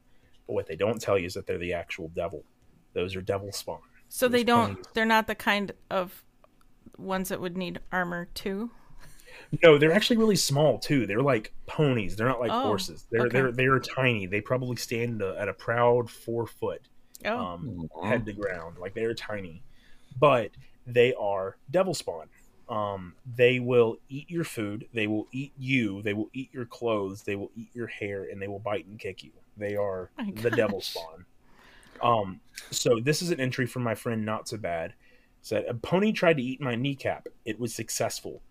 But 0.47 0.53
what 0.53 0.67
they 0.67 0.75
don't 0.77 1.01
tell 1.01 1.17
you 1.17 1.25
is 1.25 1.33
that 1.33 1.45
they're 1.45 1.57
the 1.57 1.73
actual 1.73 2.07
devil. 2.15 2.43
Those 2.93 3.15
are 3.17 3.21
devil 3.21 3.51
spawn. 3.51 3.79
So 4.15 4.27
they 4.27 4.43
don't 4.43 4.75
ponies. 4.75 4.85
they're 4.93 5.05
not 5.05 5.27
the 5.27 5.35
kind 5.35 5.71
of 5.89 6.23
ones 6.97 7.29
that 7.29 7.41
would 7.41 7.57
need 7.57 7.79
armor 7.91 8.27
too. 8.33 8.71
No, 9.63 9.77
they're 9.77 9.91
actually 9.93 10.17
really 10.17 10.35
small 10.35 10.79
too. 10.79 11.05
They're 11.05 11.21
like 11.21 11.53
ponies. 11.65 12.15
They're 12.15 12.27
not 12.27 12.39
like 12.39 12.51
Oh, 12.51 12.63
horses. 12.63 13.05
They're 13.11 13.27
okay. 13.27 13.37
they're 13.41 13.51
they're 13.51 13.79
tiny. 13.79 14.25
They 14.25 14.41
probably 14.41 14.75
stand 14.77 15.21
a, 15.21 15.35
at 15.39 15.47
a 15.49 15.53
proud 15.53 16.09
four 16.09 16.47
foot 16.47 16.81
Oh. 17.25 17.37
um, 17.37 17.89
Aw. 17.95 18.07
head 18.07 18.25
to 18.25 18.33
ground. 18.33 18.77
Like 18.77 18.93
they're 18.93 19.13
tiny, 19.13 19.61
but 20.19 20.51
they 20.87 21.13
are 21.15 21.57
devil 21.71 21.93
spawn. 21.93 22.27
Um, 22.67 23.13
they 23.35 23.59
will 23.59 23.97
eat 24.09 24.29
your 24.29 24.43
food. 24.43 24.87
They 24.93 25.05
will 25.07 25.27
eat 25.31 25.53
you. 25.57 26.01
They 26.01 26.13
will 26.13 26.29
eat 26.33 26.49
your 26.51 26.65
clothes. 26.65 27.21
They 27.21 27.35
will 27.35 27.51
eat 27.55 27.69
your 27.73 27.87
hair, 27.87 28.23
and 28.31 28.41
they 28.41 28.47
will 28.47 28.59
bite 28.59 28.87
and 28.87 28.97
kick 28.99 29.23
you. 29.23 29.31
They 29.57 29.75
are 29.75 30.09
My 30.17 30.31
the 30.35 30.49
devil 30.51 30.81
spawn. 30.81 31.25
Um, 32.01 32.39
so 32.71 32.99
this 33.01 33.21
is 33.21 33.31
an 33.31 33.39
entry 33.39 33.65
from 33.65 33.83
my 33.83 33.95
friend 33.95 34.25
Not 34.25 34.47
So 34.47 34.57
Bad. 34.57 34.93
Said 35.41 35.65
a 35.67 35.75
pony 35.75 36.11
tried 36.11 36.37
to 36.37 36.43
eat 36.43 36.59
my 36.59 36.75
kneecap. 36.75 37.27
It 37.45 37.59
was 37.59 37.73
successful. 37.73 38.41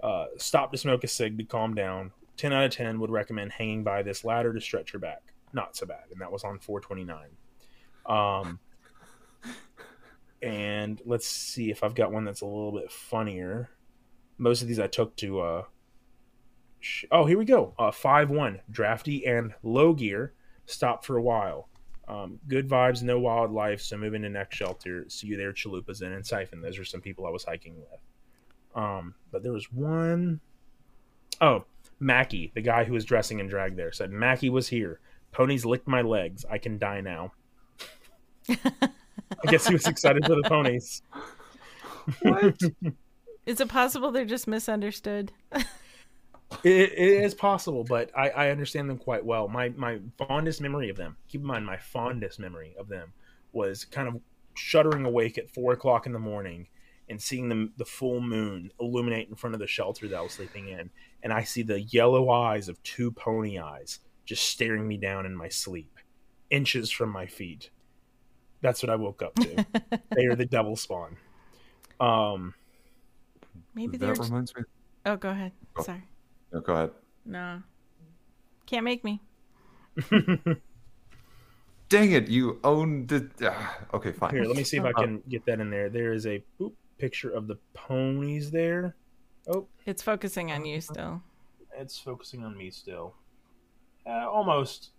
Uh, 0.00 0.26
stop 0.36 0.70
to 0.70 0.78
smoke 0.78 1.02
a 1.02 1.08
cig 1.08 1.36
to 1.38 1.44
calm 1.44 1.74
down. 1.74 2.12
Ten 2.36 2.52
out 2.52 2.64
of 2.64 2.70
ten 2.70 3.00
would 3.00 3.10
recommend 3.10 3.52
hanging 3.52 3.82
by 3.82 4.02
this 4.02 4.24
ladder 4.24 4.52
to 4.52 4.60
stretch 4.60 4.92
your 4.92 5.00
back. 5.00 5.22
Not 5.52 5.76
so 5.76 5.86
bad, 5.86 6.04
and 6.12 6.20
that 6.20 6.30
was 6.30 6.44
on 6.44 6.58
429. 6.58 7.28
Um, 8.06 8.58
and 10.42 11.00
let's 11.06 11.26
see 11.26 11.70
if 11.70 11.82
I've 11.82 11.94
got 11.94 12.12
one 12.12 12.24
that's 12.24 12.42
a 12.42 12.46
little 12.46 12.72
bit 12.72 12.92
funnier. 12.92 13.70
Most 14.36 14.62
of 14.62 14.68
these 14.68 14.78
I 14.78 14.88
took 14.88 15.16
to. 15.16 15.40
Uh, 15.40 15.62
sh- 16.80 17.06
oh, 17.10 17.24
here 17.24 17.38
we 17.38 17.44
go. 17.44 17.74
Uh, 17.78 17.90
five 17.90 18.30
one 18.30 18.60
drafty 18.70 19.26
and 19.26 19.54
low 19.62 19.92
gear. 19.92 20.34
Stop 20.66 21.04
for 21.04 21.16
a 21.16 21.22
while. 21.22 21.68
Um, 22.06 22.38
good 22.48 22.68
vibes, 22.68 23.02
no 23.02 23.18
wildlife. 23.18 23.80
So 23.80 23.96
moving 23.96 24.22
to 24.22 24.28
next 24.28 24.56
shelter. 24.56 25.06
See 25.08 25.28
you 25.28 25.36
there, 25.36 25.52
Chalupas 25.52 26.02
Inn 26.02 26.12
and 26.12 26.26
Siphon. 26.26 26.60
Those 26.60 26.78
are 26.78 26.84
some 26.84 27.00
people 27.00 27.26
I 27.26 27.30
was 27.30 27.44
hiking 27.44 27.76
with. 27.76 28.00
Um, 28.74 29.14
but 29.30 29.42
there 29.42 29.52
was 29.52 29.72
one 29.72 30.40
oh 31.40 31.64
Mackie, 32.00 32.52
the 32.54 32.60
guy 32.60 32.84
who 32.84 32.92
was 32.92 33.04
dressing 33.04 33.40
in 33.40 33.46
drag 33.46 33.76
there, 33.76 33.92
said 33.92 34.10
Mackie 34.10 34.50
was 34.50 34.68
here. 34.68 35.00
Ponies 35.32 35.64
licked 35.64 35.88
my 35.88 36.02
legs. 36.02 36.44
I 36.50 36.58
can 36.58 36.78
die 36.78 37.00
now. 37.00 37.32
I 38.48 39.50
guess 39.50 39.66
he 39.66 39.72
was 39.72 39.86
excited 39.86 40.24
for 40.26 40.34
the 40.34 40.42
ponies. 40.42 41.02
What? 42.22 42.60
Is 43.46 43.60
it 43.60 43.68
possible 43.68 44.10
they're 44.10 44.24
just 44.24 44.46
misunderstood? 44.46 45.32
It, 46.62 46.92
it 46.92 47.22
is 47.24 47.34
possible, 47.34 47.84
but 47.84 48.10
I, 48.16 48.30
I 48.30 48.50
understand 48.50 48.88
them 48.88 48.98
quite 48.98 49.24
well. 49.24 49.48
My 49.48 49.70
my 49.70 50.00
fondest 50.18 50.60
memory 50.60 50.90
of 50.90 50.96
them, 50.96 51.16
keep 51.28 51.40
in 51.40 51.46
mind, 51.46 51.66
my 51.66 51.76
fondest 51.76 52.38
memory 52.38 52.74
of 52.78 52.88
them 52.88 53.12
was 53.52 53.84
kind 53.84 54.08
of 54.08 54.20
shuddering 54.54 55.04
awake 55.04 55.38
at 55.38 55.50
four 55.50 55.72
o'clock 55.72 56.06
in 56.06 56.12
the 56.12 56.18
morning 56.18 56.68
and 57.08 57.20
seeing 57.20 57.48
them 57.48 57.72
the 57.76 57.84
full 57.84 58.20
moon 58.20 58.70
illuminate 58.80 59.28
in 59.28 59.34
front 59.34 59.54
of 59.54 59.60
the 59.60 59.66
shelter 59.66 60.08
that 60.08 60.16
I 60.16 60.22
was 60.22 60.32
sleeping 60.32 60.68
in, 60.68 60.90
and 61.22 61.32
I 61.32 61.44
see 61.44 61.62
the 61.62 61.80
yellow 61.80 62.30
eyes 62.30 62.68
of 62.68 62.82
two 62.82 63.10
pony 63.10 63.58
eyes 63.58 64.00
just 64.24 64.48
staring 64.48 64.88
me 64.88 64.96
down 64.96 65.26
in 65.26 65.36
my 65.36 65.48
sleep, 65.48 65.98
inches 66.50 66.90
from 66.90 67.10
my 67.10 67.26
feet. 67.26 67.70
That's 68.62 68.82
what 68.82 68.88
I 68.88 68.96
woke 68.96 69.22
up 69.22 69.34
to. 69.34 69.66
they 70.16 70.24
are 70.24 70.34
the 70.34 70.46
devil 70.46 70.76
spawn. 70.76 71.18
Um, 72.00 72.54
Maybe 73.74 73.98
that 73.98 74.06
they're. 74.06 74.14
Reminds 74.14 74.54
me. 74.56 74.62
Oh, 75.04 75.16
go 75.16 75.28
ahead. 75.28 75.52
Oh. 75.76 75.82
Sorry. 75.82 76.04
No, 76.54 76.60
go 76.60 76.72
ahead. 76.74 76.90
No. 77.26 77.62
Can't 78.64 78.84
make 78.84 79.04
me. 79.04 79.20
Dang 81.90 82.12
it! 82.12 82.28
You 82.28 82.58
own 82.64 83.06
the. 83.06 83.28
ah, 83.42 83.76
okay, 83.92 84.12
fine. 84.12 84.30
here, 84.30 84.44
let 84.44 84.56
me 84.56 84.64
see 84.64 84.78
if 84.78 84.84
I 84.84 84.90
Uh, 84.90 84.92
can 85.02 85.22
get 85.28 85.44
that 85.46 85.60
in 85.60 85.68
there. 85.70 85.88
There 85.90 86.12
is 86.12 86.26
a 86.26 86.42
boop, 86.58 86.72
picture 86.98 87.30
of 87.30 87.46
the 87.46 87.58
ponies 87.74 88.50
there. 88.50 88.96
Oh, 89.48 89.66
It's 89.84 90.02
focusing 90.02 90.50
on 90.50 90.64
you 90.64 90.80
still. 90.80 91.22
it's 91.76 91.98
focusing 91.98 92.42
on 92.44 92.56
me 92.56 92.70
still. 92.70 93.14
Uh, 94.06 94.28
almost, 94.30 94.92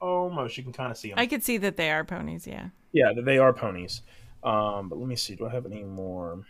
almost. 0.00 0.56
You 0.58 0.64
can 0.64 0.72
kind 0.72 0.90
of 0.90 0.98
see 0.98 1.08
them. 1.10 1.18
I 1.18 1.26
could 1.26 1.42
see 1.42 1.56
that 1.58 1.76
they 1.76 1.90
are 1.90 2.04
ponies. 2.04 2.46
Yeah. 2.46 2.68
Yeah, 2.92 3.12
they 3.16 3.38
are 3.38 3.52
ponies. 3.52 4.02
Um, 4.44 4.88
but 4.88 4.98
let 4.98 5.08
me 5.08 5.16
see. 5.16 5.34
Do 5.36 5.46
I 5.46 5.50
have 5.50 5.66
any 5.66 5.82
more? 5.84 6.44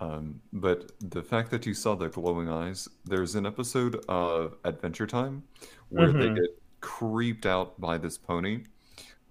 Um, 0.00 0.40
but 0.52 0.92
the 1.00 1.22
fact 1.22 1.50
that 1.50 1.66
you 1.66 1.74
saw 1.74 1.94
the 1.94 2.08
glowing 2.08 2.48
eyes, 2.48 2.88
there's 3.04 3.34
an 3.34 3.44
episode 3.44 4.02
of 4.08 4.56
Adventure 4.64 5.06
Time 5.06 5.42
where 5.90 6.10
they 6.10 6.28
Mhm. 6.28 6.36
get 6.36 6.62
creeped 6.80 7.44
out 7.44 7.78
by 7.80 7.98
this 7.98 8.16
pony 8.16 8.64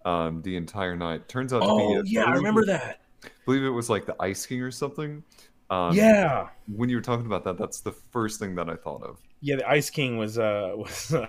um, 0.06 0.41
the 0.44 0.56
entire 0.56 0.96
night. 0.96 1.28
Turns 1.28 1.52
out 1.54 1.60
to 1.62 1.66
be. 1.66 1.72
Oh 1.72 2.04
yeah, 2.06 2.24
I 2.26 2.34
remember 2.34 2.64
that. 2.68 3.02
believe 3.46 3.64
it 3.64 3.70
was 3.70 3.90
like 3.90 4.06
the 4.06 4.16
Ice 4.22 4.46
King 4.46 4.62
or 4.62 4.72
something. 4.72 5.24
Um, 5.72 5.94
yeah, 5.96 6.50
When 6.68 6.88
you 6.90 6.96
were 6.96 7.02
talking 7.02 7.26
about 7.26 7.44
that, 7.44 7.58
that's 7.58 7.82
the 7.82 7.91
first 7.91 8.40
thing 8.40 8.56
that 8.56 8.70
I 8.70 8.76
thought 8.76 9.04
of. 9.04 9.20
yeah. 9.41 9.56
The 9.58 9.68
Ice 9.70 9.90
King 9.90 10.18
was 10.18 10.38
uh 10.38 10.74
was 10.78 11.14
uh, 11.14 11.28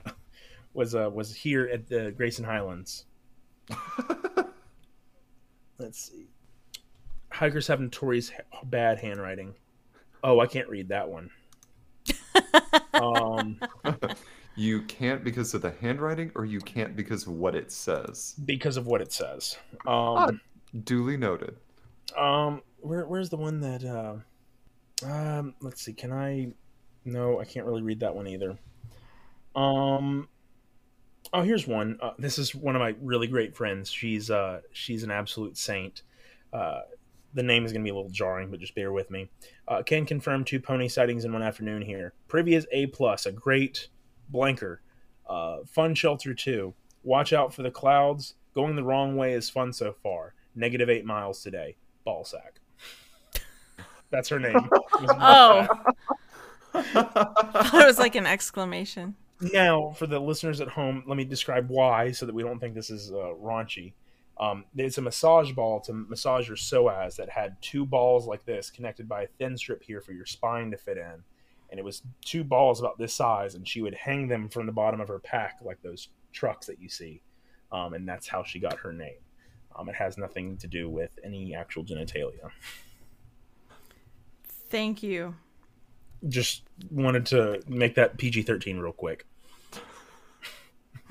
was 0.74 0.94
uh, 0.94 1.10
was 1.12 1.34
here 1.34 1.66
at 1.72 1.88
the 1.88 2.12
Grayson 2.12 2.44
Highlands. 2.44 3.06
Let's 5.78 5.98
see. 6.10 6.28
Hikers 7.30 7.66
have 7.68 7.80
notorious 7.80 8.32
bad 8.64 8.98
handwriting. 9.00 9.54
Oh, 10.22 10.40
I 10.40 10.46
can't 10.46 10.68
read 10.68 10.88
that 10.88 11.08
one. 11.08 11.30
um, 12.94 13.58
You 14.56 14.82
can't 14.82 15.22
because 15.24 15.54
of 15.54 15.62
the 15.62 15.70
handwriting, 15.80 16.32
or 16.34 16.44
you 16.44 16.60
can't 16.60 16.94
because 16.96 17.26
of 17.26 17.32
what 17.32 17.54
it 17.54 17.70
says. 17.72 18.34
because 18.44 18.76
of 18.76 18.86
what 18.86 19.00
it 19.00 19.12
says. 19.12 19.56
Um, 19.86 20.40
Duly 20.84 21.16
noted. 21.16 21.56
um, 22.18 22.60
where 22.80 23.06
where's 23.06 23.30
the 23.30 23.36
one 23.36 23.60
that? 23.60 23.84
Uh, 23.84 25.06
um, 25.06 25.54
let's 25.60 25.80
see. 25.82 25.92
Can 25.92 26.12
I? 26.12 26.48
No, 27.04 27.40
I 27.40 27.44
can't 27.44 27.64
really 27.64 27.80
read 27.82 28.00
that 28.00 28.14
one 28.14 28.26
either. 28.26 28.58
Um. 29.54 30.28
Oh, 31.32 31.42
here's 31.42 31.66
one. 31.66 31.98
Uh, 32.02 32.12
this 32.18 32.38
is 32.38 32.54
one 32.54 32.74
of 32.74 32.80
my 32.80 32.94
really 33.00 33.28
great 33.28 33.56
friends. 33.56 33.90
She's 33.90 34.30
uh 34.30 34.60
she's 34.72 35.04
an 35.04 35.10
absolute 35.12 35.56
saint. 35.56 36.02
Uh, 36.52 36.80
the 37.34 37.42
name 37.42 37.64
is 37.64 37.72
going 37.72 37.82
to 37.82 37.84
be 37.84 37.90
a 37.90 37.94
little 37.94 38.10
jarring, 38.10 38.50
but 38.50 38.60
just 38.60 38.74
bear 38.74 38.92
with 38.92 39.10
me. 39.10 39.30
Uh, 39.68 39.82
can 39.82 40.04
confirm 40.04 40.44
two 40.44 40.60
pony 40.60 40.88
sightings 40.88 41.24
in 41.24 41.32
one 41.32 41.42
afternoon 41.42 41.82
here. 41.82 42.12
Privy 42.28 42.54
is 42.54 42.66
A 42.72 42.86
plus, 42.86 43.26
a 43.26 43.32
great 43.32 43.88
blanker. 44.28 44.80
Uh, 45.28 45.58
fun 45.66 45.94
shelter 45.94 46.34
two. 46.34 46.74
Watch 47.02 47.32
out 47.32 47.54
for 47.54 47.62
the 47.62 47.70
clouds. 47.70 48.34
Going 48.54 48.74
the 48.74 48.82
wrong 48.82 49.16
way 49.16 49.32
is 49.32 49.48
fun 49.48 49.72
so 49.72 49.94
far. 50.02 50.34
Negative 50.54 50.90
eight 50.90 51.04
miles 51.04 51.42
today. 51.42 51.76
Ball 52.04 52.24
sack. 52.24 52.60
That's 54.10 54.28
her 54.28 54.40
name. 54.40 54.68
Oh. 54.92 55.68
Ballsack. 55.68 55.94
it 56.74 57.86
was 57.86 57.98
like 57.98 58.14
an 58.16 58.26
exclamation. 58.26 59.14
Now, 59.40 59.92
for 59.96 60.06
the 60.06 60.18
listeners 60.18 60.60
at 60.60 60.68
home, 60.68 61.02
let 61.06 61.16
me 61.16 61.24
describe 61.24 61.70
why 61.70 62.12
so 62.12 62.26
that 62.26 62.34
we 62.34 62.42
don't 62.42 62.58
think 62.58 62.74
this 62.74 62.90
is 62.90 63.10
uh, 63.10 63.32
raunchy. 63.40 63.92
Um, 64.40 64.64
it's 64.74 64.96
a 64.96 65.02
massage 65.02 65.52
ball 65.52 65.80
to 65.82 65.92
massage 65.92 66.48
your 66.48 66.56
psoas 66.56 67.14
that 67.16 67.28
had 67.28 67.60
two 67.60 67.84
balls 67.84 68.26
like 68.26 68.46
this 68.46 68.70
connected 68.70 69.06
by 69.06 69.22
a 69.22 69.26
thin 69.26 69.54
strip 69.54 69.82
here 69.82 70.00
for 70.00 70.12
your 70.12 70.24
spine 70.24 70.70
to 70.70 70.78
fit 70.78 70.96
in. 70.96 71.22
And 71.68 71.78
it 71.78 71.84
was 71.84 72.02
two 72.24 72.42
balls 72.42 72.80
about 72.80 72.98
this 72.98 73.12
size, 73.12 73.54
and 73.54 73.68
she 73.68 73.82
would 73.82 73.94
hang 73.94 74.28
them 74.28 74.48
from 74.48 74.64
the 74.64 74.72
bottom 74.72 75.00
of 75.00 75.08
her 75.08 75.18
pack 75.18 75.58
like 75.62 75.80
those 75.82 76.08
trucks 76.32 76.66
that 76.66 76.80
you 76.80 76.88
see. 76.88 77.20
Um, 77.70 77.92
and 77.92 78.08
that's 78.08 78.26
how 78.26 78.42
she 78.42 78.58
got 78.58 78.78
her 78.78 78.94
name. 78.94 79.20
Um, 79.76 79.88
it 79.90 79.94
has 79.94 80.16
nothing 80.18 80.56
to 80.56 80.66
do 80.66 80.88
with 80.88 81.16
any 81.22 81.54
actual 81.54 81.84
genitalia. 81.84 82.50
Thank 84.70 85.02
you. 85.02 85.36
Just 86.28 86.62
wanted 86.90 87.26
to 87.26 87.62
make 87.68 87.94
that 87.96 88.16
PG 88.16 88.42
13 88.42 88.78
real 88.78 88.92
quick. 88.92 89.26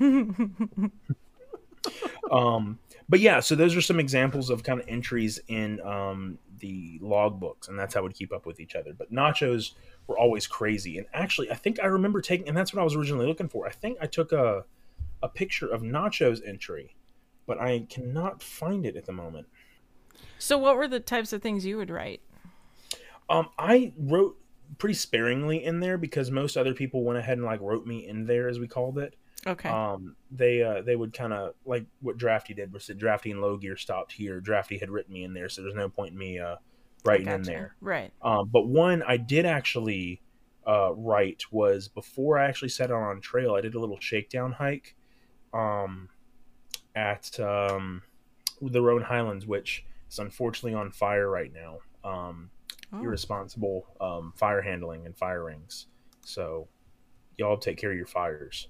um 2.30 2.78
but 3.10 3.20
yeah 3.20 3.40
so 3.40 3.54
those 3.54 3.76
are 3.76 3.80
some 3.82 4.00
examples 4.00 4.48
of 4.48 4.62
kind 4.62 4.80
of 4.80 4.88
entries 4.88 5.38
in 5.48 5.80
um 5.82 6.38
the 6.60 6.98
log 7.02 7.40
books 7.40 7.68
and 7.68 7.78
that's 7.78 7.94
how 7.94 8.02
we'd 8.02 8.14
keep 8.14 8.32
up 8.32 8.46
with 8.46 8.60
each 8.60 8.74
other. 8.76 8.92
But 8.92 9.12
nachos 9.12 9.72
were 10.06 10.18
always 10.18 10.46
crazy. 10.46 10.96
And 10.98 11.06
actually 11.12 11.50
i 11.50 11.54
think 11.54 11.80
i 11.80 11.86
remember 11.86 12.20
taking 12.20 12.48
and 12.48 12.56
that's 12.56 12.72
what 12.72 12.80
i 12.80 12.84
was 12.84 12.94
originally 12.94 13.26
looking 13.26 13.48
for. 13.48 13.66
I 13.66 13.72
think 13.72 13.98
i 14.00 14.06
took 14.06 14.32
a 14.32 14.64
a 15.22 15.28
picture 15.28 15.66
of 15.68 15.82
nachos 15.82 16.40
entry 16.46 16.94
but 17.46 17.60
i 17.60 17.84
cannot 17.90 18.42
find 18.42 18.86
it 18.86 18.96
at 18.96 19.04
the 19.06 19.12
moment. 19.12 19.48
So, 20.38 20.56
what 20.58 20.76
were 20.76 20.88
the 20.88 21.00
types 21.00 21.32
of 21.32 21.42
things 21.42 21.66
you 21.66 21.76
would 21.76 21.90
write? 21.90 22.22
um 23.28 23.48
i 23.58 23.92
wrote 23.98 24.36
pretty 24.78 24.94
sparingly 24.94 25.64
in 25.64 25.80
there 25.80 25.98
because 25.98 26.30
most 26.30 26.56
other 26.56 26.74
people 26.74 27.02
went 27.04 27.18
ahead 27.18 27.38
and 27.38 27.46
like 27.46 27.60
wrote 27.60 27.86
me 27.86 28.06
in 28.06 28.24
there 28.26 28.48
as 28.48 28.58
we 28.58 28.68
called 28.68 28.98
it 28.98 29.16
Okay. 29.46 29.68
um 29.68 30.16
they 30.30 30.62
uh 30.62 30.82
they 30.82 30.94
would 30.96 31.12
kind 31.14 31.32
of 31.32 31.54
like 31.64 31.86
what 32.00 32.18
drafty 32.18 32.52
did 32.54 32.72
was 32.72 32.84
said 32.84 32.98
drafty 32.98 33.30
and 33.30 33.40
low 33.40 33.56
gear 33.56 33.76
stopped 33.76 34.12
here 34.12 34.40
drafty 34.40 34.76
had 34.78 34.90
written 34.90 35.12
me 35.14 35.24
in 35.24 35.32
there 35.32 35.48
so 35.48 35.62
there's 35.62 35.74
no 35.74 35.88
point 35.88 36.12
in 36.12 36.18
me 36.18 36.38
uh 36.38 36.56
writing 37.04 37.26
in 37.28 37.42
there 37.42 37.74
Right. 37.80 38.12
um 38.22 38.48
but 38.52 38.66
one 38.66 39.02
i 39.02 39.16
did 39.16 39.46
actually 39.46 40.20
uh 40.66 40.92
write 40.94 41.44
was 41.50 41.88
before 41.88 42.38
i 42.38 42.46
actually 42.46 42.68
set 42.68 42.90
out 42.90 43.02
on 43.02 43.20
trail 43.22 43.54
i 43.54 43.60
did 43.62 43.74
a 43.74 43.80
little 43.80 43.98
shakedown 44.00 44.52
hike 44.52 44.94
um 45.54 46.08
at 46.94 47.38
um 47.40 48.02
the 48.60 48.82
roan 48.82 49.02
highlands 49.02 49.46
which 49.46 49.84
is 50.10 50.18
unfortunately 50.18 50.74
on 50.74 50.90
fire 50.90 51.28
right 51.30 51.52
now 51.54 51.78
um 52.04 52.50
Oh. 52.92 53.04
irresponsible 53.04 53.86
um, 54.00 54.32
fire 54.34 54.60
handling 54.62 55.06
and 55.06 55.16
fire 55.16 55.44
rings. 55.44 55.86
So 56.24 56.66
y'all 57.38 57.56
take 57.56 57.76
care 57.78 57.92
of 57.92 57.96
your 57.96 58.04
fires. 58.08 58.66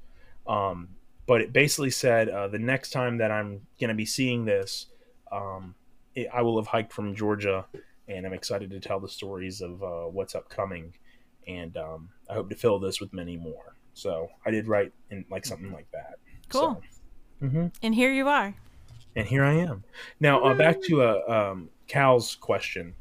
Um, 0.51 0.89
but 1.27 1.41
it 1.41 1.53
basically 1.53 1.91
said 1.91 2.29
uh, 2.29 2.49
the 2.49 2.59
next 2.59 2.91
time 2.91 3.19
that 3.19 3.31
I'm 3.31 3.61
going 3.81 3.89
to 3.89 3.95
be 3.95 4.05
seeing 4.05 4.45
this, 4.45 4.87
um, 5.31 5.75
it, 6.15 6.27
I 6.35 6.43
will 6.43 6.57
have 6.59 6.67
hiked 6.67 6.93
from 6.93 7.15
Georgia, 7.15 7.67
and 8.09 8.27
I'm 8.27 8.33
excited 8.33 8.71
to 8.71 8.81
tell 8.81 8.99
the 8.99 9.09
stories 9.09 9.61
of 9.61 9.83
uh, 9.83 10.07
what's 10.11 10.35
upcoming. 10.35 10.93
And 11.47 11.77
um, 11.77 12.09
I 12.29 12.35
hope 12.35 12.51
to 12.51 12.57
fill 12.57 12.79
this 12.81 13.01
with 13.01 13.13
many 13.13 13.37
more. 13.37 13.77
So 13.95 14.29
I 14.45 14.51
did 14.51 14.67
write 14.67 14.93
in 15.11 15.25
like 15.31 15.47
something 15.47 15.73
like 15.73 15.91
that. 15.93 16.15
Cool. 16.49 16.83
So, 17.41 17.47
mhm 17.47 17.73
And 17.83 17.95
here 17.95 18.13
you 18.13 18.29
are. 18.29 18.55
and 19.17 19.27
here 19.27 19.45
I 19.45 19.55
am. 19.55 19.85
Now 20.21 20.43
uh, 20.45 20.55
back 20.55 20.81
to 20.83 21.03
uh, 21.03 21.23
um, 21.53 21.71
Cal's 21.87 22.35
question, 22.35 22.95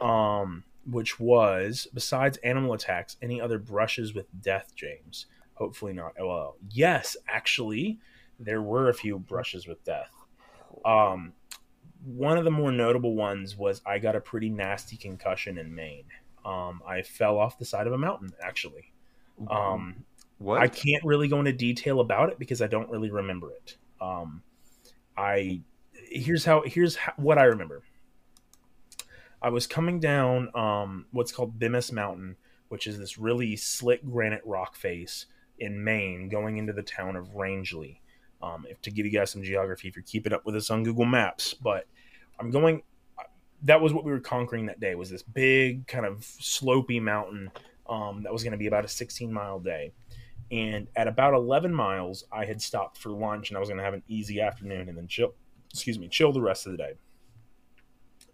um, 0.00 0.64
which 0.90 1.18
was 1.20 1.88
besides 1.94 2.36
animal 2.38 2.72
attacks, 2.74 3.16
any 3.22 3.40
other 3.40 3.58
brushes 3.58 4.14
with 4.14 4.26
death, 4.42 4.72
James? 4.74 5.26
Hopefully 5.56 5.92
not. 5.92 6.14
Well, 6.18 6.56
yes, 6.70 7.16
actually, 7.28 7.98
there 8.38 8.62
were 8.62 8.88
a 8.88 8.94
few 8.94 9.18
brushes 9.18 9.66
with 9.66 9.82
death. 9.84 10.12
Um, 10.84 11.32
one 12.04 12.38
of 12.38 12.44
the 12.44 12.50
more 12.50 12.70
notable 12.70 13.14
ones 13.14 13.56
was 13.56 13.80
I 13.86 13.98
got 13.98 14.14
a 14.14 14.20
pretty 14.20 14.50
nasty 14.50 14.96
concussion 14.96 15.58
in 15.58 15.74
Maine. 15.74 16.04
Um, 16.44 16.82
I 16.86 17.02
fell 17.02 17.38
off 17.38 17.58
the 17.58 17.64
side 17.64 17.86
of 17.86 17.92
a 17.92 17.98
mountain, 17.98 18.32
actually. 18.42 18.92
Um, 19.50 20.04
what? 20.38 20.60
I 20.60 20.68
can't 20.68 21.02
really 21.04 21.28
go 21.28 21.38
into 21.38 21.52
detail 21.52 22.00
about 22.00 22.28
it 22.28 22.38
because 22.38 22.60
I 22.60 22.66
don't 22.66 22.90
really 22.90 23.10
remember 23.10 23.50
it. 23.52 23.76
Um, 24.00 24.42
I 25.16 25.62
here's 25.92 26.44
how 26.44 26.62
here's 26.66 26.96
how, 26.96 27.12
what 27.16 27.38
I 27.38 27.44
remember. 27.44 27.82
I 29.40 29.48
was 29.48 29.66
coming 29.66 30.00
down 30.00 30.50
um, 30.54 31.06
what's 31.10 31.32
called 31.32 31.58
Bemis 31.58 31.92
Mountain, 31.92 32.36
which 32.68 32.86
is 32.86 32.98
this 32.98 33.18
really 33.18 33.56
slick 33.56 34.04
granite 34.04 34.42
rock 34.44 34.76
face 34.76 35.26
in 35.58 35.82
Maine, 35.82 36.28
going 36.28 36.56
into 36.56 36.72
the 36.72 36.82
town 36.82 37.16
of 37.16 37.34
Rangeley. 37.34 38.00
Um, 38.42 38.66
if, 38.68 38.80
to 38.82 38.90
give 38.90 39.06
you 39.06 39.12
guys 39.12 39.30
some 39.30 39.42
geography, 39.42 39.88
if 39.88 39.96
you're 39.96 40.04
keeping 40.04 40.32
up 40.32 40.44
with 40.44 40.56
us 40.56 40.70
on 40.70 40.84
Google 40.84 41.06
Maps, 41.06 41.54
but 41.54 41.86
I'm 42.38 42.50
going. 42.50 42.82
That 43.62 43.80
was 43.80 43.94
what 43.94 44.04
we 44.04 44.12
were 44.12 44.20
conquering 44.20 44.66
that 44.66 44.80
day. 44.80 44.94
Was 44.94 45.08
this 45.08 45.22
big 45.22 45.86
kind 45.86 46.04
of 46.04 46.22
slopy 46.24 47.00
mountain 47.00 47.50
um, 47.88 48.22
that 48.22 48.32
was 48.32 48.42
going 48.42 48.52
to 48.52 48.58
be 48.58 48.66
about 48.66 48.84
a 48.84 48.88
16 48.88 49.32
mile 49.32 49.58
day 49.58 49.92
and 50.50 50.86
at 50.94 51.08
about 51.08 51.34
11 51.34 51.74
miles 51.74 52.24
i 52.30 52.44
had 52.44 52.60
stopped 52.60 52.98
for 52.98 53.10
lunch 53.10 53.50
and 53.50 53.56
i 53.56 53.60
was 53.60 53.68
going 53.68 53.78
to 53.78 53.84
have 53.84 53.94
an 53.94 54.02
easy 54.08 54.40
afternoon 54.40 54.88
and 54.88 54.96
then 54.96 55.08
chill 55.08 55.34
excuse 55.70 55.98
me 55.98 56.08
chill 56.08 56.32
the 56.32 56.40
rest 56.40 56.66
of 56.66 56.72
the 56.72 56.78
day 56.78 56.92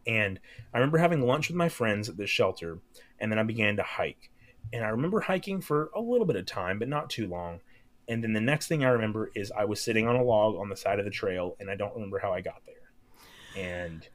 and 0.07 0.39
i 0.75 0.79
remember 0.79 0.99
having 0.99 1.23
lunch 1.23 1.49
with 1.49 1.57
my 1.57 1.69
friends 1.69 2.09
at 2.09 2.17
this 2.17 2.31
shelter 2.31 2.79
and 3.19 3.33
then 3.33 3.39
i 3.39 3.43
began 3.43 3.77
to 3.77 3.83
hike 3.83 4.31
and 4.73 4.85
i 4.85 4.89
remember 4.89 5.21
hiking 5.21 5.61
for 5.61 5.91
a 5.95 6.01
little 6.01 6.27
bit 6.27 6.37
of 6.37 6.47
time 6.47 6.79
but 6.79 6.89
not 6.89 7.11
too 7.11 7.27
long 7.27 7.61
and 8.09 8.23
then 8.23 8.33
the 8.33 8.41
next 8.41 8.67
thing 8.67 8.85
I 8.85 8.91
remember 8.91 9.31
is 9.35 9.53
I 9.53 9.65
was 9.65 9.81
sitting 9.81 10.09
on 10.09 10.17
a 10.17 10.23
log 10.23 10.57
on 10.57 10.69
the 10.69 10.77
side 10.77 10.99
of 10.99 11.05
the 11.05 11.11
trail, 11.11 11.57
and 11.61 11.71
I 11.71 11.77
don't 11.77 11.95
remember 11.95 12.19
how 12.19 12.33
I 12.33 12.41
got 12.41 12.63
there. 12.67 13.63
And 13.65 14.07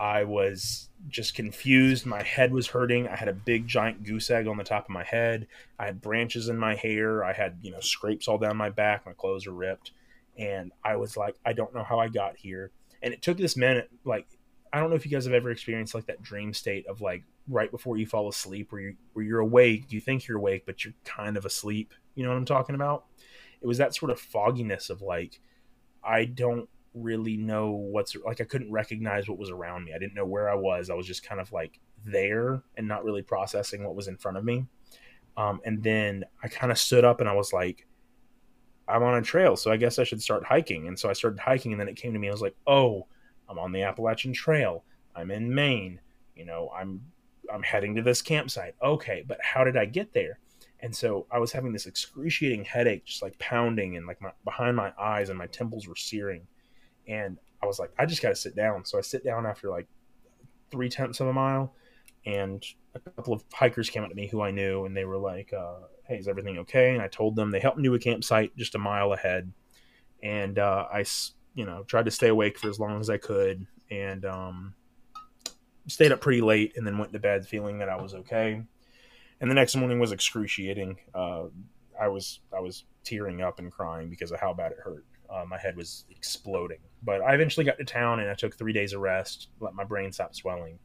I 0.00 0.24
was 0.24 0.88
just 1.08 1.34
confused. 1.34 2.06
My 2.06 2.22
head 2.22 2.52
was 2.52 2.68
hurting. 2.68 3.08
I 3.08 3.16
had 3.16 3.28
a 3.28 3.32
big 3.32 3.66
giant 3.66 4.04
goose 4.04 4.30
egg 4.30 4.46
on 4.46 4.56
the 4.56 4.64
top 4.64 4.84
of 4.84 4.90
my 4.90 5.04
head. 5.04 5.46
I 5.78 5.86
had 5.86 6.00
branches 6.00 6.48
in 6.48 6.58
my 6.58 6.74
hair. 6.74 7.24
I 7.24 7.32
had, 7.32 7.58
you 7.62 7.70
know, 7.70 7.80
scrapes 7.80 8.28
all 8.28 8.38
down 8.38 8.56
my 8.56 8.70
back. 8.70 9.06
My 9.06 9.12
clothes 9.12 9.46
were 9.46 9.52
ripped. 9.52 9.92
And 10.36 10.72
I 10.84 10.96
was 10.96 11.16
like, 11.16 11.36
I 11.44 11.52
don't 11.52 11.74
know 11.74 11.82
how 11.82 11.98
I 11.98 12.08
got 12.08 12.36
here. 12.36 12.70
And 13.02 13.12
it 13.12 13.22
took 13.22 13.38
this 13.38 13.56
minute, 13.56 13.90
like, 14.04 14.26
I 14.72 14.80
don't 14.80 14.90
know 14.90 14.96
if 14.96 15.04
you 15.04 15.10
guys 15.10 15.24
have 15.24 15.34
ever 15.34 15.50
experienced 15.50 15.94
like 15.94 16.06
that 16.06 16.22
dream 16.22 16.52
state 16.52 16.86
of 16.86 17.00
like 17.00 17.24
right 17.48 17.70
before 17.70 17.96
you 17.96 18.06
fall 18.06 18.28
asleep 18.28 18.72
where 18.72 18.80
you 18.80 18.96
where 19.12 19.24
you're 19.24 19.40
awake, 19.40 19.92
you 19.92 20.00
think 20.00 20.26
you're 20.26 20.38
awake, 20.38 20.64
but 20.66 20.84
you're 20.84 20.94
kind 21.04 21.36
of 21.36 21.44
asleep. 21.44 21.94
You 22.14 22.24
know 22.24 22.30
what 22.30 22.36
I'm 22.38 22.44
talking 22.44 22.74
about? 22.74 23.04
It 23.60 23.66
was 23.66 23.78
that 23.78 23.94
sort 23.94 24.10
of 24.10 24.20
fogginess 24.20 24.90
of 24.90 25.02
like, 25.02 25.40
I 26.04 26.24
don't 26.24 26.68
really 26.94 27.36
know 27.36 27.70
what's 27.70 28.16
like 28.16 28.40
I 28.40 28.44
couldn't 28.44 28.72
recognize 28.72 29.28
what 29.28 29.38
was 29.38 29.50
around 29.50 29.84
me. 29.84 29.92
I 29.94 29.98
didn't 29.98 30.14
know 30.14 30.26
where 30.26 30.50
I 30.50 30.54
was. 30.54 30.90
I 30.90 30.94
was 30.94 31.06
just 31.06 31.26
kind 31.26 31.40
of 31.40 31.52
like 31.52 31.80
there 32.04 32.62
and 32.76 32.86
not 32.86 33.04
really 33.04 33.22
processing 33.22 33.84
what 33.84 33.94
was 33.96 34.08
in 34.08 34.16
front 34.16 34.36
of 34.36 34.44
me. 34.44 34.66
Um, 35.36 35.60
and 35.64 35.82
then 35.82 36.24
I 36.42 36.48
kind 36.48 36.72
of 36.72 36.78
stood 36.78 37.04
up 37.04 37.20
and 37.20 37.28
I 37.28 37.34
was 37.34 37.52
like, 37.52 37.86
I'm 38.88 39.02
on 39.02 39.18
a 39.18 39.22
trail, 39.22 39.54
so 39.54 39.70
I 39.70 39.76
guess 39.76 39.98
I 39.98 40.04
should 40.04 40.22
start 40.22 40.44
hiking. 40.44 40.88
And 40.88 40.98
so 40.98 41.10
I 41.10 41.12
started 41.12 41.38
hiking, 41.38 41.72
and 41.72 41.80
then 41.80 41.88
it 41.88 41.96
came 41.96 42.12
to 42.14 42.18
me. 42.18 42.28
I 42.28 42.32
was 42.32 42.40
like, 42.40 42.56
oh, 42.66 43.06
I'm 43.48 43.58
on 43.58 43.72
the 43.72 43.82
Appalachian 43.82 44.32
Trail. 44.32 44.84
I'm 45.14 45.30
in 45.30 45.54
Maine. 45.54 46.00
You 46.36 46.44
know, 46.44 46.70
I'm 46.76 47.00
I'm 47.52 47.62
heading 47.62 47.94
to 47.96 48.02
this 48.02 48.22
campsite. 48.22 48.74
Okay, 48.82 49.24
but 49.26 49.38
how 49.42 49.64
did 49.64 49.76
I 49.76 49.86
get 49.86 50.12
there? 50.12 50.38
And 50.80 50.94
so 50.94 51.26
I 51.30 51.38
was 51.38 51.50
having 51.50 51.72
this 51.72 51.86
excruciating 51.86 52.64
headache, 52.64 53.04
just 53.04 53.22
like 53.22 53.38
pounding, 53.38 53.96
and 53.96 54.06
like 54.06 54.20
my 54.20 54.30
behind 54.44 54.76
my 54.76 54.92
eyes, 54.98 55.28
and 55.28 55.38
my 55.38 55.46
temples 55.46 55.88
were 55.88 55.96
searing 55.96 56.46
and 57.08 57.38
I 57.62 57.66
was 57.66 57.78
like, 57.78 57.90
I 57.98 58.06
just 58.06 58.22
got 58.22 58.28
to 58.28 58.36
sit 58.36 58.54
down. 58.54 58.84
So 58.84 58.98
I 58.98 59.00
sit 59.00 59.24
down 59.24 59.46
after 59.46 59.70
like 59.70 59.88
three 60.70 60.88
tenths 60.88 61.20
of 61.20 61.26
a 61.26 61.32
mile, 61.32 61.74
and 62.26 62.64
a 62.94 63.00
couple 63.00 63.32
of 63.32 63.42
hikers 63.52 63.90
came 63.90 64.04
up 64.04 64.10
to 64.10 64.14
me 64.14 64.28
who 64.28 64.42
I 64.42 64.50
knew, 64.50 64.84
and 64.84 64.96
they 64.96 65.04
were 65.04 65.18
like, 65.18 65.52
uh, 65.52 65.86
"Hey, 66.04 66.18
is 66.18 66.28
everything 66.28 66.58
okay?" 66.58 66.92
And 66.92 67.02
I 67.02 67.08
told 67.08 67.34
them 67.34 67.50
they 67.50 67.60
helped 67.60 67.78
me 67.78 67.84
to 67.84 67.94
a 67.94 67.98
campsite 67.98 68.56
just 68.56 68.74
a 68.74 68.78
mile 68.78 69.12
ahead, 69.12 69.50
and 70.22 70.58
uh, 70.58 70.86
I, 70.92 71.04
you 71.54 71.64
know, 71.64 71.82
tried 71.84 72.04
to 72.04 72.10
stay 72.10 72.28
awake 72.28 72.58
for 72.58 72.68
as 72.68 72.78
long 72.78 73.00
as 73.00 73.10
I 73.10 73.16
could, 73.16 73.66
and 73.90 74.24
um, 74.24 74.74
stayed 75.86 76.12
up 76.12 76.20
pretty 76.20 76.40
late, 76.40 76.74
and 76.76 76.86
then 76.86 76.98
went 76.98 77.12
to 77.12 77.18
bed 77.18 77.46
feeling 77.46 77.78
that 77.78 77.88
I 77.88 78.00
was 78.00 78.14
okay. 78.14 78.62
And 79.40 79.50
the 79.50 79.54
next 79.54 79.76
morning 79.76 79.98
was 80.00 80.12
excruciating. 80.12 80.98
Uh, 81.14 81.44
I 82.00 82.08
was 82.08 82.40
I 82.56 82.60
was 82.60 82.84
tearing 83.04 83.42
up 83.42 83.58
and 83.58 83.72
crying 83.72 84.10
because 84.10 84.32
of 84.32 84.40
how 84.40 84.52
bad 84.52 84.72
it 84.72 84.78
hurt. 84.82 85.04
Uh, 85.30 85.44
my 85.46 85.58
head 85.58 85.76
was 85.76 86.04
exploding. 86.10 86.78
But 87.02 87.20
I 87.22 87.34
eventually 87.34 87.64
got 87.64 87.78
to 87.78 87.84
town 87.84 88.20
and 88.20 88.30
I 88.30 88.34
took 88.34 88.56
three 88.56 88.72
days 88.72 88.92
of 88.92 89.00
rest, 89.00 89.48
let 89.60 89.74
my 89.74 89.84
brain 89.84 90.10
stop 90.10 90.34
swelling. 90.34 90.78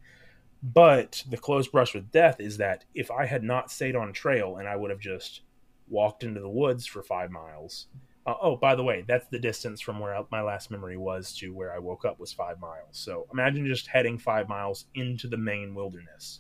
But 0.61 1.23
the 1.29 1.37
close 1.37 1.67
brush 1.67 1.93
with 1.93 2.11
death 2.11 2.39
is 2.39 2.57
that 2.57 2.85
if 2.93 3.11
I 3.11 3.25
had 3.25 3.43
not 3.43 3.71
stayed 3.71 3.95
on 3.95 4.13
trail 4.13 4.57
and 4.57 4.67
I 4.67 4.75
would 4.75 4.91
have 4.91 4.99
just 4.99 5.41
walked 5.89 6.23
into 6.23 6.39
the 6.39 6.49
woods 6.49 6.85
for 6.85 7.03
five 7.03 7.31
miles. 7.31 7.87
Uh, 8.25 8.35
oh, 8.41 8.55
by 8.55 8.73
the 8.73 8.83
way, 8.83 9.03
that's 9.07 9.27
the 9.27 9.39
distance 9.39 9.81
from 9.81 9.99
where 9.99 10.17
my 10.31 10.41
last 10.41 10.71
memory 10.71 10.97
was 10.97 11.33
to 11.33 11.53
where 11.53 11.73
I 11.73 11.79
woke 11.79 12.05
up 12.05 12.19
was 12.19 12.31
five 12.31 12.59
miles. 12.59 12.91
So 12.91 13.27
imagine 13.33 13.67
just 13.67 13.87
heading 13.87 14.17
five 14.17 14.47
miles 14.47 14.85
into 14.95 15.27
the 15.27 15.37
Maine 15.37 15.75
wilderness, 15.75 16.39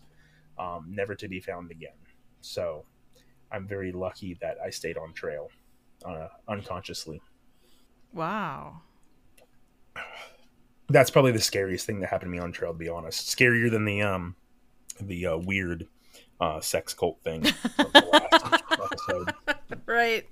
um, 0.57 0.87
never 0.89 1.13
to 1.15 1.27
be 1.27 1.41
found 1.41 1.71
again. 1.71 1.91
So 2.39 2.85
I'm 3.51 3.67
very 3.67 3.91
lucky 3.91 4.37
that 4.41 4.57
I 4.65 4.69
stayed 4.69 4.97
on 4.97 5.13
trail 5.13 5.49
uh, 6.05 6.29
unconsciously. 6.47 7.21
Wow. 8.13 8.81
That's 10.89 11.09
probably 11.09 11.31
the 11.31 11.41
scariest 11.41 11.85
thing 11.85 11.99
that 11.99 12.09
happened 12.09 12.31
to 12.31 12.37
me 12.37 12.39
on 12.39 12.51
trail. 12.51 12.71
To 12.71 12.77
be 12.77 12.89
honest, 12.89 13.35
scarier 13.35 13.71
than 13.71 13.85
the 13.85 14.01
um 14.01 14.35
the 15.01 15.27
uh, 15.27 15.37
weird 15.37 15.87
uh, 16.39 16.59
sex 16.59 16.93
cult 16.93 17.21
thing. 17.23 17.41
right, 19.85 20.27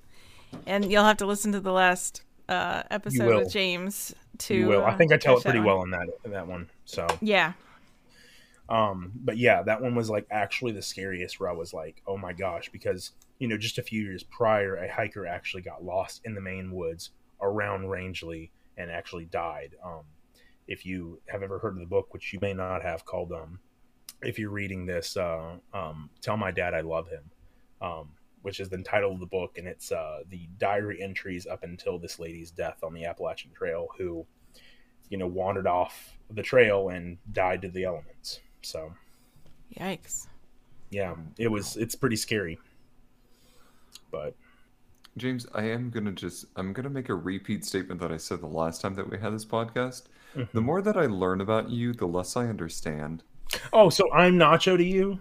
and 0.66 0.90
you'll 0.90 1.04
have 1.04 1.18
to 1.18 1.26
listen 1.26 1.52
to 1.52 1.60
the 1.60 1.72
last 1.72 2.22
uh, 2.48 2.82
episode 2.90 3.36
with 3.36 3.52
James 3.52 4.14
to. 4.38 4.54
You 4.54 4.68
will. 4.68 4.84
I 4.84 4.96
think 4.96 5.12
I 5.12 5.16
tell 5.16 5.38
it 5.38 5.44
pretty 5.44 5.60
well 5.60 5.82
in 5.82 5.90
that 5.90 6.08
in 6.24 6.30
that 6.32 6.46
one. 6.46 6.68
So 6.84 7.06
yeah. 7.20 7.52
Um, 8.68 9.12
but 9.14 9.36
yeah, 9.36 9.62
that 9.62 9.82
one 9.82 9.94
was 9.94 10.08
like 10.08 10.26
actually 10.30 10.72
the 10.72 10.82
scariest. 10.82 11.40
Where 11.40 11.50
I 11.50 11.52
was 11.52 11.74
like, 11.74 12.02
oh 12.06 12.16
my 12.16 12.32
gosh, 12.32 12.70
because 12.70 13.12
you 13.38 13.48
know, 13.48 13.58
just 13.58 13.78
a 13.78 13.82
few 13.82 14.02
years 14.02 14.22
prior, 14.22 14.76
a 14.76 14.92
hiker 14.92 15.26
actually 15.26 15.62
got 15.62 15.84
lost 15.84 16.20
in 16.24 16.34
the 16.34 16.40
Maine 16.40 16.72
woods 16.72 17.10
around 17.40 17.88
Rangeley 17.88 18.52
and 18.76 18.90
actually 18.90 19.24
died. 19.26 19.74
Um, 19.84 20.02
if 20.68 20.86
you 20.86 21.20
have 21.26 21.42
ever 21.42 21.58
heard 21.58 21.74
of 21.74 21.80
the 21.80 21.86
book, 21.86 22.14
which 22.14 22.32
you 22.32 22.38
may 22.40 22.54
not 22.54 22.82
have, 22.82 23.04
called 23.04 23.32
um, 23.32 23.58
if 24.22 24.38
you're 24.38 24.50
reading 24.50 24.86
this, 24.86 25.16
uh, 25.16 25.56
um, 25.74 26.08
"Tell 26.20 26.36
My 26.36 26.50
Dad 26.50 26.74
I 26.74 26.80
Love 26.80 27.08
Him," 27.08 27.24
um, 27.80 28.08
which 28.42 28.60
is 28.60 28.68
the 28.68 28.78
title 28.78 29.12
of 29.12 29.20
the 29.20 29.26
book, 29.26 29.58
and 29.58 29.66
it's 29.66 29.90
uh, 29.90 30.20
the 30.28 30.48
diary 30.58 31.02
entries 31.02 31.46
up 31.46 31.62
until 31.62 31.98
this 31.98 32.18
lady's 32.18 32.50
death 32.50 32.82
on 32.82 32.92
the 32.92 33.04
Appalachian 33.04 33.52
Trail, 33.52 33.88
who, 33.96 34.26
you 35.08 35.16
know, 35.16 35.26
wandered 35.26 35.66
off 35.66 36.16
the 36.30 36.42
trail 36.42 36.90
and 36.90 37.18
died 37.32 37.62
to 37.62 37.68
the 37.68 37.84
elements. 37.84 38.40
So, 38.62 38.92
yikes! 39.76 40.26
Yeah, 40.90 41.14
it 41.38 41.48
was. 41.48 41.76
It's 41.76 41.94
pretty 41.94 42.16
scary, 42.16 42.58
but 44.10 44.34
James, 45.16 45.46
I 45.54 45.64
am 45.64 45.90
gonna 45.90 46.12
just 46.12 46.46
I'm 46.56 46.72
gonna 46.72 46.90
make 46.90 47.08
a 47.08 47.14
repeat 47.14 47.64
statement 47.64 48.00
that 48.00 48.12
I 48.12 48.16
said 48.16 48.40
the 48.40 48.46
last 48.46 48.80
time 48.80 48.94
that 48.94 49.08
we 49.08 49.18
had 49.18 49.32
this 49.32 49.44
podcast. 49.44 50.04
Mm-hmm. 50.34 50.56
The 50.56 50.62
more 50.62 50.80
that 50.80 50.96
I 50.96 51.06
learn 51.06 51.40
about 51.40 51.68
you, 51.68 51.92
the 51.92 52.06
less 52.06 52.36
I 52.36 52.46
understand. 52.46 53.22
Oh, 53.72 53.90
so 53.90 54.10
I'm 54.12 54.38
Nacho 54.38 54.78
to 54.78 54.84
you? 54.84 55.20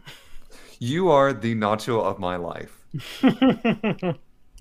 You 0.80 1.10
are 1.10 1.34
the 1.34 1.53
Nacho 1.53 2.02
of 2.02 2.18
my 2.18 2.38
life. 2.38 2.81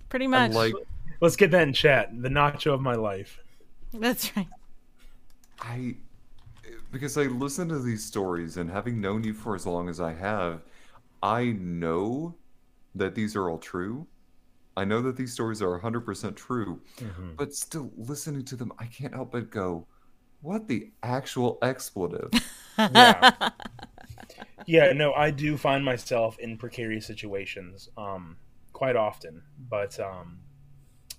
Pretty 0.08 0.26
much. 0.26 0.52
like, 0.52 0.74
let's 1.20 1.36
get 1.36 1.50
that 1.52 1.62
in 1.62 1.72
chat. 1.72 2.10
The 2.22 2.28
Nacho 2.28 2.74
of 2.74 2.80
my 2.80 2.94
life. 2.94 3.38
That's 3.92 4.36
right. 4.36 4.48
I 5.60 5.96
because 6.92 7.16
I 7.16 7.24
listen 7.24 7.68
to 7.68 7.78
these 7.78 8.04
stories 8.04 8.56
and 8.56 8.70
having 8.70 9.00
known 9.00 9.22
you 9.24 9.34
for 9.34 9.54
as 9.54 9.66
long 9.66 9.88
as 9.88 10.00
I 10.00 10.12
have, 10.14 10.62
I 11.22 11.56
know 11.58 12.34
that 12.94 13.14
these 13.14 13.36
are 13.36 13.48
all 13.48 13.58
true 13.58 14.06
I 14.76 14.84
know 14.84 15.02
that 15.02 15.16
these 15.16 15.32
stories 15.32 15.60
are 15.60 15.78
100% 15.78 16.36
true, 16.36 16.80
mm-hmm. 16.96 17.30
but 17.36 17.54
still 17.54 17.90
listening 17.96 18.44
to 18.46 18.56
them, 18.56 18.72
I 18.78 18.86
can't 18.86 19.12
help 19.12 19.32
but 19.32 19.50
go, 19.50 19.86
what 20.42 20.68
the 20.68 20.90
actual 21.02 21.58
expletive? 21.60 22.30
yeah. 22.78 23.50
Yeah, 24.70 24.92
no, 24.92 25.12
I 25.12 25.30
do 25.30 25.56
find 25.56 25.84
myself 25.84 26.38
in 26.38 26.56
precarious 26.56 27.06
situations 27.06 27.88
um, 27.96 28.36
quite 28.72 28.96
often, 28.96 29.42
but 29.68 29.98
um, 29.98 30.38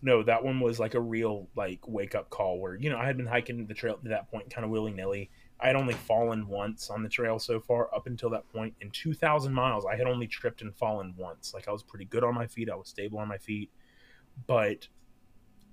no, 0.02 0.24
that 0.24 0.44
one 0.44 0.60
was 0.60 0.80
like 0.80 0.94
a 0.94 1.02
real 1.02 1.48
like 1.56 1.88
wake 1.88 2.16
up 2.16 2.30
call 2.30 2.60
where, 2.60 2.76
you 2.76 2.90
know, 2.90 2.98
I 2.98 3.06
had 3.06 3.18
been 3.18 3.28
hiking 3.28 3.66
the 3.68 3.74
trail 3.74 3.98
to 3.98 4.10
that 4.10 4.30
point 4.32 4.50
kind 4.50 4.66
of 4.66 4.72
willy 4.72 4.94
nilly 4.94 5.30
I 5.62 5.68
had 5.68 5.76
only 5.76 5.94
fallen 5.94 6.48
once 6.48 6.90
on 6.90 7.04
the 7.04 7.10
trail 7.10 7.38
so 7.38 7.60
far 7.60 7.94
up 7.94 8.08
until 8.08 8.32
that 8.32 8.50
point. 8.50 8.74
In 8.82 8.90
2,000 8.90 9.54
miles, 9.54 9.86
I 9.86 9.96
had 9.96 10.08
only 10.08 10.26
tripped 10.26 10.64
and 10.64 10.76
fallen 10.76 11.14
once. 11.18 11.54
Like 11.54 11.68
I 11.68 11.72
was 11.72 11.84
pretty 11.84 12.06
good 12.06 12.24
on 12.24 12.34
my 12.34 12.48
feet, 12.48 12.70
I 12.70 12.76
was 12.76 12.90
stable 12.90 13.20
on 13.20 13.28
my 13.28 13.38
feet, 13.38 13.70
but 14.48 14.88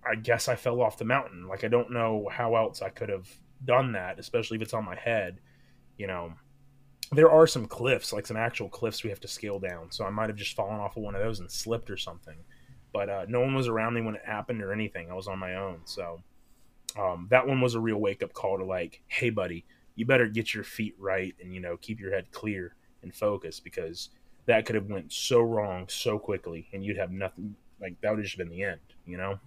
I 0.07 0.15
guess 0.15 0.47
I 0.47 0.57
fell 0.57 0.83
off 0.83 0.99
the 0.99 1.07
mountain. 1.07 1.49
Like 1.49 1.65
I 1.65 1.69
don't 1.69 1.91
know 1.91 2.29
how 2.31 2.55
else 2.55 2.83
I 2.83 2.91
could 2.91 3.09
have 3.09 3.29
done 3.65 3.93
that, 3.93 4.19
especially 4.19 4.57
if 4.57 4.63
it's 4.63 4.75
on 4.75 4.85
my 4.85 4.97
head. 4.97 5.41
You 5.97 6.07
know, 6.07 6.35
there 7.13 7.31
are 7.31 7.47
some 7.47 7.67
cliffs, 7.67 8.13
like 8.13 8.27
some 8.27 8.37
actual 8.37 8.69
cliffs 8.69 9.03
we 9.03 9.11
have 9.11 9.21
to 9.21 9.29
scale 9.29 9.59
down. 9.59 9.91
So 9.91 10.05
I 10.05 10.11
might 10.11 10.29
have 10.29 10.37
just 10.37 10.55
fallen 10.55 10.81
off 10.81 10.97
of 10.97 11.03
one 11.03 11.15
of 11.15 11.23
those 11.23 11.41
and 11.41 11.51
slipped 11.51 11.91
or 11.91 11.97
something. 11.97 12.37
But 12.93 13.09
uh, 13.09 13.27
no 13.29 13.41
one 13.41 13.55
was 13.55 13.69
around 13.69 13.95
me 13.95 14.01
when 14.01 14.15
it 14.15 14.23
happened 14.25 14.63
or 14.63 14.73
anything. 14.73 15.11
I 15.11 15.15
was 15.15 15.29
on 15.29 15.39
my 15.39 15.55
own. 15.57 15.81
So 15.85 16.21
um, 16.99 17.27
that 17.31 17.47
one 17.47 17.61
was 17.61 17.75
a 17.75 17.81
real 17.81 17.99
wake 17.99 18.23
up 18.23 18.33
call 18.33 18.59
to 18.59 18.65
like, 18.65 19.01
hey, 19.09 19.31
buddy, 19.31 19.65
you 19.99 20.07
better 20.07 20.29
get 20.29 20.55
your 20.55 20.63
feet 20.63 20.95
right 20.97 21.35
and 21.43 21.53
you 21.53 21.61
know 21.61 21.77
keep 21.77 21.99
your 21.99 22.13
head 22.13 22.31
clear 22.31 22.77
and 23.03 23.13
focused 23.13 23.65
because 23.65 24.11
that 24.47 24.65
could 24.65 24.77
have 24.77 24.87
went 24.87 25.13
so 25.13 25.41
wrong 25.41 25.87
so 25.89 26.21
quickly 26.21 26.69
and 26.73 26.85
you'd 26.85 26.97
have 26.97 27.11
nothing 27.11 27.57
like 27.81 28.01
that 28.01 28.11
would 28.11 28.21
have 28.21 28.25
just 28.25 28.39
been 28.39 28.49
the 28.49 28.63
end 28.63 28.81
you 29.07 29.17
know 29.17 29.41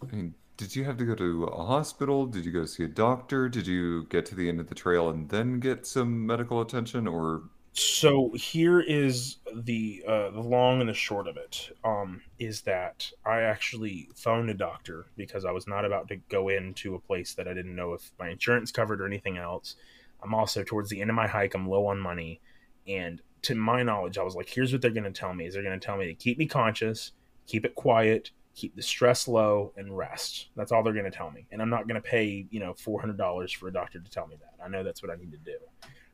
I 0.00 0.06
mean, 0.14 0.34
did 0.56 0.76
you 0.76 0.84
have 0.84 0.96
to 0.96 1.04
go 1.04 1.14
to 1.14 1.44
a 1.44 1.64
hospital 1.64 2.26
did 2.26 2.44
you 2.44 2.52
go 2.52 2.64
see 2.64 2.84
a 2.84 2.88
doctor 2.88 3.48
did 3.48 3.66
you 3.66 4.04
get 4.06 4.24
to 4.26 4.34
the 4.34 4.48
end 4.48 4.60
of 4.60 4.68
the 4.68 4.74
trail 4.74 5.08
and 5.08 5.28
then 5.28 5.58
get 5.58 5.86
some 5.86 6.26
medical 6.26 6.60
attention 6.60 7.06
or 7.06 7.42
so 7.76 8.30
here 8.34 8.80
is 8.80 9.38
the 9.52 10.04
uh, 10.06 10.30
the 10.30 10.40
long 10.40 10.80
and 10.80 10.88
the 10.88 10.94
short 10.94 11.26
of 11.26 11.36
it 11.36 11.76
um, 11.82 12.22
is 12.38 12.60
that 12.62 13.10
I 13.26 13.40
actually 13.40 14.08
phoned 14.14 14.48
a 14.48 14.54
doctor 14.54 15.06
because 15.16 15.44
I 15.44 15.50
was 15.50 15.66
not 15.66 15.84
about 15.84 16.06
to 16.08 16.16
go 16.28 16.50
into 16.50 16.94
a 16.94 17.00
place 17.00 17.34
that 17.34 17.48
I 17.48 17.52
didn't 17.52 17.74
know 17.74 17.92
if 17.92 18.12
my 18.16 18.28
insurance 18.28 18.70
covered 18.70 19.00
or 19.00 19.06
anything 19.06 19.38
else. 19.38 19.74
I'm 20.22 20.34
also 20.34 20.62
towards 20.62 20.88
the 20.88 21.00
end 21.00 21.10
of 21.10 21.16
my 21.16 21.26
hike. 21.26 21.54
I'm 21.54 21.68
low 21.68 21.86
on 21.86 21.98
money, 21.98 22.40
and 22.86 23.20
to 23.42 23.56
my 23.56 23.82
knowledge, 23.82 24.18
I 24.18 24.22
was 24.22 24.36
like, 24.36 24.48
"Here's 24.48 24.72
what 24.72 24.80
they're 24.80 24.92
going 24.92 25.02
to 25.04 25.10
tell 25.10 25.34
me: 25.34 25.46
is 25.46 25.54
they're 25.54 25.62
going 25.64 25.78
to 25.78 25.84
tell 25.84 25.96
me 25.96 26.06
to 26.06 26.14
keep 26.14 26.38
me 26.38 26.46
conscious, 26.46 27.10
keep 27.48 27.64
it 27.64 27.74
quiet, 27.74 28.30
keep 28.54 28.76
the 28.76 28.82
stress 28.82 29.26
low, 29.26 29.72
and 29.76 29.96
rest. 29.96 30.48
That's 30.56 30.70
all 30.72 30.82
they're 30.82 30.92
going 30.92 31.04
to 31.04 31.10
tell 31.10 31.30
me. 31.30 31.46
And 31.50 31.60
I'm 31.60 31.70
not 31.70 31.88
going 31.88 32.00
to 32.00 32.08
pay, 32.08 32.46
you 32.50 32.60
know, 32.60 32.72
$400 32.74 33.54
for 33.56 33.68
a 33.68 33.72
doctor 33.72 33.98
to 34.00 34.10
tell 34.10 34.26
me 34.26 34.36
that. 34.40 34.64
I 34.64 34.68
know 34.68 34.82
that's 34.84 35.02
what 35.02 35.10
I 35.10 35.16
need 35.16 35.32
to 35.32 35.38
do. 35.38 35.56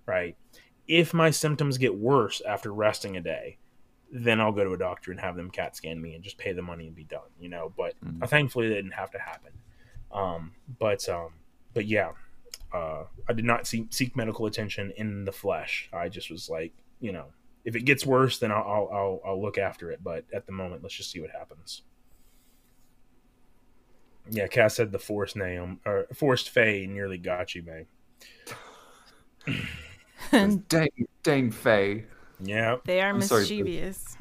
Right. 0.07 0.37
If 0.89 1.12
my 1.15 1.31
symptoms 1.31 1.79
get 1.79 1.95
worse 1.95 2.41
after 2.47 2.73
resting 2.73 3.17
a 3.17 3.21
day, 3.21 3.59
then 4.11 4.41
I'll 4.41 4.53
go 4.53 4.65
to 4.65 4.73
a 4.73 4.79
doctor 4.79 5.12
and 5.12 5.21
have 5.21 5.37
them 5.37 5.51
CAT 5.51 5.77
scan 5.77 6.01
me 6.01 6.15
and 6.15 6.25
just 6.25 6.37
pay 6.39 6.53
the 6.53 6.62
money 6.62 6.87
and 6.87 6.97
be 6.97 7.05
done, 7.05 7.29
you 7.39 7.49
know. 7.49 7.73
But 7.77 7.95
Mhm. 8.05 8.23
uh, 8.23 8.27
thankfully, 8.27 8.69
that 8.69 8.75
didn't 8.75 8.93
have 8.95 9.11
to 9.12 9.19
happen. 9.19 9.53
Um, 10.11 10.53
but 10.81 11.09
um, 11.09 11.35
but 11.75 11.87
yeah, 11.87 12.12
uh, 12.73 13.05
I 13.29 13.33
did 13.35 13.45
not 13.45 13.67
seek, 13.69 13.93
seek 13.93 14.17
medical 14.17 14.47
attention 14.47 14.93
in 14.97 15.25
the 15.25 15.31
flesh. 15.33 15.89
I 15.93 16.09
just 16.09 16.29
was 16.31 16.49
like, 16.49 16.73
you 17.01 17.12
know, 17.12 17.27
if 17.65 17.77
it 17.77 17.83
gets 17.83 18.05
worse, 18.05 18.39
then 18.39 18.51
I'll 18.51 18.65
I'll, 18.65 18.89
I'll, 18.93 19.21
I'll 19.27 19.43
look 19.43 19.59
after 19.59 19.93
it. 19.93 20.03
But 20.03 20.25
at 20.33 20.47
the 20.47 20.53
moment, 20.53 20.83
let's 20.83 20.95
just 20.97 21.12
see 21.12 21.21
what 21.21 21.31
happens. 21.31 21.83
Yeah, 24.31 24.47
Cass 24.47 24.77
said 24.77 24.93
the 24.93 24.98
forced 24.98 25.35
name 25.36 25.81
or 25.85 26.07
forced 26.15 26.51
Fey 26.51 26.86
nearly 26.86 27.19
got 27.19 27.55
you, 27.55 27.62
man. 27.65 27.86
dang, 30.69 30.89
dang, 31.23 31.51
Faye. 31.51 32.05
Yeah, 32.40 32.77
they 32.85 33.01
are 33.01 33.11
I'm 33.11 33.20
sorry, 33.23 33.44
the- 33.44 33.62
mischievous. 33.62 34.16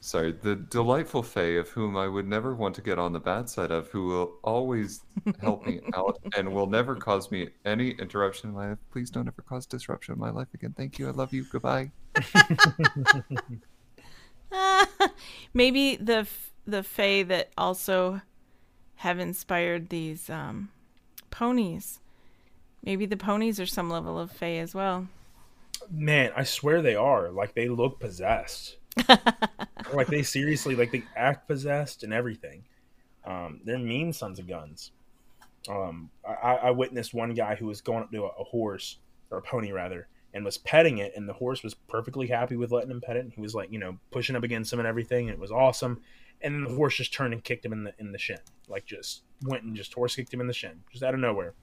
Sorry, 0.00 0.32
the 0.32 0.54
delightful 0.56 1.22
Faye 1.22 1.56
of 1.56 1.70
whom 1.70 1.96
I 1.96 2.08
would 2.08 2.28
never 2.28 2.54
want 2.54 2.74
to 2.74 2.82
get 2.82 2.98
on 2.98 3.14
the 3.14 3.20
bad 3.20 3.48
side 3.48 3.70
of, 3.70 3.88
who 3.88 4.04
will 4.08 4.34
always 4.44 5.00
help 5.40 5.66
me 5.66 5.80
out 5.96 6.18
and 6.36 6.52
will 6.52 6.66
never 6.66 6.94
cause 6.94 7.30
me 7.30 7.48
any 7.64 7.92
interruption 7.92 8.50
in 8.50 8.54
my 8.54 8.68
life. 8.70 8.78
Please 8.92 9.08
don't 9.08 9.26
ever 9.26 9.40
cause 9.40 9.64
disruption 9.64 10.12
in 10.12 10.20
my 10.20 10.28
life 10.28 10.48
again. 10.52 10.74
Thank 10.76 10.98
you. 10.98 11.08
I 11.08 11.12
love 11.12 11.32
you. 11.32 11.46
Goodbye. 11.50 11.90
Maybe 15.54 15.96
the 15.96 16.18
f- 16.18 16.52
the 16.66 16.82
Fae 16.82 17.22
that 17.22 17.50
also 17.56 18.20
have 18.96 19.18
inspired 19.18 19.88
these 19.88 20.30
um, 20.30 20.70
ponies. 21.30 22.00
Maybe 22.84 23.06
the 23.06 23.16
ponies 23.16 23.58
are 23.58 23.66
some 23.66 23.90
level 23.90 24.18
of 24.18 24.30
Fae 24.30 24.56
as 24.58 24.74
well. 24.74 25.08
man, 25.90 26.32
I 26.36 26.44
swear 26.44 26.82
they 26.82 26.94
are. 26.94 27.30
Like 27.30 27.54
they 27.54 27.68
look 27.68 28.00
possessed. 28.00 28.76
like 29.92 30.06
they 30.06 30.22
seriously 30.22 30.76
like 30.76 30.92
they 30.92 31.02
act 31.16 31.48
possessed 31.48 32.02
and 32.04 32.12
everything. 32.12 32.64
Um, 33.24 33.60
they're 33.64 33.78
mean 33.78 34.12
sons 34.12 34.38
of 34.38 34.46
guns. 34.46 34.92
Um, 35.68 36.10
I, 36.26 36.56
I 36.56 36.70
witnessed 36.72 37.14
one 37.14 37.32
guy 37.32 37.54
who 37.54 37.66
was 37.66 37.80
going 37.80 38.02
up 38.02 38.12
to 38.12 38.24
a, 38.24 38.28
a 38.28 38.44
horse 38.44 38.98
or 39.30 39.38
a 39.38 39.42
pony 39.42 39.72
rather, 39.72 40.08
and 40.34 40.44
was 40.44 40.58
petting 40.58 40.98
it, 40.98 41.12
and 41.16 41.28
the 41.28 41.32
horse 41.32 41.62
was 41.62 41.74
perfectly 41.74 42.26
happy 42.26 42.56
with 42.56 42.70
letting 42.70 42.90
him 42.90 43.00
pet 43.00 43.16
it. 43.16 43.24
And 43.24 43.32
he 43.32 43.40
was 43.40 43.54
like, 43.54 43.72
you 43.72 43.78
know, 43.78 43.98
pushing 44.10 44.36
up 44.36 44.42
against 44.42 44.72
him 44.72 44.78
and 44.78 44.88
everything, 44.88 45.28
and 45.28 45.34
it 45.34 45.40
was 45.40 45.50
awesome. 45.50 46.02
And 46.44 46.54
then 46.54 46.64
the 46.64 46.76
horse 46.76 46.96
just 46.96 47.12
turned 47.12 47.32
and 47.32 47.42
kicked 47.42 47.64
him 47.64 47.72
in 47.72 47.84
the 47.84 47.94
in 47.98 48.12
the 48.12 48.18
shin, 48.18 48.38
like 48.68 48.84
just 48.84 49.22
went 49.42 49.64
and 49.64 49.74
just 49.74 49.94
horse 49.94 50.14
kicked 50.14 50.32
him 50.32 50.40
in 50.40 50.46
the 50.46 50.52
shin, 50.52 50.82
just 50.92 51.02
out 51.02 51.14
of 51.14 51.20
nowhere. 51.20 51.54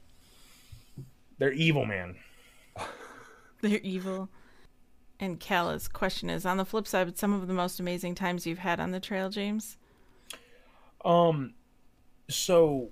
They're 1.37 1.53
evil, 1.53 1.85
man. 1.85 2.17
They're 3.61 3.79
evil. 3.79 4.29
And 5.19 5.39
Kala's 5.39 5.87
question 5.87 6.31
is 6.31 6.45
on 6.47 6.57
the 6.57 6.65
flip 6.65 6.87
side, 6.87 7.15
some 7.15 7.31
of 7.31 7.47
the 7.47 7.53
most 7.53 7.79
amazing 7.79 8.15
times 8.15 8.47
you've 8.47 8.57
had 8.59 8.79
on 8.79 8.89
the 8.89 8.99
trail, 8.99 9.29
James? 9.29 9.77
Um, 11.05 11.53
so 12.27 12.89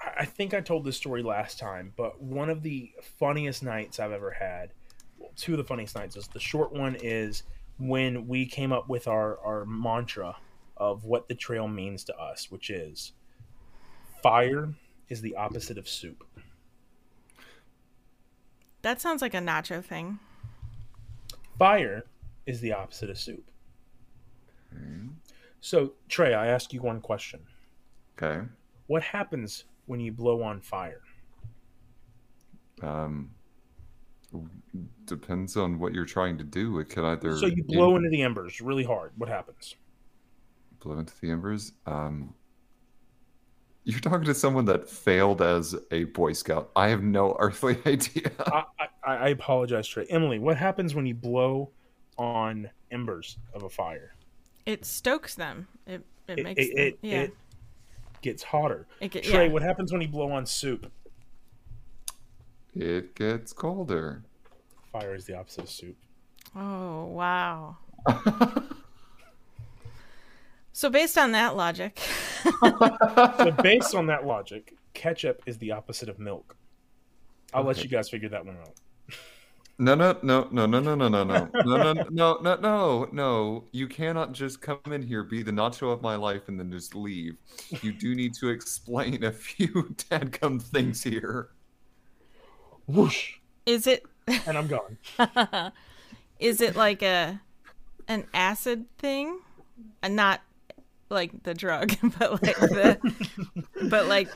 I 0.00 0.22
I 0.22 0.24
think 0.24 0.54
I 0.54 0.60
told 0.60 0.84
this 0.84 0.96
story 0.96 1.22
last 1.22 1.58
time, 1.58 1.92
but 1.96 2.22
one 2.22 2.50
of 2.50 2.62
the 2.62 2.92
funniest 3.18 3.62
nights 3.62 3.98
I've 3.98 4.12
ever 4.12 4.30
had, 4.30 4.72
well, 5.18 5.32
two 5.36 5.52
of 5.52 5.58
the 5.58 5.64
funniest 5.64 5.96
nights 5.96 6.16
is 6.16 6.28
the 6.28 6.40
short 6.40 6.72
one 6.72 6.96
is 7.00 7.42
when 7.78 8.28
we 8.28 8.46
came 8.46 8.72
up 8.72 8.88
with 8.88 9.08
our, 9.08 9.38
our 9.38 9.64
mantra 9.64 10.36
of 10.82 11.04
what 11.04 11.28
the 11.28 11.34
trail 11.34 11.68
means 11.68 12.02
to 12.02 12.16
us, 12.16 12.50
which 12.50 12.68
is 12.68 13.12
fire 14.20 14.74
is 15.08 15.20
the 15.20 15.36
opposite 15.36 15.78
of 15.78 15.88
soup. 15.88 16.24
That 18.82 19.00
sounds 19.00 19.22
like 19.22 19.34
a 19.34 19.38
nacho 19.38 19.84
thing. 19.84 20.18
Fire 21.56 22.04
is 22.46 22.60
the 22.60 22.72
opposite 22.72 23.10
of 23.10 23.18
soup. 23.18 23.48
So, 25.60 25.92
Trey, 26.08 26.34
I 26.34 26.48
ask 26.48 26.72
you 26.72 26.82
one 26.82 27.00
question. 27.00 27.38
Okay. 28.20 28.44
What 28.88 29.04
happens 29.04 29.64
when 29.86 30.00
you 30.00 30.10
blow 30.10 30.42
on 30.42 30.60
fire? 30.60 31.02
Um, 32.82 33.30
depends 35.04 35.56
on 35.56 35.78
what 35.78 35.94
you're 35.94 36.04
trying 36.04 36.38
to 36.38 36.44
do. 36.44 36.80
It 36.80 36.86
could 36.86 37.04
either 37.04 37.36
So 37.36 37.46
you 37.46 37.62
blow 37.62 37.94
into 37.94 38.08
the 38.08 38.22
embers 38.22 38.60
really 38.60 38.82
hard. 38.82 39.12
What 39.16 39.28
happens? 39.28 39.76
Blow 40.82 40.98
into 40.98 41.12
the 41.20 41.30
embers. 41.30 41.72
Um, 41.86 42.34
you're 43.84 44.00
talking 44.00 44.24
to 44.26 44.34
someone 44.34 44.64
that 44.66 44.88
failed 44.88 45.42
as 45.42 45.74
a 45.90 46.04
Boy 46.04 46.32
Scout. 46.32 46.70
I 46.76 46.88
have 46.88 47.02
no 47.02 47.36
earthly 47.40 47.78
idea. 47.86 48.30
I, 48.46 48.64
I, 49.04 49.14
I 49.14 49.28
apologize, 49.28 49.86
Trey. 49.88 50.06
Emily, 50.08 50.38
what 50.38 50.56
happens 50.56 50.94
when 50.94 51.06
you 51.06 51.14
blow 51.14 51.70
on 52.18 52.70
embers 52.90 53.38
of 53.54 53.64
a 53.64 53.68
fire? 53.68 54.14
It 54.66 54.84
stokes 54.84 55.34
them. 55.34 55.66
It 55.86 56.04
it, 56.28 56.38
It, 56.38 56.44
makes 56.44 56.64
it, 56.64 56.68
them, 56.76 56.86
it, 56.86 56.98
yeah. 57.02 57.20
it 57.22 57.34
gets 58.20 58.42
hotter. 58.42 58.86
It 59.00 59.10
get, 59.10 59.24
Trey, 59.24 59.46
yeah. 59.46 59.52
what 59.52 59.62
happens 59.62 59.92
when 59.92 60.00
you 60.00 60.08
blow 60.08 60.30
on 60.30 60.46
soup? 60.46 60.90
It 62.74 63.14
gets 63.16 63.52
colder. 63.52 64.22
Fire 64.92 65.14
is 65.14 65.24
the 65.24 65.36
opposite 65.36 65.64
of 65.64 65.70
soup. 65.70 65.96
Oh 66.54 67.06
wow. 67.06 67.76
So 70.72 70.88
based 70.88 71.18
on 71.18 71.32
that 71.32 71.56
logic, 71.56 72.00
So, 72.44 73.50
based 73.62 73.94
on 73.94 74.06
that 74.06 74.26
logic, 74.26 74.74
ketchup 74.94 75.42
is 75.46 75.58
the 75.58 75.72
opposite 75.72 76.08
of 76.08 76.18
milk. 76.18 76.56
I'll 77.52 77.64
let 77.64 77.82
you 77.82 77.88
guys 77.88 78.08
figure 78.08 78.30
that 78.30 78.44
one 78.44 78.56
out. 78.56 78.74
No, 79.78 79.94
no, 79.94 80.16
no, 80.22 80.48
no, 80.50 80.66
no, 80.66 80.80
no, 80.80 80.94
no, 80.94 81.08
no, 81.08 81.24
no, 81.24 81.48
no, 81.64 81.76
no, 81.76 81.92
no, 81.92 82.04
no, 82.10 82.38
no, 82.40 82.56
no. 82.56 83.08
No 83.12 83.64
you 83.72 83.88
cannot 83.88 84.32
just 84.32 84.60
come 84.60 84.80
in 84.86 85.02
here, 85.02 85.24
be 85.24 85.42
the 85.42 85.50
nacho 85.50 85.92
of 85.92 86.02
my 86.02 86.14
life, 86.14 86.48
and 86.48 86.58
then 86.58 86.70
just 86.70 86.94
leave. 86.94 87.36
You 87.82 87.92
do 87.92 88.14
need 88.14 88.34
to 88.34 88.48
explain 88.50 89.24
a 89.24 89.32
few 89.32 89.66
dadgum 90.10 90.62
things 90.62 91.02
here. 91.02 91.48
Whoosh, 92.86 93.34
is 93.66 93.86
it 93.86 94.04
and 94.46 94.56
I'm 94.56 94.68
gone. 94.68 95.72
is 96.38 96.60
it 96.60 96.76
like 96.76 97.02
a 97.02 97.40
an 98.08 98.26
acid 98.32 98.86
thing? 98.98 99.40
And 100.02 100.14
not 100.14 100.42
like 101.12 101.42
the 101.42 101.54
drug, 101.54 101.94
but 102.18 102.42
like 102.42 102.56
the 102.56 102.98
but 103.88 104.08
like 104.08 104.28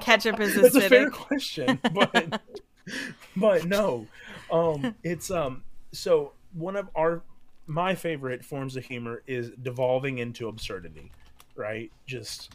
ketchup 0.00 0.40
is 0.40 0.54
That's 0.54 0.74
a 0.74 0.88
fair 0.88 1.10
question, 1.10 1.80
but 1.92 2.40
but 3.36 3.64
no, 3.66 4.06
um, 4.50 4.94
it's 5.04 5.30
um. 5.30 5.62
So 5.92 6.32
one 6.52 6.76
of 6.76 6.88
our 6.94 7.22
my 7.66 7.94
favorite 7.94 8.44
forms 8.44 8.76
of 8.76 8.84
humor 8.84 9.22
is 9.26 9.50
devolving 9.62 10.18
into 10.18 10.48
absurdity, 10.48 11.10
right? 11.56 11.90
Just 12.06 12.54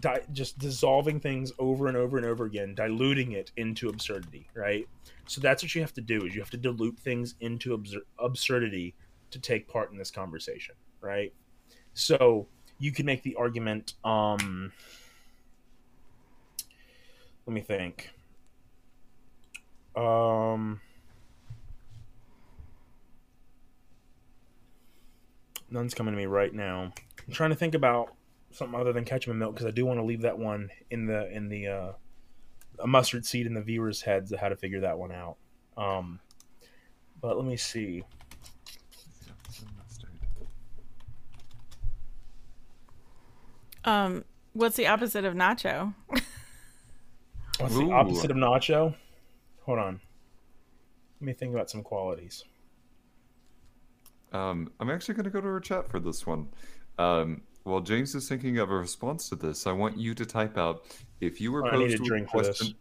di- 0.00 0.22
just 0.32 0.58
dissolving 0.58 1.20
things 1.20 1.52
over 1.58 1.88
and 1.88 1.96
over 1.96 2.16
and 2.16 2.26
over 2.26 2.44
again, 2.44 2.74
diluting 2.74 3.32
it 3.32 3.52
into 3.56 3.88
absurdity, 3.88 4.48
right? 4.54 4.86
So 5.26 5.40
that's 5.40 5.62
what 5.62 5.74
you 5.74 5.80
have 5.82 5.92
to 5.94 6.00
do 6.00 6.24
is 6.24 6.34
you 6.34 6.40
have 6.40 6.50
to 6.50 6.56
dilute 6.56 6.98
things 6.98 7.34
into 7.40 7.76
absur- 7.76 8.02
absurdity 8.18 8.94
to 9.30 9.38
take 9.38 9.68
part 9.68 9.92
in 9.92 9.98
this 9.98 10.10
conversation, 10.10 10.74
right? 11.00 11.32
So 11.98 12.46
you 12.78 12.92
can 12.92 13.06
make 13.06 13.24
the 13.24 13.34
argument. 13.34 13.94
Um, 14.04 14.72
let 17.44 17.52
me 17.52 17.60
think. 17.60 18.10
Um, 19.96 20.80
none's 25.68 25.92
coming 25.92 26.14
to 26.14 26.18
me 26.18 26.26
right 26.26 26.54
now. 26.54 26.92
I'm 27.26 27.32
trying 27.32 27.50
to 27.50 27.56
think 27.56 27.74
about 27.74 28.14
something 28.52 28.78
other 28.78 28.92
than 28.92 29.04
ketchup 29.04 29.30
and 29.30 29.40
milk 29.40 29.54
because 29.54 29.66
I 29.66 29.72
do 29.72 29.84
want 29.84 29.98
to 29.98 30.04
leave 30.04 30.22
that 30.22 30.38
one 30.38 30.70
in 30.92 31.06
the 31.06 31.28
in 31.34 31.48
the 31.48 31.66
uh, 31.66 31.92
a 32.78 32.86
mustard 32.86 33.26
seed 33.26 33.44
in 33.44 33.54
the 33.54 33.62
viewers' 33.62 34.02
heads 34.02 34.30
of 34.30 34.38
how 34.38 34.48
to 34.48 34.56
figure 34.56 34.80
that 34.80 34.96
one 34.96 35.10
out. 35.10 35.36
Um, 35.76 36.20
but 37.20 37.36
let 37.36 37.44
me 37.44 37.56
see. 37.56 38.04
Um, 43.84 44.24
what's 44.52 44.76
the 44.76 44.86
opposite 44.86 45.24
of 45.24 45.34
nacho? 45.34 45.94
What's 47.58 47.74
the 47.74 47.90
opposite 47.90 48.30
of 48.30 48.36
nacho? 48.36 48.94
Hold 49.62 49.78
on. 49.78 50.00
Let 51.20 51.26
me 51.26 51.32
think 51.32 51.54
about 51.54 51.70
some 51.70 51.82
qualities. 51.82 52.44
Um, 54.32 54.70
I'm 54.78 54.90
actually 54.90 55.14
going 55.14 55.24
to 55.24 55.30
go 55.30 55.40
to 55.40 55.48
our 55.48 55.60
chat 55.60 55.90
for 55.90 55.98
this 55.98 56.26
one. 56.26 56.48
Um, 56.98 57.42
while 57.64 57.80
James 57.80 58.14
is 58.14 58.28
thinking 58.28 58.58
of 58.58 58.70
a 58.70 58.76
response 58.76 59.28
to 59.30 59.36
this, 59.36 59.66
I 59.66 59.72
want 59.72 59.98
you 59.98 60.14
to 60.14 60.24
type 60.24 60.56
out 60.56 60.84
if 61.20 61.40
you 61.40 61.52
were 61.52 61.66
I 61.66 61.76
need 61.76 61.84
posed 61.84 61.94
a 61.96 62.02
with 62.02 62.08
drink 62.08 62.28
a 62.28 62.30
for 62.30 62.42
this. 62.42 62.58
question. 62.58 62.76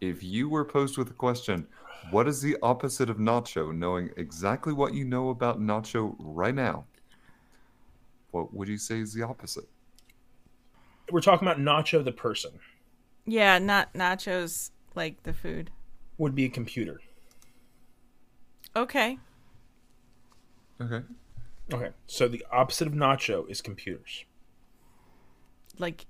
If 0.00 0.22
you 0.22 0.48
were 0.48 0.64
posed 0.64 0.98
with 0.98 1.10
a 1.10 1.14
question, 1.14 1.66
what 2.10 2.28
is 2.28 2.40
the 2.40 2.56
opposite 2.62 3.10
of 3.10 3.16
nacho? 3.16 3.74
Knowing 3.74 4.10
exactly 4.16 4.72
what 4.72 4.94
you 4.94 5.04
know 5.04 5.30
about 5.30 5.60
nacho 5.60 6.14
right 6.18 6.54
now, 6.54 6.84
what 8.30 8.54
would 8.54 8.68
you 8.68 8.78
say 8.78 9.00
is 9.00 9.12
the 9.12 9.22
opposite? 9.22 9.68
We're 11.10 11.20
talking 11.20 11.46
about 11.46 11.58
Nacho 11.60 12.04
the 12.04 12.12
person 12.12 12.52
Yeah, 13.26 13.58
not 13.58 13.92
nachos 13.94 14.70
like 14.94 15.22
the 15.24 15.32
food. 15.32 15.70
would 16.18 16.34
be 16.34 16.44
a 16.44 16.48
computer. 16.48 17.00
Okay. 18.74 19.18
Okay. 20.80 21.02
Okay, 21.72 21.90
so 22.06 22.28
the 22.28 22.44
opposite 22.52 22.86
of 22.86 22.94
Nacho 22.94 23.48
is 23.50 23.60
computers. 23.60 24.24
Like 25.78 26.06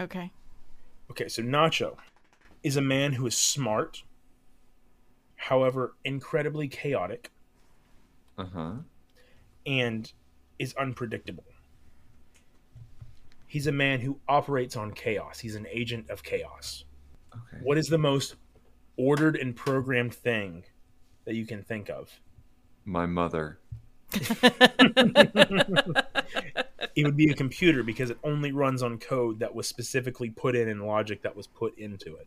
Okay. 0.00 0.32
Okay, 1.10 1.28
so 1.28 1.42
Nacho 1.42 1.96
is 2.62 2.76
a 2.76 2.80
man 2.82 3.14
who 3.14 3.26
is 3.26 3.36
smart, 3.36 4.04
however, 5.36 5.96
incredibly 6.04 6.68
chaotic 6.68 7.30
Uh 8.38 8.46
huh. 8.46 8.72
and 9.66 10.12
is 10.58 10.74
unpredictable. 10.74 11.44
He's 13.50 13.66
a 13.66 13.72
man 13.72 13.98
who 13.98 14.20
operates 14.28 14.76
on 14.76 14.92
chaos. 14.92 15.40
He's 15.40 15.56
an 15.56 15.66
agent 15.68 16.08
of 16.08 16.22
chaos. 16.22 16.84
Okay. 17.34 17.60
What 17.64 17.78
is 17.78 17.88
the 17.88 17.98
most 17.98 18.36
ordered 18.96 19.34
and 19.34 19.56
programmed 19.56 20.14
thing 20.14 20.62
that 21.24 21.34
you 21.34 21.44
can 21.44 21.64
think 21.64 21.88
of? 21.90 22.20
My 22.84 23.06
mother. 23.06 23.58
It 26.96 27.04
would 27.04 27.16
be 27.16 27.30
a 27.30 27.34
computer 27.34 27.82
because 27.82 28.10
it 28.10 28.18
only 28.24 28.52
runs 28.52 28.82
on 28.82 28.98
code 28.98 29.38
that 29.38 29.54
was 29.54 29.66
specifically 29.66 30.28
put 30.30 30.56
in 30.56 30.68
and 30.68 30.86
logic 30.86 31.22
that 31.22 31.34
was 31.34 31.46
put 31.46 31.78
into 31.78 32.16
it. 32.16 32.26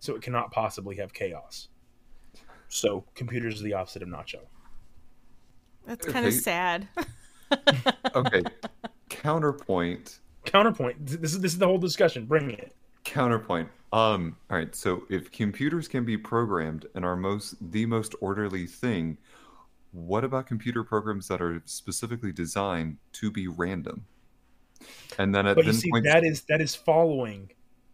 So 0.00 0.14
it 0.14 0.22
cannot 0.22 0.52
possibly 0.52 0.96
have 0.96 1.12
chaos. 1.12 1.68
So 2.68 3.04
computers 3.14 3.60
are 3.60 3.64
the 3.64 3.74
opposite 3.74 4.02
of 4.02 4.08
Nacho. 4.08 4.40
That's 5.86 6.06
kind 6.06 6.26
of 6.26 6.34
sad. 6.34 6.88
Okay. 8.14 8.42
Counterpoint. 9.08 10.20
Counterpoint. 10.44 11.06
This 11.06 11.34
is 11.34 11.40
this 11.40 11.52
is 11.52 11.58
the 11.58 11.66
whole 11.66 11.78
discussion. 11.78 12.26
Bring 12.26 12.50
it. 12.50 12.74
Counterpoint. 13.04 13.68
Um. 13.92 14.36
All 14.50 14.56
right. 14.56 14.74
So 14.74 15.04
if 15.08 15.30
computers 15.30 15.88
can 15.88 16.04
be 16.04 16.16
programmed 16.16 16.86
and 16.94 17.04
are 17.04 17.16
most 17.16 17.56
the 17.72 17.86
most 17.86 18.14
orderly 18.20 18.66
thing, 18.66 19.18
what 19.92 20.24
about 20.24 20.46
computer 20.46 20.82
programs 20.82 21.28
that 21.28 21.40
are 21.40 21.62
specifically 21.64 22.32
designed 22.32 22.96
to 23.14 23.30
be 23.30 23.48
random? 23.48 24.04
And 25.18 25.34
then 25.34 25.46
at 25.46 25.56
But 25.56 25.66
you 25.66 25.72
then 25.72 25.80
see, 25.80 25.90
points, 25.90 26.08
that 26.08 26.24
is 26.24 26.42
that 26.48 26.60
is 26.60 26.74
following 26.74 27.50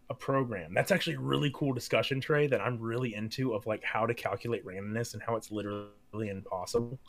a 0.09 0.13
program. 0.15 0.73
That's 0.73 0.91
actually 0.91 1.17
a 1.17 1.19
really 1.19 1.51
cool 1.53 1.73
discussion 1.73 2.19
Trey, 2.19 2.47
that 2.47 2.61
I'm 2.61 2.79
really 2.79 3.13
into 3.13 3.53
of 3.53 3.67
like 3.67 3.83
how 3.83 4.05
to 4.05 4.13
calculate 4.13 4.65
randomness 4.65 5.13
and 5.13 5.21
how 5.21 5.35
it's 5.35 5.51
literally 5.51 6.29
impossible. 6.29 6.99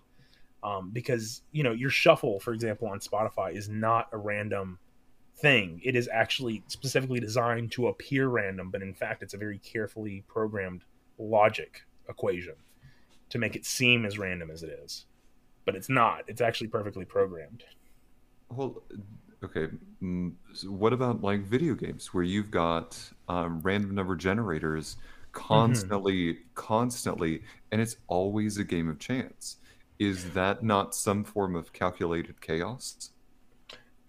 Um, 0.62 0.90
because 0.90 1.42
you 1.52 1.62
know 1.62 1.72
your 1.72 1.88
shuffle, 1.88 2.40
for 2.40 2.52
example, 2.52 2.88
on 2.88 3.00
Spotify 3.00 3.56
is 3.56 3.68
not 3.68 4.08
a 4.12 4.18
random 4.18 4.78
thing. 5.40 5.80
It 5.84 5.96
is 5.96 6.08
actually 6.12 6.62
specifically 6.68 7.20
designed 7.20 7.72
to 7.72 7.88
appear 7.88 8.28
random, 8.28 8.70
but 8.70 8.82
in 8.82 8.94
fact, 8.94 9.22
it's 9.22 9.34
a 9.34 9.38
very 9.38 9.58
carefully 9.58 10.24
programmed 10.28 10.82
logic 11.18 11.82
equation 12.08 12.54
to 13.30 13.38
make 13.38 13.56
it 13.56 13.64
seem 13.64 14.04
as 14.04 14.18
random 14.18 14.50
as 14.50 14.62
it 14.62 14.78
is. 14.82 15.06
But 15.64 15.76
it's 15.76 15.88
not. 15.88 16.24
It's 16.26 16.40
actually 16.40 16.68
perfectly 16.68 17.04
programmed. 17.04 17.64
Well, 18.48 18.82
okay. 19.44 19.68
mm, 20.02 20.32
so 20.52 20.68
what 20.68 20.92
about 20.92 21.22
like 21.22 21.42
video 21.42 21.74
games 21.74 22.12
where 22.12 22.24
you've 22.24 22.50
got 22.50 22.98
um, 23.28 23.60
random 23.60 23.94
number 23.94 24.16
generators 24.16 24.96
constantly, 25.32 26.38
constantly, 26.54 27.42
and 27.70 27.80
it's 27.80 27.96
always 28.08 28.58
a 28.58 28.64
game 28.64 28.88
of 28.88 28.98
chance? 28.98 29.56
Is 29.98 30.30
that 30.30 30.62
not 30.64 30.94
some 30.94 31.24
form 31.24 31.54
of 31.54 31.72
calculated 31.72 32.40
chaos? 32.40 33.10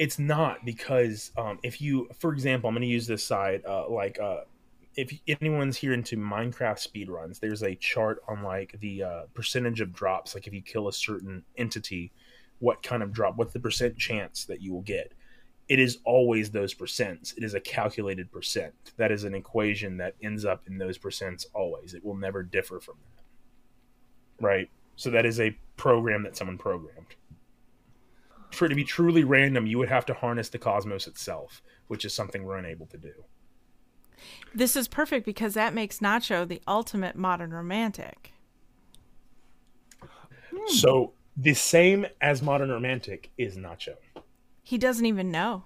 It's 0.01 0.17
not 0.17 0.65
because 0.65 1.31
um, 1.37 1.59
if 1.61 1.79
you 1.79 2.09
for 2.17 2.33
example 2.33 2.67
i'm 2.67 2.73
going 2.73 2.81
to 2.81 2.87
use 2.87 3.05
this 3.05 3.23
side 3.23 3.61
uh, 3.67 3.87
like 3.87 4.19
uh, 4.19 4.41
if 4.95 5.13
anyone's 5.27 5.77
here 5.77 5.93
into 5.93 6.17
minecraft 6.17 6.85
speedruns 6.85 7.39
there's 7.39 7.61
a 7.61 7.75
chart 7.75 8.21
on 8.27 8.41
like 8.41 8.75
the 8.79 9.03
uh, 9.03 9.21
percentage 9.33 9.79
of 9.79 9.93
drops 9.93 10.33
like 10.33 10.47
if 10.47 10.53
you 10.53 10.61
kill 10.61 10.87
a 10.87 10.93
certain 10.93 11.43
entity 11.55 12.11
what 12.61 12.81
kind 12.83 13.03
of 13.03 13.11
drop 13.11 13.35
what's 13.37 13.53
the 13.53 13.59
percent 13.59 13.97
chance 13.97 14.45
that 14.45 14.61
you 14.61 14.71
will 14.71 14.81
get. 14.81 15.11
It 15.67 15.79
is 15.79 15.99
always 16.03 16.51
those 16.51 16.73
percents. 16.73 17.35
It 17.37 17.43
is 17.43 17.53
a 17.53 17.59
calculated 17.59 18.31
percent. 18.31 18.73
That 18.97 19.11
is 19.11 19.23
an 19.23 19.33
equation 19.33 19.97
that 19.97 20.15
ends 20.21 20.45
up 20.45 20.63
in 20.67 20.77
those 20.77 20.97
percents 20.97 21.45
always. 21.53 21.93
It 21.93 22.05
will 22.05 22.15
never 22.15 22.43
differ 22.43 22.79
from 22.79 22.95
that. 23.01 24.45
Right? 24.45 24.69
So 24.95 25.09
that 25.11 25.25
is 25.25 25.39
a 25.39 25.57
program 25.77 26.23
that 26.23 26.37
someone 26.37 26.57
programmed 26.57 27.15
for 28.51 28.65
it 28.65 28.69
to 28.69 28.75
be 28.75 28.83
truly 28.83 29.23
random, 29.23 29.65
you 29.67 29.77
would 29.77 29.89
have 29.89 30.05
to 30.07 30.13
harness 30.13 30.49
the 30.49 30.57
cosmos 30.57 31.07
itself, 31.07 31.61
which 31.87 32.05
is 32.05 32.13
something 32.13 32.43
we're 32.43 32.57
unable 32.57 32.85
to 32.87 32.97
do. 32.97 33.13
This 34.53 34.75
is 34.75 34.87
perfect 34.87 35.25
because 35.25 35.53
that 35.55 35.73
makes 35.73 35.99
Nacho 35.99 36.47
the 36.47 36.61
ultimate 36.67 37.15
modern 37.15 37.51
romantic. 37.51 38.33
Hmm. 40.53 40.67
So 40.67 41.13
the 41.37 41.53
same 41.53 42.05
as 42.19 42.41
modern 42.41 42.69
romantic 42.69 43.31
is 43.37 43.57
Nacho. 43.57 43.95
He 44.63 44.77
doesn't 44.77 45.05
even 45.05 45.31
know. 45.31 45.63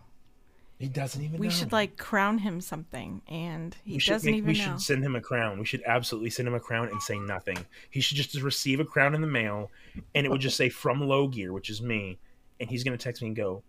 He 0.79 0.87
doesn't 0.87 1.21
even. 1.23 1.39
We 1.39 1.47
know. 1.47 1.53
should 1.53 1.71
like 1.71 1.97
crown 1.97 2.39
him 2.39 2.59
something 2.59 3.21
and 3.29 3.75
he 3.85 3.93
We 3.93 3.99
should, 3.99 4.11
doesn't 4.11 4.29
make- 4.31 4.37
even 4.39 4.47
we 4.53 4.57
know. 4.59 4.63
should 4.65 4.81
send 4.81 5.03
him 5.03 5.15
a 5.15 5.21
crown. 5.21 5.57
We 5.57 5.65
should 5.65 5.81
absolutely 5.85 6.29
send 6.29 6.47
him 6.47 6.53
a 6.53 6.59
crown 6.59 6.89
and 6.89 7.01
say 7.01 7.17
nothing. 7.17 7.57
He 7.89 8.01
should 8.01 8.17
just 8.17 8.35
receive 8.41 8.79
a 8.79 8.85
crown 8.85 9.15
in 9.15 9.21
the 9.21 9.27
mail, 9.27 9.71
and 10.13 10.25
it 10.25 10.29
would 10.29 10.41
just 10.41 10.57
say 10.57 10.67
from 10.69 10.99
Low 11.01 11.27
Gear, 11.27 11.53
which 11.53 11.69
is 11.69 11.81
me, 11.81 12.19
and 12.59 12.69
he's 12.69 12.83
gonna 12.83 12.97
text 12.97 13.21
me 13.21 13.27
and 13.29 13.35
go, 13.35 13.63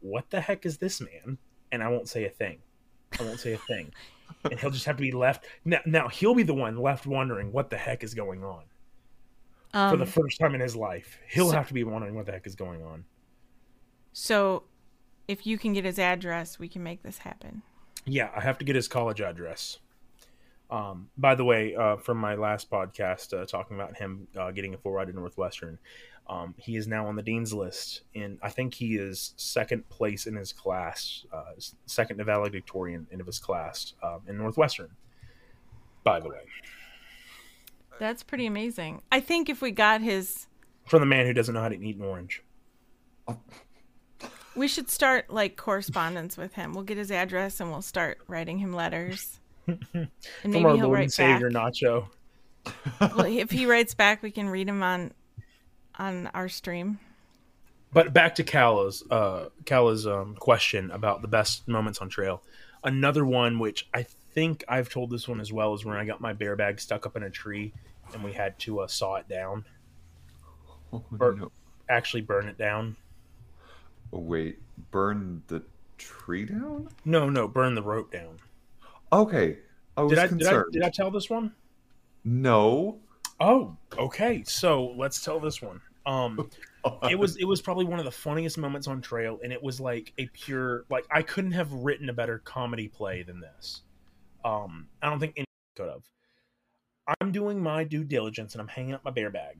"What 0.00 0.30
the 0.30 0.40
heck 0.40 0.64
is 0.66 0.78
this 0.78 1.00
man?" 1.00 1.38
And 1.72 1.82
I 1.82 1.88
won't 1.88 2.08
say 2.08 2.24
a 2.24 2.30
thing. 2.30 2.58
I 3.18 3.22
won't 3.24 3.40
say 3.40 3.52
a 3.52 3.58
thing, 3.58 3.92
and 4.44 4.58
he'll 4.58 4.70
just 4.70 4.84
have 4.86 4.96
to 4.96 5.02
be 5.02 5.12
left. 5.12 5.44
Now, 5.64 5.78
now 5.86 6.08
he'll 6.08 6.34
be 6.34 6.42
the 6.42 6.54
one 6.54 6.76
left 6.76 7.06
wondering 7.06 7.52
what 7.52 7.70
the 7.70 7.76
heck 7.76 8.02
is 8.04 8.14
going 8.14 8.44
on. 8.44 8.64
for 9.72 9.78
Um, 9.78 9.98
the 10.00 10.06
first 10.06 10.40
time 10.40 10.54
in 10.56 10.60
his 10.60 10.74
life. 10.74 11.18
He'll 11.28 11.50
so- 11.50 11.56
have 11.56 11.68
to 11.68 11.74
be 11.74 11.84
wondering 11.84 12.14
what 12.16 12.26
the 12.26 12.32
heck 12.32 12.46
is 12.46 12.56
going 12.56 12.82
on. 12.82 13.04
so 14.12 14.64
if 15.28 15.46
you 15.46 15.56
can 15.58 15.72
get 15.72 15.84
his 15.84 15.98
address, 15.98 16.58
we 16.58 16.68
can 16.68 16.82
make 16.82 17.02
this 17.04 17.18
happen. 17.18 17.62
Yeah, 18.04 18.30
I 18.34 18.40
have 18.40 18.58
to 18.58 18.64
get 18.64 18.74
his 18.74 18.88
college 18.88 19.20
address. 19.20 19.78
Um, 20.70 21.10
by 21.16 21.34
the 21.36 21.44
way, 21.44 21.74
uh, 21.76 21.96
from 21.96 22.18
my 22.18 22.34
last 22.34 22.68
podcast 22.70 23.32
uh, 23.38 23.44
talking 23.46 23.76
about 23.76 23.96
him 23.96 24.26
uh, 24.36 24.50
getting 24.50 24.74
a 24.74 24.78
full 24.78 24.92
ride 24.92 25.08
at 25.08 25.14
Northwestern, 25.14 25.78
um, 26.28 26.54
he 26.58 26.76
is 26.76 26.86
now 26.86 27.06
on 27.06 27.16
the 27.16 27.22
dean's 27.22 27.52
list, 27.52 28.02
and 28.14 28.38
I 28.42 28.50
think 28.50 28.74
he 28.74 28.96
is 28.96 29.34
second 29.36 29.88
place 29.88 30.26
in 30.26 30.36
his 30.36 30.52
class, 30.52 31.24
uh, 31.32 31.52
second 31.86 32.18
to 32.18 32.24
valedictorian 32.24 33.06
in 33.10 33.20
of 33.20 33.26
his 33.26 33.38
class 33.38 33.94
uh, 34.02 34.18
in 34.28 34.38
Northwestern. 34.38 34.90
By 36.04 36.20
the 36.20 36.28
way, 36.28 36.40
That's 37.98 38.22
pretty 38.22 38.46
amazing. 38.46 39.02
I 39.12 39.20
think 39.20 39.48
if 39.48 39.60
we 39.60 39.70
got 39.70 40.00
his 40.00 40.46
from 40.86 41.00
the 41.00 41.06
man 41.06 41.26
who 41.26 41.32
doesn't 41.32 41.54
know 41.54 41.60
how 41.60 41.68
to 41.68 41.74
eat 41.78 41.96
an 41.96 42.02
orange. 42.04 42.42
we 44.56 44.66
should 44.66 44.88
start 44.90 45.30
like 45.30 45.56
correspondence 45.56 46.36
with 46.36 46.54
him. 46.54 46.72
We'll 46.72 46.84
get 46.84 46.96
his 46.96 47.10
address 47.10 47.60
and 47.60 47.70
we'll 47.70 47.82
start 47.82 48.18
writing 48.26 48.58
him 48.58 48.72
letters. 48.72 49.38
And 49.68 50.08
From 50.42 50.50
maybe 50.50 50.64
our 50.64 50.74
he'll 50.74 50.84
Lord 50.86 50.94
write 50.96 51.02
and 51.04 51.12
Savior 51.12 51.50
back. 51.50 51.72
Nacho. 51.74 52.08
Well, 53.00 53.26
if 53.26 53.50
he 53.52 53.66
writes 53.66 53.94
back, 53.94 54.20
we 54.22 54.32
can 54.32 54.48
read 54.48 54.68
him 54.68 54.82
on 54.82 55.12
on 56.00 56.28
our 56.34 56.48
stream. 56.48 56.98
But 57.92 58.12
back 58.12 58.36
to 58.36 58.44
Kala's 58.44 59.02
uh, 59.10 59.50
Kala's 59.66 60.06
um, 60.06 60.34
question 60.36 60.90
about 60.90 61.22
the 61.22 61.28
best 61.28 61.68
moments 61.68 61.98
on 62.00 62.08
trail. 62.08 62.42
Another 62.82 63.24
one, 63.24 63.58
which 63.58 63.88
I 63.92 64.04
think 64.32 64.64
I've 64.68 64.88
told 64.88 65.10
this 65.10 65.28
one 65.28 65.40
as 65.40 65.52
well, 65.52 65.74
is 65.74 65.84
when 65.84 65.96
I 65.96 66.04
got 66.04 66.20
my 66.20 66.32
bear 66.32 66.56
bag 66.56 66.80
stuck 66.80 67.04
up 67.04 67.16
in 67.16 67.22
a 67.24 67.30
tree 67.30 67.72
and 68.14 68.24
we 68.24 68.32
had 68.32 68.58
to 68.60 68.80
uh, 68.80 68.86
saw 68.86 69.16
it 69.16 69.28
down, 69.28 69.64
Oh, 70.92 71.04
Or- 71.20 71.34
no. 71.34 71.52
actually 71.88 72.22
burn 72.22 72.48
it 72.48 72.56
down. 72.58 72.96
Oh, 74.12 74.18
wait, 74.20 74.58
burn 74.90 75.42
the 75.48 75.62
tree 75.98 76.46
down? 76.46 76.88
No, 77.04 77.28
no, 77.28 77.46
burn 77.46 77.74
the 77.74 77.82
rope 77.82 78.10
down. 78.12 78.38
Okay, 79.12 79.58
I 79.96 80.02
was 80.02 80.10
Did 80.10 80.18
I, 80.18 80.22
did 80.22 80.26
I 80.26 80.28
concerned. 80.38 80.72
did 80.72 80.82
I 80.82 80.90
tell 80.90 81.10
this 81.10 81.28
one? 81.28 81.52
No. 82.24 82.98
Oh, 83.40 83.76
okay. 83.98 84.42
So 84.46 84.94
let's 84.96 85.22
tell 85.24 85.38
this 85.40 85.60
one. 85.62 85.80
Um, 86.10 86.50
it 87.10 87.18
was 87.18 87.36
it 87.36 87.44
was 87.44 87.62
probably 87.62 87.84
one 87.84 87.98
of 87.98 88.04
the 88.04 88.10
funniest 88.10 88.58
moments 88.58 88.88
on 88.88 89.00
trail, 89.00 89.38
and 89.42 89.52
it 89.52 89.62
was 89.62 89.80
like 89.80 90.12
a 90.18 90.26
pure 90.26 90.84
like 90.90 91.06
I 91.10 91.22
couldn't 91.22 91.52
have 91.52 91.72
written 91.72 92.08
a 92.08 92.12
better 92.12 92.38
comedy 92.38 92.88
play 92.88 93.22
than 93.22 93.40
this. 93.40 93.82
Um, 94.44 94.88
I 95.02 95.08
don't 95.08 95.20
think 95.20 95.34
any 95.36 95.46
could 95.76 95.88
have. 95.88 96.02
I'm 97.20 97.32
doing 97.32 97.62
my 97.62 97.84
due 97.84 98.04
diligence, 98.04 98.54
and 98.54 98.60
I'm 98.60 98.68
hanging 98.68 98.94
up 98.94 99.04
my 99.04 99.10
bear 99.10 99.30
bag. 99.30 99.58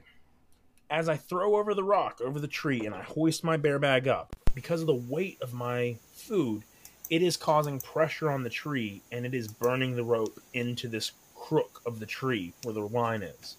As 0.90 1.09
I 1.09 1.16
throw 1.16 1.56
over 1.56 1.72
the 1.72 1.85
rock 1.85 2.20
over 2.20 2.40
the 2.40 2.48
tree, 2.48 2.85
and 2.85 2.94
I 2.94 3.02
hoist 3.02 3.44
my 3.44 3.56
bear 3.56 3.78
bag 3.78 4.09
up, 4.09 4.35
because 4.55 4.81
of 4.81 4.89
the 4.89 4.94
weight 4.94 5.39
of 5.40 5.55
my 5.55 5.97
food, 6.12 6.64
it 7.10 7.22
is 7.22 7.36
causing 7.36 7.78
pressure 7.81 8.31
on 8.31 8.43
the 8.43 8.51
tree, 8.51 9.02
and 9.12 9.24
it 9.24 9.35
is 9.35 9.47
burning 9.47 9.94
the 9.94 10.05
rope 10.05 10.40
into 10.52 10.89
this 10.89 11.12
crook 11.36 11.81
of 11.86 12.01
the 12.01 12.06
tree 12.06 12.52
where 12.62 12.74
the 12.74 12.81
line 12.81 13.22
is 13.22 13.56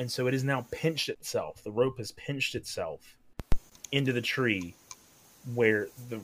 and 0.00 0.10
so 0.10 0.26
it 0.26 0.32
has 0.32 0.42
now 0.42 0.66
pinched 0.70 1.10
itself. 1.10 1.62
The 1.62 1.70
rope 1.70 1.98
has 1.98 2.10
pinched 2.12 2.54
itself 2.54 3.18
into 3.92 4.14
the 4.14 4.22
tree, 4.22 4.74
where 5.52 5.88
the, 6.08 6.22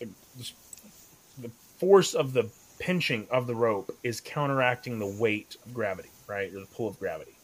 the 0.00 1.50
force 1.76 2.14
of 2.14 2.32
the 2.32 2.48
pinching 2.78 3.26
of 3.30 3.46
the 3.46 3.54
rope 3.54 3.94
is 4.02 4.22
counteracting 4.22 4.98
the 4.98 5.06
weight 5.06 5.58
of 5.66 5.74
gravity, 5.74 6.08
right? 6.26 6.50
Or 6.54 6.60
the 6.60 6.66
pull 6.74 6.88
of 6.88 6.98
gravity. 6.98 7.36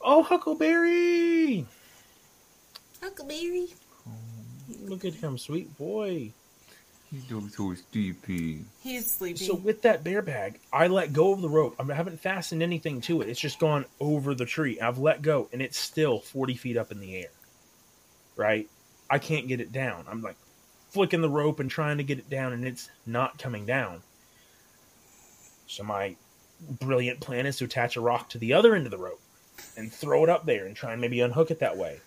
Oh, 0.00 0.24
Huckleberry! 0.24 1.64
Huckleberry. 3.00 3.68
Look 4.80 5.04
at 5.04 5.14
him, 5.14 5.38
sweet 5.38 5.78
boy. 5.78 6.32
He's 7.10 7.24
doing 7.24 7.48
so 7.48 7.74
sleepy. 7.92 8.64
He's 8.82 9.10
sleepy. 9.10 9.44
So 9.44 9.54
with 9.54 9.82
that 9.82 10.02
bear 10.02 10.20
bag, 10.20 10.58
I 10.72 10.88
let 10.88 11.12
go 11.12 11.32
of 11.32 11.42
the 11.42 11.48
rope. 11.48 11.76
I 11.78 11.94
haven't 11.94 12.18
fastened 12.18 12.62
anything 12.62 13.00
to 13.02 13.22
it. 13.22 13.28
It's 13.28 13.38
just 13.38 13.60
gone 13.60 13.84
over 14.00 14.34
the 14.34 14.46
tree. 14.46 14.80
I've 14.80 14.98
let 14.98 15.22
go, 15.22 15.48
and 15.52 15.62
it's 15.62 15.78
still 15.78 16.18
forty 16.18 16.54
feet 16.54 16.76
up 16.76 16.90
in 16.90 16.98
the 16.98 17.16
air. 17.16 17.30
Right? 18.36 18.68
I 19.08 19.18
can't 19.18 19.46
get 19.46 19.60
it 19.60 19.70
down. 19.70 20.06
I'm 20.08 20.22
like 20.22 20.36
flicking 20.90 21.20
the 21.20 21.28
rope 21.28 21.60
and 21.60 21.70
trying 21.70 21.98
to 21.98 22.04
get 22.04 22.18
it 22.18 22.30
down, 22.30 22.52
and 22.52 22.64
it's 22.64 22.90
not 23.06 23.38
coming 23.38 23.64
down. 23.64 24.02
So 25.66 25.84
my 25.84 26.16
brilliant 26.80 27.20
plan 27.20 27.46
is 27.46 27.58
to 27.58 27.64
attach 27.64 27.96
a 27.96 28.00
rock 28.00 28.28
to 28.30 28.38
the 28.38 28.54
other 28.54 28.74
end 28.74 28.86
of 28.86 28.90
the 28.90 28.98
rope 28.98 29.20
and 29.76 29.92
throw 29.92 30.24
it 30.24 30.30
up 30.30 30.46
there 30.46 30.66
and 30.66 30.74
try 30.74 30.92
and 30.92 31.00
maybe 31.00 31.20
unhook 31.20 31.50
it 31.50 31.60
that 31.60 31.76
way. 31.76 32.00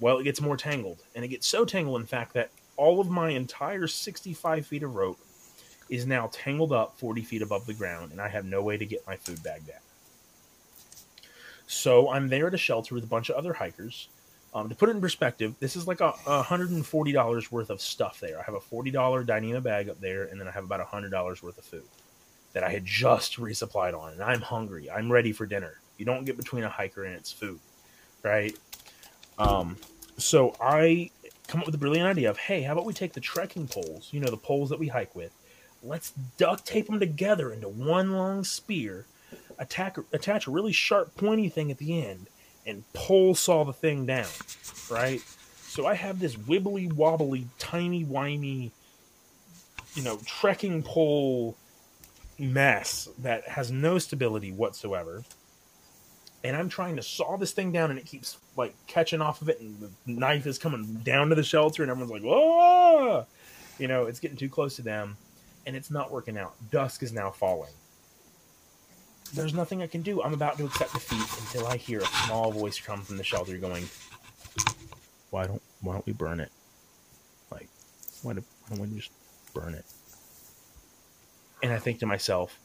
Well, 0.00 0.18
it 0.18 0.24
gets 0.24 0.40
more 0.40 0.56
tangled, 0.56 0.98
and 1.14 1.24
it 1.24 1.28
gets 1.28 1.46
so 1.46 1.64
tangled, 1.64 2.00
in 2.00 2.06
fact, 2.06 2.34
that 2.34 2.50
all 2.80 2.98
of 2.98 3.10
my 3.10 3.28
entire 3.28 3.86
65 3.86 4.66
feet 4.66 4.82
of 4.82 4.94
rope 4.94 5.20
is 5.90 6.06
now 6.06 6.30
tangled 6.32 6.72
up 6.72 6.98
40 6.98 7.20
feet 7.20 7.42
above 7.42 7.66
the 7.66 7.74
ground, 7.74 8.10
and 8.10 8.22
I 8.22 8.28
have 8.28 8.46
no 8.46 8.62
way 8.62 8.78
to 8.78 8.86
get 8.86 9.06
my 9.06 9.16
food 9.16 9.42
bag 9.42 9.66
down. 9.66 9.76
So 11.66 12.10
I'm 12.10 12.28
there 12.28 12.46
at 12.46 12.54
a 12.54 12.58
shelter 12.58 12.94
with 12.94 13.04
a 13.04 13.06
bunch 13.06 13.28
of 13.28 13.36
other 13.36 13.52
hikers. 13.52 14.08
Um, 14.54 14.70
to 14.70 14.74
put 14.74 14.88
it 14.88 14.92
in 14.92 15.00
perspective, 15.02 15.54
this 15.60 15.76
is 15.76 15.86
like 15.86 16.00
a, 16.00 16.14
a 16.26 16.42
$140 16.42 17.50
worth 17.52 17.68
of 17.68 17.82
stuff 17.82 18.18
there. 18.18 18.40
I 18.40 18.42
have 18.44 18.54
a 18.54 18.60
$40 18.60 18.92
Dyneema 19.26 19.62
bag 19.62 19.90
up 19.90 20.00
there, 20.00 20.24
and 20.24 20.40
then 20.40 20.48
I 20.48 20.50
have 20.50 20.64
about 20.64 20.80
$100 20.80 21.42
worth 21.42 21.58
of 21.58 21.64
food 21.64 21.84
that 22.54 22.64
I 22.64 22.70
had 22.70 22.86
just 22.86 23.36
resupplied 23.36 23.94
on, 23.94 24.14
and 24.14 24.22
I'm 24.22 24.40
hungry. 24.40 24.90
I'm 24.90 25.12
ready 25.12 25.32
for 25.32 25.44
dinner. 25.44 25.74
You 25.98 26.06
don't 26.06 26.24
get 26.24 26.38
between 26.38 26.64
a 26.64 26.70
hiker 26.70 27.04
and 27.04 27.14
its 27.14 27.30
food, 27.30 27.60
right? 28.22 28.56
Um, 29.38 29.76
so 30.16 30.56
I 30.60 31.10
come 31.50 31.60
up 31.60 31.66
with 31.66 31.74
a 31.74 31.78
brilliant 31.78 32.08
idea 32.08 32.30
of, 32.30 32.38
hey, 32.38 32.62
how 32.62 32.72
about 32.72 32.84
we 32.84 32.92
take 32.92 33.12
the 33.12 33.20
trekking 33.20 33.66
poles, 33.66 34.08
you 34.12 34.20
know, 34.20 34.30
the 34.30 34.36
poles 34.36 34.70
that 34.70 34.78
we 34.78 34.86
hike 34.86 35.14
with, 35.16 35.32
let's 35.82 36.12
duct 36.38 36.64
tape 36.64 36.86
them 36.86 37.00
together 37.00 37.52
into 37.52 37.68
one 37.68 38.12
long 38.12 38.44
spear, 38.44 39.06
attack, 39.58 39.98
attach 40.12 40.46
a 40.46 40.50
really 40.50 40.72
sharp, 40.72 41.16
pointy 41.16 41.48
thing 41.48 41.70
at 41.72 41.78
the 41.78 42.04
end, 42.04 42.28
and 42.64 42.84
pole 42.92 43.34
saw 43.34 43.64
the 43.64 43.72
thing 43.72 44.06
down, 44.06 44.28
right? 44.88 45.20
So 45.56 45.86
I 45.86 45.94
have 45.94 46.20
this 46.20 46.36
wibbly 46.36 46.92
wobbly, 46.92 47.46
tiny 47.58 48.04
whiny, 48.04 48.70
you 49.94 50.04
know, 50.04 50.20
trekking 50.24 50.84
pole 50.84 51.56
mess 52.38 53.08
that 53.18 53.48
has 53.48 53.72
no 53.72 53.98
stability 53.98 54.52
whatsoever. 54.52 55.24
And 56.42 56.56
I'm 56.56 56.68
trying 56.70 56.96
to 56.96 57.02
saw 57.02 57.36
this 57.36 57.52
thing 57.52 57.70
down, 57.70 57.90
and 57.90 57.98
it 57.98 58.06
keeps 58.06 58.38
like 58.56 58.74
catching 58.86 59.20
off 59.20 59.42
of 59.42 59.48
it, 59.50 59.60
and 59.60 59.78
the 59.80 59.90
knife 60.06 60.46
is 60.46 60.58
coming 60.58 60.94
down 61.04 61.28
to 61.28 61.34
the 61.34 61.42
shelter, 61.42 61.82
and 61.82 61.90
everyone's 61.90 62.12
like, 62.12 62.22
"Whoa!" 62.22 63.26
You 63.78 63.88
know, 63.88 64.06
it's 64.06 64.20
getting 64.20 64.38
too 64.38 64.48
close 64.48 64.76
to 64.76 64.82
them, 64.82 65.16
and 65.66 65.76
it's 65.76 65.90
not 65.90 66.10
working 66.10 66.38
out. 66.38 66.54
Dusk 66.70 67.02
is 67.02 67.12
now 67.12 67.30
falling. 67.30 67.72
There's 69.34 69.54
nothing 69.54 69.82
I 69.82 69.86
can 69.86 70.02
do. 70.02 70.22
I'm 70.22 70.34
about 70.34 70.56
to 70.58 70.64
accept 70.64 70.94
defeat 70.94 71.26
until 71.40 71.66
I 71.66 71.76
hear 71.76 72.00
a 72.00 72.06
small 72.06 72.50
voice 72.50 72.80
come 72.80 73.02
from 73.02 73.16
the 73.18 73.24
shelter, 73.24 73.56
going, 73.58 73.88
"Why 75.30 75.46
don't 75.46 75.62
Why 75.82 75.92
don't 75.92 76.06
we 76.06 76.12
burn 76.14 76.40
it? 76.40 76.50
Like, 77.50 77.68
why, 78.22 78.32
do, 78.32 78.42
why 78.66 78.76
don't 78.76 78.90
we 78.90 78.96
just 78.96 79.12
burn 79.52 79.74
it?" 79.74 79.84
And 81.62 81.72
I 81.72 81.78
think 81.78 81.98
to 82.00 82.06
myself, 82.06 82.58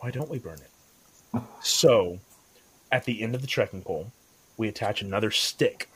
why 0.00 0.10
don't 0.10 0.30
we 0.30 0.38
burn 0.38 0.58
it? 0.58 1.42
So, 1.62 2.18
at 2.90 3.04
the 3.04 3.22
end 3.22 3.34
of 3.34 3.40
the 3.40 3.46
trekking 3.46 3.82
pole, 3.82 4.10
we 4.56 4.68
attach 4.68 5.02
another 5.02 5.30
stick. 5.30 5.88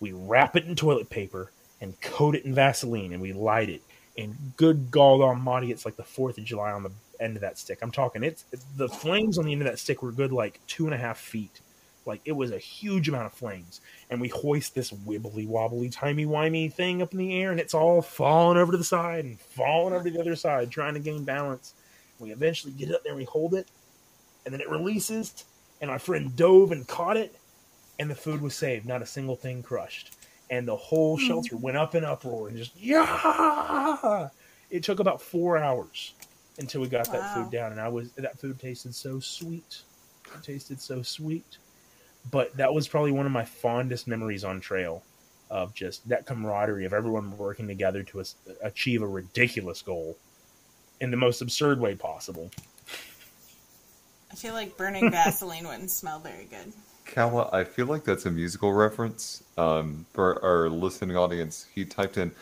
We 0.00 0.12
wrap 0.12 0.56
it 0.56 0.64
in 0.64 0.76
toilet 0.76 1.10
paper 1.10 1.50
and 1.80 2.00
coat 2.00 2.34
it 2.34 2.44
in 2.44 2.54
Vaseline 2.54 3.12
and 3.12 3.22
we 3.22 3.32
light 3.32 3.68
it. 3.68 3.82
And 4.16 4.52
good 4.56 4.90
God 4.90 5.20
almighty, 5.20 5.72
it's 5.72 5.84
like 5.84 5.96
the 5.96 6.02
4th 6.02 6.38
of 6.38 6.44
July 6.44 6.70
on 6.72 6.84
the 6.84 6.92
end 7.20 7.36
of 7.36 7.42
that 7.42 7.58
stick. 7.58 7.78
I'm 7.82 7.90
talking, 7.90 8.22
it's 8.22 8.44
the 8.76 8.88
flames 8.88 9.38
on 9.38 9.44
the 9.44 9.52
end 9.52 9.62
of 9.62 9.68
that 9.68 9.78
stick 9.78 10.02
were 10.02 10.12
good 10.12 10.32
like 10.32 10.60
two 10.66 10.86
and 10.86 10.94
a 10.94 10.98
half 10.98 11.18
feet. 11.18 11.60
Like 12.06 12.20
it 12.24 12.32
was 12.32 12.50
a 12.50 12.58
huge 12.58 13.08
amount 13.08 13.26
of 13.26 13.32
flames. 13.32 13.80
And 14.10 14.20
we 14.20 14.28
hoist 14.28 14.74
this 14.74 14.92
wibbly 14.92 15.48
wobbly, 15.48 15.88
timey 15.88 16.26
wimey 16.26 16.72
thing 16.72 17.02
up 17.02 17.12
in 17.12 17.18
the 17.18 17.40
air, 17.40 17.50
and 17.50 17.58
it's 17.58 17.74
all 17.74 18.02
falling 18.02 18.58
over 18.58 18.72
to 18.72 18.78
the 18.78 18.84
side 18.84 19.24
and 19.24 19.40
falling 19.40 19.94
over 19.94 20.04
to 20.04 20.10
the 20.10 20.20
other 20.20 20.36
side, 20.36 20.70
trying 20.70 20.94
to 20.94 21.00
gain 21.00 21.24
balance. 21.24 21.74
We 22.18 22.30
eventually 22.30 22.72
get 22.72 22.90
it 22.90 22.94
up 22.94 23.02
there 23.02 23.12
and 23.12 23.18
we 23.18 23.24
hold 23.24 23.54
it, 23.54 23.68
and 24.44 24.52
then 24.52 24.60
it 24.60 24.70
releases, 24.70 25.44
and 25.84 25.92
my 25.92 25.98
friend 25.98 26.34
dove 26.36 26.72
and 26.72 26.86
caught 26.86 27.16
it, 27.16 27.34
and 27.98 28.10
the 28.10 28.14
food 28.14 28.40
was 28.40 28.54
saved. 28.54 28.86
Not 28.86 29.02
a 29.02 29.06
single 29.06 29.36
thing 29.36 29.62
crushed. 29.62 30.16
And 30.50 30.66
the 30.66 30.76
whole 30.76 31.16
hmm. 31.16 31.26
shelter 31.26 31.56
went 31.56 31.76
up 31.76 31.94
in 31.94 32.04
uproar 32.04 32.48
and 32.48 32.56
just, 32.56 32.76
yeah! 32.76 34.28
It 34.70 34.82
took 34.82 34.98
about 34.98 35.22
four 35.22 35.58
hours 35.58 36.14
until 36.58 36.80
we 36.80 36.88
got 36.88 37.10
that 37.12 37.34
food 37.34 37.50
down, 37.50 37.72
and 37.72 37.80
I 37.80 37.88
was 37.88 38.10
that 38.12 38.38
food 38.38 38.58
tasted 38.58 38.94
so 38.94 39.20
sweet. 39.20 39.82
It 40.34 40.42
tasted 40.42 40.80
so 40.80 41.02
sweet 41.02 41.58
but 42.30 42.56
that 42.56 42.72
was 42.72 42.88
probably 42.88 43.12
one 43.12 43.26
of 43.26 43.32
my 43.32 43.44
fondest 43.44 44.08
memories 44.08 44.44
on 44.44 44.60
trail 44.60 45.02
of 45.50 45.74
just 45.74 46.08
that 46.08 46.26
camaraderie 46.26 46.84
of 46.84 46.92
everyone 46.92 47.36
working 47.36 47.68
together 47.68 48.02
to 48.02 48.24
achieve 48.62 49.02
a 49.02 49.06
ridiculous 49.06 49.82
goal 49.82 50.16
in 51.00 51.10
the 51.10 51.16
most 51.16 51.42
absurd 51.42 51.80
way 51.80 51.94
possible. 51.94 52.50
I 54.34 54.36
feel 54.36 54.54
like 54.54 54.76
burning 54.76 55.12
Vaseline 55.12 55.64
wouldn't 55.64 55.92
smell 55.92 56.18
very 56.18 56.46
good. 56.46 56.72
Kala, 57.06 57.48
I 57.52 57.62
feel 57.62 57.86
like 57.86 58.02
that's 58.02 58.26
a 58.26 58.32
musical 58.32 58.72
reference. 58.72 59.44
Um, 59.56 60.06
for 60.12 60.44
our 60.44 60.68
listening 60.68 61.16
audience, 61.16 61.68
he 61.72 61.84
typed 61.84 62.18
in, 62.18 62.32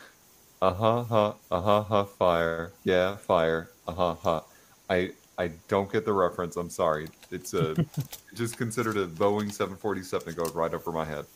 uh 0.63 0.73
huh, 0.73 1.03
huh, 1.03 1.33
uh 1.51 1.61
huh, 1.61 1.83
huh, 1.83 2.05
fire, 2.05 2.73
yeah, 2.85 3.17
fire, 3.17 3.69
uh 3.87 3.93
huh, 3.93 4.15
huh. 4.23 4.41
I 4.89 5.13
I 5.37 5.51
don't 5.69 5.93
get 5.93 6.07
the 6.07 6.15
reference. 6.15 6.57
I'm 6.57 6.71
sorry. 6.71 7.09
It's 7.31 7.53
a 7.53 7.77
just 8.35 8.57
considered 8.57 8.97
a 8.97 9.07
Boeing 9.07 9.53
747 9.53 10.29
that 10.29 10.35
goes 10.35 10.55
right 10.55 10.73
over 10.73 10.93
my 10.93 11.05
head. 11.05 11.27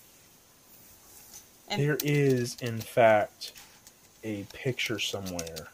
And 1.69 1.83
There 1.83 1.99
is, 2.03 2.57
in 2.63 2.79
fact, 2.79 3.53
a 4.25 4.45
picture 4.55 4.99
somewhere 4.99 5.69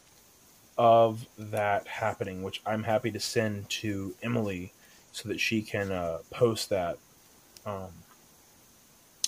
of 0.79 1.27
that 1.39 1.87
happening, 1.87 2.43
which 2.43 2.63
I'm 2.65 2.85
happy 2.85 3.11
to 3.11 3.21
send 3.21 3.69
to 3.71 4.15
Emily 4.23 4.73
so 5.13 5.29
that 5.29 5.41
she 5.41 5.63
can 5.63 5.93
uh, 5.93 6.19
post 6.31 6.71
that. 6.71 6.99
Um, 7.65 7.91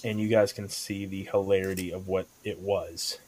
and 0.03 0.21
you 0.21 0.29
guys 0.29 0.53
can 0.53 0.69
see 0.69 1.07
the 1.07 1.25
hilarity 1.25 1.93
of 1.93 2.09
what 2.09 2.27
it 2.43 2.59
was. 2.59 3.19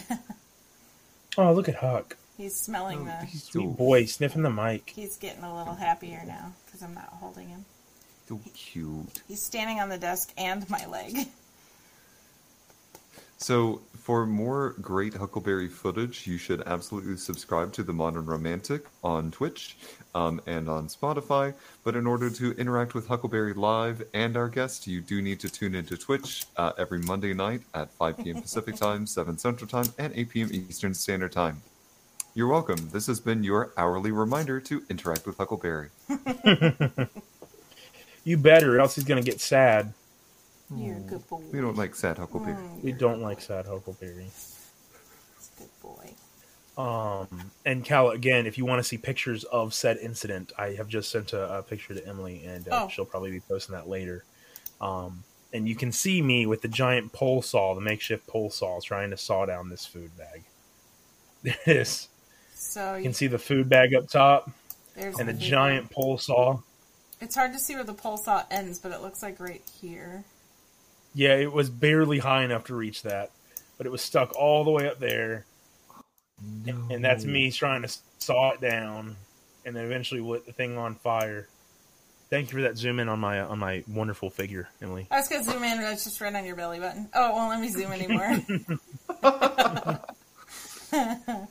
oh, 1.39 1.53
look 1.53 1.69
at 1.69 1.77
Huck. 1.77 2.17
he's 2.37 2.55
smelling 2.55 3.07
the. 3.07 3.25
He's 3.25 3.45
Sweet 3.45 3.65
so, 3.65 3.69
boy, 3.71 4.05
sniffing 4.05 4.43
the 4.43 4.51
mic. 4.51 4.93
He's 4.95 5.17
getting 5.17 5.45
a 5.45 5.57
little 5.57 5.75
happier 5.75 6.23
now 6.27 6.53
because 6.67 6.83
I'm 6.83 6.95
not 6.95 7.09
holding 7.21 7.49
him. 7.49 7.65
so 8.29 8.41
cute. 8.55 9.23
He's 9.27 9.43
standing 9.43 9.81
on 9.81 9.89
the 9.89 9.99
desk 9.99 10.33
and 10.37 10.69
my 10.69 10.87
leg. 10.87 11.29
So, 13.39 13.83
for 13.95 14.27
more 14.27 14.75
great 14.81 15.15
Huckleberry 15.15 15.69
footage, 15.69 16.27
you 16.27 16.39
should 16.39 16.61
absolutely 16.67 17.17
subscribe 17.17 17.73
to 17.75 17.85
The 17.85 17.93
Modern 17.93 18.27
Romantic 18.27 18.85
on 19.05 19.31
Twitch 19.31 19.77
um, 20.15 20.41
and 20.47 20.69
on 20.69 20.89
Spotify. 20.89 21.55
But 21.85 21.95
in 21.95 22.07
order 22.07 22.31
to 22.31 22.53
interact 22.53 22.95
with 22.95 23.07
Huckleberry 23.07 23.55
Live 23.55 24.03
and 24.13 24.37
our 24.37 24.49
guests, 24.49 24.89
you 24.89 25.01
do 25.01 25.23
need 25.23 25.39
to 25.41 25.49
tune 25.49 25.77
into 25.77 25.97
Twitch 25.97 26.47
uh, 26.57 26.73
every 26.79 26.99
Monday 26.99 27.33
night 27.33 27.63
at 27.75 27.93
5 27.93 28.19
p.m. 28.19 28.43
Pacific 28.43 28.75
Time, 28.75 29.07
7 29.07 29.39
Central 29.39 29.69
Time, 29.69 29.93
and 29.99 30.13
8 30.17 30.29
p.m. 30.31 30.51
Eastern 30.53 30.95
Standard 30.95 31.33
Time. 31.33 31.63
You're 32.35 32.49
welcome. 32.49 32.89
This 32.93 33.07
has 33.07 33.21
been 33.21 33.45
your 33.45 33.73
hourly 33.77 34.11
reminder 34.11 34.61
to 34.63 34.83
interact 34.91 35.27
with 35.27 35.37
Huckleberry. 35.37 35.91
You 38.29 38.37
better, 38.37 38.77
or 38.77 38.81
else 38.81 38.95
he's 38.95 39.05
going 39.05 39.25
to 39.25 39.31
get 39.31 39.41
sad. 39.41 39.95
You're 40.75 40.97
a 40.97 41.01
good 41.01 41.27
boy. 41.29 41.43
We 41.53 41.61
don't 41.61 41.77
like 41.77 41.95
sad 41.95 42.19
Huckleberry. 42.19 42.55
Mm, 42.57 42.83
We 42.83 42.93
don't 42.93 43.23
like 43.23 43.41
sad 43.41 43.67
Huckleberry. 43.67 44.27
Good 45.59 45.69
boy. 45.83 46.11
Um, 46.81 47.51
and 47.65 47.85
Cal, 47.85 48.11
again, 48.11 48.47
if 48.47 48.57
you 48.59 48.65
want 48.65 48.79
to 48.81 48.85
see 48.85 48.99
pictures 48.99 49.45
of 49.45 49.75
said 49.75 49.97
incident, 49.97 50.53
I 50.59 50.75
have 50.75 50.89
just 50.89 51.11
sent 51.11 51.33
a, 51.33 51.59
a 51.59 51.63
picture 51.63 51.95
to 51.95 52.07
Emily, 52.07 52.45
and 52.45 52.69
uh, 52.69 52.85
Oh. 52.85 52.89
she'll 52.89 53.05
probably 53.05 53.31
be 53.33 53.41
posting 53.41 53.75
that 53.75 53.89
later. 53.89 54.25
Um, 54.81 55.25
and 55.53 55.67
you 55.69 55.75
can 55.75 55.91
see 55.91 56.21
me 56.23 56.45
with 56.47 56.61
the 56.63 56.69
giant 56.69 57.13
pole 57.13 57.41
saw, 57.43 57.75
the 57.75 57.81
makeshift 57.81 58.27
pole 58.27 58.51
saw, 58.51 58.79
trying 58.81 59.11
to 59.11 59.17
saw 59.17 59.47
down 59.47 59.71
this 59.71 59.87
food 59.87 60.11
bag. 60.17 60.43
This 61.65 62.09
So 62.55 62.97
you 62.97 63.03
can 63.05 63.15
see 63.15 63.27
the 63.29 63.39
food 63.39 63.69
bag 63.69 63.95
up 63.95 64.09
top 64.09 64.51
there's 64.95 65.19
and 65.19 65.29
the 65.29 65.33
the 65.33 65.39
giant 65.39 65.91
pole 65.91 66.19
saw. 66.19 66.59
It's 67.21 67.35
hard 67.35 67.53
to 67.55 67.59
see 67.59 67.75
where 67.75 67.85
the 67.85 67.95
pole 67.95 68.17
saw 68.19 68.45
ends, 68.51 68.79
but 68.79 68.93
it 68.93 69.01
looks 69.01 69.23
like 69.23 69.41
right 69.41 69.63
here. 69.81 70.25
Yeah, 71.19 71.35
it 71.35 71.53
was 71.53 71.69
barely 71.69 72.21
high 72.21 72.45
enough 72.45 72.67
to 72.67 72.77
reach 72.77 73.03
that, 73.03 73.33
but 73.77 73.89
it 73.89 73.91
was 73.91 74.03
stuck 74.03 74.37
all 74.37 74.63
the 74.63 74.71
way 74.71 74.89
up 74.89 75.01
there. 75.01 75.47
no. 76.65 76.87
and 76.93 77.05
that's 77.05 77.25
me 77.25 77.51
trying 77.51 77.83
to 77.83 77.93
saw 78.19 78.53
it 78.53 78.61
down, 78.61 79.17
and 79.67 79.75
then 79.75 79.85
eventually 79.85 80.21
lit 80.21 80.47
the 80.47 80.53
thing 80.53 80.79
on 80.79 80.95
fire. 80.95 81.49
Thank 82.31 82.53
you 82.53 82.59
for 82.59 82.63
that 82.63 82.79
zoom 82.79 83.01
in 83.01 83.09
on 83.09 83.19
my 83.19 83.41
on 83.41 83.59
my 83.59 83.83
wonderful 83.89 84.31
figure, 84.31 84.69
Emily. 84.81 85.09
I 85.11 85.19
was 85.19 85.27
gonna 85.27 85.43
zoom 85.43 85.65
in, 85.65 85.79
but 85.79 85.93
it's 85.93 86.05
just 86.05 86.21
right 86.21 86.33
on 86.33 86.45
your 86.45 86.55
belly 86.55 86.79
button. 86.79 87.09
Oh, 87.13 87.31
it 87.31 87.33
won't 87.33 87.51
let 87.51 87.61
me 87.61 87.69
zoom 87.69 87.91
anymore. 87.91 88.39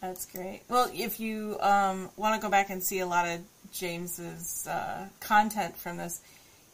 That's 0.00 0.26
great. 0.26 0.62
Well, 0.68 0.90
if 0.92 1.20
you 1.20 1.58
um, 1.60 2.10
want 2.16 2.34
to 2.34 2.44
go 2.44 2.50
back 2.50 2.70
and 2.70 2.82
see 2.82 2.98
a 2.98 3.06
lot 3.06 3.28
of 3.28 3.38
James's 3.72 4.66
uh, 4.66 5.06
content 5.20 5.76
from 5.76 5.96
this, 5.98 6.22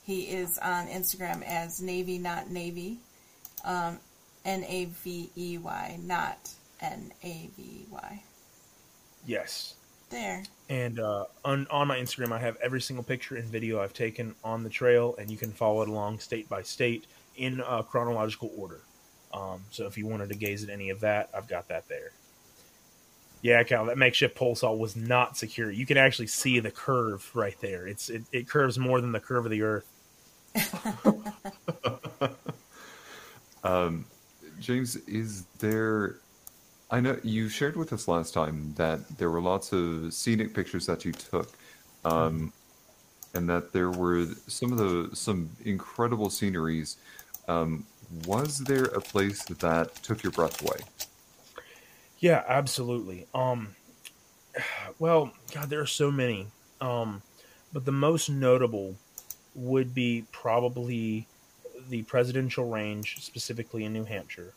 he 0.07 0.23
is 0.23 0.57
on 0.59 0.87
Instagram 0.87 1.43
as 1.43 1.81
Navey 1.81 2.21
Not 2.21 2.49
Navy, 2.49 2.99
um, 3.65 3.99
N 4.45 4.65
A 4.65 4.85
V 4.85 5.29
E 5.37 5.59
Y, 5.59 5.99
not 6.03 6.51
N 6.81 7.13
A 7.25 7.51
V 7.57 7.87
Y. 7.91 8.23
Yes. 9.27 9.75
There. 10.09 10.45
And 10.69 11.01
uh, 11.01 11.25
on 11.45 11.67
on 11.69 11.89
my 11.89 11.99
Instagram, 11.99 12.31
I 12.31 12.39
have 12.39 12.57
every 12.63 12.81
single 12.81 13.03
picture 13.03 13.35
and 13.35 13.47
video 13.49 13.83
I've 13.83 13.93
taken 13.93 14.37
on 14.45 14.63
the 14.63 14.71
trail, 14.71 15.17
and 15.19 15.29
you 15.29 15.37
can 15.37 15.51
follow 15.51 15.83
it 15.83 15.89
along 15.89 16.21
state 16.21 16.49
by 16.49 16.63
state 16.63 17.07
in 17.37 17.61
uh, 17.61 17.83
chronological 17.83 18.53
order. 18.57 18.81
Um, 19.35 19.65
so 19.71 19.87
if 19.87 19.99
you 19.99 20.07
wanted 20.07 20.29
to 20.29 20.37
gaze 20.37 20.63
at 20.63 20.71
any 20.71 20.91
of 20.91 21.01
that, 21.01 21.29
I've 21.35 21.49
got 21.49 21.67
that 21.69 21.89
there. 21.89 22.13
Yeah, 23.43 23.63
Cal, 23.65 23.85
that 23.87 23.99
makeshift 23.99 24.37
pole 24.37 24.55
saw 24.55 24.73
was 24.73 24.95
not 24.95 25.37
secure. 25.37 25.71
You 25.71 25.85
can 25.85 25.97
actually 25.97 26.29
see 26.29 26.61
the 26.61 26.71
curve 26.71 27.29
right 27.35 27.61
there. 27.61 27.89
It's 27.89 28.09
it, 28.09 28.23
it 28.31 28.49
curves 28.49 28.79
more 28.79 29.01
than 29.01 29.11
the 29.11 29.21
curve 29.21 29.45
of 29.45 29.51
the 29.51 29.63
Earth. 29.63 29.87
um, 33.65 34.05
James, 34.61 34.97
is 34.97 35.45
there? 35.59 36.17
I 36.91 37.01
know 37.01 37.19
you 37.23 37.49
shared 37.49 37.77
with 37.77 37.93
us 37.93 38.07
last 38.07 38.33
time 38.33 38.75
that 38.77 39.19
there 39.19 39.31
were 39.31 39.41
lots 39.41 39.73
of 39.73 40.15
scenic 40.15 40.55
pictures 40.55 40.87
that 40.87 41.05
you 41.05 41.13
took, 41.13 41.51
um, 42.05 42.53
and 43.35 43.49
that 43.49 43.73
there 43.73 43.91
were 43.91 44.27
some 44.47 44.73
of 44.73 44.79
the 44.79 45.15
some 45.15 45.51
incredible 45.65 46.31
sceneries. 46.31 46.97
Um, 47.49 47.87
was 48.27 48.59
there 48.59 48.85
a 48.85 49.01
place 49.01 49.45
that 49.45 49.95
took 49.97 50.23
your 50.23 50.33
breath 50.33 50.63
away? 50.63 50.79
Yeah, 52.19 52.45
absolutely. 52.47 53.27
Um, 53.35 53.75
well, 54.99 55.33
God, 55.53 55.71
there 55.71 55.81
are 55.81 55.87
so 55.87 56.11
many. 56.11 56.47
Um, 56.81 57.23
but 57.73 57.85
the 57.85 57.93
most 57.93 58.31
notable 58.31 58.97
would 59.57 59.95
be 59.95 60.25
probably 60.33 61.27
the 61.89 62.03
presidential 62.03 62.69
range, 62.69 63.17
specifically 63.21 63.85
in 63.85 63.93
New 63.93 64.05
Hampshire. 64.05 64.53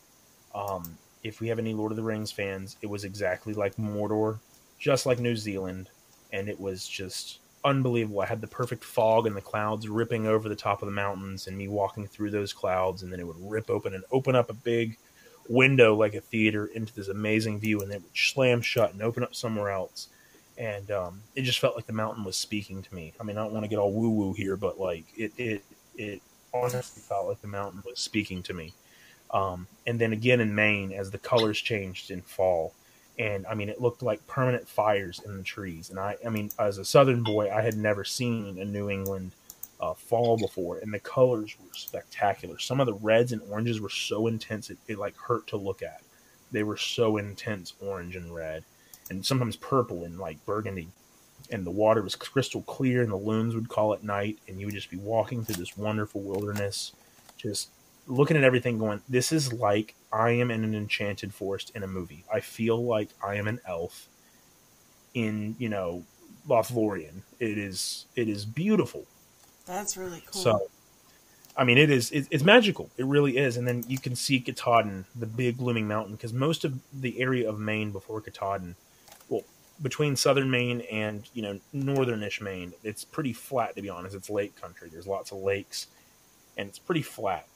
Um, 0.54 0.98
if 1.24 1.42
we 1.42 1.48
have 1.48 1.60
any 1.60 1.74
Lord 1.74 1.92
of 1.92 1.96
the 1.96 2.04
Rings 2.04 2.32
fans, 2.32 2.78
it 2.82 2.88
was 2.88 3.04
exactly 3.04 3.54
like 3.54 3.76
Mordor, 3.78 4.40
just 4.78 5.06
like 5.06 5.20
New 5.20 5.36
Zealand, 5.36 5.90
and 6.32 6.50
it 6.50 6.60
was 6.60 6.88
just 6.88 7.40
unbelievable. 7.64 8.22
I 8.22 8.26
had 8.26 8.42
the 8.42 8.48
perfect 8.48 8.84
fog 8.84 9.28
and 9.28 9.36
the 9.36 9.42
clouds 9.42 9.88
ripping 9.88 10.28
over 10.28 10.48
the 10.48 10.56
top 10.56 10.82
of 10.82 10.88
the 10.88 10.94
mountains, 10.94 11.48
and 11.48 11.58
me 11.58 11.68
walking 11.68 12.08
through 12.08 12.32
those 12.32 12.54
clouds, 12.54 13.04
and 13.04 13.12
then 13.12 13.20
it 13.20 13.28
would 13.28 13.36
rip 13.40 13.70
open 13.70 13.94
and 13.94 14.04
open 14.12 14.36
up 14.36 14.50
a 14.50 14.54
big 14.54 14.98
window 15.50 15.96
like 15.96 16.14
a 16.14 16.22
theater 16.22 16.68
into 16.68 16.94
this 16.94 17.08
amazing 17.08 17.60
view, 17.60 17.82
and 17.82 17.90
then 17.90 17.98
it 17.98 18.04
would 18.04 18.18
slam 18.18 18.62
shut 18.62 18.94
and 18.94 19.02
open 19.02 19.24
up 19.24 19.36
somewhere 19.36 19.72
else. 19.72 20.10
And 20.60 20.92
um, 20.92 21.24
it 21.36 21.44
just 21.44 21.60
felt 21.60 21.76
like 21.76 21.88
the 21.88 21.94
mountain 21.94 22.24
was 22.26 22.36
speaking 22.36 22.84
to 22.84 22.94
me. 22.94 23.14
I 23.20 23.24
mean, 23.24 23.38
I 23.38 23.44
don't 23.44 23.54
want 23.54 23.64
to 23.64 23.70
get 23.70 23.80
all 23.80 23.94
woo 23.94 24.10
woo 24.10 24.34
here, 24.34 24.58
but 24.58 24.80
like 24.80 25.06
it, 25.18 25.32
it, 25.38 25.64
it 25.96 26.22
honestly 26.54 27.02
felt 27.02 27.28
like 27.28 27.42
the 27.42 27.48
mountain 27.48 27.82
was 27.86 28.00
speaking 28.00 28.44
to 28.44 28.54
me. 28.54 28.74
Um, 29.32 29.68
and 29.88 30.00
then 30.00 30.12
again 30.12 30.42
in 30.42 30.54
Maine, 30.54 30.92
as 30.92 31.12
the 31.12 31.18
colors 31.18 31.60
changed 31.60 32.12
in 32.12 32.22
fall, 32.22 32.74
and 33.18 33.46
I 33.48 33.54
mean, 33.54 33.70
it 33.70 33.82
looked 33.82 34.02
like 34.02 34.26
permanent 34.28 34.68
fires 34.68 35.22
in 35.26 35.38
the 35.38 35.44
trees. 35.44 35.90
And 35.90 36.00
I, 36.00 36.16
I 36.26 36.30
mean, 36.30 36.52
as 36.60 36.78
a 36.78 36.86
Southern 36.86 37.24
boy, 37.24 37.52
I 37.54 37.62
had 37.62 37.76
never 37.76 38.04
seen 38.04 38.58
a 38.60 38.66
New 38.66 38.90
England 38.90 39.32
uh, 39.80 39.94
fall 39.94 40.38
before, 40.38 40.80
and 40.80 40.94
the 40.94 41.00
colors 41.00 41.56
were 41.60 41.74
spectacular. 41.74 42.58
Some 42.60 42.80
of 42.80 42.86
the 42.86 42.94
reds 42.94 43.32
and 43.32 43.42
oranges 43.50 43.80
were 43.80 43.90
so 43.90 44.28
intense 44.28 44.70
it, 44.70 44.78
it 44.88 44.98
like 44.98 45.16
hurt 45.16 45.48
to 45.48 45.58
look 45.58 45.82
at. 45.82 46.02
They 46.52 46.64
were 46.64 46.78
so 46.78 47.18
intense, 47.18 47.74
orange 47.82 48.16
and 48.16 48.34
red, 48.34 48.64
and 49.10 49.26
sometimes 49.26 49.56
purple 49.56 50.04
and 50.04 50.20
like 50.20 50.44
burgundy. 50.46 50.90
And 51.52 51.66
the 51.66 51.72
water 51.72 52.02
was 52.02 52.16
crystal 52.16 52.62
clear, 52.64 53.02
and 53.02 53.12
the 53.12 53.18
loons 53.18 53.56
would 53.56 53.70
call 53.70 53.94
at 53.94 54.04
night, 54.04 54.38
and 54.48 54.60
you 54.60 54.68
would 54.68 54.76
just 54.76 54.92
be 54.92 54.98
walking 54.98 55.44
through 55.44 55.56
this 55.56 55.78
wonderful 55.78 56.22
wilderness, 56.22 56.92
just 57.38 57.70
looking 58.08 58.38
at 58.38 58.44
everything, 58.44 58.78
going, 58.78 59.02
"This 59.10 59.32
is 59.32 59.52
like 59.52 59.96
I 60.12 60.32
am 60.32 60.52
in 60.52 60.64
an 60.64 60.76
enchanted 60.76 61.34
forest 61.34 61.72
in 61.74 61.84
a 61.84 61.88
movie. 61.88 62.24
I 62.32 62.40
feel 62.40 62.84
like 62.84 63.10
I 63.24 63.36
am 63.36 63.48
an 63.48 63.62
elf 63.66 64.08
in 65.14 65.56
you 65.58 65.70
know 65.70 66.04
Lothlorien. 66.48 67.22
It 67.40 67.58
is 67.58 68.06
it 68.16 68.30
is 68.30 68.46
beautiful 68.46 69.08
that's 69.70 69.96
really 69.96 70.24
cool. 70.26 70.42
So, 70.42 70.68
I 71.56 71.64
mean, 71.64 71.78
it 71.78 71.92
is 71.92 72.10
it, 72.10 72.28
it's 72.32 72.44
magical. 72.44 72.90
It 72.98 73.06
really 73.06 73.38
is. 73.38 73.56
And 73.56 73.68
then 73.68 73.84
you 73.88 74.00
can 74.00 74.16
see 74.16 74.40
Katahdin, 74.40 75.06
the 75.16 75.28
big 75.28 75.62
looming 75.62 75.88
mountain, 75.88 76.16
because 76.16 76.34
most 76.34 76.66
of 76.66 76.80
the 76.92 77.20
area 77.22 77.48
of 77.48 77.60
Maine 77.60 77.92
before 77.92 78.20
Katahdin, 78.20 78.76
well, 79.30 79.44
between 79.82 80.16
southern 80.16 80.52
Maine 80.52 80.82
and 80.92 81.28
you 81.34 81.42
know 81.42 81.60
northernish 81.74 82.42
Maine, 82.42 82.74
it's 82.84 83.06
pretty 83.06 83.34
flat 83.34 83.76
to 83.76 83.82
be 83.82 83.90
honest. 83.90 84.16
It's 84.16 84.30
lake 84.30 84.60
country. 84.60 84.90
There's 84.92 85.08
lots 85.08 85.32
of 85.32 85.38
lakes, 85.40 85.88
and 86.58 86.68
it's 86.68 86.80
pretty 86.80 87.02
flat. 87.02 87.48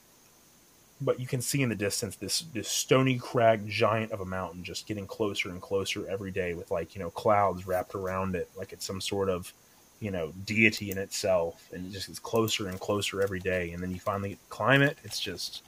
But 1.01 1.19
you 1.19 1.27
can 1.27 1.41
see 1.41 1.61
in 1.61 1.69
the 1.69 1.75
distance 1.75 2.15
this 2.15 2.41
this 2.53 2.69
stony 2.69 3.17
crag 3.17 3.67
giant 3.67 4.11
of 4.11 4.21
a 4.21 4.25
mountain 4.25 4.63
just 4.63 4.87
getting 4.87 5.07
closer 5.07 5.49
and 5.49 5.61
closer 5.61 6.07
every 6.07 6.31
day 6.31 6.53
with 6.53 6.71
like 6.71 6.95
you 6.95 7.01
know 7.01 7.09
clouds 7.09 7.67
wrapped 7.67 7.95
around 7.95 8.35
it, 8.35 8.49
like 8.55 8.71
it's 8.71 8.85
some 8.85 9.01
sort 9.01 9.29
of 9.29 9.51
you 9.99 10.11
know 10.11 10.33
deity 10.45 10.91
in 10.91 10.97
itself, 10.97 11.69
and 11.73 11.85
it 11.85 11.91
just 11.91 12.07
gets 12.07 12.19
closer 12.19 12.69
and 12.69 12.79
closer 12.79 13.21
every 13.21 13.39
day. 13.39 13.71
And 13.71 13.83
then 13.83 13.91
you 13.91 13.99
finally 13.99 14.37
climb 14.49 14.81
it. 14.81 14.97
It's 15.03 15.19
just 15.19 15.63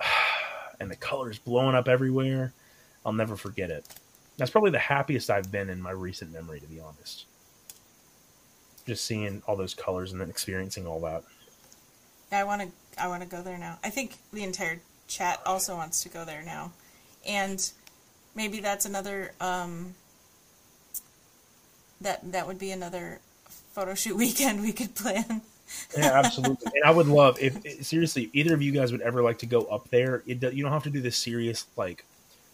and 0.80 0.90
the 0.90 0.96
colors 0.96 1.38
blowing 1.38 1.74
up 1.74 1.88
everywhere. 1.88 2.52
I'll 3.04 3.12
never 3.12 3.36
forget 3.36 3.70
it. 3.70 3.86
That's 4.36 4.50
probably 4.50 4.70
the 4.70 4.78
happiest 4.78 5.30
I've 5.30 5.50
been 5.50 5.70
in 5.70 5.80
my 5.80 5.92
recent 5.92 6.32
memory, 6.32 6.60
to 6.60 6.66
be 6.66 6.80
honest. 6.80 7.24
Just 8.86 9.04
seeing 9.04 9.42
all 9.46 9.56
those 9.56 9.74
colors 9.74 10.12
and 10.12 10.20
then 10.20 10.28
experiencing 10.28 10.86
all 10.86 11.00
that. 11.00 11.24
I 12.30 12.44
want 12.44 12.62
to. 12.62 12.68
I 13.02 13.08
want 13.08 13.22
to 13.22 13.28
go 13.28 13.42
there 13.42 13.58
now. 13.58 13.78
I 13.84 13.90
think 13.90 14.16
the 14.32 14.42
entire 14.42 14.80
chat 15.06 15.40
also 15.46 15.76
wants 15.76 16.02
to 16.02 16.08
go 16.08 16.24
there 16.24 16.42
now, 16.42 16.72
and 17.26 17.70
maybe 18.34 18.60
that's 18.60 18.84
another. 18.84 19.32
Um, 19.40 19.94
that 22.00 22.32
that 22.32 22.46
would 22.46 22.58
be 22.58 22.70
another 22.70 23.20
photo 23.72 23.94
shoot 23.94 24.16
weekend 24.16 24.62
we 24.62 24.72
could 24.72 24.94
plan. 24.94 25.42
yeah, 25.96 26.12
absolutely. 26.18 26.72
And 26.74 26.84
I 26.84 26.90
would 26.90 27.08
love 27.08 27.38
if 27.40 27.84
seriously 27.84 28.30
either 28.32 28.54
of 28.54 28.62
you 28.62 28.72
guys 28.72 28.92
would 28.92 29.00
ever 29.00 29.22
like 29.22 29.38
to 29.38 29.46
go 29.46 29.62
up 29.62 29.88
there. 29.90 30.22
It, 30.26 30.42
you 30.54 30.62
don't 30.62 30.72
have 30.72 30.84
to 30.84 30.90
do 30.90 31.00
this 31.00 31.16
serious 31.16 31.66
like 31.76 32.04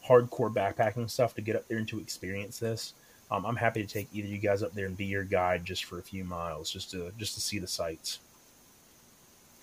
hardcore 0.06 0.52
backpacking 0.52 1.08
stuff 1.10 1.34
to 1.34 1.40
get 1.40 1.56
up 1.56 1.66
there 1.68 1.78
and 1.78 1.88
to 1.88 2.00
experience 2.00 2.58
this. 2.58 2.94
Um, 3.30 3.46
I'm 3.46 3.56
happy 3.56 3.82
to 3.82 3.88
take 3.88 4.08
either 4.12 4.28
you 4.28 4.38
guys 4.38 4.62
up 4.62 4.74
there 4.74 4.86
and 4.86 4.96
be 4.96 5.06
your 5.06 5.24
guide 5.24 5.64
just 5.64 5.84
for 5.84 5.98
a 5.98 6.02
few 6.02 6.24
miles, 6.24 6.70
just 6.70 6.90
to 6.90 7.12
just 7.18 7.34
to 7.34 7.40
see 7.40 7.58
the 7.58 7.66
sights. 7.66 8.18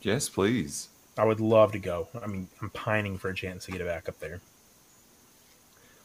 Yes, 0.02 0.30
please. 0.30 0.90
I 1.18 1.26
would 1.26 1.40
love 1.40 1.74
to 1.74 1.80
go. 1.80 2.08
I 2.22 2.28
mean, 2.28 2.48
I'm 2.62 2.70
pining 2.70 3.18
for 3.18 3.30
a 3.30 3.36
chance 3.36 3.66
to 3.66 3.72
get 3.72 3.82
it 3.82 3.88
back 3.88 4.08
up 4.08 4.20
there. 4.20 4.42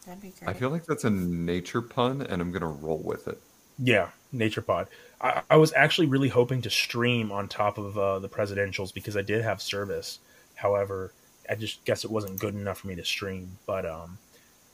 That'd 0.04 0.20
be 0.20 0.32
great. 0.38 0.48
I 0.48 0.52
feel 0.52 0.70
like 0.70 0.84
that's 0.84 1.04
a 1.04 1.10
nature 1.10 1.80
pun, 1.80 2.20
and 2.20 2.42
I'm 2.42 2.52
gonna 2.52 2.66
roll 2.66 2.98
with 2.98 3.28
it. 3.28 3.40
Yeah, 3.78 4.10
Nature 4.32 4.62
Pod. 4.62 4.88
I, 5.20 5.42
I 5.50 5.56
was 5.56 5.72
actually 5.74 6.06
really 6.06 6.28
hoping 6.28 6.62
to 6.62 6.70
stream 6.70 7.32
on 7.32 7.48
top 7.48 7.78
of 7.78 7.98
uh, 7.98 8.18
the 8.18 8.28
presidentials 8.28 8.92
because 8.92 9.16
I 9.16 9.22
did 9.22 9.42
have 9.42 9.60
service. 9.60 10.18
However, 10.54 11.12
I 11.48 11.54
just 11.54 11.84
guess 11.84 12.04
it 12.04 12.10
wasn't 12.10 12.38
good 12.38 12.54
enough 12.54 12.78
for 12.78 12.88
me 12.88 12.94
to 12.96 13.04
stream. 13.04 13.58
But 13.66 13.86
um, 13.86 14.18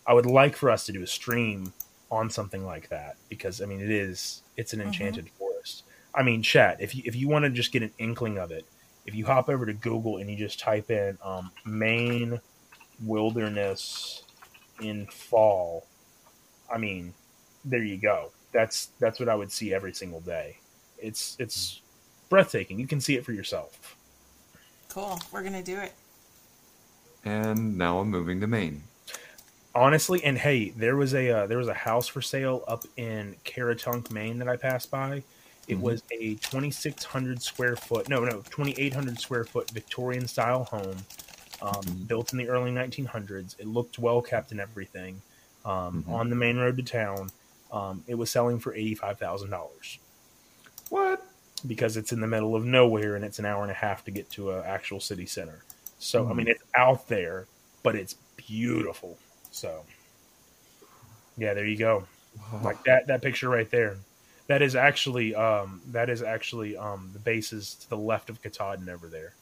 I 0.07 0.15
would 0.15 0.27
like 0.27 0.57
for 0.57 0.71
us 0.71 0.87
to 0.87 0.93
do 0.93 1.03
a 1.03 1.07
stream 1.07 1.73
on 2.11 2.29
something 2.29 2.67
like 2.67 2.89
that 2.89 3.17
because 3.29 3.63
I 3.63 3.67
mean 3.67 3.81
it 3.81 3.91
is 3.91 4.43
it's 4.57 4.73
an 4.73 4.81
mm-hmm. 4.81 4.89
enchanted 4.89 5.27
mm-hmm. 5.27 5.39
forest. 5.39 5.85
I 6.15 6.23
mean, 6.23 6.43
chat 6.43 6.79
if 6.81 6.95
you 6.95 7.03
if 7.05 7.15
you 7.15 7.29
want 7.29 7.45
to 7.45 7.51
just 7.51 7.73
get 7.73 7.83
an 7.83 7.93
inkling 7.99 8.39
of 8.39 8.51
it, 8.51 8.65
if 9.07 9.15
you 9.15 9.27
hop 9.27 9.49
over 9.49 9.67
to 9.67 9.73
Google 9.73 10.19
and 10.19 10.31
you 10.31 10.37
just 10.37 10.59
type 10.59 10.91
in 10.91 11.19
um, 11.23 11.51
Maine 11.65 12.41
wilderness 13.05 14.25
in 14.81 15.07
fall, 15.07 15.87
I 16.73 16.79
mean, 16.79 17.15
there 17.65 17.83
you 17.83 17.97
go 17.97 18.33
that's 18.53 18.87
that's 18.99 19.21
what 19.21 19.29
I 19.29 19.35
would 19.35 19.53
see 19.53 19.73
every 19.75 19.93
single 19.95 20.21
day. 20.21 20.59
It's 20.99 21.37
it's 21.39 21.83
breathtaking. 22.29 22.79
You 22.79 22.87
can 22.87 23.01
see 23.01 23.17
it 23.17 23.25
for 23.25 23.33
yourself. 23.33 23.97
Cool. 24.89 25.19
We're 25.33 25.43
gonna 25.43 25.63
do 25.63 25.79
it. 25.79 25.93
And 27.25 27.77
now 27.77 27.99
I'm 27.99 28.11
moving 28.11 28.41
to 28.41 28.47
Maine. 28.47 28.83
Honestly, 29.75 30.23
and 30.25 30.37
hey, 30.37 30.71
there 30.71 30.97
was 30.97 31.15
a 31.15 31.31
uh, 31.31 31.47
there 31.47 31.59
was 31.59 31.69
a 31.69 31.75
house 31.75 32.09
for 32.09 32.21
sale 32.21 32.65
up 32.67 32.85
in 32.97 33.37
Caratunk, 33.45 34.11
Maine 34.11 34.39
that 34.39 34.49
I 34.49 34.57
passed 34.57 34.91
by. 34.91 35.23
It 35.69 35.75
mm-hmm. 35.75 35.83
was 35.83 36.03
a 36.11 36.35
2,600 36.37 37.41
square 37.41 37.77
foot, 37.77 38.09
no, 38.09 38.25
no, 38.25 38.43
2,800 38.51 39.21
square 39.21 39.45
foot 39.45 39.71
Victorian 39.71 40.27
style 40.27 40.65
home 40.65 40.97
um, 41.63 42.05
built 42.09 42.33
in 42.33 42.39
the 42.39 42.49
early 42.49 42.73
1900s. 42.73 43.55
It 43.61 43.67
looked 43.69 43.99
well 43.99 44.21
kept 44.23 44.51
and 44.51 44.61
everything. 44.61 45.23
Um, 45.65 46.03
Mhm. 46.03 46.13
On 46.13 46.31
the 46.31 46.37
main 46.37 46.57
road 46.57 46.77
to 46.79 46.83
town, 46.83 47.31
um, 47.71 48.03
it 48.09 48.15
was 48.15 48.31
selling 48.31 48.59
for 48.59 48.75
eighty-five 48.75 49.19
thousand 49.19 49.51
dollars 49.51 49.99
What? 50.89 51.25
because 51.67 51.97
it's 51.97 52.11
in 52.11 52.21
the 52.21 52.27
middle 52.27 52.57
of 52.57 52.65
nowhere 52.65 53.15
and 53.15 53.25
it's 53.25 53.39
an 53.39 53.45
hour 53.45 53.63
and 53.63 53.71
a 53.71 53.75
half 53.75 54.05
to 54.07 54.11
get 54.11 54.31
to 54.31 54.53
an 54.53 54.65
actual 54.65 54.99
city 54.99 55.27
center. 55.27 55.63
So 55.99 56.29
I 56.29 56.33
mean, 56.33 56.49
it's 56.49 56.63
out 56.75 57.07
there, 57.09 57.47
but 57.83 57.95
it's 57.95 58.17
beautiful. 58.37 59.19
So 59.51 59.85
yeah, 61.37 61.55
there 61.55 61.67
you 61.67 61.77
go. 61.77 62.05
Like 62.63 62.83
that 62.85 63.07
that 63.09 63.23
picture 63.23 63.49
right 63.49 63.71
there. 63.71 63.97
That 64.47 64.63
is 64.63 64.75
actually 64.75 65.35
um, 65.35 65.81
that 65.89 66.09
is 66.11 66.23
actually 66.23 66.77
um, 66.77 67.11
the 67.13 67.19
bases 67.19 67.75
to 67.77 67.89
the 67.91 67.97
left 67.97 68.31
of 68.31 68.43
Katahdin 68.43 68.89
over 68.89 69.07
there. 69.09 69.35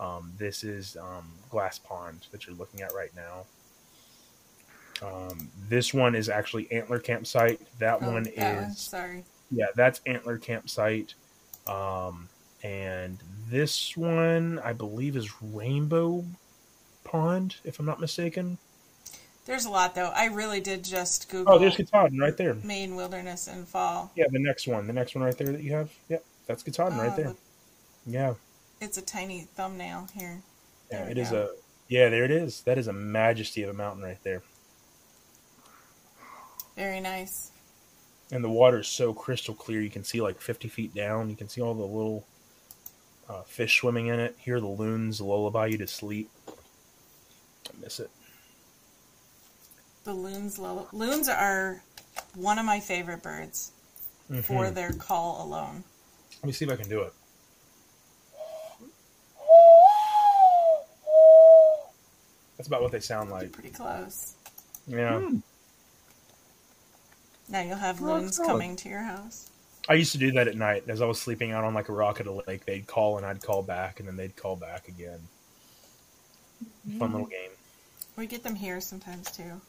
Um, 0.00 0.32
this 0.38 0.64
is 0.64 0.96
um, 0.96 1.30
Glass 1.50 1.78
Pond 1.78 2.26
that 2.32 2.46
you're 2.46 2.56
looking 2.56 2.80
at 2.82 2.92
right 2.94 3.10
now. 3.14 3.44
Um, 5.06 5.50
this 5.68 5.92
one 5.92 6.14
is 6.14 6.28
actually 6.28 6.70
Antler 6.72 6.98
Campsite. 7.00 7.60
That 7.78 7.98
Oh, 8.02 8.10
one 8.12 8.22
that 8.24 8.32
is 8.38 8.62
one, 8.62 8.74
Sorry. 8.74 9.24
yeah, 9.50 9.66
that's 9.74 10.00
Antler 10.06 10.38
Campsite. 10.38 11.14
Um, 11.66 12.28
and 12.62 13.18
this 13.48 13.96
one, 13.96 14.60
I 14.60 14.72
believe, 14.72 15.16
is 15.16 15.42
Rainbow 15.42 16.24
Pond, 17.04 17.56
if 17.64 17.80
I'm 17.80 17.86
not 17.86 18.00
mistaken. 18.00 18.58
There's 19.44 19.64
a 19.64 19.70
lot 19.70 19.94
though. 19.94 20.12
I 20.14 20.26
really 20.26 20.60
did 20.60 20.84
just 20.84 21.28
Google 21.28 21.54
Oh, 21.54 21.58
there's 21.58 21.76
Katahdin 21.76 22.18
right 22.18 22.36
there. 22.36 22.54
Maine 22.54 22.94
wilderness 22.94 23.48
in 23.48 23.64
fall. 23.66 24.12
Yeah, 24.14 24.26
the 24.30 24.38
next 24.38 24.68
one, 24.68 24.86
the 24.86 24.92
next 24.92 25.14
one 25.14 25.24
right 25.24 25.36
there 25.36 25.48
that 25.52 25.62
you 25.62 25.72
have. 25.72 25.90
Yep, 26.08 26.24
that's 26.46 26.62
Katahdin 26.62 26.98
Oh, 26.98 27.02
right 27.02 27.16
there. 27.16 27.28
look, 27.28 27.38
Yeah, 28.06 28.34
It's 28.80 28.98
a 28.98 29.02
tiny 29.02 29.42
thumbnail 29.54 30.08
here. 30.14 30.42
yeah, 30.90 31.00
There 31.02 31.10
it 31.10 31.16
we 31.16 31.22
is 31.22 31.32
a 31.32 31.50
yeah, 31.88 32.08
there 32.08 32.24
it 32.24 32.30
is. 32.30 32.62
That 32.62 32.78
is 32.78 32.86
a 32.86 32.92
majesty 32.92 33.62
of 33.64 33.70
a 33.70 33.72
mountain 33.74 34.02
right 34.04 34.22
there, 34.22 34.42
Very 36.76 37.00
nice. 37.00 37.50
and 38.30 38.42
the 38.42 38.48
water 38.48 38.78
is 38.78 38.88
so 38.88 39.12
crystal 39.12 39.54
clear. 39.54 39.80
You 39.80 39.90
can 39.90 40.04
see 40.04 40.20
like 40.22 40.40
50 40.40 40.68
feet 40.68 40.94
down. 40.94 41.28
You 41.28 41.36
can 41.36 41.48
see 41.48 41.60
all 41.60 41.74
the 41.74 41.82
little 41.84 42.24
uh, 43.28 43.42
fish 43.42 43.78
swimming 43.80 44.06
in 44.06 44.20
it. 44.20 44.36
Hear 44.38 44.60
the 44.60 44.66
loons 44.68 45.20
lullaby 45.20 45.66
you 45.66 45.78
to 45.78 45.86
sleep. 45.86 46.30
I 46.48 47.72
miss 47.80 48.00
it. 48.00 48.10
The 50.04 50.12
loons. 50.14 50.58
Lull- 50.58 50.88
loons 50.92 51.28
are 51.28 51.82
one 52.34 52.58
of 52.58 52.64
my 52.64 52.80
favorite 52.80 53.22
birds 53.22 53.72
for 54.28 54.66
Mhm. 54.66 54.74
their 54.74 54.92
call 54.92 55.42
alone. 55.44 55.84
Let 56.36 56.44
me 56.44 56.52
see 56.52 56.64
if 56.64 56.70
I 56.70 56.76
can 56.76 56.88
do 56.88 57.02
it. 57.02 57.12
That's 62.56 62.68
about 62.68 62.82
what 62.82 62.92
they 62.92 63.00
sound 63.00 63.30
like. 63.30 63.52
Pretty 63.52 63.70
close. 63.70 64.34
Yeah. 64.86 65.18
Hmm. 65.20 65.38
Now 67.48 67.60
you'll 67.62 67.76
have 67.76 68.00
Well, 68.00 68.14
loons 68.16 68.36
that's 68.36 68.48
coming 68.48 68.76
to 68.76 68.88
your 68.88 69.00
house. 69.02 69.50
I 69.88 69.94
used 69.94 70.12
to 70.12 70.18
do 70.18 70.30
that 70.32 70.46
at 70.46 70.56
night. 70.56 70.84
As 70.88 71.02
I 71.02 71.06
was 71.06 71.20
sleeping 71.20 71.50
out 71.50 71.64
on 71.64 71.74
like 71.74 71.88
a 71.88 71.92
rock 71.92 72.20
at 72.20 72.26
a 72.26 72.32
lake, 72.46 72.64
they'd 72.66 72.86
call 72.86 73.16
and 73.16 73.26
I'd 73.26 73.42
call 73.42 73.62
back, 73.62 73.98
and 73.98 74.08
then 74.08 74.16
they'd 74.16 74.36
call 74.36 74.54
back 74.54 74.86
again. 74.88 75.28
Fun 76.98 77.12
little 77.12 77.26
game. 77.26 77.50
We 78.16 78.26
get 78.26 78.44
them 78.44 78.54
here 78.54 78.80
sometimes 78.80 79.30
too. 79.32 79.60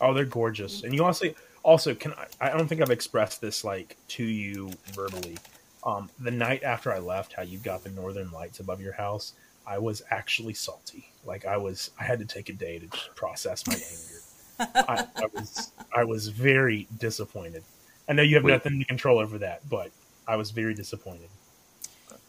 Oh, 0.00 0.14
they're 0.14 0.24
gorgeous. 0.24 0.82
And 0.84 0.94
you 0.94 1.04
also 1.04 1.26
also 1.62 1.94
can 1.94 2.12
I, 2.12 2.26
I 2.40 2.48
don't 2.50 2.68
think 2.68 2.80
I've 2.80 2.90
expressed 2.90 3.40
this 3.40 3.64
like 3.64 3.96
to 4.08 4.24
you 4.24 4.70
verbally. 4.92 5.36
Um, 5.84 6.10
the 6.18 6.30
night 6.30 6.62
after 6.62 6.92
I 6.92 6.98
left, 6.98 7.32
how 7.32 7.42
you 7.42 7.58
got 7.58 7.84
the 7.84 7.90
northern 7.90 8.30
lights 8.32 8.60
above 8.60 8.80
your 8.80 8.92
house, 8.92 9.34
I 9.66 9.78
was 9.78 10.02
actually 10.10 10.54
salty. 10.54 11.10
Like 11.24 11.46
I 11.46 11.56
was, 11.56 11.90
I 12.00 12.04
had 12.04 12.18
to 12.18 12.24
take 12.24 12.48
a 12.48 12.52
day 12.52 12.78
to 12.78 12.86
just 12.86 13.14
process 13.14 13.66
my 13.66 13.74
anger. 13.74 14.74
I, 14.88 15.06
I 15.16 15.26
was, 15.32 15.72
I 15.94 16.04
was 16.04 16.28
very 16.28 16.88
disappointed. 16.98 17.62
I 18.08 18.14
know 18.14 18.22
you 18.22 18.34
have 18.34 18.44
Wait. 18.44 18.52
nothing 18.52 18.78
to 18.80 18.84
control 18.86 19.18
over 19.18 19.38
that, 19.38 19.68
but 19.68 19.90
I 20.26 20.36
was 20.36 20.50
very 20.50 20.74
disappointed. 20.74 21.28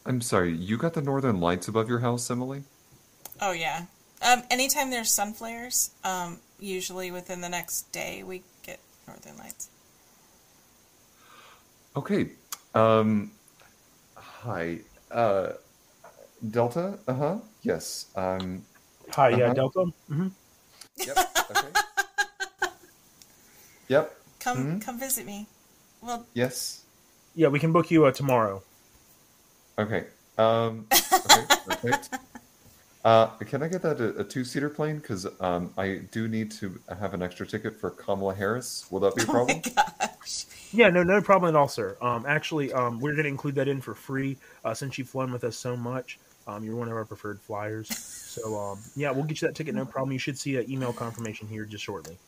I'm 0.06 0.20
sorry, 0.20 0.54
you 0.54 0.76
got 0.76 0.94
the 0.94 1.02
northern 1.02 1.40
lights 1.40 1.66
above 1.66 1.88
your 1.88 2.00
house, 2.00 2.30
Emily? 2.30 2.62
Oh 3.40 3.52
yeah. 3.52 3.86
Um, 4.22 4.42
anytime 4.50 4.90
there's 4.90 5.12
sun 5.12 5.32
flares, 5.32 5.90
um, 6.04 6.38
usually 6.60 7.10
within 7.10 7.40
the 7.40 7.48
next 7.48 7.90
day 7.92 8.22
we 8.22 8.42
get 8.62 8.78
northern 9.06 9.36
lights. 9.38 9.68
Okay. 11.96 12.30
Um 12.74 13.32
hi. 14.16 14.80
Uh 15.10 15.52
Delta? 16.50 16.98
Uh-huh. 17.08 17.38
Yes. 17.62 18.06
Um 18.16 18.64
Hi, 19.10 19.30
yeah, 19.30 19.46
Uh-huh. 19.46 19.54
Delta. 19.54 19.84
hmm 20.08 20.28
Yep. 20.96 21.16
Okay. 21.50 21.72
yep. 23.88 24.16
Come 24.40 24.58
Mhm. 24.58 24.80
come 24.84 24.98
visit 24.98 25.26
me. 25.26 25.46
Well, 26.02 26.26
Yes. 26.34 26.84
Yeah, 27.34 27.48
we 27.48 27.58
can 27.58 27.72
book 27.72 27.90
you 27.90 28.04
uh, 28.06 28.12
tomorrow. 28.12 28.62
Okay. 29.78 30.06
Um 30.38 30.86
okay, 30.92 31.44
perfect. 31.66 32.10
Uh, 33.04 33.26
can 33.38 33.62
I 33.62 33.68
get 33.68 33.80
that 33.82 34.00
a, 34.00 34.20
a 34.20 34.24
two-seater 34.24 34.68
plane? 34.68 34.98
Because 34.98 35.26
um, 35.40 35.72
I 35.78 36.02
do 36.10 36.28
need 36.28 36.50
to 36.52 36.78
have 36.98 37.14
an 37.14 37.22
extra 37.22 37.46
ticket 37.46 37.80
for 37.80 37.90
Kamala 37.90 38.34
Harris. 38.34 38.86
Will 38.90 39.00
that 39.00 39.14
be 39.14 39.22
a 39.22 39.26
oh 39.28 39.46
my 39.46 39.54
problem? 39.54 39.62
gosh. 39.74 40.44
Yeah, 40.72 40.90
no, 40.90 41.02
no 41.02 41.20
problem 41.20 41.54
at 41.54 41.58
all, 41.58 41.66
sir. 41.68 41.96
Um, 42.02 42.24
actually, 42.26 42.72
um, 42.72 43.00
we're 43.00 43.12
going 43.12 43.24
to 43.24 43.30
include 43.30 43.54
that 43.56 43.68
in 43.68 43.80
for 43.80 43.94
free 43.94 44.36
uh, 44.64 44.74
since 44.74 44.98
you've 44.98 45.08
flown 45.08 45.32
with 45.32 45.44
us 45.44 45.56
so 45.56 45.76
much. 45.76 46.18
Um, 46.46 46.64
you're 46.64 46.76
one 46.76 46.88
of 46.88 46.94
our 46.94 47.04
preferred 47.04 47.40
flyers. 47.40 47.88
So, 47.96 48.56
um, 48.56 48.78
yeah, 48.96 49.10
we'll 49.10 49.24
get 49.24 49.40
you 49.42 49.48
that 49.48 49.54
ticket, 49.54 49.74
no 49.74 49.84
problem. 49.84 50.12
You 50.12 50.18
should 50.18 50.38
see 50.38 50.56
an 50.56 50.70
email 50.70 50.92
confirmation 50.92 51.48
here 51.48 51.64
just 51.64 51.84
shortly. 51.84 52.18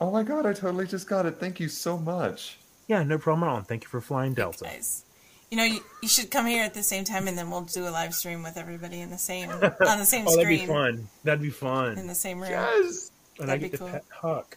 Oh 0.00 0.10
my 0.10 0.22
god, 0.22 0.44
I 0.46 0.52
totally 0.52 0.86
just 0.86 1.08
got 1.08 1.26
it. 1.26 1.38
Thank 1.40 1.60
you 1.60 1.68
so 1.68 1.96
much. 1.96 2.58
Yeah, 2.86 3.02
no 3.02 3.18
problem 3.18 3.48
at 3.48 3.52
all. 3.52 3.60
Thank 3.62 3.84
you 3.84 3.88
for 3.88 4.00
flying 4.00 4.34
Delta. 4.34 4.64
Nice. 4.64 5.05
You 5.50 5.56
know, 5.58 5.64
you, 5.64 5.80
you 6.02 6.08
should 6.08 6.30
come 6.30 6.46
here 6.46 6.64
at 6.64 6.74
the 6.74 6.82
same 6.82 7.04
time, 7.04 7.28
and 7.28 7.38
then 7.38 7.50
we'll 7.50 7.60
do 7.62 7.86
a 7.86 7.90
live 7.90 8.14
stream 8.14 8.42
with 8.42 8.56
everybody 8.56 9.00
in 9.00 9.10
the 9.10 9.18
same 9.18 9.48
on 9.50 9.98
the 9.98 10.04
same 10.04 10.26
Oh, 10.26 10.34
that'd 10.34 10.48
be 10.48 10.66
fun. 10.66 11.08
That'd 11.22 11.40
be 11.42 11.50
fun. 11.50 11.98
in 11.98 12.06
the 12.08 12.14
same 12.16 12.40
room. 12.40 12.50
Yes. 12.50 13.10
And 13.38 13.48
that'd 13.48 13.60
get 13.60 13.72
be 13.72 13.76
to 13.78 13.84
cool. 13.84 13.92
pet 13.92 14.04
Huck. 14.10 14.56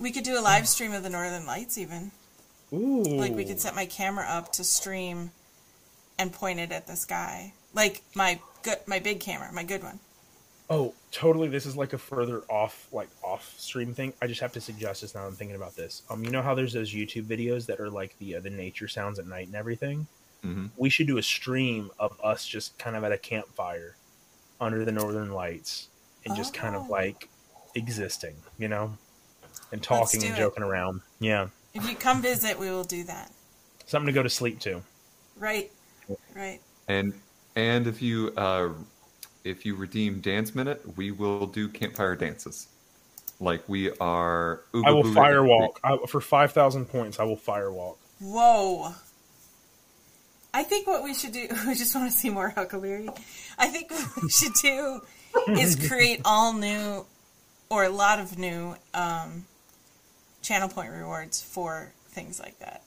We 0.00 0.10
could 0.10 0.24
do 0.24 0.38
a 0.38 0.42
live 0.42 0.66
stream 0.68 0.92
of 0.92 1.02
the 1.02 1.10
Northern 1.10 1.46
Lights, 1.46 1.78
even. 1.78 2.10
Ooh. 2.72 3.02
Like 3.02 3.34
we 3.34 3.44
could 3.44 3.60
set 3.60 3.74
my 3.74 3.86
camera 3.86 4.26
up 4.28 4.52
to 4.54 4.64
stream 4.64 5.30
and 6.18 6.32
point 6.32 6.58
it 6.60 6.72
at 6.72 6.86
the 6.86 6.96
sky, 6.96 7.52
like 7.72 8.02
my 8.14 8.40
good, 8.62 8.78
my 8.86 8.98
big 8.98 9.20
camera, 9.20 9.52
my 9.52 9.62
good 9.62 9.82
one. 9.82 10.00
Oh, 10.70 10.94
totally. 11.10 11.48
This 11.48 11.64
is 11.64 11.76
like 11.76 11.94
a 11.94 11.98
further 11.98 12.42
off, 12.50 12.88
like 12.92 13.08
off 13.22 13.54
stream 13.58 13.94
thing. 13.94 14.12
I 14.20 14.26
just 14.26 14.40
have 14.42 14.52
to 14.52 14.60
suggest 14.60 15.00
this 15.00 15.14
now. 15.14 15.26
I'm 15.26 15.32
thinking 15.32 15.56
about 15.56 15.74
this. 15.74 16.02
Um, 16.10 16.22
you 16.24 16.30
know 16.30 16.42
how 16.42 16.54
there's 16.54 16.74
those 16.74 16.92
YouTube 16.92 17.24
videos 17.24 17.64
that 17.66 17.80
are 17.80 17.88
like 17.88 18.14
the 18.18 18.36
uh, 18.36 18.40
the 18.40 18.50
nature 18.50 18.86
sounds 18.88 19.18
at 19.18 19.26
night 19.26 19.46
and 19.46 19.56
everything. 19.56 20.06
hmm 20.42 20.66
We 20.76 20.90
should 20.90 21.06
do 21.06 21.16
a 21.18 21.22
stream 21.22 21.90
of 21.98 22.18
us 22.22 22.46
just 22.46 22.78
kind 22.78 22.96
of 22.96 23.04
at 23.04 23.12
a 23.12 23.18
campfire 23.18 23.96
under 24.60 24.84
the 24.84 24.92
northern 24.92 25.32
lights 25.32 25.88
and 26.26 26.36
just 26.36 26.52
kind 26.52 26.76
of 26.76 26.82
Oh. 26.88 26.92
like 26.92 27.28
existing, 27.74 28.36
you 28.58 28.68
know, 28.68 28.92
and 29.72 29.82
talking 29.82 30.20
do 30.20 30.26
and 30.26 30.36
it. 30.36 30.38
joking 30.38 30.64
around. 30.64 31.00
Yeah, 31.20 31.48
If 31.74 31.88
you 31.88 31.96
come 31.96 32.20
visit, 32.20 32.58
we 32.58 32.68
will 32.70 32.84
do 32.84 33.04
that. 33.04 33.32
something 33.86 34.06
to 34.06 34.12
go 34.12 34.22
to 34.22 34.28
sleep 34.28 34.58
to. 34.60 34.82
Right, 35.38 35.70
right. 36.34 36.60
And 36.88 37.14
and 37.56 37.86
if 37.86 38.02
you 38.02 38.32
uh, 38.36 38.70
if 39.48 39.64
you 39.64 39.74
redeem 39.74 40.20
Dance 40.20 40.54
Minute, 40.54 40.96
we 40.96 41.10
will 41.10 41.46
do 41.46 41.68
campfire 41.68 42.14
dances. 42.14 42.68
Like 43.40 43.68
we 43.68 43.90
are. 43.98 44.62
I 44.74 44.90
will 44.90 45.04
firewalk 45.04 45.76
I, 45.82 45.96
for 46.06 46.20
five 46.20 46.52
thousand 46.52 46.86
points. 46.86 47.20
I 47.20 47.24
will 47.24 47.36
firewalk. 47.36 47.96
Whoa. 48.20 48.92
I 50.52 50.64
think 50.64 50.86
what 50.86 51.04
we 51.04 51.14
should 51.14 51.32
do, 51.32 51.46
we 51.66 51.74
just 51.74 51.94
want 51.94 52.10
to 52.10 52.16
see 52.16 52.30
more 52.30 52.48
Huckleberry. 52.48 53.08
I 53.58 53.68
think 53.68 53.90
what 53.90 54.22
we 54.22 54.28
should 54.28 54.54
do 54.54 55.00
is 55.50 55.76
create 55.88 56.22
all 56.24 56.52
new, 56.52 57.06
or 57.68 57.84
a 57.84 57.90
lot 57.90 58.18
of 58.18 58.38
new, 58.38 58.74
um, 58.94 59.44
channel 60.42 60.68
point 60.68 60.90
rewards 60.90 61.42
for 61.42 61.92
things 62.08 62.40
like 62.40 62.58
that. 62.58 62.82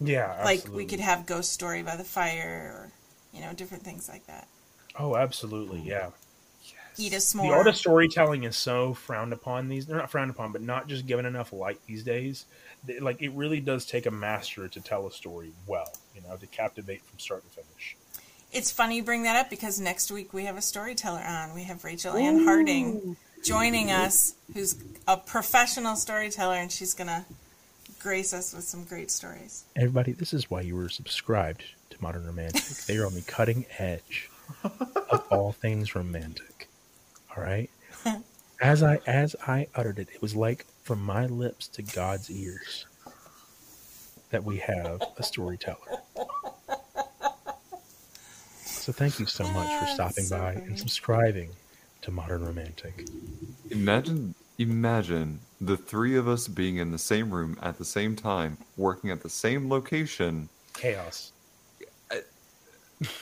Yeah, 0.00 0.42
Like 0.44 0.68
we 0.68 0.84
could 0.84 1.00
have 1.00 1.26
Ghost 1.26 1.52
Story 1.52 1.82
by 1.82 1.96
the 1.96 2.04
Fire, 2.04 2.72
or, 2.74 2.92
you 3.36 3.44
know, 3.44 3.52
different 3.54 3.82
things 3.82 4.08
like 4.08 4.26
that. 4.26 4.46
Oh, 4.98 5.16
absolutely. 5.16 5.80
Yeah. 5.80 6.10
Eat 6.98 7.14
a 7.14 7.36
The 7.36 7.50
art 7.52 7.66
of 7.66 7.76
storytelling 7.76 8.44
is 8.44 8.56
so 8.56 8.92
frowned 8.92 9.32
upon 9.32 9.68
these. 9.68 9.86
They're 9.86 9.96
not 9.96 10.10
frowned 10.10 10.30
upon, 10.30 10.52
but 10.52 10.60
not 10.60 10.86
just 10.86 11.06
given 11.06 11.24
enough 11.24 11.52
light 11.52 11.80
these 11.86 12.02
days. 12.02 12.44
They- 12.84 12.98
Like 13.00 13.22
it 13.22 13.30
really 13.30 13.60
does 13.60 13.86
take 13.86 14.06
a 14.06 14.10
master 14.10 14.68
to 14.68 14.80
tell 14.80 15.06
a 15.06 15.12
story 15.12 15.52
well, 15.66 15.92
you 16.14 16.20
know, 16.22 16.36
to 16.36 16.46
captivate 16.46 17.02
from 17.04 17.18
start 17.18 17.42
to 17.44 17.62
finish. 17.62 17.96
It's 18.52 18.70
funny 18.72 18.96
you 18.96 19.04
bring 19.04 19.22
that 19.22 19.36
up 19.36 19.48
because 19.48 19.78
next 19.80 20.10
week 20.10 20.32
we 20.34 20.44
have 20.46 20.56
a 20.56 20.62
storyteller 20.62 21.20
on. 21.20 21.54
We 21.54 21.62
have 21.64 21.84
Rachel 21.84 22.16
Ann 22.16 22.44
Harding 22.44 23.16
joining 23.44 23.90
us, 23.92 24.34
who's 24.52 24.76
a 25.06 25.16
professional 25.16 25.94
storyteller, 25.96 26.54
and 26.56 26.70
she's 26.70 26.92
going 26.92 27.06
to 27.08 27.24
grace 28.00 28.34
us 28.34 28.52
with 28.52 28.64
some 28.64 28.84
great 28.84 29.10
stories. 29.10 29.64
Everybody, 29.76 30.12
this 30.12 30.32
is 30.32 30.50
why 30.50 30.62
you 30.62 30.74
were 30.74 30.88
subscribed 30.88 31.62
to 31.90 32.02
Modern 32.02 32.26
Romantic. 32.26 32.64
they 32.86 32.96
are 32.96 33.06
on 33.06 33.14
the 33.14 33.22
cutting 33.22 33.66
edge 33.78 34.28
of 34.64 35.24
all 35.30 35.52
things 35.52 35.94
romantic. 35.94 36.68
All 37.36 37.42
right. 37.42 37.70
as 38.60 38.82
I 38.82 39.00
as 39.06 39.36
I 39.46 39.66
uttered 39.74 39.98
it, 39.98 40.08
it 40.14 40.22
was 40.22 40.34
like 40.34 40.66
from 40.82 41.02
my 41.04 41.26
lips 41.26 41.68
to 41.68 41.82
God's 41.82 42.30
ears 42.30 42.86
that 44.30 44.44
we 44.44 44.58
have 44.58 45.02
a 45.16 45.22
storyteller. 45.22 46.02
So 48.64 48.92
thank 48.92 49.20
you 49.20 49.26
so 49.26 49.44
much 49.44 49.78
for 49.78 49.86
stopping 49.86 50.24
so 50.24 50.38
by 50.38 50.54
funny. 50.54 50.66
and 50.66 50.78
subscribing 50.78 51.50
to 52.02 52.10
Modern 52.10 52.44
Romantic. 52.44 53.06
Imagine, 53.70 54.34
imagine 54.58 55.40
the 55.60 55.76
three 55.76 56.16
of 56.16 56.26
us 56.26 56.48
being 56.48 56.76
in 56.76 56.90
the 56.90 56.98
same 56.98 57.30
room 57.30 57.58
at 57.62 57.76
the 57.76 57.84
same 57.84 58.16
time, 58.16 58.56
working 58.76 59.10
at 59.10 59.22
the 59.22 59.28
same 59.28 59.68
location. 59.68 60.48
Chaos. 60.72 61.32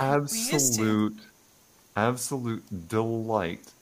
Absolute, 0.00 1.18
absolute 1.96 2.88
delight. 2.88 3.72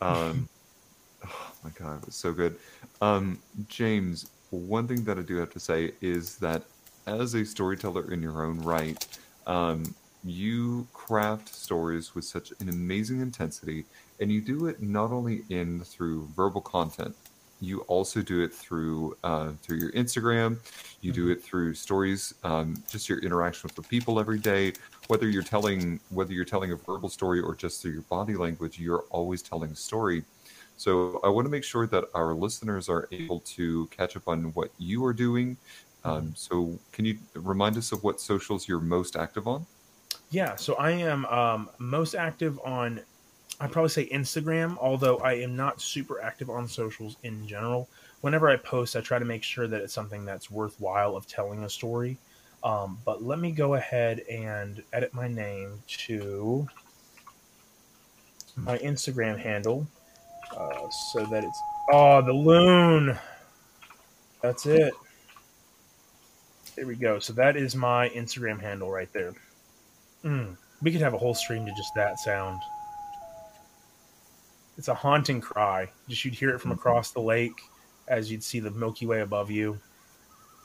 Um, 0.00 0.48
oh 1.26 1.52
my 1.64 1.70
god, 1.78 2.02
it 2.02 2.06
was 2.06 2.14
so 2.14 2.32
good. 2.32 2.56
Um, 3.00 3.38
James, 3.68 4.30
one 4.50 4.88
thing 4.88 5.04
that 5.04 5.18
I 5.18 5.22
do 5.22 5.36
have 5.36 5.50
to 5.52 5.60
say 5.60 5.92
is 6.00 6.36
that 6.38 6.62
as 7.06 7.34
a 7.34 7.44
storyteller 7.44 8.12
in 8.12 8.22
your 8.22 8.44
own 8.44 8.58
right, 8.60 9.06
um, 9.46 9.94
you 10.24 10.86
craft 10.92 11.54
stories 11.54 12.14
with 12.14 12.24
such 12.24 12.52
an 12.60 12.68
amazing 12.68 13.20
intensity, 13.20 13.84
and 14.20 14.30
you 14.30 14.40
do 14.40 14.66
it 14.66 14.82
not 14.82 15.10
only 15.10 15.42
in 15.48 15.80
through 15.82 16.28
verbal 16.36 16.60
content. 16.60 17.14
You 17.60 17.80
also 17.82 18.22
do 18.22 18.42
it 18.42 18.54
through 18.54 19.16
uh, 19.24 19.50
through 19.62 19.78
your 19.78 19.92
Instagram. 19.92 20.58
You 21.00 21.12
do 21.12 21.28
it 21.30 21.42
through 21.42 21.74
stories, 21.74 22.34
um, 22.44 22.82
just 22.88 23.08
your 23.08 23.18
interaction 23.18 23.68
with 23.68 23.74
the 23.74 23.82
people 23.82 24.20
every 24.20 24.38
day. 24.38 24.74
Whether 25.08 25.28
you're 25.28 25.42
telling 25.42 26.00
whether 26.10 26.32
you're 26.32 26.44
telling 26.44 26.72
a 26.72 26.76
verbal 26.76 27.08
story 27.08 27.40
or 27.40 27.54
just 27.54 27.82
through 27.82 27.92
your 27.92 28.02
body 28.02 28.36
language, 28.36 28.78
you're 28.78 29.04
always 29.10 29.42
telling 29.42 29.70
a 29.70 29.76
story. 29.76 30.22
So 30.76 31.20
I 31.24 31.28
want 31.28 31.44
to 31.46 31.50
make 31.50 31.64
sure 31.64 31.86
that 31.88 32.04
our 32.14 32.34
listeners 32.34 32.88
are 32.88 33.08
able 33.10 33.40
to 33.40 33.86
catch 33.88 34.16
up 34.16 34.28
on 34.28 34.44
what 34.54 34.70
you 34.78 35.04
are 35.04 35.12
doing. 35.12 35.56
Um, 36.04 36.32
so 36.36 36.78
can 36.92 37.04
you 37.04 37.18
remind 37.34 37.76
us 37.76 37.90
of 37.90 38.04
what 38.04 38.20
socials 38.20 38.68
you're 38.68 38.80
most 38.80 39.16
active 39.16 39.48
on? 39.48 39.66
Yeah, 40.30 40.56
so 40.56 40.74
I 40.74 40.90
am 40.90 41.24
um, 41.26 41.70
most 41.78 42.14
active 42.14 42.60
on, 42.64 43.00
I'd 43.60 43.72
probably 43.72 43.88
say 43.88 44.08
Instagram, 44.10 44.76
although 44.78 45.18
I 45.18 45.34
am 45.34 45.56
not 45.56 45.80
super 45.80 46.20
active 46.20 46.50
on 46.50 46.68
socials 46.68 47.16
in 47.24 47.46
general. 47.46 47.88
Whenever 48.20 48.48
I 48.48 48.56
post, 48.56 48.94
I 48.94 49.00
try 49.00 49.18
to 49.18 49.24
make 49.24 49.42
sure 49.42 49.66
that 49.66 49.80
it's 49.80 49.94
something 49.94 50.24
that's 50.24 50.50
worthwhile 50.50 51.16
of 51.16 51.26
telling 51.26 51.64
a 51.64 51.70
story. 51.70 52.18
Um, 52.62 52.98
but 53.04 53.22
let 53.22 53.38
me 53.38 53.52
go 53.52 53.74
ahead 53.74 54.20
and 54.30 54.82
edit 54.92 55.14
my 55.14 55.28
name 55.28 55.82
to 55.86 56.66
my 58.56 58.78
Instagram 58.78 59.38
handle 59.38 59.86
uh, 60.56 60.88
so 60.90 61.24
that 61.26 61.44
it's. 61.44 61.60
Oh, 61.92 62.20
the 62.22 62.32
loon! 62.32 63.18
That's 64.42 64.66
it. 64.66 64.92
There 66.76 66.86
we 66.86 66.96
go. 66.96 67.18
So 67.18 67.32
that 67.34 67.56
is 67.56 67.74
my 67.74 68.08
Instagram 68.10 68.60
handle 68.60 68.90
right 68.90 69.12
there. 69.12 69.34
Mm. 70.24 70.56
We 70.82 70.92
could 70.92 71.00
have 71.00 71.14
a 71.14 71.18
whole 71.18 71.34
stream 71.34 71.66
to 71.66 71.72
just 71.72 71.94
that 71.96 72.18
sound. 72.18 72.60
It's 74.76 74.88
a 74.88 74.94
haunting 74.94 75.40
cry. 75.40 75.88
Just 76.08 76.24
you'd 76.24 76.34
hear 76.34 76.50
it 76.50 76.60
from 76.60 76.70
across 76.70 77.10
the 77.10 77.20
lake 77.20 77.60
as 78.06 78.30
you'd 78.30 78.44
see 78.44 78.60
the 78.60 78.70
Milky 78.70 79.06
Way 79.06 79.22
above 79.22 79.50
you. 79.50 79.78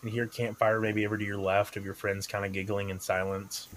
And 0.03 0.11
hear 0.11 0.27
campfire 0.27 0.81
maybe 0.81 1.05
over 1.05 1.17
to 1.17 1.23
your 1.23 1.37
left 1.37 1.77
of 1.77 1.85
your 1.85 1.93
friends 1.93 2.27
kind 2.27 2.43
of 2.45 2.51
giggling 2.51 2.89
in 2.89 2.99
silence. 2.99 3.69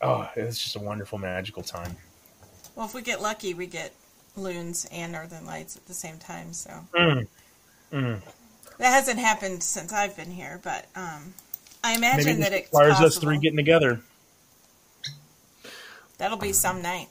Oh, 0.00 0.28
it's 0.34 0.58
just 0.62 0.76
a 0.76 0.80
wonderful, 0.80 1.18
magical 1.18 1.62
time. 1.62 1.94
Well, 2.74 2.86
if 2.86 2.94
we 2.94 3.02
get 3.02 3.20
lucky, 3.20 3.52
we 3.54 3.66
get 3.66 3.92
loons 4.34 4.86
and 4.90 5.12
northern 5.12 5.44
lights 5.46 5.76
at 5.76 5.86
the 5.86 5.94
same 5.94 6.16
time. 6.18 6.52
So 6.54 6.70
Mm. 6.94 7.26
Mm. 7.92 8.20
that 8.78 8.90
hasn't 8.92 9.18
happened 9.18 9.62
since 9.62 9.92
I've 9.92 10.16
been 10.16 10.30
here, 10.30 10.58
but 10.64 10.86
um, 10.96 11.34
I 11.84 11.94
imagine 11.94 12.24
Maybe 12.24 12.40
that 12.42 12.52
it 12.52 12.64
requires 12.64 12.92
possible. 12.94 13.06
us 13.06 13.18
three 13.18 13.38
getting 13.38 13.56
together. 13.58 14.00
That'll 16.18 16.38
be 16.38 16.52
some 16.54 16.80
night. 16.80 17.08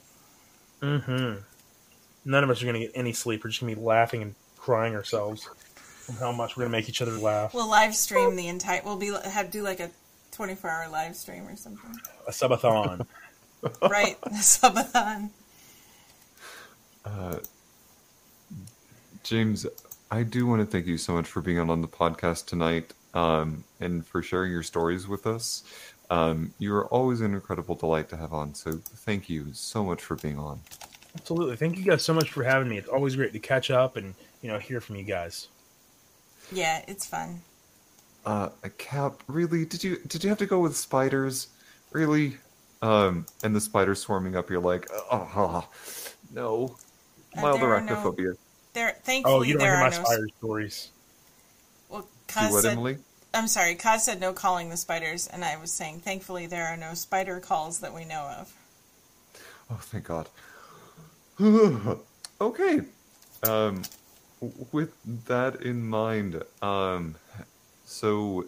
Mm-hmm. 0.82 1.36
None 2.26 2.44
of 2.44 2.50
us 2.50 2.62
are 2.62 2.66
going 2.66 2.80
to 2.82 2.88
get 2.88 2.92
any 2.96 3.14
sleep. 3.14 3.44
We're 3.44 3.52
just 3.52 3.62
going 3.62 3.74
to 3.76 3.80
be 3.80 3.86
laughing 3.86 4.22
and 4.24 4.36
crying 4.58 4.96
ourselves 4.96 5.48
from 6.06 6.16
how 6.16 6.32
much 6.32 6.56
we're 6.56 6.62
going 6.62 6.72
to 6.72 6.78
make 6.78 6.88
each 6.88 7.02
other 7.02 7.18
laugh. 7.18 7.54
We'll 7.54 7.70
live 7.70 7.96
stream 7.96 8.36
the 8.36 8.48
entire. 8.48 8.82
We'll 8.86 8.98
be 8.98 9.12
have 9.26 9.50
do 9.50 9.64
like 9.64 9.80
a 9.80 9.90
twenty 10.32 10.56
four 10.56 10.70
hour 10.70 10.88
live 10.90 11.16
stream 11.16 11.48
or 11.48 11.56
something. 11.56 11.96
A 12.28 12.32
subathon. 12.32 13.06
right, 13.82 14.20
the 14.22 14.30
subathon. 14.30 15.32
Uh, 17.04 17.40
James, 19.24 19.66
I 20.12 20.24
do 20.24 20.46
want 20.46 20.62
to 20.62 20.66
thank 20.66 20.86
you 20.86 20.98
so 20.98 21.14
much 21.14 21.28
for 21.28 21.42
being 21.42 21.58
on, 21.58 21.70
on 21.70 21.82
the 21.82 21.88
podcast 21.88 22.46
tonight 22.46 22.94
um, 23.16 23.64
and 23.80 24.06
for 24.06 24.22
sharing 24.22 24.52
your 24.52 24.64
stories 24.64 25.08
with 25.08 25.26
us. 25.26 25.64
Um, 26.12 26.54
you 26.60 26.76
are 26.76 26.86
always 26.88 27.22
an 27.22 27.34
incredible 27.34 27.74
delight 27.74 28.10
to 28.10 28.18
have 28.18 28.32
on. 28.34 28.54
So 28.54 28.74
thank 28.74 29.28
you 29.28 29.48
so 29.54 29.84
much 29.84 30.04
for 30.04 30.16
being 30.16 30.38
on. 30.38 30.60
Absolutely. 31.16 31.56
Thank 31.56 31.78
you 31.78 31.84
guys 31.84 32.04
so 32.04 32.14
much 32.14 32.32
for 32.32 32.44
having 32.44 32.70
me. 32.70 32.78
It's 32.78 32.90
always 32.90 33.16
great 33.16 33.34
to 33.34 33.40
catch 33.40 33.72
up 33.72 33.96
and 33.96 34.14
you 34.42 34.50
know 34.50 34.60
hear 34.60 34.80
from 34.82 34.98
you 34.98 35.04
guys. 35.04 35.48
Yeah, 36.52 36.84
it's 36.88 37.06
fun. 37.06 37.42
Uh, 38.26 38.50
Cap, 38.78 39.22
really? 39.28 39.66
Did 39.66 39.84
you 39.84 39.98
did 40.08 40.24
you 40.24 40.30
have 40.30 40.40
to 40.40 40.46
go 40.46 40.60
with 40.60 40.76
spiders? 40.76 41.48
Really? 41.92 42.38
Um, 42.82 43.26
and 43.44 43.56
the 43.56 43.62
spiders 43.62 44.00
swarming 44.02 44.36
up. 44.36 44.50
You're 44.50 44.60
like, 44.60 44.88
oh, 45.12 45.68
no, 46.34 46.76
Uh, 47.38 47.42
mild 47.42 47.62
there 47.62 47.74
are 47.76 47.82
no- 47.82 47.96
arachnophobia. 47.96 48.38
There, 48.74 48.96
Oh, 49.24 49.42
you 49.42 49.54
don't 49.54 49.60
there 49.60 49.76
hear 49.78 49.86
are 49.86 49.90
my 49.90 49.96
no. 49.98 50.04
spider 50.04 50.28
stories. 50.38 50.90
Well, 51.88 52.02
Do 52.02 52.08
Kaz 52.34 52.52
what, 52.52 52.64
said, 52.64 52.74
Emily? 52.74 52.98
I'm 53.34 53.48
sorry. 53.48 53.76
Kaz 53.76 54.02
said 54.02 54.20
no 54.20 54.34
calling 54.34 54.70
the 54.70 54.76
spiders, 54.78 55.28
and 55.28 55.46
I 55.46 55.56
was 55.56 55.72
saying, 55.72 56.02
thankfully, 56.02 56.46
there 56.46 56.68
are 56.68 56.76
no 56.76 56.94
spider 56.94 57.40
calls 57.40 57.80
that 57.80 57.94
we 57.94 58.04
know 58.06 58.24
of. 58.38 58.54
Oh, 59.72 59.80
thank 59.82 60.04
God. 60.06 60.28
okay. 62.42 62.82
Um, 63.44 63.82
w- 63.82 63.84
with 64.72 64.94
that 65.26 65.62
in 65.62 65.88
mind, 65.88 66.44
um, 66.62 67.16
so 67.86 68.46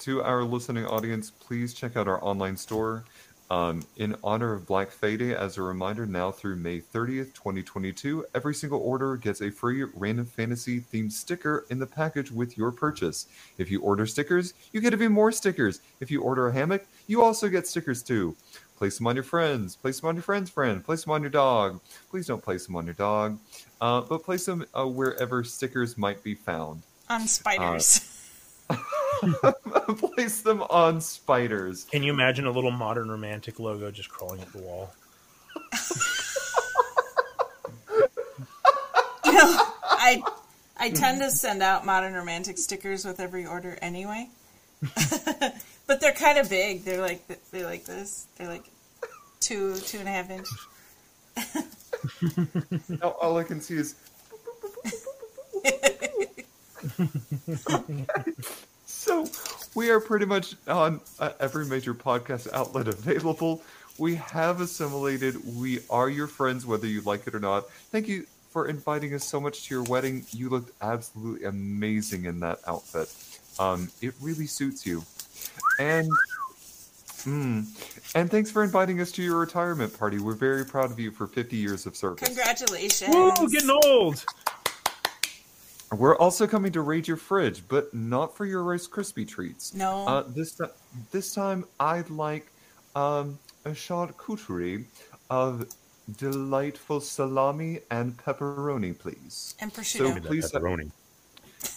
to 0.00 0.22
our 0.22 0.44
listening 0.44 0.86
audience, 0.86 1.30
please 1.30 1.74
check 1.74 1.96
out 1.96 2.08
our 2.08 2.22
online 2.24 2.56
store. 2.56 3.04
Um, 3.50 3.84
in 3.98 4.16
honor 4.24 4.54
of 4.54 4.66
Black 4.66 4.90
Friday, 4.90 5.34
as 5.34 5.58
a 5.58 5.62
reminder, 5.62 6.06
now 6.06 6.32
through 6.32 6.56
May 6.56 6.80
30th, 6.80 7.34
2022, 7.34 8.24
every 8.34 8.54
single 8.54 8.80
order 8.80 9.16
gets 9.16 9.42
a 9.42 9.50
free 9.50 9.84
random 9.94 10.24
fantasy 10.24 10.80
themed 10.80 11.12
sticker 11.12 11.66
in 11.68 11.78
the 11.78 11.86
package 11.86 12.32
with 12.32 12.56
your 12.56 12.72
purchase. 12.72 13.26
If 13.58 13.70
you 13.70 13.82
order 13.82 14.06
stickers, 14.06 14.54
you 14.72 14.80
get 14.80 14.94
even 14.94 15.12
more 15.12 15.30
stickers. 15.30 15.82
If 16.00 16.10
you 16.10 16.22
order 16.22 16.48
a 16.48 16.52
hammock, 16.52 16.86
you 17.06 17.22
also 17.22 17.48
get 17.48 17.66
stickers 17.66 18.02
too. 18.02 18.34
Place 18.76 18.98
them 18.98 19.06
on 19.06 19.14
your 19.14 19.24
friends. 19.24 19.76
Place 19.76 20.00
them 20.00 20.08
on 20.08 20.16
your 20.16 20.22
friend's 20.22 20.50
friend. 20.50 20.84
Place 20.84 21.04
them 21.04 21.12
on 21.12 21.22
your 21.22 21.30
dog. 21.30 21.80
Please 22.10 22.26
don't 22.26 22.42
place 22.42 22.66
them 22.66 22.76
on 22.76 22.84
your 22.84 22.94
dog, 22.94 23.38
uh, 23.80 24.00
but 24.02 24.24
place 24.24 24.46
them 24.46 24.64
uh, 24.74 24.86
wherever 24.86 25.44
stickers 25.44 25.96
might 25.96 26.22
be 26.22 26.34
found. 26.34 26.82
On 27.08 27.26
spiders. 27.28 28.10
place 30.14 30.40
them 30.42 30.62
on 30.62 31.00
spiders. 31.00 31.84
Can 31.84 32.02
you 32.02 32.12
imagine 32.12 32.46
a 32.46 32.50
little 32.50 32.70
modern 32.70 33.10
romantic 33.10 33.60
logo 33.60 33.90
just 33.90 34.08
crawling 34.08 34.40
up 34.40 34.50
the 34.52 34.58
wall? 34.58 34.92
you 39.24 39.32
know, 39.32 39.58
I 39.82 40.22
I 40.76 40.90
tend 40.90 41.20
to 41.20 41.30
send 41.30 41.62
out 41.62 41.86
modern 41.86 42.14
romantic 42.14 42.58
stickers 42.58 43.04
with 43.04 43.20
every 43.20 43.46
order 43.46 43.78
anyway. 43.80 44.28
but 45.86 46.00
they're 46.00 46.12
kind 46.12 46.38
of 46.38 46.50
big. 46.50 46.84
They're 46.84 47.00
like 47.00 47.22
they're 47.50 47.64
like 47.64 47.84
this. 47.84 48.26
They're 48.36 48.48
like 48.48 48.64
two 49.40 49.76
two 49.76 49.98
and 49.98 50.08
a 50.08 50.12
half 50.12 50.30
inch. 50.30 50.48
Now, 52.88 53.10
all 53.20 53.38
I 53.38 53.44
can 53.44 53.60
see 53.60 53.76
is. 53.76 53.94
so, 58.86 59.26
we 59.74 59.90
are 59.90 60.00
pretty 60.00 60.26
much 60.26 60.54
on 60.68 61.00
uh, 61.18 61.30
every 61.40 61.66
major 61.66 61.94
podcast 61.94 62.52
outlet 62.52 62.88
available. 62.88 63.62
We 63.98 64.16
have 64.16 64.60
assimilated. 64.60 65.36
We 65.56 65.80
are 65.88 66.08
your 66.10 66.26
friends, 66.26 66.66
whether 66.66 66.86
you 66.86 67.00
like 67.02 67.26
it 67.26 67.34
or 67.34 67.40
not. 67.40 67.70
Thank 67.90 68.08
you 68.08 68.26
for 68.50 68.68
inviting 68.68 69.14
us 69.14 69.24
so 69.24 69.40
much 69.40 69.66
to 69.66 69.74
your 69.74 69.84
wedding. 69.84 70.26
You 70.30 70.50
looked 70.50 70.72
absolutely 70.82 71.46
amazing 71.46 72.24
in 72.24 72.40
that 72.40 72.58
outfit. 72.66 73.08
Um, 73.58 73.90
it 74.00 74.14
really 74.20 74.46
suits 74.46 74.86
you. 74.86 75.04
And. 75.78 76.08
Mm, 77.24 77.64
and 78.14 78.30
thanks 78.30 78.50
for 78.50 78.62
inviting 78.62 79.00
us 79.00 79.10
to 79.12 79.22
your 79.22 79.38
retirement 79.38 79.98
party. 79.98 80.18
We're 80.18 80.34
very 80.34 80.62
proud 80.66 80.90
of 80.90 81.00
you 81.00 81.10
for 81.10 81.26
50 81.26 81.56
years 81.56 81.86
of 81.86 81.96
service. 81.96 82.28
Congratulations! 82.28 83.14
Woo, 83.14 83.48
getting 83.48 83.70
old. 83.70 84.22
We're 85.90 86.18
also 86.18 86.46
coming 86.46 86.72
to 86.72 86.82
raid 86.82 87.08
your 87.08 87.16
fridge, 87.16 87.62
but 87.66 87.94
not 87.94 88.36
for 88.36 88.44
your 88.44 88.62
Rice 88.62 88.86
Krispie 88.86 89.26
treats. 89.26 89.72
No. 89.72 90.06
Uh, 90.06 90.24
this 90.28 90.52
ti- 90.52 90.64
this 91.12 91.34
time 91.34 91.64
I'd 91.80 92.10
like 92.10 92.52
um, 92.94 93.38
a 93.64 93.70
charcuterie 93.70 94.84
of 95.30 95.66
delightful 96.18 97.00
salami 97.00 97.80
and 97.90 98.16
pepperoni, 98.18 98.98
please. 98.98 99.54
And 99.60 99.72
prosciutto. 99.72 100.06
Give 100.06 100.14
me 100.14 100.20
that 100.20 100.28
please- 100.28 100.52
pepperoni. 100.52 100.90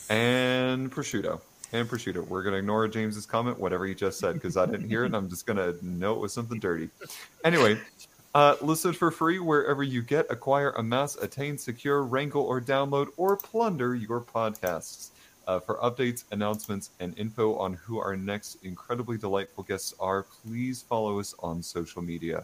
And 0.09 0.91
prosciutto. 0.91 1.39
And 1.73 1.87
prosciutto. 1.87 2.25
We're 2.27 2.43
going 2.43 2.53
to 2.53 2.59
ignore 2.59 2.87
James's 2.87 3.25
comment, 3.25 3.59
whatever 3.59 3.85
he 3.85 3.93
just 3.93 4.19
said, 4.19 4.35
because 4.35 4.55
I 4.55 4.65
didn't 4.65 4.87
hear 4.87 5.03
it. 5.03 5.13
I'm 5.13 5.29
just 5.29 5.45
going 5.45 5.57
to 5.57 5.85
know 5.85 6.13
it 6.13 6.19
was 6.19 6.31
something 6.31 6.59
dirty. 6.59 6.89
Anyway, 7.43 7.77
uh, 8.33 8.55
listen 8.61 8.93
for 8.93 9.11
free 9.11 9.39
wherever 9.39 9.83
you 9.83 10.01
get, 10.01 10.27
acquire, 10.29 10.71
amass, 10.77 11.17
attain, 11.17 11.57
secure, 11.57 12.03
wrangle, 12.03 12.43
or 12.43 12.61
download, 12.61 13.07
or 13.17 13.35
plunder 13.35 13.95
your 13.95 14.21
podcasts. 14.21 15.09
Uh, 15.45 15.61
for 15.61 15.77
updates, 15.77 16.25
announcements, 16.31 16.89
and 16.99 17.17
info 17.17 17.55
on 17.55 17.73
who 17.73 17.99
our 17.99 18.17
next 18.17 18.57
incredibly 18.63 19.17
delightful 19.17 19.63
guests 19.63 19.93
are, 19.97 20.23
please 20.23 20.81
follow 20.81 21.19
us 21.19 21.33
on 21.39 21.63
social 21.63 22.01
media. 22.01 22.43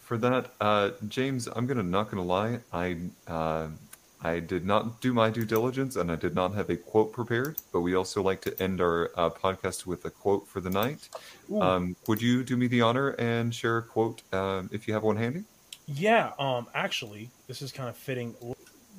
For 0.00 0.16
that, 0.18 0.52
uh, 0.60 0.90
James, 1.08 1.48
I'm 1.48 1.66
gonna 1.66 1.82
not 1.82 2.10
gonna 2.10 2.22
lie. 2.22 2.60
I 2.72 2.96
I 4.24 4.38
did 4.38 4.64
not 4.64 5.00
do 5.00 5.12
my 5.12 5.30
due 5.30 5.44
diligence, 5.44 5.96
and 5.96 6.10
I 6.10 6.16
did 6.16 6.34
not 6.34 6.54
have 6.54 6.70
a 6.70 6.76
quote 6.76 7.12
prepared. 7.12 7.56
But 7.72 7.80
we 7.80 7.94
also 7.94 8.22
like 8.22 8.40
to 8.42 8.62
end 8.62 8.80
our 8.80 9.10
uh, 9.16 9.30
podcast 9.30 9.84
with 9.84 10.04
a 10.04 10.10
quote 10.10 10.46
for 10.46 10.60
the 10.60 10.70
night. 10.70 11.08
Um, 11.60 11.96
would 12.06 12.22
you 12.22 12.44
do 12.44 12.56
me 12.56 12.68
the 12.68 12.82
honor 12.82 13.10
and 13.10 13.54
share 13.54 13.78
a 13.78 13.82
quote 13.82 14.22
um, 14.32 14.70
if 14.72 14.86
you 14.86 14.94
have 14.94 15.02
one 15.02 15.16
handy? 15.16 15.44
Yeah, 15.86 16.32
um, 16.38 16.68
actually, 16.74 17.30
this 17.48 17.60
is 17.62 17.72
kind 17.72 17.88
of 17.88 17.96
fitting. 17.96 18.34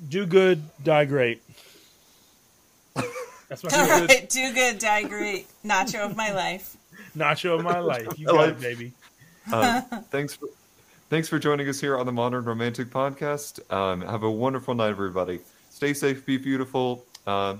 Do 0.08 0.26
good, 0.26 0.62
die 0.82 1.06
great. 1.06 1.42
That's 3.48 3.62
my 3.64 3.70
All 3.78 3.86
favorite 3.86 4.10
right, 4.10 4.28
do 4.30 4.52
good, 4.52 4.78
die 4.78 5.02
great. 5.04 5.46
Nacho 5.64 6.04
of 6.04 6.16
my 6.16 6.32
life. 6.32 6.76
nacho 7.16 7.58
of 7.58 7.64
my 7.64 7.78
life. 7.78 8.08
You 8.18 8.26
got 8.30 8.48
it, 8.50 8.60
baby. 8.60 8.92
Uh, 9.50 9.80
thanks 10.10 10.34
for 10.34 10.48
thanks 11.14 11.28
for 11.28 11.38
joining 11.38 11.68
us 11.68 11.80
here 11.80 11.96
on 11.96 12.06
the 12.06 12.10
Modern 12.10 12.44
Romantic 12.44 12.90
Podcast. 12.90 13.60
Um, 13.72 14.00
have 14.00 14.24
a 14.24 14.30
wonderful 14.30 14.74
night, 14.74 14.88
everybody. 14.88 15.38
Stay 15.70 15.94
safe, 15.94 16.26
be 16.26 16.38
beautiful. 16.38 17.04
Uh, 17.24 17.58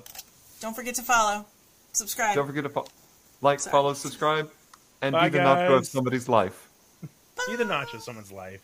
Don't 0.61 0.75
forget 0.75 0.97
to 0.97 1.03
follow, 1.03 1.47
subscribe. 1.93 2.35
don't 2.35 2.49
forget 2.49 2.65
to 2.65 2.69
fo- 2.69 2.89
like, 3.43 3.61
Sorry. 3.61 3.71
follow, 3.71 3.95
subscribe, 3.95 4.51
and 5.03 5.13
Bye, 5.13 5.29
be 5.29 5.39
the 5.39 5.45
nacho 5.45 5.77
of 5.77 5.87
somebody's 5.87 6.29
life. 6.29 6.69
Be 7.47 7.55
the 7.55 7.63
nacho 7.63 7.95
of 7.95 8.03
someone's 8.03 8.33
life. 8.33 8.61